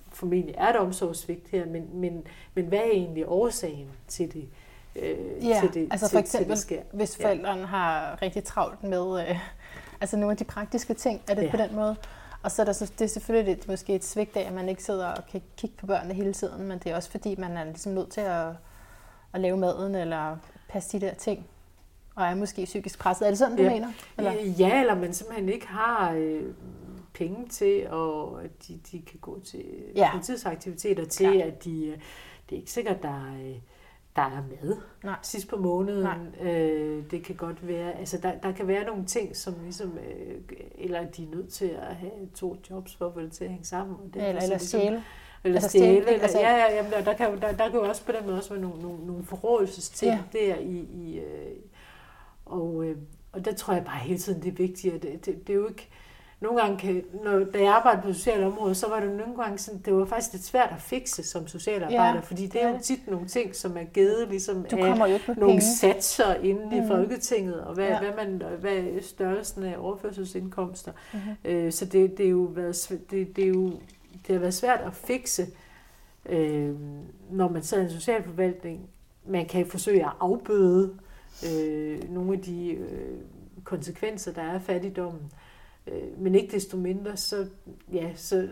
formentlig 0.08 0.54
er 0.58 0.68
et 0.68 0.76
omsorgssvigt 0.76 1.48
her, 1.48 1.66
men, 1.66 1.88
men, 1.92 2.26
men 2.54 2.66
hvad 2.66 2.78
er 2.78 2.90
egentlig 2.90 3.24
årsagen 3.28 3.88
til 4.08 4.32
det? 4.32 4.48
Øh, 4.96 5.46
ja, 5.46 5.61
til 5.61 5.74
det, 5.74 5.88
altså 5.90 6.08
til, 6.08 6.14
for 6.14 6.20
eksempel, 6.20 6.46
til 6.46 6.50
det 6.50 6.58
sker. 6.58 6.82
hvis 6.92 7.16
forældrene 7.16 7.61
ja. 7.61 7.66
har 7.66 8.22
rigtig 8.22 8.44
travlt 8.44 8.82
med 8.82 9.28
øh, 9.28 9.38
altså 10.00 10.16
nogle 10.16 10.30
af 10.30 10.36
de 10.36 10.44
praktiske 10.44 10.94
ting, 10.94 11.22
er 11.28 11.34
det 11.34 11.42
ja. 11.42 11.50
på 11.50 11.56
den 11.56 11.74
måde? 11.74 11.96
Og 12.42 12.50
så 12.50 12.62
er 12.62 12.66
der 12.66 12.72
så, 12.72 12.92
det 12.98 13.04
er 13.04 13.08
selvfølgelig 13.08 13.56
det, 13.56 13.68
måske 13.68 13.94
et 13.94 14.04
svigt 14.04 14.36
af, 14.36 14.42
at 14.42 14.52
man 14.52 14.68
ikke 14.68 14.82
sidder 14.82 15.06
og 15.06 15.26
kan 15.26 15.42
kigge 15.56 15.76
på 15.76 15.86
børnene 15.86 16.14
hele 16.14 16.32
tiden, 16.32 16.68
men 16.68 16.78
det 16.78 16.92
er 16.92 16.96
også 16.96 17.11
fordi, 17.11 17.34
man 17.38 17.56
er 17.56 17.64
ligesom 17.64 17.92
nødt 17.92 18.11
til 18.11 18.20
at, 18.20 18.46
at 19.32 19.40
lave 19.40 19.56
maden 19.56 19.94
eller 19.94 20.36
passe 20.68 20.98
de 21.00 21.06
der 21.06 21.14
ting 21.14 21.46
og 22.14 22.26
er 22.26 22.34
måske 22.34 22.64
psykisk 22.64 22.98
presset. 22.98 23.26
Er 23.26 23.30
det 23.30 23.38
sådan, 23.38 23.56
du 23.56 23.62
ja. 23.62 23.70
mener? 23.70 23.92
Eller? 24.18 24.32
Ja, 24.58 24.80
eller 24.80 24.94
man 24.94 25.12
simpelthen 25.12 25.48
ikke 25.48 25.66
har 25.66 26.12
øh, 26.12 26.42
penge 27.14 27.48
til, 27.48 27.88
og 27.90 28.44
at 28.44 28.50
de, 28.68 28.80
de 28.92 29.02
kan 29.02 29.18
gå 29.20 29.40
til 29.40 29.64
ja. 29.96 30.10
fritidsaktiviteter 30.14 31.04
til, 31.04 31.32
Klar. 31.32 31.46
at 31.46 31.64
de, 31.64 31.86
øh, 31.86 31.98
det 32.50 32.56
er 32.56 32.60
ikke 32.60 32.70
sikkert, 32.70 33.02
der 33.02 33.26
er, 33.26 33.54
der 34.16 34.22
er 34.22 34.42
med 34.50 34.76
Nej. 35.04 35.16
sidst 35.22 35.48
på 35.48 35.56
måneden. 35.56 36.02
Nej. 36.02 36.50
Øh, 36.52 37.04
det 37.10 37.24
kan 37.24 37.36
godt 37.36 37.66
være, 37.68 37.92
altså 37.92 38.18
der, 38.22 38.32
der 38.42 38.52
kan 38.52 38.68
være 38.68 38.84
nogle 38.84 39.04
ting, 39.04 39.36
som 39.36 39.54
ligesom, 39.62 39.98
øh, 39.98 40.40
eller 40.74 41.04
de 41.04 41.24
er 41.24 41.36
nødt 41.36 41.48
til 41.48 41.78
at 41.82 41.96
have 41.96 42.26
to 42.34 42.56
jobs 42.70 42.96
for 42.96 43.06
at 43.06 43.14
få 43.14 43.20
det 43.20 43.32
til 43.32 43.44
at 43.44 43.50
hænge 43.50 43.64
sammen. 43.64 43.96
Og 43.96 44.14
det, 44.14 44.16
eller, 44.16 44.28
eller 44.28 44.48
ligesom, 44.48 44.80
stjæle. 44.80 45.04
Eller 45.45 45.57
altså 45.57 45.68
stjæle. 45.68 45.97
Eller, 45.97 46.22
altså, 46.22 46.41
ja, 46.41 46.57
ja, 46.57 46.74
jamen, 46.74 46.93
der, 46.93 47.14
kan, 47.14 47.41
der, 47.41 47.53
der 47.53 47.68
kan 47.68 47.74
jo 47.74 47.88
også 47.88 48.05
på 48.05 48.12
den 48.12 48.26
måde 48.26 48.36
også 48.36 48.51
være 48.51 48.61
nogle, 48.61 48.82
nogle, 48.82 49.07
nogle 49.07 49.24
forrådelsesting 49.24 50.12
ja. 50.12 50.38
der 50.38 50.57
i, 50.57 50.88
i 50.93 51.18
øh, 51.18 51.57
og, 52.47 52.84
øh, 52.84 52.97
og 53.32 53.45
der 53.45 53.55
tror 53.55 53.74
jeg 53.74 53.84
bare 53.84 53.99
hele 53.99 54.18
tiden, 54.18 54.43
det 54.43 54.49
er 54.49 54.57
vigtigt. 54.57 55.03
Det, 55.03 55.26
det, 55.26 55.47
det 55.47 55.53
er 55.53 55.57
jo 55.57 55.68
ikke, 55.68 55.88
nogle 56.41 56.61
gange 56.61 56.78
kan, 56.78 57.03
når, 57.24 57.38
da 57.38 57.59
jeg 57.59 57.72
arbejdede 57.72 58.03
på 58.03 58.12
sociale 58.12 58.47
områder, 58.47 58.74
så 58.74 58.88
var 58.88 59.01
det 59.01 59.11
nogle 59.11 59.43
gange 59.43 59.59
sådan, 59.59 59.80
det 59.84 59.95
var 59.95 60.05
faktisk 60.05 60.32
lidt 60.32 60.45
svært 60.45 60.68
at 60.72 60.82
fikse 60.82 61.22
som 61.22 61.47
socialarbejder, 61.47 62.14
ja, 62.14 62.20
fordi 62.20 62.47
det 62.47 62.62
er 62.62 62.68
jo 62.68 62.78
tit 62.82 63.07
nogle 63.07 63.26
ting, 63.26 63.57
som 63.57 63.76
er 63.76 63.84
givet 63.84 64.28
ligesom 64.28 64.64
du 64.70 64.76
af 64.76 64.99
nogle 64.99 65.18
penge. 65.36 65.62
satser 65.62 66.34
inde 66.34 66.66
mm. 66.66 66.84
i 66.84 66.88
Folketinget, 66.88 67.61
og 67.61 67.74
hvad, 67.74 67.88
ja. 67.88 67.99
hvad, 67.99 68.26
man, 68.26 68.43
hvad 68.61 68.76
er 68.76 69.03
størrelsen 69.03 69.62
af 69.62 69.74
overførselsindkomster. 69.78 70.93
Mm-hmm. 71.12 71.34
Øh, 71.45 71.72
så 71.72 71.84
det, 71.84 72.18
det, 72.18 72.26
er 72.26 72.30
jo 72.30 72.49
været, 72.55 73.01
det, 73.11 73.36
det, 73.36 73.45
er 73.45 73.49
jo, 73.49 73.72
det 74.26 74.34
har 74.34 74.40
været 74.40 74.54
svært 74.54 74.80
at 74.80 74.94
fikse, 74.94 75.46
øh, 76.26 76.74
når 77.30 77.48
man 77.48 77.62
sidder 77.62 77.82
i 77.82 77.86
en 77.86 77.92
socialforvaltning. 77.92 78.88
Man 79.26 79.46
kan 79.46 79.66
forsøge 79.66 80.06
at 80.06 80.12
afbøde 80.20 80.98
øh, 81.50 82.10
nogle 82.10 82.32
af 82.32 82.40
de 82.40 82.70
øh, 82.70 83.18
konsekvenser, 83.64 84.32
der 84.32 84.42
er 84.42 84.52
af 84.52 84.62
fattigdommen. 84.62 85.32
Øh, 85.86 86.18
men 86.18 86.34
ikke 86.34 86.52
desto 86.52 86.76
mindre, 86.76 87.16
så, 87.16 87.46
ja, 87.92 88.12
så, 88.14 88.48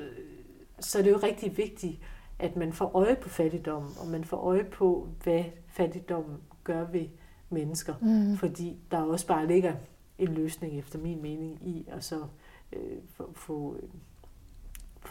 så 0.80 0.98
er 0.98 1.02
det 1.02 1.10
jo 1.10 1.16
rigtig 1.22 1.56
vigtigt, 1.56 1.98
at 2.38 2.56
man 2.56 2.72
får 2.72 2.90
øje 2.94 3.16
på 3.16 3.28
fattigdommen, 3.28 3.92
og 4.00 4.06
man 4.06 4.24
får 4.24 4.36
øje 4.36 4.64
på, 4.64 5.08
hvad 5.22 5.44
fattigdommen 5.66 6.36
gør 6.64 6.84
ved 6.84 7.06
mennesker. 7.50 7.94
Mm. 8.00 8.36
Fordi 8.36 8.76
der 8.90 8.98
også 8.98 9.26
bare 9.26 9.46
ligger 9.46 9.72
en 10.18 10.28
løsning, 10.28 10.78
efter 10.78 10.98
min 10.98 11.22
mening, 11.22 11.58
i 11.68 11.86
at 11.88 12.04
så 12.04 12.24
øh, 12.72 12.98
få, 13.12 13.24
øh, 13.24 13.34
få 13.34 13.76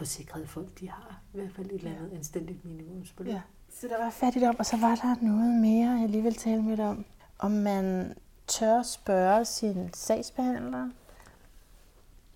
sikret, 0.04 0.42
at 0.42 0.48
folk 0.48 0.80
de 0.80 0.90
har 0.90 1.20
i 1.34 1.36
hvert 1.36 1.52
fald 1.52 1.66
et 1.66 1.72
eller 1.72 1.90
andet 1.90 2.10
ja. 2.10 2.16
anstændigt 2.16 2.64
minimumsbeløb. 2.64 3.32
Ja. 3.32 3.40
Så 3.70 3.88
der 3.88 4.04
var 4.04 4.10
fattigdom, 4.10 4.56
og 4.58 4.66
så 4.66 4.76
var 4.76 4.94
der 4.94 5.14
noget 5.22 5.60
mere, 5.60 5.90
jeg 5.90 6.08
lige 6.08 6.22
vil 6.22 6.34
tale 6.34 6.62
med 6.62 6.78
om 6.78 7.04
om 7.38 7.50
man 7.50 8.14
tør 8.46 8.82
spørge 8.82 9.44
sin 9.44 9.90
sagsbehandler, 9.94 10.88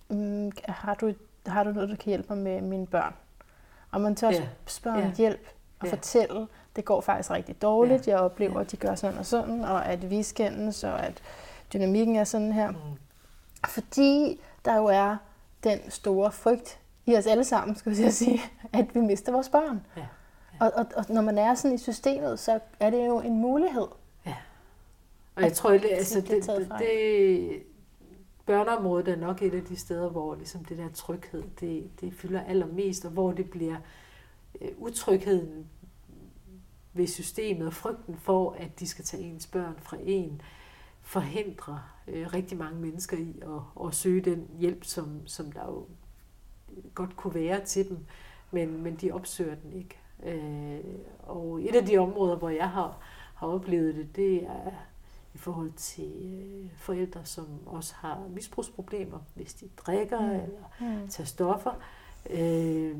mm, 0.09 0.51
har, 0.65 0.93
du, 0.93 1.13
har 1.45 1.63
du 1.63 1.71
noget, 1.71 1.89
du 1.89 1.95
kan 1.95 2.09
hjælpe 2.09 2.35
mig 2.35 2.43
med 2.43 2.61
mine 2.61 2.87
børn? 2.87 3.13
Og 3.91 4.01
man 4.01 4.15
tør 4.15 4.31
yeah. 4.31 4.47
spørge 4.65 4.97
yeah. 4.97 5.07
om 5.07 5.13
hjælp 5.17 5.47
og 5.79 5.87
yeah. 5.87 5.97
fortælle, 5.97 6.47
det 6.75 6.85
går 6.85 7.01
faktisk 7.01 7.31
rigtig 7.31 7.61
dårligt, 7.61 8.05
yeah. 8.05 8.07
jeg 8.07 8.19
oplever, 8.19 8.59
at 8.59 8.71
de 8.71 8.77
gør 8.77 8.95
sådan 8.95 9.17
og 9.17 9.25
sådan, 9.25 9.61
og 9.61 9.85
at 9.85 10.09
vi 10.09 10.23
skændes, 10.23 10.83
og 10.83 11.05
at 11.05 11.21
dynamikken 11.73 12.15
er 12.15 12.23
sådan 12.23 12.51
her. 12.51 12.71
Mm. 12.71 12.77
Fordi 13.67 14.41
der 14.65 14.77
jo 14.77 14.85
er 14.85 15.17
den 15.63 15.91
store 15.91 16.31
frygt 16.31 16.79
i 17.05 17.15
os 17.15 17.27
alle 17.27 17.43
sammen, 17.43 17.75
skal 17.75 17.95
jeg 17.95 18.13
sige, 18.13 18.41
at 18.73 18.95
vi 18.95 18.99
mister 18.99 19.31
vores 19.31 19.49
børn. 19.49 19.85
Ja. 19.97 20.01
Ja. 20.01 20.07
Og, 20.65 20.71
og, 20.75 20.85
og 20.95 21.05
når 21.09 21.21
man 21.21 21.37
er 21.37 21.55
sådan 21.55 21.75
i 21.75 21.77
systemet, 21.77 22.39
så 22.39 22.59
er 22.79 22.89
det 22.89 23.07
jo 23.07 23.19
en 23.19 23.37
mulighed 23.37 23.87
og 25.35 25.43
jeg 25.43 25.53
tror, 25.53 25.71
det, 25.71 25.89
altså, 25.91 26.21
det, 26.21 26.45
det, 26.45 26.71
det, 26.79 27.63
børneområdet 28.45 29.07
er 29.07 29.15
nok 29.15 29.41
et 29.41 29.53
af 29.53 29.63
de 29.63 29.75
steder, 29.75 30.09
hvor 30.09 30.35
ligesom 30.35 30.65
det 30.65 30.77
der 30.77 30.89
tryghed, 30.89 31.43
det, 31.59 32.01
det 32.01 32.13
fylder 32.13 32.43
allermest, 32.43 33.05
og 33.05 33.11
hvor 33.11 33.31
det 33.31 33.49
bliver 33.49 33.75
uh, 34.61 34.67
utrygheden 34.77 35.67
ved 36.93 37.07
systemet 37.07 37.67
og 37.67 37.73
frygten 37.73 38.17
for, 38.17 38.51
at 38.51 38.79
de 38.79 38.87
skal 38.87 39.05
tage 39.05 39.23
ens 39.23 39.47
børn 39.47 39.75
fra 39.81 39.97
en, 40.03 40.41
forhindrer 41.01 41.95
uh, 42.07 42.33
rigtig 42.33 42.57
mange 42.57 42.79
mennesker 42.79 43.17
i 43.17 43.41
at, 43.41 43.87
at 43.87 43.95
søge 43.95 44.21
den 44.21 44.47
hjælp, 44.59 44.83
som, 44.83 45.27
som 45.27 45.51
der 45.51 45.65
jo 45.65 45.85
godt 46.93 47.15
kunne 47.15 47.33
være 47.33 47.65
til 47.65 47.89
dem, 47.89 47.97
men, 48.51 48.83
men 48.83 48.95
de 48.95 49.11
opsøger 49.11 49.55
den 49.55 49.73
ikke. 49.73 49.99
Uh, 50.19 50.99
og 51.37 51.61
et 51.61 51.75
af 51.75 51.85
de 51.85 51.97
områder, 51.97 52.35
hvor 52.35 52.49
jeg 52.49 52.69
har, 52.69 52.97
har 53.35 53.47
oplevet 53.47 53.95
det, 53.95 54.15
det 54.15 54.43
er 54.43 54.71
i 55.33 55.37
forhold 55.37 55.71
til 55.71 56.11
øh, 56.33 56.69
forældre, 56.77 57.25
som 57.25 57.47
også 57.65 57.93
har 57.97 58.21
misbrugsproblemer, 58.29 59.19
hvis 59.35 59.53
de 59.53 59.69
drikker 59.77 60.19
mm. 60.19 60.29
eller 60.29 60.71
mm. 60.79 61.07
tager 61.07 61.25
stoffer. 61.27 61.71
Øh, 62.29 62.97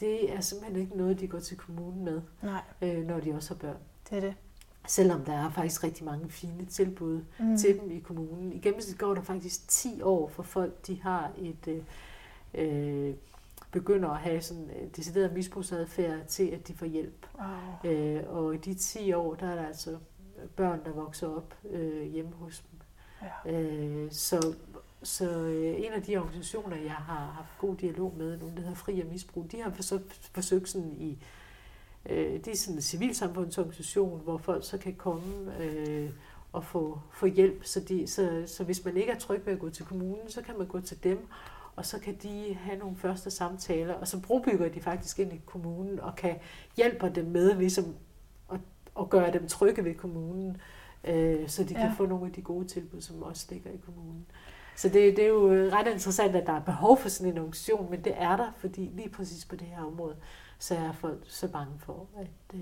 det 0.00 0.32
er 0.32 0.40
simpelthen 0.40 0.80
ikke 0.80 0.96
noget, 0.96 1.20
de 1.20 1.28
går 1.28 1.40
til 1.40 1.56
kommunen 1.56 2.04
med, 2.04 2.22
Nej. 2.42 2.62
Øh, 2.82 3.06
når 3.06 3.20
de 3.20 3.34
også 3.34 3.54
har 3.54 3.58
børn. 3.58 3.76
Det 4.10 4.16
er 4.16 4.20
det. 4.20 4.34
Selvom 4.86 5.24
der 5.24 5.32
er 5.32 5.50
faktisk 5.50 5.84
rigtig 5.84 6.04
mange 6.04 6.30
fine 6.30 6.64
tilbud 6.64 7.22
mm. 7.40 7.56
til 7.56 7.80
dem 7.80 7.90
i 7.90 7.98
kommunen. 7.98 8.52
I 8.52 8.58
gennemsnit 8.58 8.98
går 8.98 9.14
der 9.14 9.22
faktisk 9.22 9.68
10 9.68 10.02
år 10.02 10.28
for 10.28 10.42
folk, 10.42 10.86
de 10.86 11.02
har 11.02 11.32
et... 11.38 11.68
Øh, 11.68 11.82
øh, 12.54 13.14
begynder 13.70 14.08
at 14.08 14.18
have 14.18 14.40
sådan 14.40 14.70
decideret 14.96 15.32
misbrugsadfærd 15.32 16.26
til, 16.26 16.48
at 16.48 16.68
de 16.68 16.74
får 16.74 16.86
hjælp. 16.86 17.26
Oh. 17.34 17.90
Øh, 17.90 18.22
og 18.28 18.54
i 18.54 18.58
de 18.58 18.74
10 18.74 19.12
år, 19.12 19.34
der 19.34 19.46
er 19.46 19.54
der 19.54 19.66
altså 19.66 19.98
børn, 20.56 20.84
der 20.84 20.92
vokser 20.92 21.28
op 21.28 21.54
øh, 21.70 22.06
hjemme 22.06 22.32
hos 22.32 22.64
dem. 22.70 22.80
Ja. 23.46 23.52
Øh, 23.52 24.10
så 24.10 24.54
så 25.04 25.30
øh, 25.30 25.80
en 25.86 25.92
af 25.92 26.02
de 26.02 26.16
organisationer, 26.16 26.76
jeg 26.76 26.92
har 26.92 27.32
haft 27.36 27.58
god 27.58 27.76
dialog 27.76 28.14
med, 28.16 28.38
nogen 28.38 28.56
der 28.56 28.62
hedder 28.62 28.74
Fri 28.74 29.00
og 29.00 29.06
Misbrug, 29.06 29.52
de 29.52 29.62
har 29.62 29.70
forsøgt, 29.70 30.30
forsøgt 30.34 30.68
sådan 30.68 30.92
i, 30.92 31.18
øh, 32.06 32.32
det 32.32 32.48
er 32.48 32.56
sådan 32.56 32.76
en 32.76 32.82
civilsamfundsorganisation, 32.82 34.20
hvor 34.20 34.38
folk 34.38 34.64
så 34.64 34.78
kan 34.78 34.94
komme 34.94 35.62
øh, 35.62 36.10
og 36.52 36.64
få, 36.64 37.00
få 37.12 37.26
hjælp. 37.26 37.64
Så, 37.64 37.80
de, 37.80 38.06
så, 38.06 38.42
så 38.46 38.64
hvis 38.64 38.84
man 38.84 38.96
ikke 38.96 39.12
er 39.12 39.18
tryg 39.18 39.46
ved 39.46 39.52
at 39.52 39.58
gå 39.58 39.70
til 39.70 39.84
kommunen, 39.84 40.30
så 40.30 40.42
kan 40.42 40.58
man 40.58 40.66
gå 40.66 40.80
til 40.80 41.04
dem, 41.04 41.28
og 41.76 41.86
så 41.86 41.98
kan 41.98 42.16
de 42.22 42.54
have 42.60 42.78
nogle 42.78 42.96
første 42.96 43.30
samtaler, 43.30 43.94
og 43.94 44.08
så 44.08 44.20
brobygger 44.20 44.68
de 44.68 44.80
faktisk 44.80 45.18
ind 45.18 45.32
i 45.32 45.40
kommunen 45.46 46.00
og 46.00 46.16
kan 46.16 46.36
hjælpe 46.76 47.10
dem 47.14 47.24
med 47.24 47.54
ligesom 47.54 47.94
og 48.94 49.10
gøre 49.10 49.32
dem 49.32 49.48
trygge 49.48 49.84
ved 49.84 49.94
kommunen, 49.94 50.56
øh, 51.04 51.48
så 51.48 51.64
de 51.64 51.74
ja. 51.74 51.80
kan 51.80 51.96
få 51.96 52.06
nogle 52.06 52.26
af 52.26 52.32
de 52.32 52.42
gode 52.42 52.68
tilbud, 52.68 53.00
som 53.00 53.22
også 53.22 53.46
ligger 53.50 53.70
i 53.70 53.76
kommunen. 53.76 54.26
Så 54.76 54.88
det, 54.88 55.16
det 55.16 55.24
er 55.24 55.28
jo 55.28 55.50
ret 55.50 55.86
interessant, 55.86 56.36
at 56.36 56.46
der 56.46 56.52
er 56.52 56.60
behov 56.60 56.98
for 56.98 57.08
sådan 57.08 57.32
en 57.32 57.38
organisation, 57.38 57.90
men 57.90 58.04
det 58.04 58.12
er 58.16 58.36
der, 58.36 58.52
fordi 58.56 58.80
lige 58.80 59.08
præcis 59.08 59.44
på 59.44 59.56
det 59.56 59.66
her 59.66 59.84
område, 59.84 60.16
så 60.58 60.74
er 60.74 60.92
folk 60.92 61.22
så 61.24 61.48
bange 61.48 61.78
for, 61.78 62.06
at 62.16 62.54
øh, 62.54 62.60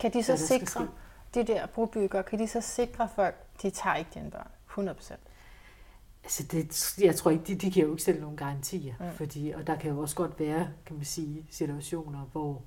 Kan 0.00 0.12
de 0.12 0.22
så 0.22 0.36
sikre, 0.36 0.88
de 1.34 1.44
der 1.44 1.66
brobygger, 1.66 2.22
kan 2.22 2.38
de 2.38 2.48
så 2.48 2.60
sikre 2.60 3.08
folk, 3.14 3.34
de 3.62 3.70
tager 3.70 3.96
ikke 3.96 4.10
dine 4.14 4.30
børn, 4.30 4.88
100%? 4.88 5.14
Altså 6.26 6.42
det, 6.42 6.98
jeg 7.00 7.16
tror 7.16 7.30
ikke, 7.30 7.44
de, 7.44 7.54
de 7.54 7.70
kan 7.70 7.82
jo 7.82 7.90
ikke 7.90 8.02
stille 8.02 8.20
nogle 8.20 8.36
garantier, 8.36 8.94
mm. 9.00 9.16
fordi, 9.16 9.50
og 9.50 9.66
der 9.66 9.76
kan 9.76 9.90
jo 9.90 10.00
også 10.00 10.16
godt 10.16 10.40
være, 10.40 10.68
kan 10.86 10.96
man 10.96 11.04
sige, 11.04 11.46
situationer, 11.50 12.28
hvor 12.32 12.62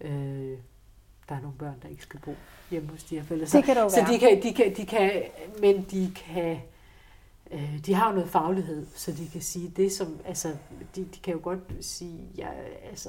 øh, 0.00 0.58
der 1.28 1.34
er 1.34 1.40
nogle 1.40 1.56
børn, 1.58 1.74
der 1.82 1.88
ikke 1.88 2.02
skal 2.02 2.20
bo 2.20 2.34
hjemme 2.70 2.88
hos 2.88 3.04
de 3.04 3.16
her 3.16 3.24
forældre. 3.24 3.46
Så, 3.46 3.56
det 3.56 3.64
kan 3.64 3.90
så 3.90 4.06
de 4.12 4.18
kan, 4.18 4.42
de 4.42 4.54
kan, 4.54 4.76
de 4.76 4.86
kan, 4.86 5.22
men 5.60 5.86
de 5.90 6.12
kan, 6.16 6.58
øh, 7.50 7.78
de 7.86 7.94
har 7.94 8.08
jo 8.08 8.14
noget 8.14 8.30
faglighed, 8.30 8.86
så 8.94 9.12
de 9.12 9.28
kan 9.28 9.40
sige 9.40 9.68
det 9.76 9.92
som, 9.92 10.20
altså, 10.24 10.56
de, 10.96 11.04
de 11.04 11.18
kan 11.22 11.34
jo 11.34 11.40
godt 11.42 11.60
sige, 11.80 12.28
ja, 12.36 12.48
altså, 12.88 13.08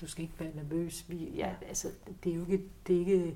du 0.00 0.06
skal 0.06 0.22
ikke 0.22 0.40
være 0.40 0.54
nervøs. 0.54 1.04
Vi, 1.08 1.16
ja, 1.16 1.50
altså, 1.68 1.88
det 2.24 2.32
er 2.32 2.36
jo 2.36 2.42
ikke, 2.42 2.64
det 2.86 2.96
er 2.96 3.00
ikke, 3.00 3.34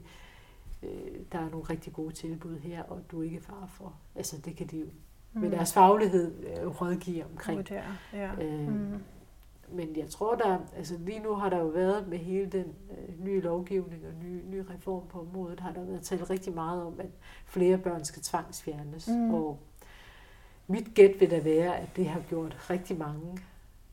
øh, 0.83 1.21
der 1.33 1.39
er 1.39 1.51
nogle 1.51 1.67
rigtig 1.67 1.93
gode 1.93 2.15
tilbud 2.15 2.59
her, 2.59 2.83
og 2.83 3.01
du 3.11 3.21
er 3.21 3.25
ikke 3.25 3.41
far 3.41 3.67
for. 3.67 3.95
Altså 4.15 4.39
det 4.39 4.57
kan 4.57 4.67
de 4.67 4.79
jo 4.79 4.87
mm. 5.33 5.41
med 5.41 5.51
deres 5.51 5.73
faglighed 5.73 6.45
øh, 6.45 6.81
rådgive 6.81 7.25
omkring. 7.25 7.69
Ja. 8.13 8.31
Øh, 8.41 8.69
mm. 8.69 9.03
Men 9.73 9.97
jeg 9.97 10.09
tror, 10.09 10.35
der, 10.35 10.59
altså 10.77 10.99
lige 10.99 11.21
nu 11.21 11.35
har 11.35 11.51
der 11.51 11.59
jo 11.59 11.67
været 11.67 12.09
med 12.09 12.19
hele 12.19 12.47
den 12.47 12.75
øh, 12.91 13.25
nye 13.25 13.41
lovgivning 13.41 14.07
og 14.07 14.13
nye, 14.25 14.43
nye 14.51 14.65
reform 14.75 15.07
på 15.09 15.21
området, 15.21 15.61
har 15.61 15.73
der 15.73 15.85
været 15.85 16.03
talt 16.03 16.31
rigtig 16.31 16.55
meget 16.55 16.83
om, 16.83 17.01
at 17.01 17.11
flere 17.47 17.79
børn 17.79 18.05
skal 18.05 18.23
tvangsfjernes. 18.23 19.09
Mm. 19.09 19.35
Og 19.35 19.59
mit 20.67 20.95
gæt 20.95 21.21
vil 21.21 21.31
da 21.31 21.41
være, 21.41 21.79
at 21.79 21.89
det 21.97 22.09
har 22.09 22.21
gjort 22.21 22.71
rigtig 22.71 22.99
mange 22.99 23.39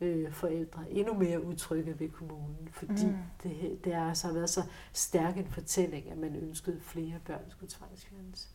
øh, 0.02 0.32
forældre 0.32 0.92
endnu 0.92 1.14
mere 1.14 1.46
utrygge 1.46 2.00
ved 2.00 2.10
kommunen, 2.10 2.70
fordi 2.72 3.06
mm. 3.06 3.18
det, 3.44 3.80
det 3.84 3.94
er, 3.94 4.08
altså 4.10 4.28
har 4.28 4.34
været 4.34 4.50
så 4.50 4.64
stærk 4.94 5.38
en 5.38 5.48
fortælling, 5.48 6.12
at 6.12 6.18
man 6.18 6.36
ønskede, 6.36 6.82
flere 6.82 7.20
børn 7.26 7.44
skulle 7.50 7.72
tvangsfjernes. 7.72 8.50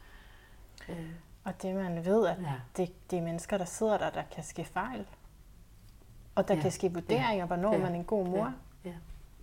Øh. 0.88 1.11
Og 1.45 1.62
det 1.62 1.74
man 1.74 2.05
ved, 2.05 2.26
at 2.26 2.36
ja. 2.43 2.55
det, 2.76 3.11
det 3.11 3.18
er 3.18 3.22
mennesker, 3.22 3.59
der 3.59 3.64
sidder 3.64 3.99
der, 3.99 4.11
der 4.11 4.22
kan 4.34 4.45
ske 4.45 4.64
fejl. 4.64 5.07
Og 6.34 6.49
der 6.49 6.55
ja. 6.55 6.61
kan 6.61 6.70
ske 6.70 6.93
vurderinger, 6.93 7.47
hvornår 7.47 7.72
ja. 7.72 7.78
man 7.78 7.93
er 7.93 7.99
en 7.99 8.05
god 8.05 8.26
mor. 8.26 8.55
Ja. 8.84 8.91
Ja. 8.91 8.95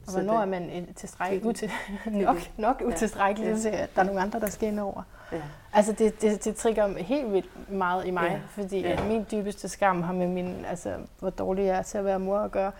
Og 0.07 0.13
hvornår 0.13 0.41
er 0.41 0.45
man 0.45 0.87
tilstrækkelig, 0.95 1.45
util, 1.45 1.71
nok, 2.05 2.37
nok 2.57 2.81
utilstrækkelig 2.85 3.49
ja. 3.49 3.57
til, 3.57 3.69
at 3.69 3.95
der 3.95 4.01
er 4.01 4.05
nogle 4.05 4.21
andre, 4.21 4.39
der 4.39 4.49
skal 4.49 4.67
ind 4.67 4.79
over. 4.79 5.03
Ja. 5.31 5.41
Altså 5.73 5.91
det, 5.91 6.21
det, 6.21 6.45
det 6.45 6.55
trigger 6.55 6.97
helt 6.97 7.33
vildt 7.33 7.71
meget 7.71 8.07
i 8.07 8.11
mig, 8.11 8.29
ja. 8.31 8.61
fordi 8.63 8.79
ja. 8.79 8.91
At 8.91 9.07
min 9.07 9.25
dybeste 9.31 9.69
skam 9.69 10.01
har 10.01 10.13
med 10.13 10.27
min, 10.27 10.65
altså 10.65 10.93
hvor 11.19 11.29
dårlig 11.29 11.65
jeg 11.65 11.77
er 11.77 11.81
til 11.81 11.97
at 11.97 12.05
være 12.05 12.19
mor 12.19 12.39
at 12.39 12.51
gøre. 12.51 12.71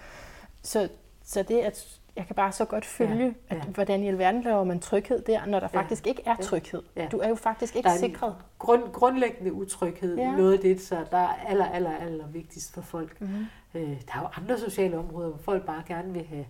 Så, 0.64 0.90
så 1.26 1.44
det, 1.44 1.60
at 1.60 2.00
jeg 2.16 2.26
kan 2.26 2.36
bare 2.36 2.52
så 2.52 2.66
godt 2.66 2.86
følge, 2.86 3.36
ja, 3.50 3.56
ja. 3.56 3.62
At, 3.62 3.68
hvordan 3.68 4.04
i 4.04 4.08
alverden 4.08 4.42
laver 4.42 4.64
man 4.64 4.80
tryghed 4.80 5.22
der, 5.22 5.46
når 5.46 5.60
der 5.60 5.68
ja, 5.74 5.80
faktisk 5.80 6.08
ikke 6.08 6.22
er 6.26 6.36
tryghed. 6.36 6.82
Ja. 6.96 7.08
Du 7.12 7.18
er 7.18 7.30
jo 7.30 7.36
faktisk 7.36 7.76
ikke 7.76 7.90
sikret. 8.00 8.36
Grund, 8.60 8.84
grundlæggende 8.94 9.54
utryghed, 9.54 10.18
ja. 10.18 10.32
noget 10.32 10.54
af 10.54 10.60
det, 10.60 10.82
så 10.82 11.06
der 11.12 11.18
er 11.18 11.36
aller, 11.48 11.66
aller, 11.66 11.98
aller 11.98 12.28
vigtigst 12.28 12.74
for 12.74 12.82
folk. 12.82 13.22
Mm-hmm. 13.22 13.46
Øh, 13.74 13.82
der 13.82 14.14
er 14.16 14.20
jo 14.20 14.28
andre 14.38 14.58
sociale 14.60 14.98
områder, 14.98 15.30
hvor 15.30 15.38
folk 15.38 15.66
bare 15.66 15.84
gerne 15.88 16.14
vil 16.14 16.26
have 16.26 16.46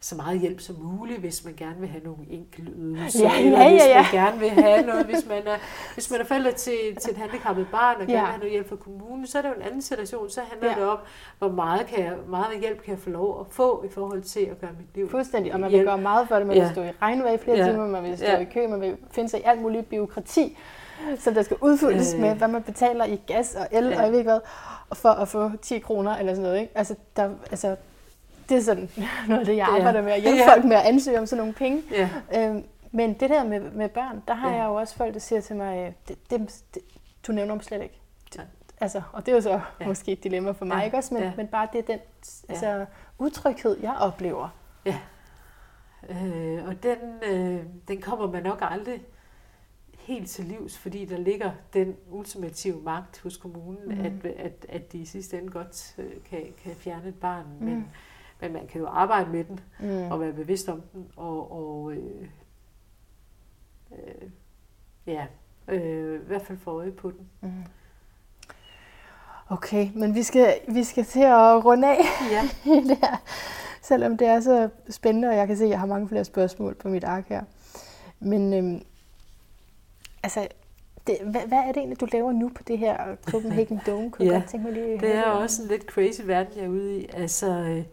så 0.00 0.16
meget 0.16 0.40
hjælp 0.40 0.60
som 0.60 0.76
muligt, 0.76 1.20
hvis 1.20 1.44
man 1.44 1.54
gerne 1.56 1.80
vil 1.80 1.88
have 1.88 2.04
nogle 2.04 2.24
enkelte 2.30 2.72
ydelser, 2.72 3.20
ja, 3.20 3.40
ja, 3.40 3.70
hvis 3.70 3.82
ja, 3.82 3.88
ja. 3.88 4.02
man 4.02 4.12
gerne 4.12 4.40
vil 4.40 4.50
have 4.50 4.86
noget, 4.86 5.06
hvis 5.06 5.26
man 5.28 5.46
er, 5.46 5.56
hvis 5.94 6.10
man 6.10 6.20
er 6.20 6.24
forældre 6.24 6.52
til, 6.52 6.96
til 7.00 7.10
et 7.10 7.16
handicappet 7.16 7.66
barn 7.72 7.96
og 8.00 8.06
ja. 8.08 8.12
gerne 8.12 8.20
vil 8.20 8.30
have 8.30 8.38
noget 8.38 8.52
hjælp 8.52 8.68
fra 8.68 8.76
kommunen, 8.76 9.26
så 9.26 9.38
er 9.38 9.42
det 9.42 9.48
jo 9.48 9.54
en 9.54 9.62
anden 9.62 9.82
situation. 9.82 10.30
Så 10.30 10.40
handler 10.50 10.68
ja. 10.68 10.74
det 10.74 10.84
om, 10.84 10.98
hvor 11.38 11.48
meget, 11.48 11.86
kan 11.86 12.04
jeg, 12.04 12.14
meget 12.28 12.60
hjælp 12.60 12.82
kan 12.82 12.90
jeg 12.90 12.98
få 12.98 13.10
lov 13.10 13.40
at 13.40 13.46
få 13.50 13.84
i 13.84 13.88
forhold 13.88 14.22
til 14.22 14.40
at 14.40 14.60
gøre 14.60 14.70
mit 14.78 14.86
liv. 14.94 15.10
Fuldstændig, 15.10 15.54
og 15.54 15.60
man 15.60 15.72
vil 15.72 15.84
gøre 15.84 15.98
meget 15.98 16.28
for 16.28 16.36
det. 16.36 16.46
Man 16.46 16.56
ja. 16.56 16.62
vil 16.62 16.72
stå 16.72 16.82
i 16.82 16.90
regnvejr 17.02 17.32
i 17.32 17.38
flere 17.38 17.56
ja. 17.56 17.70
timer, 17.70 17.86
man 17.86 18.02
vil 18.02 18.16
stå 18.18 18.26
ja. 18.26 18.38
i 18.38 18.44
kø, 18.44 18.68
man 18.68 18.80
vil 18.80 18.96
finde 19.10 19.28
sig 19.28 19.40
i 19.40 19.42
alt 19.42 19.62
muligt 19.62 19.88
byråkrati, 19.88 20.58
som 21.18 21.34
der 21.34 21.42
skal 21.42 21.56
udfyldes 21.60 22.14
øh. 22.14 22.20
med, 22.20 22.34
hvad 22.34 22.48
man 22.48 22.62
betaler 22.62 23.04
i 23.04 23.20
gas 23.26 23.54
og 23.54 23.78
el, 23.78 23.84
ja. 23.84 23.96
og 23.96 24.02
jeg 24.02 24.10
ved 24.12 24.18
ikke 24.18 24.30
hvad, 24.30 24.40
for 24.94 25.08
at 25.08 25.28
få 25.28 25.50
10 25.62 25.78
kroner 25.78 26.16
eller 26.16 26.32
sådan 26.32 26.42
noget. 26.42 26.60
Ikke? 26.60 26.78
Altså, 26.78 26.94
der, 27.16 27.30
altså, 27.50 27.76
det 28.48 28.56
er 28.56 28.60
sådan 28.60 28.90
noget 29.28 29.40
af 29.40 29.46
det, 29.46 29.56
jeg 29.56 29.66
arbejder 29.68 30.02
med, 30.02 30.12
at 30.12 30.20
hjælpe 30.20 30.38
ja. 30.38 30.52
folk 30.52 30.64
med 30.64 30.76
at 30.76 30.82
ansøge 30.82 31.18
om 31.18 31.26
sådan 31.26 31.40
nogle 31.40 31.52
penge. 31.52 31.82
Ja. 31.90 32.08
Øhm, 32.34 32.64
men 32.90 33.14
det 33.14 33.30
der 33.30 33.44
med, 33.44 33.60
med 33.60 33.88
børn, 33.88 34.22
der 34.28 34.34
har 34.34 34.50
ja. 34.50 34.56
jeg 34.56 34.66
jo 34.66 34.74
også 34.74 34.96
folk, 34.96 35.14
der 35.14 35.20
siger 35.20 35.40
til 35.40 35.56
mig, 35.56 35.78
øh, 35.78 35.92
det, 36.08 36.30
det, 36.30 36.62
det, 36.74 36.82
du 37.26 37.32
nævner 37.32 37.54
dem 37.54 37.62
slet 37.62 37.82
ikke. 37.82 38.00
Det, 38.32 38.46
altså, 38.80 39.02
og 39.12 39.26
det 39.26 39.32
er 39.32 39.36
jo 39.36 39.42
så 39.42 39.60
ja. 39.80 39.86
måske 39.86 40.12
et 40.12 40.24
dilemma 40.24 40.50
for 40.50 40.64
mig, 40.64 40.78
ja. 40.78 40.84
ikke 40.84 40.96
også? 40.96 41.14
Men, 41.14 41.22
ja. 41.22 41.32
men 41.36 41.46
bare 41.46 41.68
det 41.72 41.86
den 41.86 41.98
altså, 42.48 42.66
ja. 42.66 42.84
utryghed, 43.18 43.78
jeg 43.82 43.94
oplever. 44.00 44.48
Ja. 44.84 44.98
Øh, 46.10 46.68
og 46.68 46.82
den, 46.82 46.98
øh, 47.22 47.62
den 47.88 48.00
kommer 48.00 48.30
man 48.30 48.42
nok 48.42 48.58
aldrig 48.60 49.00
helt 49.98 50.30
til 50.30 50.44
livs, 50.44 50.78
fordi 50.78 51.04
der 51.04 51.18
ligger 51.18 51.50
den 51.72 51.96
ultimative 52.10 52.82
magt 52.82 53.20
hos 53.22 53.36
kommunen, 53.36 53.84
mm. 53.84 54.00
at, 54.00 54.26
at, 54.36 54.66
at 54.68 54.92
de 54.92 54.98
i 54.98 55.04
sidste 55.04 55.38
ende 55.38 55.50
godt 55.50 55.94
øh, 55.98 56.10
kan, 56.30 56.54
kan 56.62 56.74
fjerne 56.74 57.08
et 57.08 57.14
barn. 57.14 57.46
Mm. 57.60 57.66
Men, 57.66 57.90
men 58.40 58.52
man 58.52 58.66
kan 58.66 58.80
jo 58.80 58.86
arbejde 58.86 59.30
med 59.30 59.44
den 59.44 59.60
mm. 59.80 60.10
og 60.10 60.20
være 60.20 60.32
bevidst 60.32 60.68
om 60.68 60.80
den 60.92 61.06
og, 61.16 61.52
og 61.52 61.92
øh, 61.92 62.28
øh, 63.92 64.30
ja, 65.06 65.26
øh, 65.68 66.20
i 66.20 66.26
hvert 66.26 66.42
fald 66.42 66.58
få 66.58 66.70
øje 66.70 66.92
på 66.92 67.10
den. 67.10 67.28
Mm. 67.40 67.64
Okay, 69.50 69.88
men 69.94 70.14
vi 70.14 70.22
skal, 70.22 70.54
vi 70.68 70.84
skal 70.84 71.04
til 71.04 71.22
at 71.22 71.64
runde 71.64 71.88
af 71.88 71.98
ja. 72.30 72.48
det 72.88 72.98
her, 72.98 73.16
selvom 73.82 74.16
det 74.16 74.26
er 74.26 74.40
så 74.40 74.68
spændende, 74.90 75.28
og 75.28 75.36
jeg 75.36 75.46
kan 75.46 75.56
se, 75.56 75.64
at 75.64 75.70
jeg 75.70 75.80
har 75.80 75.86
mange 75.86 76.08
flere 76.08 76.24
spørgsmål 76.24 76.74
på 76.74 76.88
mit 76.88 77.04
ark 77.04 77.28
her. 77.28 77.44
Men 78.20 78.54
øhm, 78.54 78.82
altså, 80.22 80.48
det, 81.06 81.16
hvad, 81.22 81.40
hvad 81.40 81.58
er 81.58 81.66
det 81.66 81.76
egentlig, 81.76 82.00
du 82.00 82.06
laver 82.12 82.32
nu 82.32 82.48
på 82.48 82.62
det 82.62 82.78
her 82.78 83.16
Copenhagen 83.24 83.80
Dome? 83.86 84.10
Kunne 84.10 84.26
ja, 84.32 84.34
godt 84.34 84.50
tænke 84.50 84.66
mig 84.66 84.74
lige 84.74 85.00
det 85.00 85.14
er 85.14 85.22
også 85.22 85.62
en 85.62 85.68
lidt 85.68 85.82
crazy 85.82 86.20
verden, 86.24 86.52
jeg 86.56 86.64
er 86.64 86.68
ude 86.68 87.00
i. 87.00 87.08
Altså, 87.12 87.46
øh, 87.46 87.84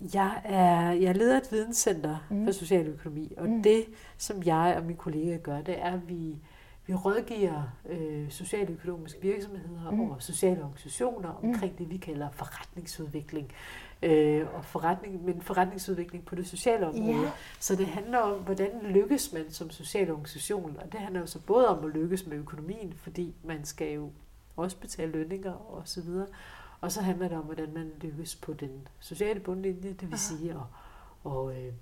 jeg 0.00 0.40
er, 0.44 0.92
jeg 0.92 1.16
leder 1.16 1.36
et 1.36 1.52
videnscenter 1.52 2.16
mm. 2.30 2.44
for 2.44 2.52
socialøkonomi, 2.52 3.32
og 3.36 3.48
mm. 3.48 3.62
det, 3.62 3.84
som 4.18 4.42
jeg 4.42 4.74
og 4.76 4.84
mine 4.84 4.98
kollegaer 4.98 5.38
gør, 5.38 5.60
det 5.60 5.78
er, 5.78 5.92
at 5.92 6.08
vi, 6.08 6.36
vi 6.86 6.94
rådgiver 6.94 7.62
øh, 7.88 8.30
socialøkonomiske 8.30 9.22
virksomheder 9.22 9.90
mm. 9.90 10.00
og 10.00 10.22
sociale 10.22 10.60
organisationer 10.60 11.38
mm. 11.42 11.48
omkring 11.48 11.72
mm. 11.72 11.78
det, 11.78 11.90
vi 11.90 11.96
kalder 11.96 12.28
forretningsudvikling. 12.32 13.52
Øh, 14.02 14.46
og 14.54 14.64
forretning, 14.64 15.24
men 15.24 15.42
forretningsudvikling 15.42 16.24
på 16.24 16.34
det 16.34 16.46
sociale 16.46 16.86
område. 16.86 17.22
Yeah. 17.22 17.30
Så 17.60 17.76
det 17.76 17.86
handler 17.86 18.18
om, 18.18 18.38
hvordan 18.40 18.70
lykkes 18.82 19.32
man 19.32 19.50
som 19.50 19.70
social 19.70 20.10
organisation, 20.10 20.76
og 20.84 20.92
det 20.92 21.00
handler 21.00 21.20
jo 21.20 21.26
så 21.26 21.40
både 21.40 21.68
om 21.68 21.84
at 21.84 21.94
lykkes 21.94 22.26
med 22.26 22.36
økonomien, 22.36 22.92
fordi 22.96 23.34
man 23.44 23.64
skal 23.64 23.92
jo 23.94 24.10
også 24.56 24.76
betale 24.76 25.12
lønninger 25.12 25.52
og 25.52 25.82
så 25.84 26.02
videre, 26.02 26.26
og 26.86 26.92
så 26.92 27.02
handler 27.02 27.28
det 27.28 27.38
om, 27.38 27.44
hvordan 27.44 27.72
man 27.74 27.92
lykkes 28.00 28.36
på 28.36 28.52
den 28.52 28.88
sociale 29.00 29.40
bundlinje, 29.40 29.88
det 29.88 30.02
vil 30.02 30.06
Aha. 30.06 30.16
sige 30.16 30.50
at 30.50 30.56
og, 31.24 31.56
øh, 31.56 31.72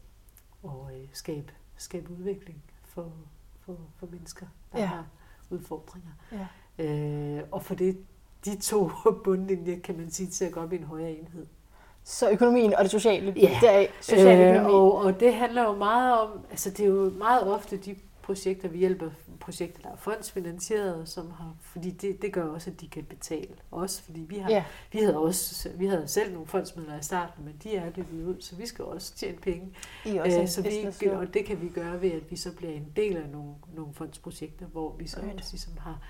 og, 0.63 0.91
øh, 0.95 1.09
skabe, 1.13 1.53
skabe 1.77 2.13
udvikling 2.13 2.63
for, 2.85 3.13
for, 3.61 3.77
for 3.97 4.07
mennesker, 4.11 4.47
der 4.73 4.81
ja. 4.81 4.87
har 4.87 5.07
udfordringer. 5.51 6.11
Ja. 6.33 6.47
Øh, 6.85 7.43
og 7.51 7.63
for 7.63 7.75
det, 7.75 7.99
de 8.45 8.57
to 8.57 8.91
bundlinjer, 9.25 9.81
kan 9.81 9.97
man 9.97 10.11
sige, 10.11 10.31
til 10.31 10.45
at 10.45 10.53
gå 10.53 10.61
op 10.61 10.73
i 10.73 10.77
en 10.77 10.85
højere 10.85 11.13
enhed. 11.13 11.47
Så 12.05 12.31
økonomien 12.31 12.75
og 12.75 12.83
det 12.83 12.91
sociale, 12.91 13.35
ja. 13.37 13.59
det 13.61 13.71
er 13.71 13.87
social 14.01 14.57
øh, 14.57 14.67
og, 14.67 14.95
og 14.95 15.21
det 15.21 15.35
handler 15.35 15.63
jo 15.63 15.75
meget 15.77 16.21
om, 16.21 16.41
altså 16.51 16.71
det 16.71 16.81
er 16.81 16.89
jo 16.89 17.11
meget 17.11 17.55
ofte 17.55 17.77
de 17.77 17.97
projekter, 18.23 18.69
vi 18.69 18.79
hjælper 18.79 19.11
projekter, 19.45 19.83
der 19.83 19.91
er 19.91 19.97
fondsfinansieret, 19.97 21.09
som 21.09 21.31
har, 21.31 21.57
fordi 21.61 21.91
det, 21.91 22.23
det 22.23 22.33
gør 22.33 22.45
også, 22.45 22.71
at 22.71 22.81
de 22.81 22.89
kan 22.89 23.05
betale. 23.05 23.55
Også 23.71 24.03
fordi 24.03 24.21
vi 24.21 24.39
har, 24.39 24.51
ja. 24.51 24.65
vi 24.93 24.99
havde 24.99 25.19
også, 25.19 25.71
vi 25.75 25.87
havde 25.87 26.09
selv 26.09 26.33
nogle 26.33 26.47
fondsmidler 26.47 26.99
i 26.99 27.03
starten, 27.03 27.45
men 27.45 27.55
de 27.63 27.77
er 27.77 27.91
løbet 27.97 28.25
ud, 28.25 28.41
så 28.41 28.57
vi 28.57 28.67
skal 28.67 28.85
også 28.85 29.15
tjene 29.15 29.39
penge. 29.39 29.69
I 30.07 30.17
også 30.17 30.41
Æ, 30.41 30.47
så 30.47 30.63
vi, 31.01 31.07
og 31.09 31.35
det 31.35 31.45
kan 31.45 31.61
vi 31.61 31.69
gøre 31.69 32.03
ved, 32.03 32.11
at 32.11 32.31
vi 32.31 32.37
så 32.37 32.53
bliver 32.57 32.73
en 32.73 32.93
del 32.97 33.17
af 33.17 33.29
nogle, 33.29 33.55
nogle 33.75 33.95
fondsprojekter, 33.95 34.67
hvor 34.67 34.97
vi 34.99 35.07
så 35.07 35.21
right. 35.21 35.35
også 35.35 35.53
ligesom 35.53 35.73
har 35.79 36.01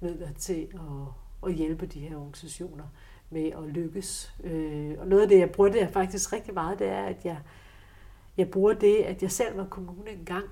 midler 0.00 0.32
til 0.32 0.68
at, 0.74 1.48
at 1.50 1.54
hjælpe 1.54 1.86
de 1.86 2.00
her 2.00 2.16
organisationer 2.16 2.84
med 3.30 3.50
at 3.50 3.62
lykkes. 3.62 4.34
Øh, 4.44 4.94
og 4.98 5.06
noget 5.06 5.22
af 5.22 5.28
det, 5.28 5.38
jeg 5.38 5.50
bruger 5.50 5.70
det 5.70 5.90
faktisk 5.90 6.32
rigtig 6.32 6.54
meget, 6.54 6.78
det 6.78 6.86
er, 6.86 7.04
at 7.04 7.24
jeg, 7.24 7.38
jeg 8.36 8.50
bruger 8.50 8.72
det, 8.72 8.96
at 8.96 9.22
jeg 9.22 9.30
selv 9.30 9.56
var 9.56 9.64
kommune 9.64 10.10
engang. 10.10 10.44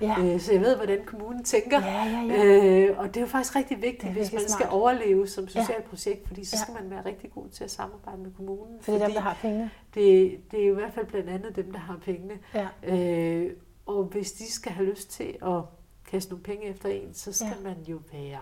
Ja. 0.00 0.16
Øh, 0.20 0.40
så 0.40 0.52
jeg 0.52 0.60
ved, 0.60 0.76
hvordan 0.76 1.04
kommunen 1.06 1.44
tænker. 1.44 1.80
Ja, 1.80 2.04
ja, 2.04 2.20
ja. 2.20 2.88
Øh, 2.88 2.98
og 2.98 3.08
det 3.08 3.16
er 3.16 3.20
jo 3.20 3.26
faktisk 3.26 3.56
rigtig 3.56 3.82
vigtigt, 3.82 4.12
hvis 4.12 4.32
man 4.32 4.40
smart. 4.40 4.50
skal 4.50 4.66
overleve 4.70 5.28
som 5.28 5.48
socialt 5.48 5.70
ja. 5.70 5.88
projekt, 5.88 6.28
fordi 6.28 6.44
så 6.44 6.58
skal 6.58 6.74
ja. 6.76 6.82
man 6.82 6.90
være 6.90 7.04
rigtig 7.04 7.30
god 7.30 7.48
til 7.48 7.64
at 7.64 7.70
samarbejde 7.70 8.22
med 8.22 8.30
kommunen. 8.36 8.76
For 8.80 8.92
det 8.92 9.02
er 9.02 9.06
dem, 9.06 9.14
der 9.14 9.20
har 9.20 9.38
pengene. 9.40 9.70
Det, 9.94 10.38
det 10.50 10.62
er 10.62 10.66
jo 10.66 10.72
i 10.72 10.74
hvert 10.74 10.92
fald 10.94 11.06
blandt 11.06 11.30
andet 11.30 11.56
dem, 11.56 11.72
der 11.72 11.78
har 11.78 11.96
pengene. 12.04 12.34
Ja. 12.54 12.96
Øh, 12.96 13.52
og 13.86 14.04
hvis 14.04 14.32
de 14.32 14.52
skal 14.52 14.72
have 14.72 14.88
lyst 14.88 15.10
til 15.10 15.36
at 15.42 15.62
kaste 16.10 16.30
nogle 16.30 16.42
penge 16.42 16.66
efter 16.66 16.88
en, 16.88 17.14
så 17.14 17.32
skal 17.32 17.56
ja. 17.56 17.68
man 17.68 17.76
jo 17.88 18.00
være 18.12 18.40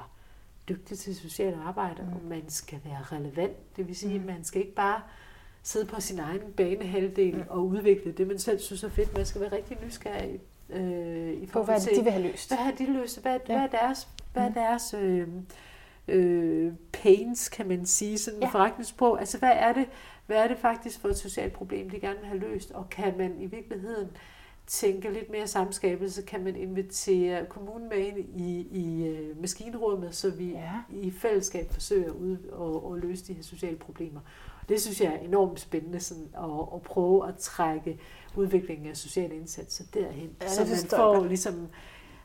dygtig 0.68 0.98
til 0.98 1.16
socialt 1.16 1.57
arbejde, 1.66 2.02
mm. 2.02 2.12
og 2.12 2.20
man 2.28 2.42
skal 2.48 2.80
være 2.84 3.18
relevant. 3.18 3.76
Det 3.76 3.88
vil 3.88 3.96
sige, 3.96 4.18
mm. 4.18 4.26
man 4.26 4.44
skal 4.44 4.61
ikke 4.61 4.74
bare 4.74 5.00
sidde 5.62 5.86
på 5.86 6.01
sin 6.01 6.18
egen 6.18 6.40
banehalvdel 6.56 7.36
mm. 7.36 7.44
og 7.48 7.66
udvikle 7.66 8.12
det, 8.12 8.26
man 8.26 8.39
selv 8.39 8.59
synes 8.59 8.85
er 8.85 8.89
fedt. 8.89 9.16
Man 9.16 9.26
skal 9.26 9.40
være 9.40 9.52
rigtig 9.52 9.78
nysgerrig 9.86 10.40
øh, 10.70 11.32
i 11.32 11.47
forhold 11.47 11.73
hvad 11.73 11.81
til, 11.81 11.97
de 11.97 12.03
vil 12.03 12.12
have 12.12 12.23
løst. 12.23 12.51
Hvad 12.51 12.59
har 12.59 12.73
de 12.73 12.93
løst? 12.93 13.23
Hvad, 13.23 13.39
ja. 13.49 13.55
hvad 13.55 13.57
er 13.57 13.66
deres, 13.66 14.09
hvad 14.32 14.43
er 14.43 14.49
mm. 14.49 14.55
deres 14.55 14.95
øh, 14.95 15.28
øh, 16.09 16.73
pains, 16.93 17.49
kan 17.49 17.69
man 17.69 17.86
sige, 17.86 18.19
sådan 18.19 18.41
ja. 18.41 18.49
forretningssprog? 18.49 19.20
Altså, 19.20 19.39
hvad 19.39 19.53
er 19.55 19.73
det, 19.73 19.86
hvad 20.27 20.36
er 20.36 20.49
det 20.49 20.59
faktisk 20.59 21.01
for 21.01 21.09
et 21.09 21.19
socialt 21.19 21.53
problem, 21.53 21.91
de 21.91 22.01
gerne 22.01 22.19
vil 22.19 22.28
have 22.28 22.41
løst? 22.41 22.70
Og 22.70 22.91
kan 22.91 23.15
man 23.19 23.41
i 23.41 23.47
virkeligheden 23.47 24.09
tænke 24.66 25.11
lidt 25.11 25.31
mere 25.31 25.47
samskabelse, 25.47 26.23
kan 26.23 26.45
man 26.45 26.57
invitere 26.57 27.47
kommunen 27.47 27.89
med 27.89 27.99
ind 27.99 28.19
i, 28.19 28.69
i 28.73 29.11
uh, 29.11 29.41
maskinrummet, 29.41 30.15
så 30.15 30.31
vi 30.31 30.51
ja. 30.51 30.73
i 30.91 31.11
fællesskab 31.11 31.73
forsøger 31.73 32.11
ud 32.11 32.36
at, 32.36 32.93
at 32.93 33.09
løse 33.09 33.24
de 33.27 33.32
her 33.32 33.43
sociale 33.43 33.77
problemer. 33.77 34.20
Og 34.62 34.69
det 34.69 34.81
synes 34.81 35.01
jeg 35.01 35.12
er 35.12 35.19
enormt 35.19 35.61
spændende 35.61 36.01
sådan, 36.01 36.28
at, 36.36 36.66
at 36.74 36.82
prøve 36.82 37.28
at 37.28 37.36
trække 37.36 37.99
udviklingen 38.36 38.86
af 38.86 38.97
sociale 38.97 39.35
indsatser 39.36 39.85
derhen, 39.94 40.31
ja, 40.43 40.48
så 40.48 40.61
man 40.61 40.90
får 40.90 41.24
ligesom 41.24 41.69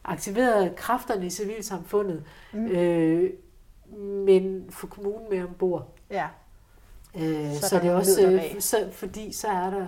aktiveret 0.04 0.76
kræfterne 0.76 1.26
i 1.26 1.30
civilsamfundet, 1.30 2.24
mm. 2.54 2.68
øh, 2.68 3.34
men 4.26 4.66
få 4.72 4.88
kommunen 4.88 5.30
med 5.30 5.44
ombord. 5.44 5.96
Ja. 6.10 6.28
Øh, 7.16 7.54
så, 7.54 7.68
så 7.70 7.80
det 7.80 7.90
er 7.90 7.96
også, 7.96 8.42
så, 8.60 8.90
fordi 8.92 9.34
så 9.34 9.48
er 9.48 9.70
der 9.70 9.88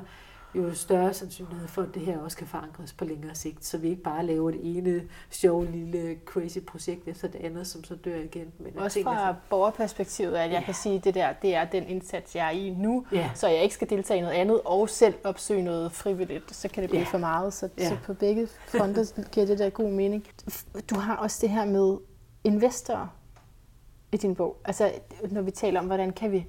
jo 0.55 0.73
større 0.73 1.13
sandsynlighed 1.13 1.67
for, 1.67 1.81
at 1.81 1.89
det 1.93 2.01
her 2.01 2.19
også 2.19 2.37
kan 2.37 2.47
forankres 2.47 2.93
på 2.93 3.05
længere 3.05 3.35
sigt, 3.35 3.65
så 3.65 3.77
vi 3.77 3.89
ikke 3.89 4.03
bare 4.03 4.25
laver 4.25 4.51
det 4.51 4.77
ene 4.77 5.03
sjove 5.29 5.71
lille 5.71 6.17
crazy 6.25 6.57
projekt 6.67 7.07
efter 7.07 7.27
det 7.27 7.39
andet, 7.39 7.67
som 7.67 7.83
så 7.83 7.95
dør 7.95 8.15
igen. 8.15 8.53
Men 8.59 8.77
også 8.77 9.03
fra 9.03 9.33
så... 9.33 9.35
borgerperspektivet, 9.49 10.35
at 10.35 10.51
jeg 10.51 10.59
ja. 10.59 10.65
kan 10.65 10.73
sige, 10.73 10.95
at 10.95 11.03
det 11.03 11.13
der, 11.13 11.33
det 11.33 11.55
er 11.55 11.65
den 11.65 11.83
indsats, 11.87 12.35
jeg 12.35 12.47
er 12.47 12.51
i 12.51 12.69
nu, 12.69 13.05
ja. 13.11 13.29
så 13.35 13.47
jeg 13.47 13.63
ikke 13.63 13.75
skal 13.75 13.89
deltage 13.89 14.17
i 14.17 14.21
noget 14.21 14.35
andet, 14.35 14.61
og 14.65 14.89
selv 14.89 15.15
opsøge 15.23 15.63
noget 15.63 15.91
frivilligt, 15.91 16.55
så 16.55 16.67
kan 16.67 16.83
det 16.83 16.89
blive 16.89 17.01
ja. 17.01 17.07
for 17.07 17.17
meget. 17.17 17.53
Så, 17.53 17.69
ja. 17.77 17.89
så 17.89 17.97
på 18.05 18.13
begge 18.13 18.47
fronter 18.67 19.23
giver 19.31 19.45
det 19.45 19.59
der 19.59 19.69
god 19.69 19.91
mening. 19.91 20.27
Du 20.89 20.95
har 20.95 21.15
også 21.15 21.37
det 21.41 21.49
her 21.49 21.65
med 21.65 21.97
investorer 22.43 23.07
i 24.11 24.17
din 24.17 24.35
bog. 24.35 24.57
Altså, 24.65 24.91
når 25.29 25.41
vi 25.41 25.51
taler 25.51 25.79
om, 25.79 25.85
hvordan 25.85 26.11
kan 26.11 26.31
vi 26.31 26.45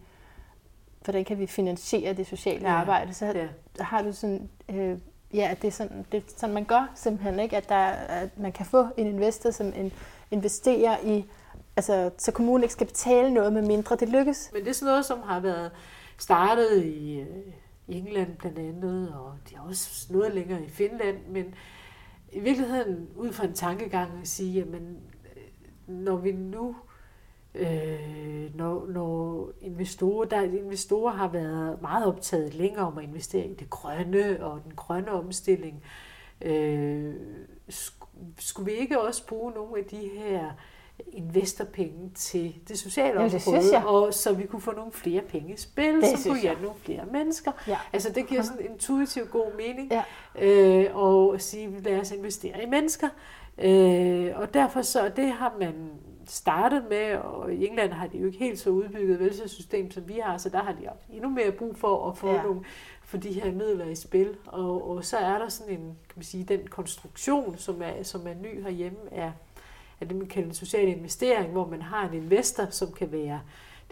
hvordan 1.05 1.25
kan 1.25 1.39
vi 1.39 1.47
finansiere 1.47 2.13
det 2.13 2.27
sociale 2.27 2.69
ja. 2.69 2.75
arbejde, 2.75 3.15
så 3.15 3.27
ja. 3.27 3.49
har 3.85 4.03
du 4.03 4.13
sådan, 4.13 4.49
øh, 4.69 4.99
ja, 5.35 5.49
at 5.51 5.63
det 5.63 5.69
er, 5.69 5.73
sådan, 5.73 6.07
det 6.13 6.19
er 6.19 6.23
sådan, 6.37 6.55
man 6.55 6.65
gør 6.65 6.91
simpelthen, 6.95 7.41
ikke? 7.41 7.57
At, 7.57 7.69
der, 7.69 7.85
at 7.91 8.39
man 8.39 8.53
kan 8.53 8.67
få 8.67 8.87
en 8.97 9.07
investor, 9.07 9.51
som 9.51 9.67
en, 9.67 9.93
investerer 10.31 10.97
i, 11.05 11.25
altså, 11.77 12.11
så 12.19 12.33
kommunen 12.33 12.63
ikke 12.63 12.73
skal 12.73 12.87
betale 12.87 13.35
noget, 13.35 13.53
med 13.53 13.63
mindre 13.63 13.97
det 13.97 14.09
lykkes. 14.09 14.51
Men 14.53 14.63
det 14.63 14.71
er 14.71 14.75
sådan 14.75 14.91
noget, 14.91 15.05
som 15.05 15.23
har 15.23 15.41
været 15.41 15.71
startet 16.19 16.85
i, 16.85 17.21
øh, 17.21 17.27
England 17.89 18.37
blandt 18.37 18.59
andet, 18.59 19.15
og 19.15 19.35
de 19.51 19.55
er 19.55 19.61
også 19.61 20.13
noget 20.13 20.35
længere 20.35 20.65
i 20.65 20.69
Finland, 20.69 21.17
men 21.29 21.55
i 22.33 22.41
virkeligheden 22.41 23.09
ud 23.17 23.33
fra 23.33 23.45
en 23.45 23.55
tankegang 23.55 24.11
at 24.23 24.29
sige, 24.29 24.53
jamen, 24.53 24.99
øh, 25.37 25.95
når 25.95 26.17
vi 26.17 26.33
nu 26.33 26.69
øh, 26.69 26.92
når, 28.55 28.87
når 28.89 29.49
investorer, 29.61 30.25
der, 30.25 30.43
investorer 30.43 31.13
har 31.13 31.29
været 31.29 31.83
meget 31.83 32.07
optaget 32.07 32.55
længere 32.55 32.87
om 32.87 32.99
at 32.99 33.05
investere 33.05 33.47
i 33.47 33.55
det 33.55 33.71
grønne 33.71 34.45
og 34.45 34.61
den 34.65 34.73
grønne 34.77 35.11
omstilling, 35.11 35.83
øh, 36.41 37.15
skulle 38.39 38.73
vi 38.73 38.79
ikke 38.79 39.01
også 39.01 39.27
bruge 39.27 39.53
nogle 39.53 39.79
af 39.79 39.85
de 39.85 40.11
her 40.17 40.51
investorpenge 41.13 42.11
til 42.15 42.55
det 42.69 42.79
sociale 42.79 43.19
område, 43.19 43.63
det 43.63 43.85
og 43.85 44.15
så 44.15 44.33
vi 44.33 44.47
kunne 44.47 44.63
få 44.63 44.73
nogle 44.73 44.93
flere 44.93 45.23
penge 45.23 45.55
i 45.55 45.57
spil, 45.57 45.95
det 45.95 46.19
så 46.19 46.29
kunne 46.29 46.41
hjælpe 46.41 46.63
nogle 46.63 46.79
flere 46.79 47.07
mennesker. 47.13 47.53
Ja. 47.69 47.79
Altså 47.93 48.13
det 48.13 48.27
giver 48.27 48.43
sådan 48.43 48.65
en 48.65 48.73
intuitiv 48.73 49.27
god 49.27 49.57
mening, 49.57 49.93
ja. 49.93 50.03
øh, 50.45 50.97
og 50.97 51.41
sige, 51.41 51.81
lad 51.81 52.01
os 52.01 52.13
investere 52.13 52.63
i 52.63 52.67
mennesker. 52.67 53.09
Øh, 53.59 54.31
og 54.35 54.55
derfor 54.55 54.83
så, 54.83 55.11
det 55.17 55.29
har 55.29 55.55
man 55.61 55.91
startet 56.33 56.85
med, 56.91 57.17
og 57.17 57.53
i 57.53 57.67
England 57.67 57.93
har 57.93 58.07
de 58.07 58.19
jo 58.19 58.27
ikke 58.27 58.39
helt 58.39 58.59
så 58.59 58.71
udbygget 58.71 59.21
velfærdssystem, 59.21 59.91
som 59.91 60.09
vi 60.09 60.19
har, 60.23 60.37
så 60.39 60.49
der 60.49 60.63
har 60.63 60.73
de 60.73 60.89
endnu 61.11 61.31
mere 61.31 61.53
brug 61.53 61.77
for 61.77 62.11
at 62.11 62.19
få 62.19 62.33
ja. 62.33 62.43
nogle 62.43 62.65
for 63.05 63.17
de 63.19 63.33
her 63.33 63.53
midler 63.53 63.87
i 63.87 63.95
spil. 63.95 64.37
Og, 64.47 64.91
og 64.91 65.05
så 65.05 65.17
er 65.17 65.39
der 65.39 65.49
sådan 65.49 65.73
en, 65.73 65.85
kan 65.85 66.17
man 66.17 66.25
sige, 66.25 66.45
den 66.45 66.67
konstruktion, 66.67 67.59
som 67.59 67.83
er, 67.83 68.03
som 68.03 68.27
er 68.27 68.35
ny 68.35 68.63
herhjemme, 68.63 68.99
er, 69.11 69.33
er 70.01 70.05
det, 70.05 70.17
man 70.17 70.27
kalder 70.27 70.49
en 70.49 70.55
social 70.55 70.89
investering, 70.89 71.53
hvor 71.53 71.67
man 71.67 71.83
har 71.83 72.09
en 72.09 72.15
investor, 72.15 72.67
som 72.71 72.93
kan 72.93 73.13
være 73.13 73.41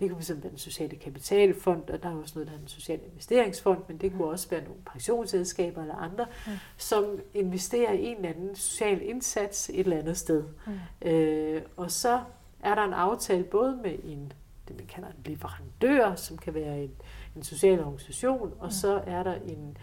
det 0.00 0.08
kan 0.08 0.18
fx 0.18 0.30
være 0.30 0.50
den 0.50 0.58
sociale 0.58 0.96
kapitalfond, 0.96 1.90
og 1.90 2.02
der 2.02 2.08
er 2.08 2.14
også 2.14 2.32
noget, 2.34 2.48
der 2.48 2.56
er 2.56 2.60
en 2.62 2.68
social 2.68 3.00
investeringsfond, 3.10 3.82
men 3.88 3.96
det 3.96 4.12
kunne 4.12 4.28
også 4.28 4.48
være 4.48 4.64
nogle 4.64 4.80
pensionsselskaber 4.92 5.82
eller 5.82 5.94
andre, 5.94 6.26
mm. 6.46 6.52
som 6.76 7.20
investerer 7.34 7.92
i 7.92 8.04
en 8.04 8.16
eller 8.16 8.28
anden 8.28 8.56
social 8.56 9.02
indsats 9.02 9.70
et 9.70 9.80
eller 9.80 9.98
andet 9.98 10.16
sted. 10.16 10.44
Mm. 10.66 11.08
Øh, 11.08 11.62
og 11.76 11.90
så 11.90 12.20
er 12.60 12.74
der 12.74 12.84
en 12.84 12.92
aftale 12.92 13.44
både 13.44 13.78
med 13.82 13.94
en, 14.04 14.32
det 14.68 14.76
man 14.76 14.86
kalder 14.86 15.08
en 15.08 15.14
leverandør, 15.24 16.14
som 16.14 16.38
kan 16.38 16.54
være 16.54 16.84
en, 16.84 16.92
en 17.36 17.42
social 17.42 17.80
organisation, 17.80 18.52
og 18.58 18.66
mm. 18.66 18.70
så 18.70 19.02
er 19.06 19.22
der 19.22 19.34
en 19.34 19.76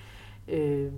øh, 0.47 0.91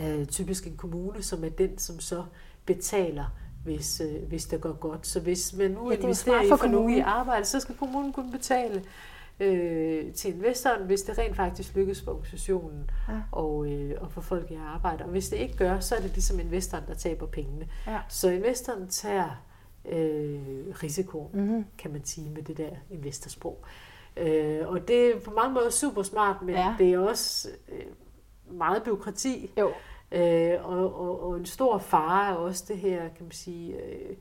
øh, 0.00 0.26
typisk 0.26 0.66
en 0.66 0.76
kommune, 0.76 1.22
som 1.22 1.44
er 1.44 1.48
den, 1.48 1.78
som 1.78 2.00
så 2.00 2.24
betaler 2.66 3.24
hvis, 3.64 4.00
øh, 4.00 4.22
hvis 4.28 4.44
det 4.44 4.60
går 4.60 4.72
godt. 4.72 5.06
Så 5.06 5.20
hvis 5.20 5.54
man 5.58 5.70
nu 5.70 5.90
ja, 5.90 5.96
investerer 5.96 6.42
i 6.42 6.48
for 6.48 6.66
nogen 6.66 6.94
i 6.94 7.00
arbejde, 7.00 7.44
så 7.44 7.60
skal 7.60 7.74
kommunen 7.74 8.12
kunne 8.12 8.32
betale 8.32 8.84
øh, 9.40 10.12
til 10.12 10.34
investoren, 10.34 10.86
hvis 10.86 11.02
det 11.02 11.18
rent 11.18 11.36
faktisk 11.36 11.74
lykkes 11.74 12.02
for 12.02 12.12
organisationen 12.12 12.90
ja. 13.08 13.14
og, 13.32 13.66
øh, 13.66 13.96
og 14.00 14.12
få 14.12 14.20
folk 14.20 14.50
i 14.50 14.54
arbejde. 14.54 15.04
Og 15.04 15.10
hvis 15.10 15.28
det 15.28 15.36
ikke 15.36 15.56
gør, 15.56 15.80
så 15.80 15.94
er 15.94 16.00
det 16.00 16.10
ligesom 16.10 16.40
investoren, 16.40 16.84
der 16.88 16.94
taber 16.94 17.26
pengene. 17.26 17.68
Ja. 17.86 17.98
Så 18.08 18.30
investoren 18.30 18.88
tager 18.88 19.44
øh, 19.88 20.40
risiko, 20.82 21.30
mm-hmm. 21.34 21.64
kan 21.78 21.92
man 21.92 22.04
sige 22.04 22.30
med 22.30 22.42
det 22.42 22.56
der 22.56 22.70
investorsprog. 22.90 23.64
Øh, 24.16 24.68
og 24.68 24.88
det 24.88 25.10
er 25.10 25.20
på 25.20 25.30
mange 25.30 25.54
måder 25.54 25.70
super 25.70 26.02
smart, 26.02 26.42
men 26.42 26.54
ja. 26.54 26.74
det 26.78 26.92
er 26.92 26.98
også 26.98 27.48
øh, 27.68 27.84
meget 28.56 28.82
byråkrati. 28.82 29.50
Jo. 29.58 29.72
Øh, 30.14 30.68
og, 30.68 31.00
og, 31.00 31.28
og 31.28 31.36
en 31.36 31.46
stor 31.46 31.78
fare 31.78 32.30
er 32.30 32.34
også 32.34 32.64
det 32.68 32.78
her, 32.78 33.00
kan 33.00 33.24
man 33.24 33.32
sige, 33.32 33.82
øh, 33.82 34.16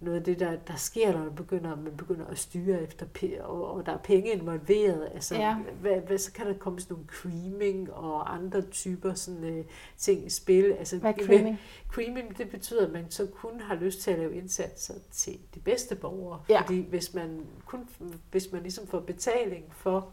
noget 0.00 0.18
af 0.18 0.24
det, 0.24 0.40
der, 0.40 0.56
der 0.56 0.76
sker, 0.76 1.12
når 1.12 1.18
man 1.18 1.34
begynder, 1.34 1.76
man 1.76 1.96
begynder 1.96 2.26
at 2.26 2.38
styre 2.38 2.82
efter, 2.82 3.06
og, 3.40 3.70
og 3.70 3.86
der 3.86 3.92
er 3.92 3.98
penge 3.98 4.32
involveret. 4.32 5.08
Altså, 5.14 5.34
ja. 5.34 5.56
hvad, 5.80 6.00
hvad, 6.00 6.18
så 6.18 6.32
kan 6.32 6.46
der 6.46 6.54
komme 6.58 6.80
sådan 6.80 6.94
nogle 6.94 7.08
creaming 7.08 7.92
og 7.92 8.34
andre 8.34 8.62
typer 8.62 9.14
sådan, 9.14 9.44
øh, 9.44 9.64
ting 9.96 10.26
i 10.26 10.30
spil. 10.30 10.72
Altså, 10.72 10.98
hvad 10.98 11.14
er 11.18 11.26
creaming? 11.26 11.60
creaming, 11.88 12.38
det 12.38 12.50
betyder, 12.50 12.86
at 12.86 12.92
man 12.92 13.10
så 13.10 13.26
kun 13.26 13.60
har 13.60 13.74
lyst 13.74 14.00
til 14.00 14.10
at 14.10 14.18
lave 14.18 14.36
indsatser 14.36 14.94
til 15.10 15.38
de 15.54 15.60
bedste 15.60 15.94
borgere. 15.94 16.40
Ja. 16.48 16.60
Fordi 16.60 16.86
hvis 16.88 17.14
man, 17.14 17.46
kun, 17.66 17.88
hvis 18.30 18.52
man 18.52 18.62
ligesom 18.62 18.86
får 18.86 19.00
betaling 19.00 19.64
for 19.70 20.08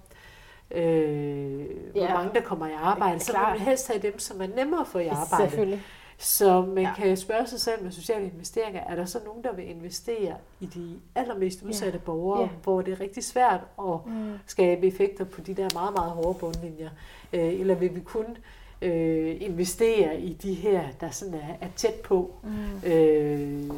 øh, 0.76 1.65
hvor 1.91 2.02
ja. 2.02 2.14
mange 2.14 2.34
der 2.34 2.41
kommer 2.41 2.68
i 2.68 2.73
arbejde, 2.73 3.19
så 3.19 3.31
vil 3.31 3.41
man 3.41 3.60
helst 3.60 3.88
have 3.88 4.02
dem, 4.02 4.19
som 4.19 4.41
er 4.41 4.48
nemmere 4.56 4.85
for 4.85 4.99
i 4.99 5.07
arbejde. 5.23 5.49
Selvfølgelig. 5.49 5.84
Så 6.18 6.61
man 6.61 6.84
ja. 6.84 6.93
kan 6.93 7.18
spørge 7.18 7.48
sig 7.48 7.60
selv 7.60 7.84
med 7.84 7.91
sociale 7.91 8.26
investeringer, 8.26 8.81
er 8.81 8.95
der 8.95 9.06
så 9.06 9.19
nogen, 9.26 9.43
der 9.43 9.53
vil 9.53 9.69
investere 9.69 10.35
i 10.60 10.65
de 10.65 10.99
allermest 11.15 11.64
udsatte 11.64 11.99
ja. 11.99 12.06
borgere, 12.06 12.41
ja. 12.41 12.49
hvor 12.64 12.81
det 12.81 12.91
er 12.91 12.99
rigtig 12.99 13.23
svært 13.23 13.60
at 13.80 14.06
mm. 14.06 14.34
skabe 14.45 14.88
effekter 14.88 15.26
på 15.26 15.41
de 15.41 15.53
der 15.53 15.68
meget, 15.73 15.93
meget 15.93 16.11
hårde 16.11 16.39
bundlinjer? 16.39 16.89
Øh, 17.34 17.60
eller 17.60 17.76
vil 17.76 17.95
vi 17.95 17.99
kun 17.99 18.26
øh, 18.26 18.38
investere 18.81 20.21
i 20.21 20.33
de 20.33 20.53
her, 20.53 20.83
der 21.01 21.09
sådan 21.09 21.33
er, 21.33 21.53
er 21.61 21.67
tæt 21.75 21.93
på? 21.93 22.33
Mm. 22.43 22.89
Øh, 22.89 23.69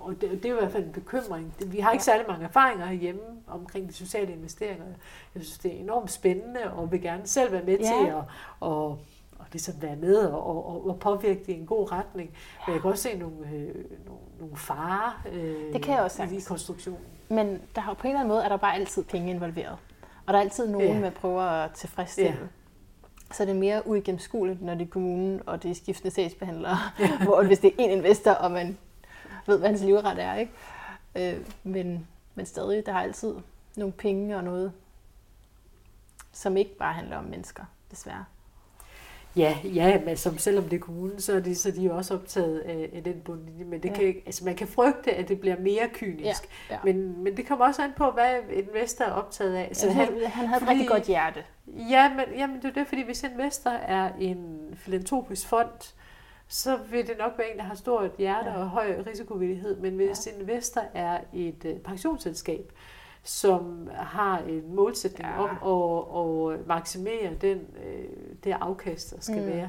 og 0.00 0.14
det, 0.20 0.30
det 0.30 0.44
er 0.44 0.54
i 0.54 0.58
hvert 0.58 0.72
fald 0.72 0.84
en 0.84 0.92
bekymring. 0.92 1.54
Vi 1.66 1.78
har 1.78 1.92
ikke 1.92 2.02
ja. 2.02 2.12
særlig 2.12 2.26
mange 2.28 2.44
erfaringer 2.44 2.86
herhjemme 2.86 3.20
omkring 3.46 3.88
de 3.88 3.92
sociale 3.92 4.32
investeringer. 4.32 4.84
Jeg 5.34 5.42
synes, 5.42 5.58
det 5.58 5.74
er 5.74 5.78
enormt 5.78 6.10
spændende, 6.10 6.70
og 6.72 6.92
vil 6.92 7.02
gerne 7.02 7.26
selv 7.26 7.52
være 7.52 7.62
med 7.62 7.78
ja. 7.78 7.84
til 7.84 8.06
at, 8.06 8.22
og, 8.60 8.86
og 9.38 9.46
ligesom 9.52 9.74
være 9.80 9.96
med 9.96 10.16
og, 10.16 10.66
og, 10.66 10.88
og 10.88 10.98
påvirke 10.98 11.40
det 11.40 11.48
i 11.48 11.52
en 11.52 11.66
god 11.66 11.92
retning. 11.92 12.30
Men 12.66 12.74
jeg 12.74 12.82
kan 12.82 12.90
også 12.90 13.02
se 13.02 13.18
nogle, 13.18 13.36
øh, 13.54 13.74
nogle, 14.06 14.20
nogle 14.40 14.56
farer 14.56 15.22
øh, 15.32 15.72
det 15.72 15.82
kan 15.82 15.94
jeg 15.94 16.02
også 16.02 16.22
i 16.22 16.40
konstruktionen. 16.48 17.00
Men 17.28 17.60
der 17.74 17.80
har 17.80 17.94
på 17.94 18.06
en 18.06 18.10
eller 18.10 18.20
anden 18.20 18.28
måde 18.28 18.44
er 18.44 18.48
der 18.48 18.56
bare 18.56 18.74
altid 18.74 19.04
penge 19.04 19.30
involveret. 19.30 19.76
Og 20.26 20.32
der 20.32 20.38
er 20.38 20.42
altid 20.42 20.68
nogen, 20.68 20.88
ja. 20.88 21.00
man 21.00 21.12
prøver 21.12 21.42
at 21.42 21.70
tilfredsstille. 21.70 22.30
Ja. 22.30 22.46
Så 23.30 23.44
det 23.44 23.50
er 23.50 23.58
mere 23.58 23.86
uigennemskueligt, 23.86 24.62
når 24.62 24.74
det 24.74 24.86
er 24.86 24.90
kommunen, 24.90 25.40
og 25.46 25.62
det 25.62 25.70
er 25.70 25.74
skiftende 25.74 26.14
sagsbehandlere. 26.14 26.78
Ja. 26.98 27.18
hvor 27.24 27.42
hvis 27.42 27.58
det 27.58 27.68
er 27.68 27.74
en 27.78 27.90
investor, 27.90 28.30
og 28.30 28.50
man 28.50 28.78
ved, 29.46 29.58
hvad 29.58 29.68
hans 29.68 29.82
livret 29.82 30.22
er. 30.22 30.34
Ikke? 30.34 30.52
Øh, 31.16 31.46
men, 31.62 32.06
men 32.34 32.46
stadig, 32.46 32.86
der 32.86 32.92
har 32.92 33.02
altid 33.02 33.34
nogle 33.76 33.92
penge 33.92 34.36
og 34.36 34.44
noget, 34.44 34.72
som 36.32 36.56
ikke 36.56 36.76
bare 36.76 36.92
handler 36.92 37.16
om 37.16 37.24
mennesker, 37.24 37.64
desværre. 37.90 38.24
Ja, 39.38 39.56
ja, 39.64 40.00
men 40.04 40.16
som, 40.16 40.38
selvom 40.38 40.64
det 40.64 40.76
er 40.76 40.80
kommunen, 40.80 41.20
så 41.20 41.32
er 41.32 41.40
de, 41.40 41.54
så 41.54 41.70
de 41.70 41.82
jo 41.82 41.96
også 41.96 42.14
optaget 42.14 42.58
af, 42.58 42.90
af 42.92 43.04
den 43.04 43.20
bundlinje. 43.24 43.64
Men 43.64 43.82
det 43.82 43.88
ja. 43.88 43.94
kan, 43.94 44.14
altså 44.26 44.44
man 44.44 44.56
kan 44.56 44.68
frygte, 44.68 45.12
at 45.12 45.28
det 45.28 45.40
bliver 45.40 45.56
mere 45.60 45.88
kynisk. 45.92 46.48
Ja, 46.70 46.74
ja. 46.74 46.78
Men, 46.84 47.24
men 47.24 47.36
det 47.36 47.46
kommer 47.46 47.66
også 47.66 47.82
an 47.82 47.92
på, 47.96 48.10
hvad 48.10 48.34
investor 48.52 49.04
er 49.04 49.12
optaget 49.12 49.54
af. 49.54 49.70
Så 49.72 49.86
ja, 49.86 49.92
han, 49.92 50.06
han 50.24 50.46
havde 50.46 50.60
fordi, 50.60 50.64
et 50.64 50.68
rigtig 50.68 50.88
godt 50.88 51.06
hjerte. 51.06 51.44
Ja, 51.66 52.14
men, 52.14 52.38
jamen, 52.38 52.56
det 52.56 52.64
er 52.64 52.72
det, 52.72 52.86
fordi 52.86 53.02
hvis 53.02 53.22
investor 53.22 53.70
er 53.70 54.10
en 54.20 54.58
filantropisk 54.74 55.48
fond, 55.48 55.94
så 56.48 56.78
vil 56.90 57.06
det 57.06 57.14
nok 57.18 57.32
være 57.38 57.52
en, 57.52 57.58
der 57.58 57.64
har 57.64 57.74
stort 57.74 58.10
hjerte 58.18 58.50
ja. 58.50 58.58
og 58.58 58.68
høj 58.68 59.02
risikovillighed. 59.06 59.80
Men 59.80 59.94
hvis 59.94 60.26
ja. 60.26 60.40
investor 60.40 60.82
er 60.94 61.18
et 61.32 61.64
uh, 61.64 61.80
pensionsselskab, 61.80 62.72
som 63.28 63.88
har 63.94 64.38
en 64.38 64.74
målsætning 64.74 65.28
ja. 65.28 65.42
om 65.42 65.50
at, 65.50 66.54
at 66.54 66.66
maksimere 66.66 67.34
den, 67.40 67.58
uh, 67.58 68.36
det 68.44 68.56
afkast, 68.60 69.14
der 69.14 69.20
skal 69.20 69.40
mm. 69.40 69.46
være, 69.46 69.68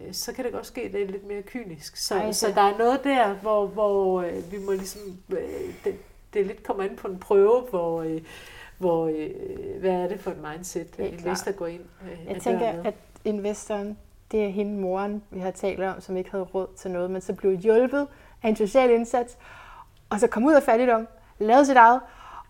øh, 0.00 0.12
så 0.12 0.32
kan 0.32 0.44
det 0.44 0.52
godt 0.52 0.66
ske, 0.66 0.80
at 0.80 0.92
det 0.92 1.02
er 1.02 1.06
lidt 1.06 1.26
mere 1.26 1.42
kynisk. 1.42 1.96
Så, 1.96 2.14
Ej, 2.14 2.32
så 2.32 2.52
der 2.54 2.60
er 2.60 2.78
noget 2.78 3.04
der, 3.04 3.34
hvor, 3.34 3.66
hvor 3.66 4.22
øh, 4.22 4.52
vi 4.52 4.58
må 4.66 4.72
ligesom, 4.72 5.02
øh, 5.30 5.38
det, 5.84 5.94
det 6.34 6.46
lidt 6.46 6.62
kommer 6.62 6.84
ind 6.84 6.96
på 6.96 7.08
en 7.08 7.18
prøve, 7.18 7.60
hvor, 7.70 8.02
øh, 8.02 8.20
hvor 8.78 9.06
øh, 9.06 9.80
hvad 9.80 9.90
er 9.90 10.08
det 10.08 10.20
for 10.20 10.30
et 10.30 10.42
mindset, 10.52 10.88
en 10.98 11.06
investor 11.06 11.52
går 11.52 11.66
ind 11.66 11.82
øh, 12.02 12.32
Jeg 12.32 12.42
tænker, 12.42 12.82
at 12.84 12.94
investoren, 13.24 13.98
det 14.30 14.44
er 14.44 14.48
hende 14.48 14.80
moren, 14.80 15.22
vi 15.30 15.40
har 15.40 15.50
talt 15.50 15.82
om, 15.82 16.00
som 16.00 16.16
ikke 16.16 16.30
havde 16.30 16.44
råd 16.44 16.66
til 16.76 16.90
noget, 16.90 17.10
men 17.10 17.20
så 17.20 17.32
blev 17.32 17.56
hjulpet 17.56 18.06
af 18.42 18.48
en 18.48 18.56
social 18.56 18.90
indsats, 18.90 19.38
og 20.10 20.20
så 20.20 20.26
kom 20.26 20.44
ud 20.44 20.52
af 20.52 20.62
fattigdom, 20.62 21.08
lavede 21.38 21.66
sit 21.66 21.76
eget, 21.76 22.00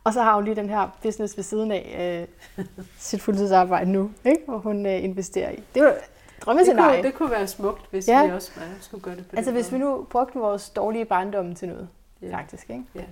og 0.05 0.13
så 0.13 0.23
har 0.23 0.35
hun 0.35 0.45
lige 0.45 0.57
den 0.57 0.69
her 0.69 0.99
business 1.03 1.37
ved 1.37 1.45
siden 1.45 1.71
af 1.71 2.27
øh, 2.59 2.65
sit 2.99 3.23
fuldtidsarbejde 3.23 3.93
nu, 3.93 4.11
ikke? 4.25 4.41
hvor 4.47 4.59
hun 4.59 4.87
øh, 4.87 5.05
investerer 5.05 5.51
i. 5.51 5.63
Det 5.75 5.83
var 5.83 5.95
drømmescenarie. 6.41 6.97
Det 6.97 7.03
kunne, 7.03 7.11
det 7.11 7.19
kunne 7.19 7.31
være 7.31 7.47
smukt, 7.47 7.91
hvis 7.91 8.09
ja. 8.09 8.27
vi 8.27 8.33
også 8.33 8.51
ja, 8.57 8.63
skulle 8.81 9.03
gøre 9.03 9.17
det 9.17 9.27
på 9.27 9.37
Altså 9.37 9.53
hvis 9.53 9.71
måde. 9.71 9.81
vi 9.81 9.87
nu 9.87 10.07
brugte 10.11 10.39
vores 10.39 10.71
dårlige 10.71 11.05
barndom 11.05 11.55
til 11.55 11.69
noget, 11.69 11.89
ja. 12.23 12.37
faktisk. 12.37 12.71
Ikke? 12.71 12.85
Ja. 12.95 13.05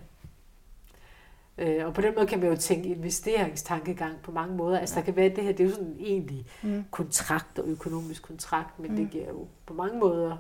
Øh, 1.59 1.87
og 1.87 1.95
på 1.95 2.01
den 2.01 2.15
måde 2.15 2.27
kan 2.27 2.41
man 2.41 2.49
jo 2.49 2.57
tænke 2.57 2.89
investeringstankegang 2.89 4.15
på 4.23 4.33
mange 4.33 4.57
måder. 4.57 4.79
Altså 4.79 4.95
ja. 4.95 5.01
der 5.01 5.05
kan 5.05 5.17
være 5.17 5.29
det 5.29 5.45
her, 5.45 5.53
det 5.53 5.61
er 5.61 5.65
jo 5.65 5.75
sådan 5.75 5.87
en 5.87 5.97
egentlig 6.01 6.47
mm. 6.63 6.85
kontrakt 6.91 7.59
og 7.59 7.69
økonomisk 7.69 8.23
kontrakt, 8.23 8.79
men 8.79 8.91
mm. 8.91 8.97
det 8.97 9.11
giver 9.11 9.29
jo 9.29 9.47
på 9.67 9.75
mange 9.75 9.99
måder 9.99 10.37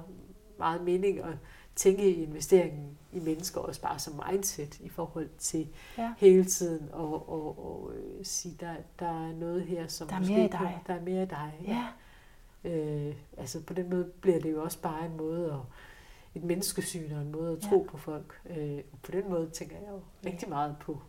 meget 0.58 0.82
mening 0.82 1.18
at 1.18 1.34
tænke 1.76 2.10
i 2.10 2.22
investeringen 2.22 2.98
i 3.12 3.20
mennesker 3.20 3.60
også 3.60 3.80
bare 3.80 3.98
som 3.98 4.22
mindset 4.30 4.80
i 4.80 4.88
forhold 4.88 5.28
til 5.38 5.68
ja. 5.98 6.12
hele 6.18 6.44
tiden 6.44 6.88
og, 6.92 7.28
og, 7.28 7.66
og 7.66 7.92
øh, 7.94 8.24
sige, 8.24 8.56
der, 8.60 8.74
der 8.98 9.28
er 9.28 9.32
noget 9.32 9.62
her, 9.62 9.88
som 9.88 10.08
der 10.08 10.16
er 10.16 10.20
mere 10.20 10.44
i 10.44 10.48
dig. 10.48 10.58
Kan, 10.58 10.68
der 10.86 10.94
er 10.94 11.04
mere 11.04 11.22
i 11.22 11.26
dig. 11.26 11.52
Ja. 11.66 11.86
Øh, 12.70 13.14
altså 13.36 13.60
på 13.60 13.74
den 13.74 13.90
måde 13.90 14.04
bliver 14.04 14.40
det 14.40 14.52
jo 14.52 14.62
også 14.62 14.80
bare 14.80 15.06
en 15.06 15.16
måde 15.16 15.52
at 15.52 15.60
et 16.34 16.44
menneskesyn 16.44 17.12
og 17.12 17.22
en 17.22 17.32
måde 17.32 17.52
at 17.52 17.62
tro 17.62 17.82
ja. 17.86 17.90
på 17.90 17.96
folk. 17.96 18.40
Øh, 18.50 18.80
på 19.02 19.10
den 19.10 19.30
måde 19.30 19.50
tænker 19.50 19.76
jeg 19.76 19.88
jo 19.90 20.00
rigtig 20.26 20.48
meget 20.48 20.76
på, 20.80 21.02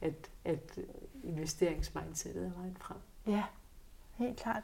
at, 0.00 0.30
at 0.44 0.78
investeringsmindsetet 1.24 2.46
er 2.46 2.58
vejen 2.58 2.76
frem. 2.80 2.96
Ja, 3.26 3.42
helt 4.14 4.36
klart. 4.36 4.62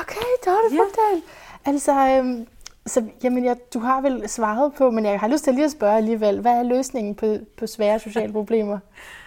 Okay, 0.00 0.26
Dorte 0.46 0.74
ja. 0.74 1.20
Altså, 1.64 1.92
øhm, 1.92 2.46
så, 2.86 3.04
jamen, 3.24 3.44
jeg, 3.44 3.56
du 3.74 3.78
har 3.78 4.00
vel 4.00 4.28
svaret 4.28 4.72
på, 4.74 4.90
men 4.90 5.04
jeg 5.04 5.20
har 5.20 5.28
lyst 5.28 5.44
til 5.44 5.54
lige 5.54 5.64
at 5.64 5.70
spørge 5.70 5.96
alligevel, 5.96 6.40
hvad 6.40 6.52
er 6.52 6.62
løsningen 6.62 7.14
på, 7.14 7.36
på 7.56 7.66
svære 7.66 7.98
sociale 7.98 8.32
problemer, 8.32 8.78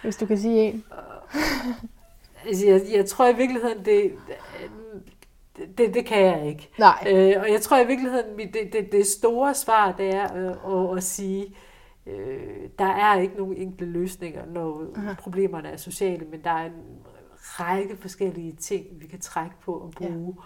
hvis 0.02 0.16
du 0.16 0.26
kan 0.26 0.38
sige 0.38 0.62
en? 0.62 0.84
altså, 2.46 2.66
jeg, 2.66 2.80
jeg 2.92 3.06
tror 3.06 3.28
i 3.28 3.36
virkeligheden, 3.36 3.84
det, 3.84 4.12
det, 5.78 5.94
det 5.94 6.06
kan 6.06 6.22
jeg 6.22 6.46
ikke. 6.48 6.70
Nej. 6.78 7.04
Øh, 7.06 7.34
og 7.40 7.52
jeg 7.52 7.60
tror 7.60 7.78
i 7.78 7.86
virkeligheden, 7.86 8.38
det, 8.38 8.72
det, 8.72 8.92
det 8.92 9.06
store 9.06 9.54
svar, 9.54 9.92
det 9.92 10.14
er 10.14 10.36
øh, 10.36 10.90
at, 10.90 10.96
at 10.96 11.02
sige, 11.02 11.56
øh, 12.06 12.68
der 12.78 12.88
er 12.88 13.20
ikke 13.20 13.36
nogen 13.36 13.56
enkle 13.56 13.86
løsninger, 13.86 14.46
når 14.46 14.82
uh-huh. 14.82 15.14
problemerne 15.14 15.68
er 15.68 15.76
sociale, 15.76 16.26
men 16.26 16.44
der 16.44 16.50
er 16.50 16.64
en 16.64 16.72
række 17.36 17.96
forskellige 17.96 18.52
ting, 18.52 18.86
vi 19.00 19.06
kan 19.06 19.20
trække 19.20 19.56
på 19.64 19.72
og 19.72 19.90
bruge. 19.90 20.34
Ja 20.38 20.42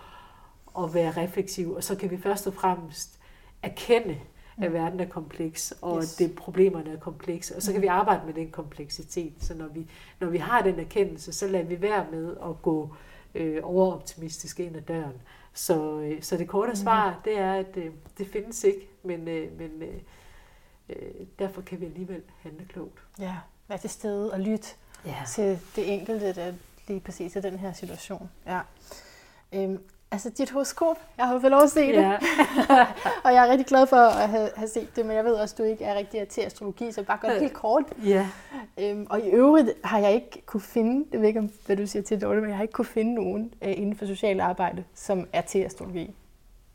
og 0.79 0.95
være 0.95 1.11
refleksiv, 1.11 1.73
og 1.73 1.85
så 1.85 1.97
kan 1.97 2.11
vi 2.11 2.19
først 2.19 2.47
og 2.47 2.55
fremmest 2.55 3.19
erkende, 3.63 4.19
at 4.59 4.69
mm. 4.69 4.75
verden 4.75 5.01
er 5.01 5.09
kompleks, 5.09 5.75
og 5.83 6.03
yes. 6.03 6.15
det 6.15 6.35
problemerne 6.35 6.93
er 6.93 6.99
komplekse, 6.99 7.57
og 7.57 7.63
så 7.63 7.73
kan 7.73 7.83
vi 7.83 7.87
arbejde 7.87 8.27
med 8.27 8.35
den 8.35 8.51
kompleksitet. 8.51 9.33
Så 9.41 9.55
når 9.55 9.67
vi, 9.67 9.91
når 10.21 10.29
vi 10.29 10.39
har 10.39 10.63
den 10.63 10.81
erkendelse, 10.81 11.33
så 11.33 11.49
lader 11.49 11.65
vi 11.65 11.83
være 11.83 12.07
med 12.11 12.37
at 12.37 12.63
gå 12.63 12.95
øh, 13.35 13.61
overoptimistisk 13.63 14.61
ind 14.61 14.77
ad 14.77 14.83
døren. 14.83 15.15
Så, 15.53 16.01
øh, 16.01 16.23
så 16.23 16.37
det 16.37 16.49
korte 16.49 16.71
mm. 16.71 16.77
svar, 16.77 17.21
det 17.25 17.39
er, 17.39 17.55
at 17.55 17.77
øh, 17.77 17.91
det 18.19 18.27
findes 18.27 18.65
ikke, 18.65 18.89
men, 19.03 19.29
øh, 19.29 19.59
men 19.59 19.83
øh, 19.83 19.95
øh, 20.89 21.27
derfor 21.39 21.63
kan 21.63 21.81
vi 21.81 21.85
alligevel 21.85 22.23
handle 22.43 22.65
klogt. 22.65 22.99
Ja, 23.19 23.35
være 23.69 23.79
til 23.79 23.91
stede 23.91 24.33
og 24.33 24.41
lytte 24.41 24.69
ja. 25.07 25.17
til 25.29 25.59
det 25.77 25.93
enkelte, 25.93 26.35
der 26.35 26.53
lige 26.89 27.01
præcis 27.01 27.37
i 27.37 27.41
den 27.41 27.59
her 27.59 27.73
situation. 27.73 28.31
Ja. 28.47 28.61
Øhm, 29.53 29.79
Altså 30.11 30.31
dit 30.31 30.51
horoskop, 30.51 30.97
jeg 31.19 31.27
har 31.27 31.41
fået 31.41 31.51
lov 31.51 31.63
at 31.63 31.71
se 31.71 31.87
det. 31.87 31.93
Ja. 31.93 32.17
og 33.25 33.33
jeg 33.35 33.47
er 33.47 33.51
rigtig 33.51 33.67
glad 33.67 33.87
for 33.87 33.97
at 33.97 34.29
have, 34.29 34.51
have 34.57 34.69
set 34.69 34.97
det, 34.97 35.07
men 35.07 35.17
jeg 35.17 35.25
ved 35.25 35.33
også, 35.33 35.55
at 35.55 35.59
du 35.59 35.63
ikke 35.63 35.85
er 35.85 35.95
rigtig 35.95 36.29
til 36.29 36.41
astrologi, 36.41 36.93
så 36.93 37.03
bare 37.03 37.19
gør 37.21 37.29
det 37.29 37.41
helt 37.41 37.53
kort. 37.53 37.85
Ja. 38.05 38.29
Øhm, 38.81 39.07
og 39.11 39.21
i 39.21 39.29
øvrigt 39.29 39.69
har 39.85 39.99
jeg 39.99 40.13
ikke 40.13 40.43
kunne 40.47 40.61
finde, 40.61 41.07
det 41.13 41.21
ved 41.21 41.29
ikke, 41.29 41.51
hvad 41.67 41.77
du 41.77 41.87
siger 41.87 42.03
til 42.03 42.21
det, 42.21 42.29
men 42.29 42.49
jeg 42.49 42.57
har 42.57 42.63
ikke 42.63 42.73
kunne 42.73 42.85
finde 42.85 43.15
nogen 43.15 43.55
øh, 43.63 43.71
inden 43.71 43.97
for 43.97 44.07
socialt 44.07 44.41
arbejde, 44.41 44.85
som 44.95 45.29
er 45.33 45.41
til 45.41 45.59
astrologi. 45.59 46.15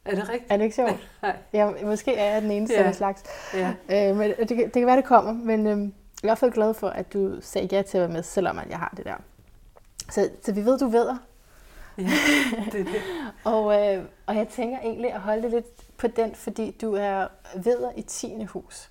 Er 0.05 0.15
det 0.15 0.29
rigtigt? 0.29 0.51
Er 0.51 0.57
det 0.57 0.63
ikke 0.63 0.75
sjovt? 0.75 1.09
Nej. 1.21 1.35
Ja, 1.53 1.71
måske 1.85 2.15
er 2.15 2.33
jeg 2.33 2.41
den 2.41 2.51
eneste 2.51 2.75
ja. 2.75 2.83
af 2.83 2.95
slags. 2.95 3.23
Ja. 3.53 3.73
Øh, 3.89 4.15
men 4.15 4.29
det, 4.29 4.49
det 4.49 4.73
kan 4.73 4.85
være, 4.85 4.97
det 4.97 5.05
kommer, 5.05 5.33
men 5.33 5.67
øh, 5.67 5.77
jeg 5.77 5.77
er 5.77 5.87
i 6.23 6.27
hvert 6.27 6.37
fald 6.37 6.51
glad 6.51 6.73
for, 6.73 6.89
at 6.89 7.13
du 7.13 7.37
sagde 7.41 7.67
ja 7.71 7.81
til 7.81 7.97
at 7.97 8.01
være 8.01 8.13
med, 8.13 8.23
selvom 8.23 8.59
at 8.59 8.69
jeg 8.69 8.77
har 8.77 8.93
det 8.97 9.05
der. 9.05 9.15
Så, 10.09 10.29
så 10.41 10.53
vi 10.53 10.65
ved, 10.65 10.79
du 10.79 10.87
ved, 10.87 11.09
Ja, 11.97 12.03
det 12.71 12.79
er 12.79 12.83
det. 12.83 13.01
og, 13.53 13.95
øh, 13.95 14.05
og 14.25 14.35
jeg 14.35 14.47
tænker 14.47 14.79
egentlig 14.79 15.13
at 15.13 15.21
holde 15.21 15.49
lidt 15.49 15.97
på 15.97 16.07
den, 16.07 16.35
fordi 16.35 16.71
du 16.71 16.93
er 16.93 17.27
veder 17.55 17.91
i 17.95 18.01
10. 18.01 18.43
hus. 18.43 18.89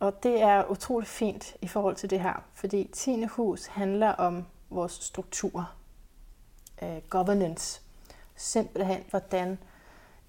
Og 0.00 0.22
det 0.22 0.42
er 0.42 0.70
utrolig 0.70 1.08
fint 1.08 1.56
i 1.62 1.68
forhold 1.68 1.96
til 1.96 2.10
det 2.10 2.20
her, 2.20 2.44
fordi 2.54 2.90
10. 2.92 3.24
hus 3.24 3.66
handler 3.66 4.08
om 4.08 4.46
vores 4.70 4.92
strukturer, 4.92 5.76
øh, 6.82 6.98
governance, 7.10 7.82
simpelthen 8.36 9.04
hvordan 9.10 9.58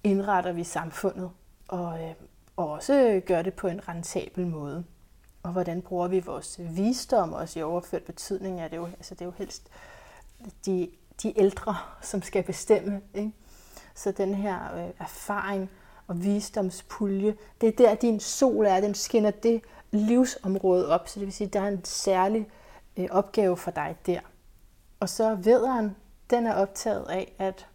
indretter 0.04 0.52
vi 0.52 0.64
samfundet, 0.64 1.30
og, 1.68 2.02
øh, 2.02 2.14
og 2.56 2.70
også 2.70 3.22
gør 3.26 3.42
det 3.42 3.54
på 3.54 3.68
en 3.68 3.88
rentabel 3.88 4.46
måde. 4.46 4.84
Og 5.42 5.52
hvordan 5.52 5.82
bruger 5.82 6.08
vi 6.08 6.20
vores 6.20 6.60
visdom, 6.60 7.32
også 7.32 7.58
i 7.58 7.62
overført 7.62 8.02
betydning, 8.02 8.60
er 8.60 8.68
det 8.68 8.76
jo, 8.76 8.86
altså 8.86 9.14
det 9.14 9.20
er 9.20 9.26
jo 9.26 9.32
helst 9.38 9.70
de 10.66 10.90
de 11.22 11.38
ældre, 11.40 11.76
som 12.02 12.22
skal 12.22 12.42
bestemme. 12.42 13.00
Ikke? 13.14 13.32
Så 13.94 14.12
den 14.12 14.34
her 14.34 14.76
øh, 14.76 14.90
erfaring 14.98 15.70
og 16.06 16.24
visdomspulje, 16.24 17.36
det 17.60 17.68
er 17.68 17.72
der, 17.72 17.94
din 17.94 18.20
sol 18.20 18.66
er. 18.66 18.80
Den 18.80 18.94
skinner 18.94 19.30
det 19.30 19.62
livsområde 19.90 20.88
op, 20.88 21.08
så 21.08 21.20
det 21.20 21.26
vil 21.26 21.34
sige, 21.34 21.46
at 21.46 21.52
der 21.52 21.60
er 21.60 21.68
en 21.68 21.84
særlig 21.84 22.48
øh, 22.96 23.08
opgave 23.10 23.56
for 23.56 23.70
dig 23.70 23.96
der. 24.06 24.20
Og 25.00 25.08
så 25.08 25.34
vederen, 25.34 25.96
den 26.30 26.46
er 26.46 26.54
optaget 26.54 27.06
af 27.08 27.34
at 27.38 27.66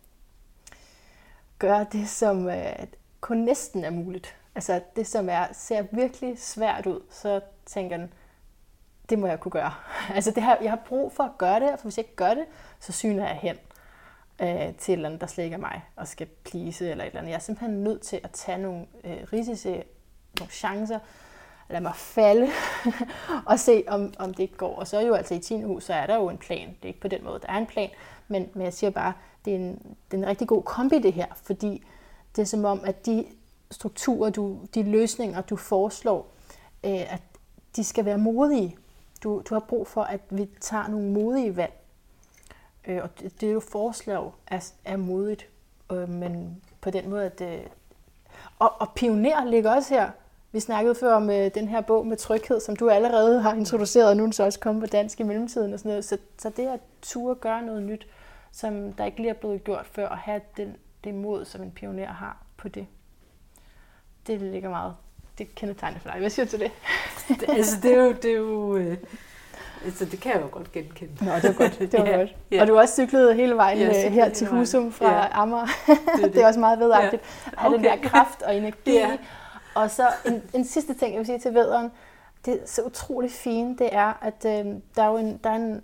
gøre 1.59 1.85
det, 1.91 2.09
som 2.09 2.49
øh, 2.49 2.87
kun 3.21 3.37
næsten 3.37 3.83
er 3.83 3.89
muligt. 3.89 4.35
Altså 4.55 4.81
det, 4.95 5.07
som 5.07 5.29
er, 5.29 5.45
ser 5.53 5.85
virkelig 5.91 6.39
svært 6.39 6.85
ud, 6.85 7.01
så 7.09 7.41
tænker 7.65 7.97
den, 7.97 8.13
det 9.09 9.19
må 9.19 9.27
jeg 9.27 9.39
kunne 9.39 9.51
gøre. 9.51 9.73
Altså 10.15 10.31
det 10.31 10.43
her, 10.43 10.55
jeg 10.61 10.71
har 10.71 10.79
brug 10.87 11.11
for 11.11 11.23
at 11.23 11.37
gøre 11.37 11.59
det, 11.59 11.69
for 11.77 11.83
hvis 11.83 11.97
jeg 11.97 12.05
ikke 12.05 12.15
gør 12.15 12.33
det, 12.33 12.45
så 12.79 12.91
syner 12.91 13.27
jeg 13.27 13.39
hen 13.41 13.55
øh, 14.41 14.75
til 14.75 14.91
et 14.91 14.97
eller 14.97 15.09
andet, 15.09 15.21
der 15.21 15.27
slet 15.27 15.43
ikke 15.43 15.53
er 15.53 15.59
mig, 15.59 15.83
og 15.95 16.07
skal 16.07 16.27
plise 16.27 16.89
eller 16.91 17.03
et 17.03 17.07
eller 17.07 17.19
andet. 17.19 17.31
Jeg 17.31 17.35
er 17.35 17.41
simpelthen 17.41 17.83
nødt 17.83 18.01
til 18.01 18.19
at 18.23 18.31
tage 18.31 18.57
nogle 18.57 18.85
øh, 19.03 19.17
risici, 19.33 19.69
nogle 20.39 20.51
chancer, 20.51 20.99
lade 21.69 21.81
mig 21.81 21.95
falde 21.95 22.47
og 23.51 23.59
se, 23.59 23.83
om, 23.87 24.13
om 24.19 24.33
det 24.33 24.43
ikke 24.43 24.57
går. 24.57 24.75
Og 24.75 24.87
så 24.87 24.97
er 24.97 25.01
jo 25.01 25.13
altså 25.13 25.33
i 25.33 25.39
10. 25.39 25.61
hus, 25.61 25.83
så 25.83 25.93
er 25.93 26.07
der 26.07 26.15
jo 26.15 26.29
en 26.29 26.37
plan. 26.37 26.67
Det 26.67 26.83
er 26.83 26.87
ikke 26.87 26.99
på 26.99 27.07
den 27.07 27.23
måde, 27.23 27.39
der 27.39 27.53
er 27.53 27.57
en 27.57 27.65
plan, 27.65 27.89
men, 28.27 28.49
men 28.53 28.63
jeg 28.63 28.73
siger 28.73 28.89
bare, 28.89 29.13
det 29.45 29.53
er, 29.53 29.57
en, 29.57 29.95
det 30.11 30.17
er 30.17 30.21
en 30.21 30.27
rigtig 30.27 30.47
god 30.47 30.63
kombi 30.63 30.99
det 30.99 31.13
her, 31.13 31.25
fordi 31.43 31.83
det 32.35 32.41
er 32.41 32.45
som 32.45 32.65
om, 32.65 32.81
at 32.85 33.05
de 33.05 33.25
strukturer, 33.71 34.29
du, 34.29 34.59
de 34.75 34.83
løsninger, 34.83 35.41
du 35.41 35.55
foreslår, 35.55 36.33
øh, 36.83 37.13
at 37.13 37.21
de 37.75 37.83
skal 37.83 38.05
være 38.05 38.17
modige. 38.17 38.77
Du, 39.23 39.41
du 39.49 39.55
har 39.55 39.59
brug 39.59 39.87
for, 39.87 40.01
at 40.01 40.21
vi 40.29 40.49
tager 40.61 40.87
nogle 40.87 41.11
modige 41.11 41.55
valg. 41.55 41.73
Øh, 42.87 43.03
og 43.03 43.19
det, 43.19 43.41
det 43.41 43.49
er 43.49 43.53
jo 43.53 43.59
forslag 43.59 44.31
er, 44.47 44.71
er 44.85 44.97
modigt, 44.97 45.49
øh, 45.91 46.09
men 46.09 46.61
på 46.81 46.89
den 46.89 47.09
måde, 47.09 47.25
at... 47.25 47.41
Øh, 47.41 47.59
og, 48.59 48.81
og 48.81 48.93
pioner 48.95 49.45
ligger 49.45 49.71
også 49.71 49.93
her. 49.93 50.11
Vi 50.51 50.59
snakkede 50.59 50.95
før 50.95 51.13
om 51.13 51.29
øh, 51.29 51.51
den 51.55 51.67
her 51.67 51.81
bog 51.81 52.07
med 52.07 52.17
tryghed, 52.17 52.59
som 52.59 52.75
du 52.75 52.89
allerede 52.89 53.41
har 53.41 53.53
introduceret, 53.53 54.09
og 54.09 54.17
nu 54.17 54.23
er 54.23 54.27
den 54.27 54.33
så 54.33 54.43
også 54.43 54.59
kommet 54.59 54.81
på 54.81 54.87
dansk 54.87 55.19
i 55.19 55.23
mellemtiden 55.23 55.73
og 55.73 55.79
sådan 55.79 55.89
noget. 55.89 56.05
Så, 56.05 56.17
så 56.37 56.49
det 56.49 56.67
at 56.67 56.79
turde 57.01 57.35
gøre 57.35 57.61
noget 57.61 57.83
nyt, 57.83 58.07
som 58.51 58.93
der 58.93 59.05
ikke 59.05 59.17
lige 59.17 59.29
er 59.29 59.33
blevet 59.33 59.63
gjort 59.63 59.85
før, 59.85 60.07
og 60.07 60.17
have 60.17 60.41
den, 60.57 60.75
det 61.03 61.13
mod, 61.13 61.45
som 61.45 61.61
en 61.61 61.71
pioner 61.71 62.07
har 62.07 62.45
på 62.57 62.69
det, 62.69 62.87
det 64.27 64.41
ligger 64.41 64.69
meget 64.69 64.95
det 65.37 65.55
kendetegner 65.55 65.99
for 65.99 66.09
dig. 66.09 66.19
Hvad 66.19 66.29
siger 66.29 66.45
du 66.45 66.49
til 66.49 66.59
det? 66.59 66.71
det 67.27 67.49
altså, 67.49 67.77
det 67.83 67.91
er 67.91 68.03
jo... 68.03 68.11
Det 68.11 68.31
er 68.31 68.35
jo 68.35 68.77
øh, 68.77 68.97
altså, 69.85 70.05
det 70.05 70.19
kan 70.19 70.33
jeg 70.33 70.41
jo 70.41 70.47
godt 70.51 70.71
genkende. 70.71 71.25
Nå, 71.25 71.31
det 71.35 71.43
var 71.43 71.53
godt. 71.53 71.79
Det 71.91 71.99
var 71.99 72.05
ja, 72.05 72.17
godt. 72.17 72.35
Ja. 72.51 72.61
Og 72.61 72.67
du 72.67 72.73
har 72.73 72.81
også 72.81 72.93
cyklet 72.93 73.35
hele 73.35 73.55
vejen 73.55 73.77
ja, 73.77 74.05
øh, 74.05 74.13
her 74.13 74.29
til 74.29 74.47
Husum 74.47 74.91
fra 74.91 75.13
ja. 75.13 75.41
Amager. 75.41 75.67
Det 75.87 75.97
er, 76.13 76.21
det. 76.25 76.33
det 76.33 76.43
er 76.43 76.47
også 76.47 76.59
meget 76.59 76.79
vedagtigt. 76.79 77.23
Ja. 77.45 77.51
At 77.51 77.67
okay. 77.67 77.75
den 77.75 77.83
der 77.83 78.09
kraft 78.09 78.41
og 78.41 78.55
energi. 78.55 78.93
ja. 78.93 79.17
Og 79.75 79.91
så 79.91 80.07
en, 80.25 80.43
en 80.53 80.65
sidste 80.65 80.93
ting, 80.93 81.11
jeg 81.11 81.17
vil 81.17 81.25
sige 81.25 81.39
til 81.39 81.53
vederen. 81.53 81.91
Det 82.45 82.53
er 82.53 82.65
så 82.65 82.81
utrolig 82.81 83.31
fint, 83.31 83.79
det 83.79 83.89
er, 83.91 84.13
at 84.21 84.45
øh, 84.45 84.73
der 84.95 85.03
er 85.03 85.07
jo 85.07 85.17
en, 85.17 85.39
der 85.43 85.49
er 85.49 85.55
en 85.55 85.81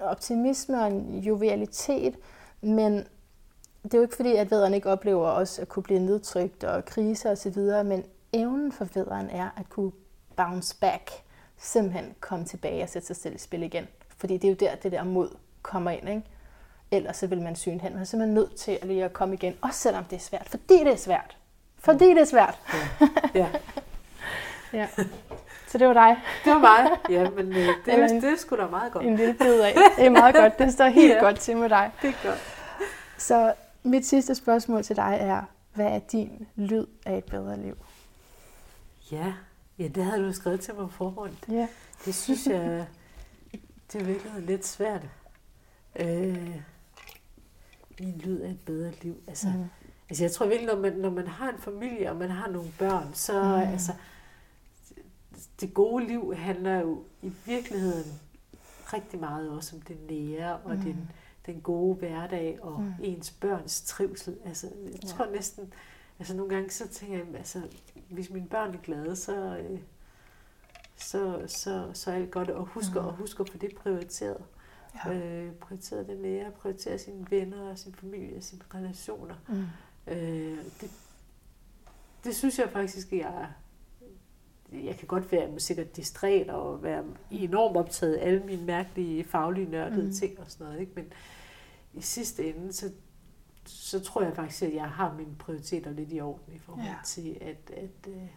optimisme 0.00 0.80
og 0.82 0.86
en 0.86 1.18
jovialitet, 1.18 2.14
men 2.60 3.04
det 3.82 3.94
er 3.94 3.98
jo 3.98 4.02
ikke 4.02 4.16
fordi, 4.16 4.36
at 4.36 4.50
vederen 4.50 4.74
ikke 4.74 4.90
oplever 4.90 5.28
også 5.28 5.62
at 5.62 5.68
kunne 5.68 5.82
blive 5.82 6.00
nedtrykt 6.00 6.64
og 6.64 6.84
kriser 6.84 7.30
osv., 7.30 7.58
men 7.84 8.04
evnen 8.32 8.72
for 8.72 8.86
vederen 8.94 9.30
er 9.30 9.48
at 9.56 9.68
kunne 9.68 9.92
bounce 10.36 10.76
back, 10.80 11.10
simpelthen 11.58 12.14
komme 12.20 12.44
tilbage 12.44 12.82
og 12.82 12.88
sætte 12.88 13.06
sig 13.06 13.16
selv 13.16 13.34
i 13.34 13.38
spil 13.38 13.62
igen. 13.62 13.88
Fordi 14.16 14.36
det 14.36 14.44
er 14.44 14.48
jo 14.48 14.56
der, 14.60 14.74
det 14.74 14.92
der 14.92 15.04
mod 15.04 15.28
kommer 15.62 15.90
ind, 15.90 16.08
ikke? 16.08 16.22
Ellers 16.90 17.16
så 17.16 17.26
vil 17.26 17.42
man 17.42 17.56
syne 17.56 17.80
hen. 17.80 17.92
Man 17.92 18.00
er 18.00 18.04
simpelthen 18.04 18.34
nødt 18.34 18.56
til 18.56 18.78
at 18.82 18.86
lige 18.86 19.04
at 19.04 19.12
komme 19.12 19.34
igen, 19.34 19.54
også 19.62 19.80
selvom 19.80 20.04
det 20.04 20.16
er 20.16 20.20
svært. 20.20 20.48
Fordi 20.48 20.78
det 20.78 20.92
er 20.92 20.96
svært. 20.96 21.36
Fordi 21.78 22.08
det 22.08 22.18
er 22.18 22.24
svært. 22.24 22.58
Ja. 23.34 23.48
ja. 24.72 24.86
Så 25.68 25.78
det 25.78 25.86
var 25.86 25.92
dig. 25.92 26.16
Det 26.44 26.52
var 26.52 26.58
mig. 26.58 26.98
Ja, 27.10 27.30
men 27.30 27.46
øh, 27.48 27.54
det, 27.54 27.76
det, 27.86 28.22
det 28.22 28.32
er 28.32 28.36
sgu 28.36 28.56
da 28.56 28.66
meget 28.66 28.92
godt. 28.92 29.04
En 29.04 29.16
lille 29.16 29.34
bid 29.34 29.60
af. 29.60 29.74
Det 29.96 30.06
er 30.06 30.10
meget 30.10 30.34
godt. 30.34 30.58
Det 30.58 30.72
står 30.72 30.84
helt 31.00 31.14
ja. 31.14 31.18
godt 31.18 31.38
til 31.38 31.56
med 31.56 31.68
dig. 31.68 31.90
Det 32.02 32.08
er 32.08 32.28
godt. 32.28 32.38
Så 33.18 33.52
mit 33.82 34.06
sidste 34.06 34.34
spørgsmål 34.34 34.82
til 34.82 34.96
dig 34.96 35.18
er, 35.20 35.42
hvad 35.74 35.86
er 35.86 35.98
din 35.98 36.46
lyd 36.56 36.86
af 37.06 37.18
et 37.18 37.24
bedre 37.24 37.56
liv? 37.60 37.76
Ja, 39.12 39.34
ja 39.78 39.88
det 39.88 40.04
havde 40.04 40.24
du 40.24 40.32
skrevet 40.32 40.60
til 40.60 40.74
mig 40.74 40.84
på 40.86 40.92
forhånd. 40.92 41.34
Ja. 41.48 41.68
Det 42.04 42.14
synes 42.14 42.46
jeg, 42.46 42.86
det 43.92 44.06
virkelig 44.06 44.42
lidt 44.42 44.66
svært. 44.66 45.08
Øh, 46.00 46.60
min 48.00 48.18
lyd 48.18 48.40
af 48.40 48.50
et 48.50 48.60
bedre 48.66 48.92
liv. 49.02 49.22
Altså, 49.26 49.48
mm. 49.48 49.64
altså 50.08 50.24
jeg 50.24 50.32
tror 50.32 50.46
virkelig, 50.46 50.66
når 50.66 50.80
man, 50.80 50.92
når 50.92 51.10
man 51.10 51.26
har 51.26 51.50
en 51.50 51.58
familie, 51.58 52.10
og 52.10 52.16
man 52.16 52.30
har 52.30 52.48
nogle 52.48 52.72
børn, 52.78 53.14
så 53.14 53.42
mm. 53.42 53.72
altså, 53.72 53.92
det 55.60 55.74
gode 55.74 56.06
liv 56.06 56.34
handler 56.34 56.80
jo 56.80 57.04
i 57.22 57.32
virkeligheden 57.46 58.20
rigtig 58.92 59.20
meget 59.20 59.50
også 59.50 59.76
om 59.76 59.82
det 59.82 59.96
nære, 60.10 60.56
og 60.56 60.74
mm. 60.74 60.80
den, 60.80 61.10
den 61.46 61.60
gode 61.60 61.96
hverdag, 61.96 62.58
og 62.62 62.80
mm. 62.80 62.92
ens 63.02 63.30
børns 63.30 63.82
trivsel. 63.82 64.36
Altså, 64.44 64.68
jeg 64.92 65.00
tror 65.00 65.24
ja. 65.24 65.30
næsten, 65.30 65.72
altså 66.20 66.36
nogle 66.36 66.54
gange 66.54 66.70
så 66.70 66.88
tænker 66.88 67.16
jeg, 67.16 67.26
altså, 67.34 67.62
hvis 68.10 68.30
mine 68.30 68.48
børn 68.48 68.74
er 68.74 68.78
glade, 68.78 69.16
så, 69.16 69.56
øh, 69.56 69.80
så, 70.96 71.42
så, 71.46 71.90
så 71.92 72.10
er 72.10 72.14
alt 72.14 72.30
godt. 72.30 72.50
Og 72.50 72.66
husker, 72.66 73.00
mm. 73.00 73.06
og 73.06 73.12
husker 73.12 73.44
på 73.44 73.58
det 73.58 73.74
prioriteret. 73.74 74.44
Ja. 75.06 75.12
Øh, 75.12 75.52
prioriteret 75.52 76.06
det 76.08 76.20
nære, 76.20 76.50
prioritere 76.50 76.98
sine 76.98 77.26
venner, 77.30 77.74
sin 77.74 77.94
familie, 77.94 78.42
sine 78.42 78.62
relationer. 78.74 79.34
Mm. 79.48 79.64
Øh, 80.12 80.58
det, 80.80 80.90
det 82.24 82.36
synes 82.36 82.58
jeg 82.58 82.70
faktisk, 82.70 83.12
at 83.12 83.18
jeg 83.18 83.48
jeg 84.72 84.96
kan 84.96 85.08
godt 85.08 85.32
være 85.32 85.60
sikkert 85.60 85.96
distræt 85.96 86.48
og 86.48 86.82
være 86.82 87.04
enormt 87.30 87.76
optaget 87.76 88.14
af 88.14 88.26
alle 88.26 88.40
mine 88.40 88.64
mærkelige, 88.64 89.24
faglige, 89.24 89.70
nørdede 89.70 90.06
mm. 90.06 90.12
ting 90.12 90.40
og 90.40 90.44
sådan 90.48 90.66
noget. 90.66 90.80
Ikke? 90.80 90.92
Men 90.94 91.12
i 91.94 92.00
sidste 92.00 92.48
ende, 92.48 92.72
så, 92.72 92.90
så 93.64 94.00
tror 94.00 94.22
jeg 94.22 94.36
faktisk, 94.36 94.62
at 94.62 94.74
jeg 94.74 94.88
har 94.90 95.14
mine 95.14 95.34
prioriteter 95.38 95.90
lidt 95.90 96.12
i 96.12 96.20
orden 96.20 96.54
i 96.54 96.58
forhold 96.58 96.86
ja. 96.86 96.94
til, 97.04 97.38
at, 97.40 97.76
at, 97.76 98.08
øh, 98.08 98.28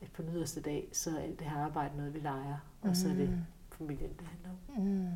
at 0.00 0.08
på 0.12 0.22
den 0.22 0.34
yderste 0.34 0.60
dag, 0.60 0.88
så 0.92 1.10
er 1.10 1.22
alt 1.22 1.38
det 1.38 1.46
her 1.46 1.64
arbejde 1.64 1.96
noget, 1.96 2.14
vi 2.14 2.18
leger, 2.18 2.56
og 2.82 2.96
så 2.96 3.08
er 3.08 3.14
det 3.14 3.28
mm. 3.28 3.38
familien, 3.78 4.10
det 4.18 4.26
handler 4.26 4.50
om. 4.50 4.84
Mm. 4.84 5.08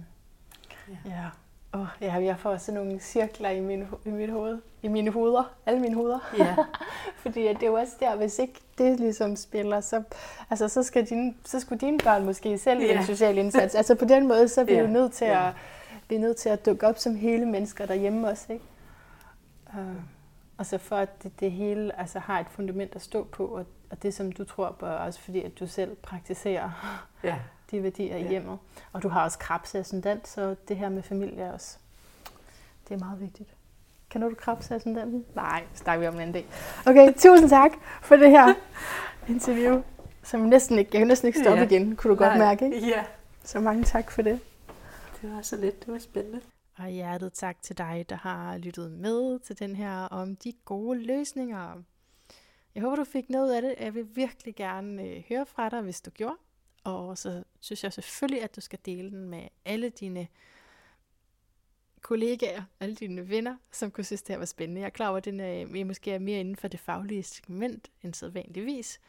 Ja. 0.89 1.11
ja. 1.11 1.31
Oh, 1.75 1.87
ja, 2.01 2.15
jeg 2.15 2.39
får 2.39 2.57
sådan 2.57 2.81
nogle 2.81 3.01
cirkler 3.01 3.51
i, 3.51 3.61
min, 3.61 3.85
i 4.05 4.11
mit 4.11 4.31
hoved. 4.31 4.59
I 4.83 4.89
mine 4.89 5.11
hoveder. 5.11 5.55
Alle 5.67 5.81
mine 5.81 5.95
hoveder. 5.95 6.19
Ja. 6.39 6.57
Fordi 7.23 7.47
at 7.47 7.57
det 7.57 7.63
er 7.63 7.67
jo 7.67 7.75
også 7.75 7.93
der, 8.01 8.17
hvis 8.17 8.39
ikke 8.39 8.61
det 8.79 9.01
ligesom 9.01 9.37
spiller, 9.37 9.81
så, 9.81 10.03
altså, 10.51 10.69
så, 10.69 10.83
skal 10.83 11.07
dine, 11.07 11.35
så 11.45 11.61
skulle 11.61 11.81
dine 11.81 11.99
børn 11.99 12.25
måske 12.25 12.59
selv 12.59 12.81
i 12.81 12.87
ja. 12.87 12.99
en 12.99 13.07
social 13.07 13.39
indsats. 13.39 13.75
Altså 13.75 13.95
på 13.95 14.05
den 14.05 14.29
måde, 14.29 14.49
så 14.49 14.61
er 14.61 14.65
vi 14.65 14.73
ja. 14.73 14.81
jo 14.81 14.87
nødt 14.87 15.13
til, 15.13 15.27
ja. 15.27 15.49
at, 15.49 15.55
vi 16.09 16.15
er 16.15 16.21
nødt 16.21 16.37
til 16.37 16.49
at 16.49 16.67
dukke 16.67 16.87
op 16.87 16.99
som 16.99 17.15
hele 17.15 17.47
mennesker 17.47 17.87
derhjemme 17.87 18.29
også. 18.29 18.53
Ikke? 18.53 18.65
Uh, 19.79 19.97
og 20.59 20.67
så 20.67 20.79
for 20.79 20.97
at 20.97 21.23
det, 21.23 21.41
det 21.41 21.53
hele 21.53 22.01
altså, 22.01 22.19
har 22.19 22.41
et 22.41 22.47
fundament 22.51 22.95
at 22.95 23.03
stå 23.03 23.25
på, 23.25 23.47
og, 23.47 23.67
og 23.91 24.03
det 24.03 24.15
som 24.15 24.33
du 24.33 24.45
tror 24.45 24.77
på, 24.79 24.87
også 24.87 25.21
fordi 25.21 25.43
at 25.43 25.59
du 25.59 25.67
selv 25.67 25.97
praktiserer. 25.97 26.71
Ja 27.25 27.37
de 27.71 27.83
værdier 27.83 28.17
ja. 28.17 28.25
i 28.25 28.29
hjemmet. 28.29 28.59
Og 28.93 29.03
du 29.03 29.09
har 29.09 29.25
også 29.25 29.39
krabse 29.39 29.79
ascendant, 29.79 30.29
så 30.29 30.57
det 30.69 30.77
her 30.77 30.89
med 30.89 31.03
familie 31.03 31.53
også, 31.53 31.77
det 32.89 32.95
er 32.95 32.99
meget 32.99 33.21
vigtigt. 33.21 33.49
Kan 34.11 34.21
du 34.21 34.35
krabse 34.39 34.75
ascendanten? 34.75 35.25
Nej, 35.35 35.65
snakker 35.75 36.01
vi 36.01 36.07
om 36.07 36.15
en 36.15 36.21
anden 36.21 36.33
dag. 36.33 36.47
Okay, 36.87 37.13
tusind 37.13 37.51
tak 37.51 37.73
for 38.03 38.17
det 38.17 38.31
her 38.31 38.55
interview, 39.35 39.83
som 40.23 40.41
næsten 40.41 40.79
ikke, 40.79 40.91
jeg 40.93 41.01
kan 41.01 41.09
næsten 41.09 41.27
ikke 41.27 41.39
stoppe 41.39 41.61
ja. 41.61 41.67
igen, 41.67 41.97
kunne 41.97 42.17
du 42.17 42.21
Nej. 42.21 42.29
godt 42.29 42.39
mærke, 42.39 42.65
ikke? 42.65 42.89
Ja. 42.89 43.05
Så 43.45 43.61
mange 43.61 43.85
tak 43.85 44.11
for 44.11 44.23
det. 44.23 44.41
Det 45.23 45.35
var 45.35 45.43
så 45.43 45.57
lidt, 45.57 45.87
det 45.87 45.93
var 45.93 45.99
spændende. 45.99 46.41
Og 46.77 46.89
hjertet 46.89 47.33
tak 47.33 47.63
til 47.63 47.79
dig, 47.79 48.07
der 48.09 48.17
har 48.17 48.59
lyttet 48.59 48.93
med 48.93 49.39
til 49.39 49.59
den 49.59 49.77
her 49.77 49.97
om 49.97 50.37
de 50.37 50.53
gode 50.65 50.99
løsninger. 50.99 51.83
Jeg 52.75 52.83
håber, 52.83 52.97
du 52.97 53.05
fik 53.05 53.31
noget 53.31 53.55
af 53.55 53.63
det. 53.63 53.75
Jeg 53.81 53.95
vil 53.95 54.17
virkelig 54.17 54.55
gerne 54.55 55.03
øh, 55.03 55.25
høre 55.29 55.47
fra 55.47 55.69
dig, 55.69 55.83
hvis 55.83 56.01
du 56.01 56.11
gjorde. 56.11 56.37
Og 56.85 57.19
så 57.19 57.45
synes 57.61 57.85
jeg 57.85 57.93
selvfølgelig, 57.93 58.43
at 58.43 58.57
du 58.57 58.61
skal 58.61 58.79
dele 58.87 59.11
den 59.11 59.29
med 59.31 59.49
alle 59.65 59.89
dine 59.89 60.29
kollegaer, 62.01 62.63
alle 62.81 62.95
dine 62.95 63.29
venner, 63.29 63.57
som 63.73 63.91
kunne 63.91 64.05
synes, 64.05 64.23
det 64.23 64.33
her 64.33 64.39
var 64.39 64.45
spændende. 64.45 64.81
Jeg 64.81 64.87
er 64.87 64.91
klar 64.91 65.09
over, 65.09 65.17
at 65.17 65.25
den 65.25 65.41
øh, 65.41 65.81
er, 65.81 65.85
måske 65.85 66.13
er 66.13 66.19
mere 66.19 66.41
inden 66.41 66.57
for 66.57 66.69
det 66.69 66.81
faglige 66.81 67.23
segment 67.23 67.91
end 68.03 68.15
sædvanligvis. 68.15 69.01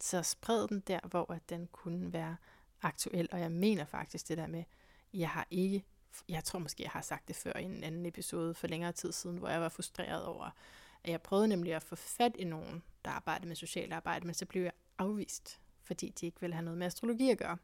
Så 0.00 0.22
spred 0.22 0.68
den 0.68 0.80
der, 0.80 1.00
hvor 1.08 1.32
at 1.32 1.42
den 1.48 1.68
kunne 1.72 2.12
være 2.12 2.36
aktuel. 2.82 3.28
Og 3.32 3.40
jeg 3.40 3.52
mener 3.52 3.84
faktisk 3.84 4.28
det 4.28 4.38
der 4.38 4.46
med, 4.46 4.64
jeg 5.14 5.30
har 5.30 5.46
ikke, 5.50 5.84
jeg 6.28 6.44
tror 6.44 6.58
måske, 6.58 6.82
jeg 6.82 6.90
har 6.90 7.00
sagt 7.00 7.28
det 7.28 7.36
før 7.36 7.52
i 7.56 7.64
en 7.64 7.84
anden 7.84 8.06
episode 8.06 8.54
for 8.54 8.66
længere 8.66 8.92
tid 8.92 9.12
siden, 9.12 9.36
hvor 9.36 9.48
jeg 9.48 9.60
var 9.60 9.68
frustreret 9.68 10.24
over, 10.24 10.50
at 11.04 11.10
jeg 11.10 11.22
prøvede 11.22 11.48
nemlig 11.48 11.74
at 11.74 11.82
få 11.82 11.96
fat 11.96 12.36
i 12.38 12.44
nogen, 12.44 12.82
der 13.04 13.10
arbejdede 13.10 13.48
med 13.48 13.56
socialt 13.56 13.92
arbejde, 13.92 14.26
men 14.26 14.34
så 14.34 14.46
blev 14.46 14.62
jeg 14.62 14.72
afvist 14.98 15.60
fordi 15.88 16.08
de 16.08 16.26
ikke 16.26 16.40
ville 16.40 16.54
have 16.54 16.64
noget 16.64 16.78
med 16.78 16.86
astrologi 16.86 17.30
at 17.30 17.38
gøre. 17.38 17.56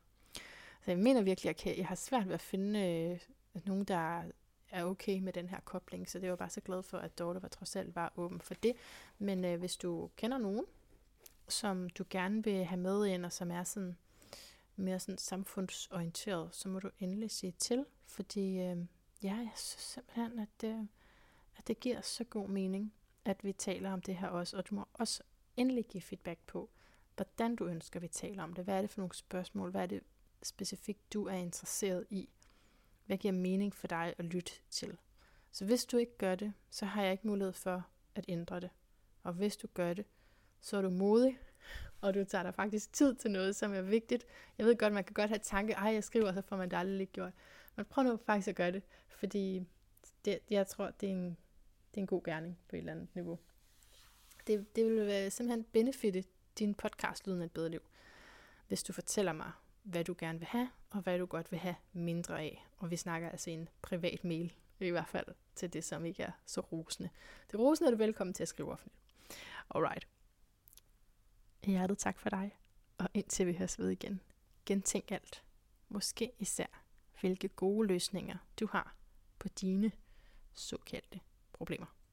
Så 0.84 0.90
jeg 0.90 0.98
mener 0.98 1.22
virkelig, 1.22 1.50
at 1.50 1.66
jeg, 1.66 1.78
jeg 1.78 1.86
har 1.86 1.94
svært 1.94 2.26
ved 2.26 2.34
at 2.34 2.40
finde 2.40 2.80
øh, 2.80 3.20
nogen, 3.64 3.84
der 3.84 4.22
er 4.70 4.84
okay 4.84 5.18
med 5.18 5.32
den 5.32 5.48
her 5.48 5.60
kobling, 5.64 6.10
så 6.10 6.18
det 6.18 6.30
var 6.30 6.36
bare 6.36 6.50
så 6.50 6.60
glad 6.60 6.82
for, 6.82 6.98
at 6.98 7.18
Dorte 7.18 7.42
var 7.42 7.48
trods 7.48 7.76
alt 7.76 7.94
var 7.94 8.12
åben 8.16 8.40
for 8.40 8.54
det. 8.54 8.72
Men 9.18 9.44
øh, 9.44 9.58
hvis 9.58 9.76
du 9.76 10.10
kender 10.16 10.38
nogen, 10.38 10.64
som 11.48 11.88
du 11.88 12.04
gerne 12.10 12.44
vil 12.44 12.64
have 12.64 12.80
med 12.80 13.06
ind, 13.06 13.24
og 13.24 13.32
som 13.32 13.50
er 13.50 13.64
sådan 13.64 13.96
mere 14.76 15.00
sådan 15.00 15.18
samfundsorienteret, 15.18 16.54
så 16.54 16.68
må 16.68 16.78
du 16.78 16.90
endelig 16.98 17.30
sige 17.30 17.54
til, 17.58 17.84
fordi 18.14 18.58
øh, 18.58 18.76
ja, 19.22 19.34
jeg 19.34 19.50
synes 19.54 19.82
simpelthen, 19.82 20.38
at 20.38 20.48
det, 20.60 20.88
at 21.56 21.66
det 21.66 21.80
giver 21.80 22.00
så 22.00 22.24
god 22.24 22.48
mening, 22.48 22.94
at 23.24 23.44
vi 23.44 23.52
taler 23.52 23.92
om 23.92 24.02
det 24.02 24.16
her 24.16 24.28
også, 24.28 24.56
og 24.56 24.70
du 24.70 24.74
må 24.74 24.84
også 24.92 25.22
endelig 25.56 25.84
give 25.84 26.02
feedback 26.02 26.40
på, 26.46 26.70
hvordan 27.16 27.56
du 27.56 27.66
ønsker, 27.66 28.00
vi 28.00 28.08
taler 28.08 28.42
om 28.42 28.52
det. 28.52 28.64
Hvad 28.64 28.76
er 28.76 28.80
det 28.80 28.90
for 28.90 29.00
nogle 29.00 29.14
spørgsmål? 29.14 29.70
Hvad 29.70 29.82
er 29.82 29.86
det 29.86 30.00
specifikt, 30.42 31.12
du 31.12 31.26
er 31.26 31.34
interesseret 31.34 32.06
i? 32.10 32.28
Hvad 33.06 33.16
giver 33.16 33.32
mening 33.32 33.74
for 33.74 33.86
dig 33.86 34.14
at 34.18 34.24
lytte 34.24 34.52
til? 34.70 34.98
Så 35.52 35.64
hvis 35.64 35.84
du 35.84 35.96
ikke 35.96 36.18
gør 36.18 36.34
det, 36.34 36.52
så 36.70 36.86
har 36.86 37.02
jeg 37.02 37.12
ikke 37.12 37.26
mulighed 37.26 37.52
for 37.52 37.86
at 38.14 38.24
ændre 38.28 38.60
det. 38.60 38.70
Og 39.22 39.32
hvis 39.32 39.56
du 39.56 39.66
gør 39.74 39.94
det, 39.94 40.04
så 40.60 40.76
er 40.76 40.82
du 40.82 40.90
modig, 40.90 41.38
og 42.00 42.14
du 42.14 42.24
tager 42.24 42.42
dig 42.42 42.54
faktisk 42.54 42.92
tid 42.92 43.14
til 43.14 43.30
noget, 43.30 43.56
som 43.56 43.74
er 43.74 43.82
vigtigt. 43.82 44.26
Jeg 44.58 44.66
ved 44.66 44.76
godt, 44.76 44.92
man 44.92 45.04
kan 45.04 45.14
godt 45.14 45.28
have 45.28 45.38
tanke, 45.38 45.72
ej, 45.72 45.92
jeg 45.92 46.04
skriver, 46.04 46.32
så 46.32 46.42
får 46.42 46.56
man 46.56 46.70
det 46.70 46.76
aldrig 46.76 47.08
gjort. 47.08 47.32
Men 47.76 47.84
prøv 47.84 48.04
nu 48.04 48.16
faktisk 48.16 48.48
at 48.48 48.56
gøre 48.56 48.72
det, 48.72 48.82
fordi 49.08 49.66
det, 50.24 50.38
jeg 50.50 50.66
tror, 50.66 50.90
det 50.90 51.08
er, 51.08 51.12
en, 51.12 51.28
det 51.90 51.96
er 51.96 52.00
en 52.00 52.06
god 52.06 52.22
gerning 52.22 52.58
på 52.68 52.76
et 52.76 52.78
eller 52.78 52.92
andet 52.92 53.08
niveau. 53.14 53.38
Det, 54.46 54.76
det 54.76 54.84
vil 54.84 55.06
være 55.06 55.30
simpelthen 55.30 55.64
benefitte 55.64 56.24
din 56.58 56.74
podcast 56.74 57.26
Lyden 57.26 57.40
af 57.40 57.44
et 57.44 57.52
bedre 57.52 57.70
liv, 57.70 57.80
hvis 58.68 58.82
du 58.82 58.92
fortæller 58.92 59.32
mig, 59.32 59.52
hvad 59.82 60.04
du 60.04 60.14
gerne 60.18 60.38
vil 60.38 60.48
have, 60.48 60.70
og 60.90 61.00
hvad 61.00 61.18
du 61.18 61.26
godt 61.26 61.50
vil 61.50 61.58
have 61.58 61.76
mindre 61.92 62.40
af. 62.40 62.66
Og 62.76 62.90
vi 62.90 62.96
snakker 62.96 63.30
altså 63.30 63.50
en 63.50 63.68
privat 63.82 64.24
mail, 64.24 64.52
i 64.80 64.90
hvert 64.90 65.08
fald 65.08 65.26
til 65.54 65.72
det, 65.72 65.84
som 65.84 66.04
ikke 66.04 66.22
er 66.22 66.32
så 66.46 66.60
rosende. 66.60 67.10
Det 67.50 67.60
rosende 67.60 67.88
er 67.88 67.90
du 67.90 67.96
velkommen 67.96 68.34
til 68.34 68.42
at 68.42 68.48
skrive 68.48 68.72
offentligt. 68.72 68.96
Alright. 69.74 70.08
Hjertet 71.64 71.98
tak 71.98 72.18
for 72.18 72.30
dig, 72.30 72.58
og 72.98 73.08
indtil 73.14 73.46
vi 73.46 73.52
høres 73.52 73.78
ved 73.78 73.88
igen. 73.88 74.20
Gentænk 74.66 75.10
alt. 75.10 75.44
Måske 75.88 76.32
især, 76.38 76.83
hvilke 77.20 77.48
gode 77.48 77.88
løsninger 77.88 78.36
du 78.60 78.66
har 78.66 78.96
på 79.38 79.48
dine 79.48 79.92
såkaldte 80.52 81.20
problemer. 81.52 81.96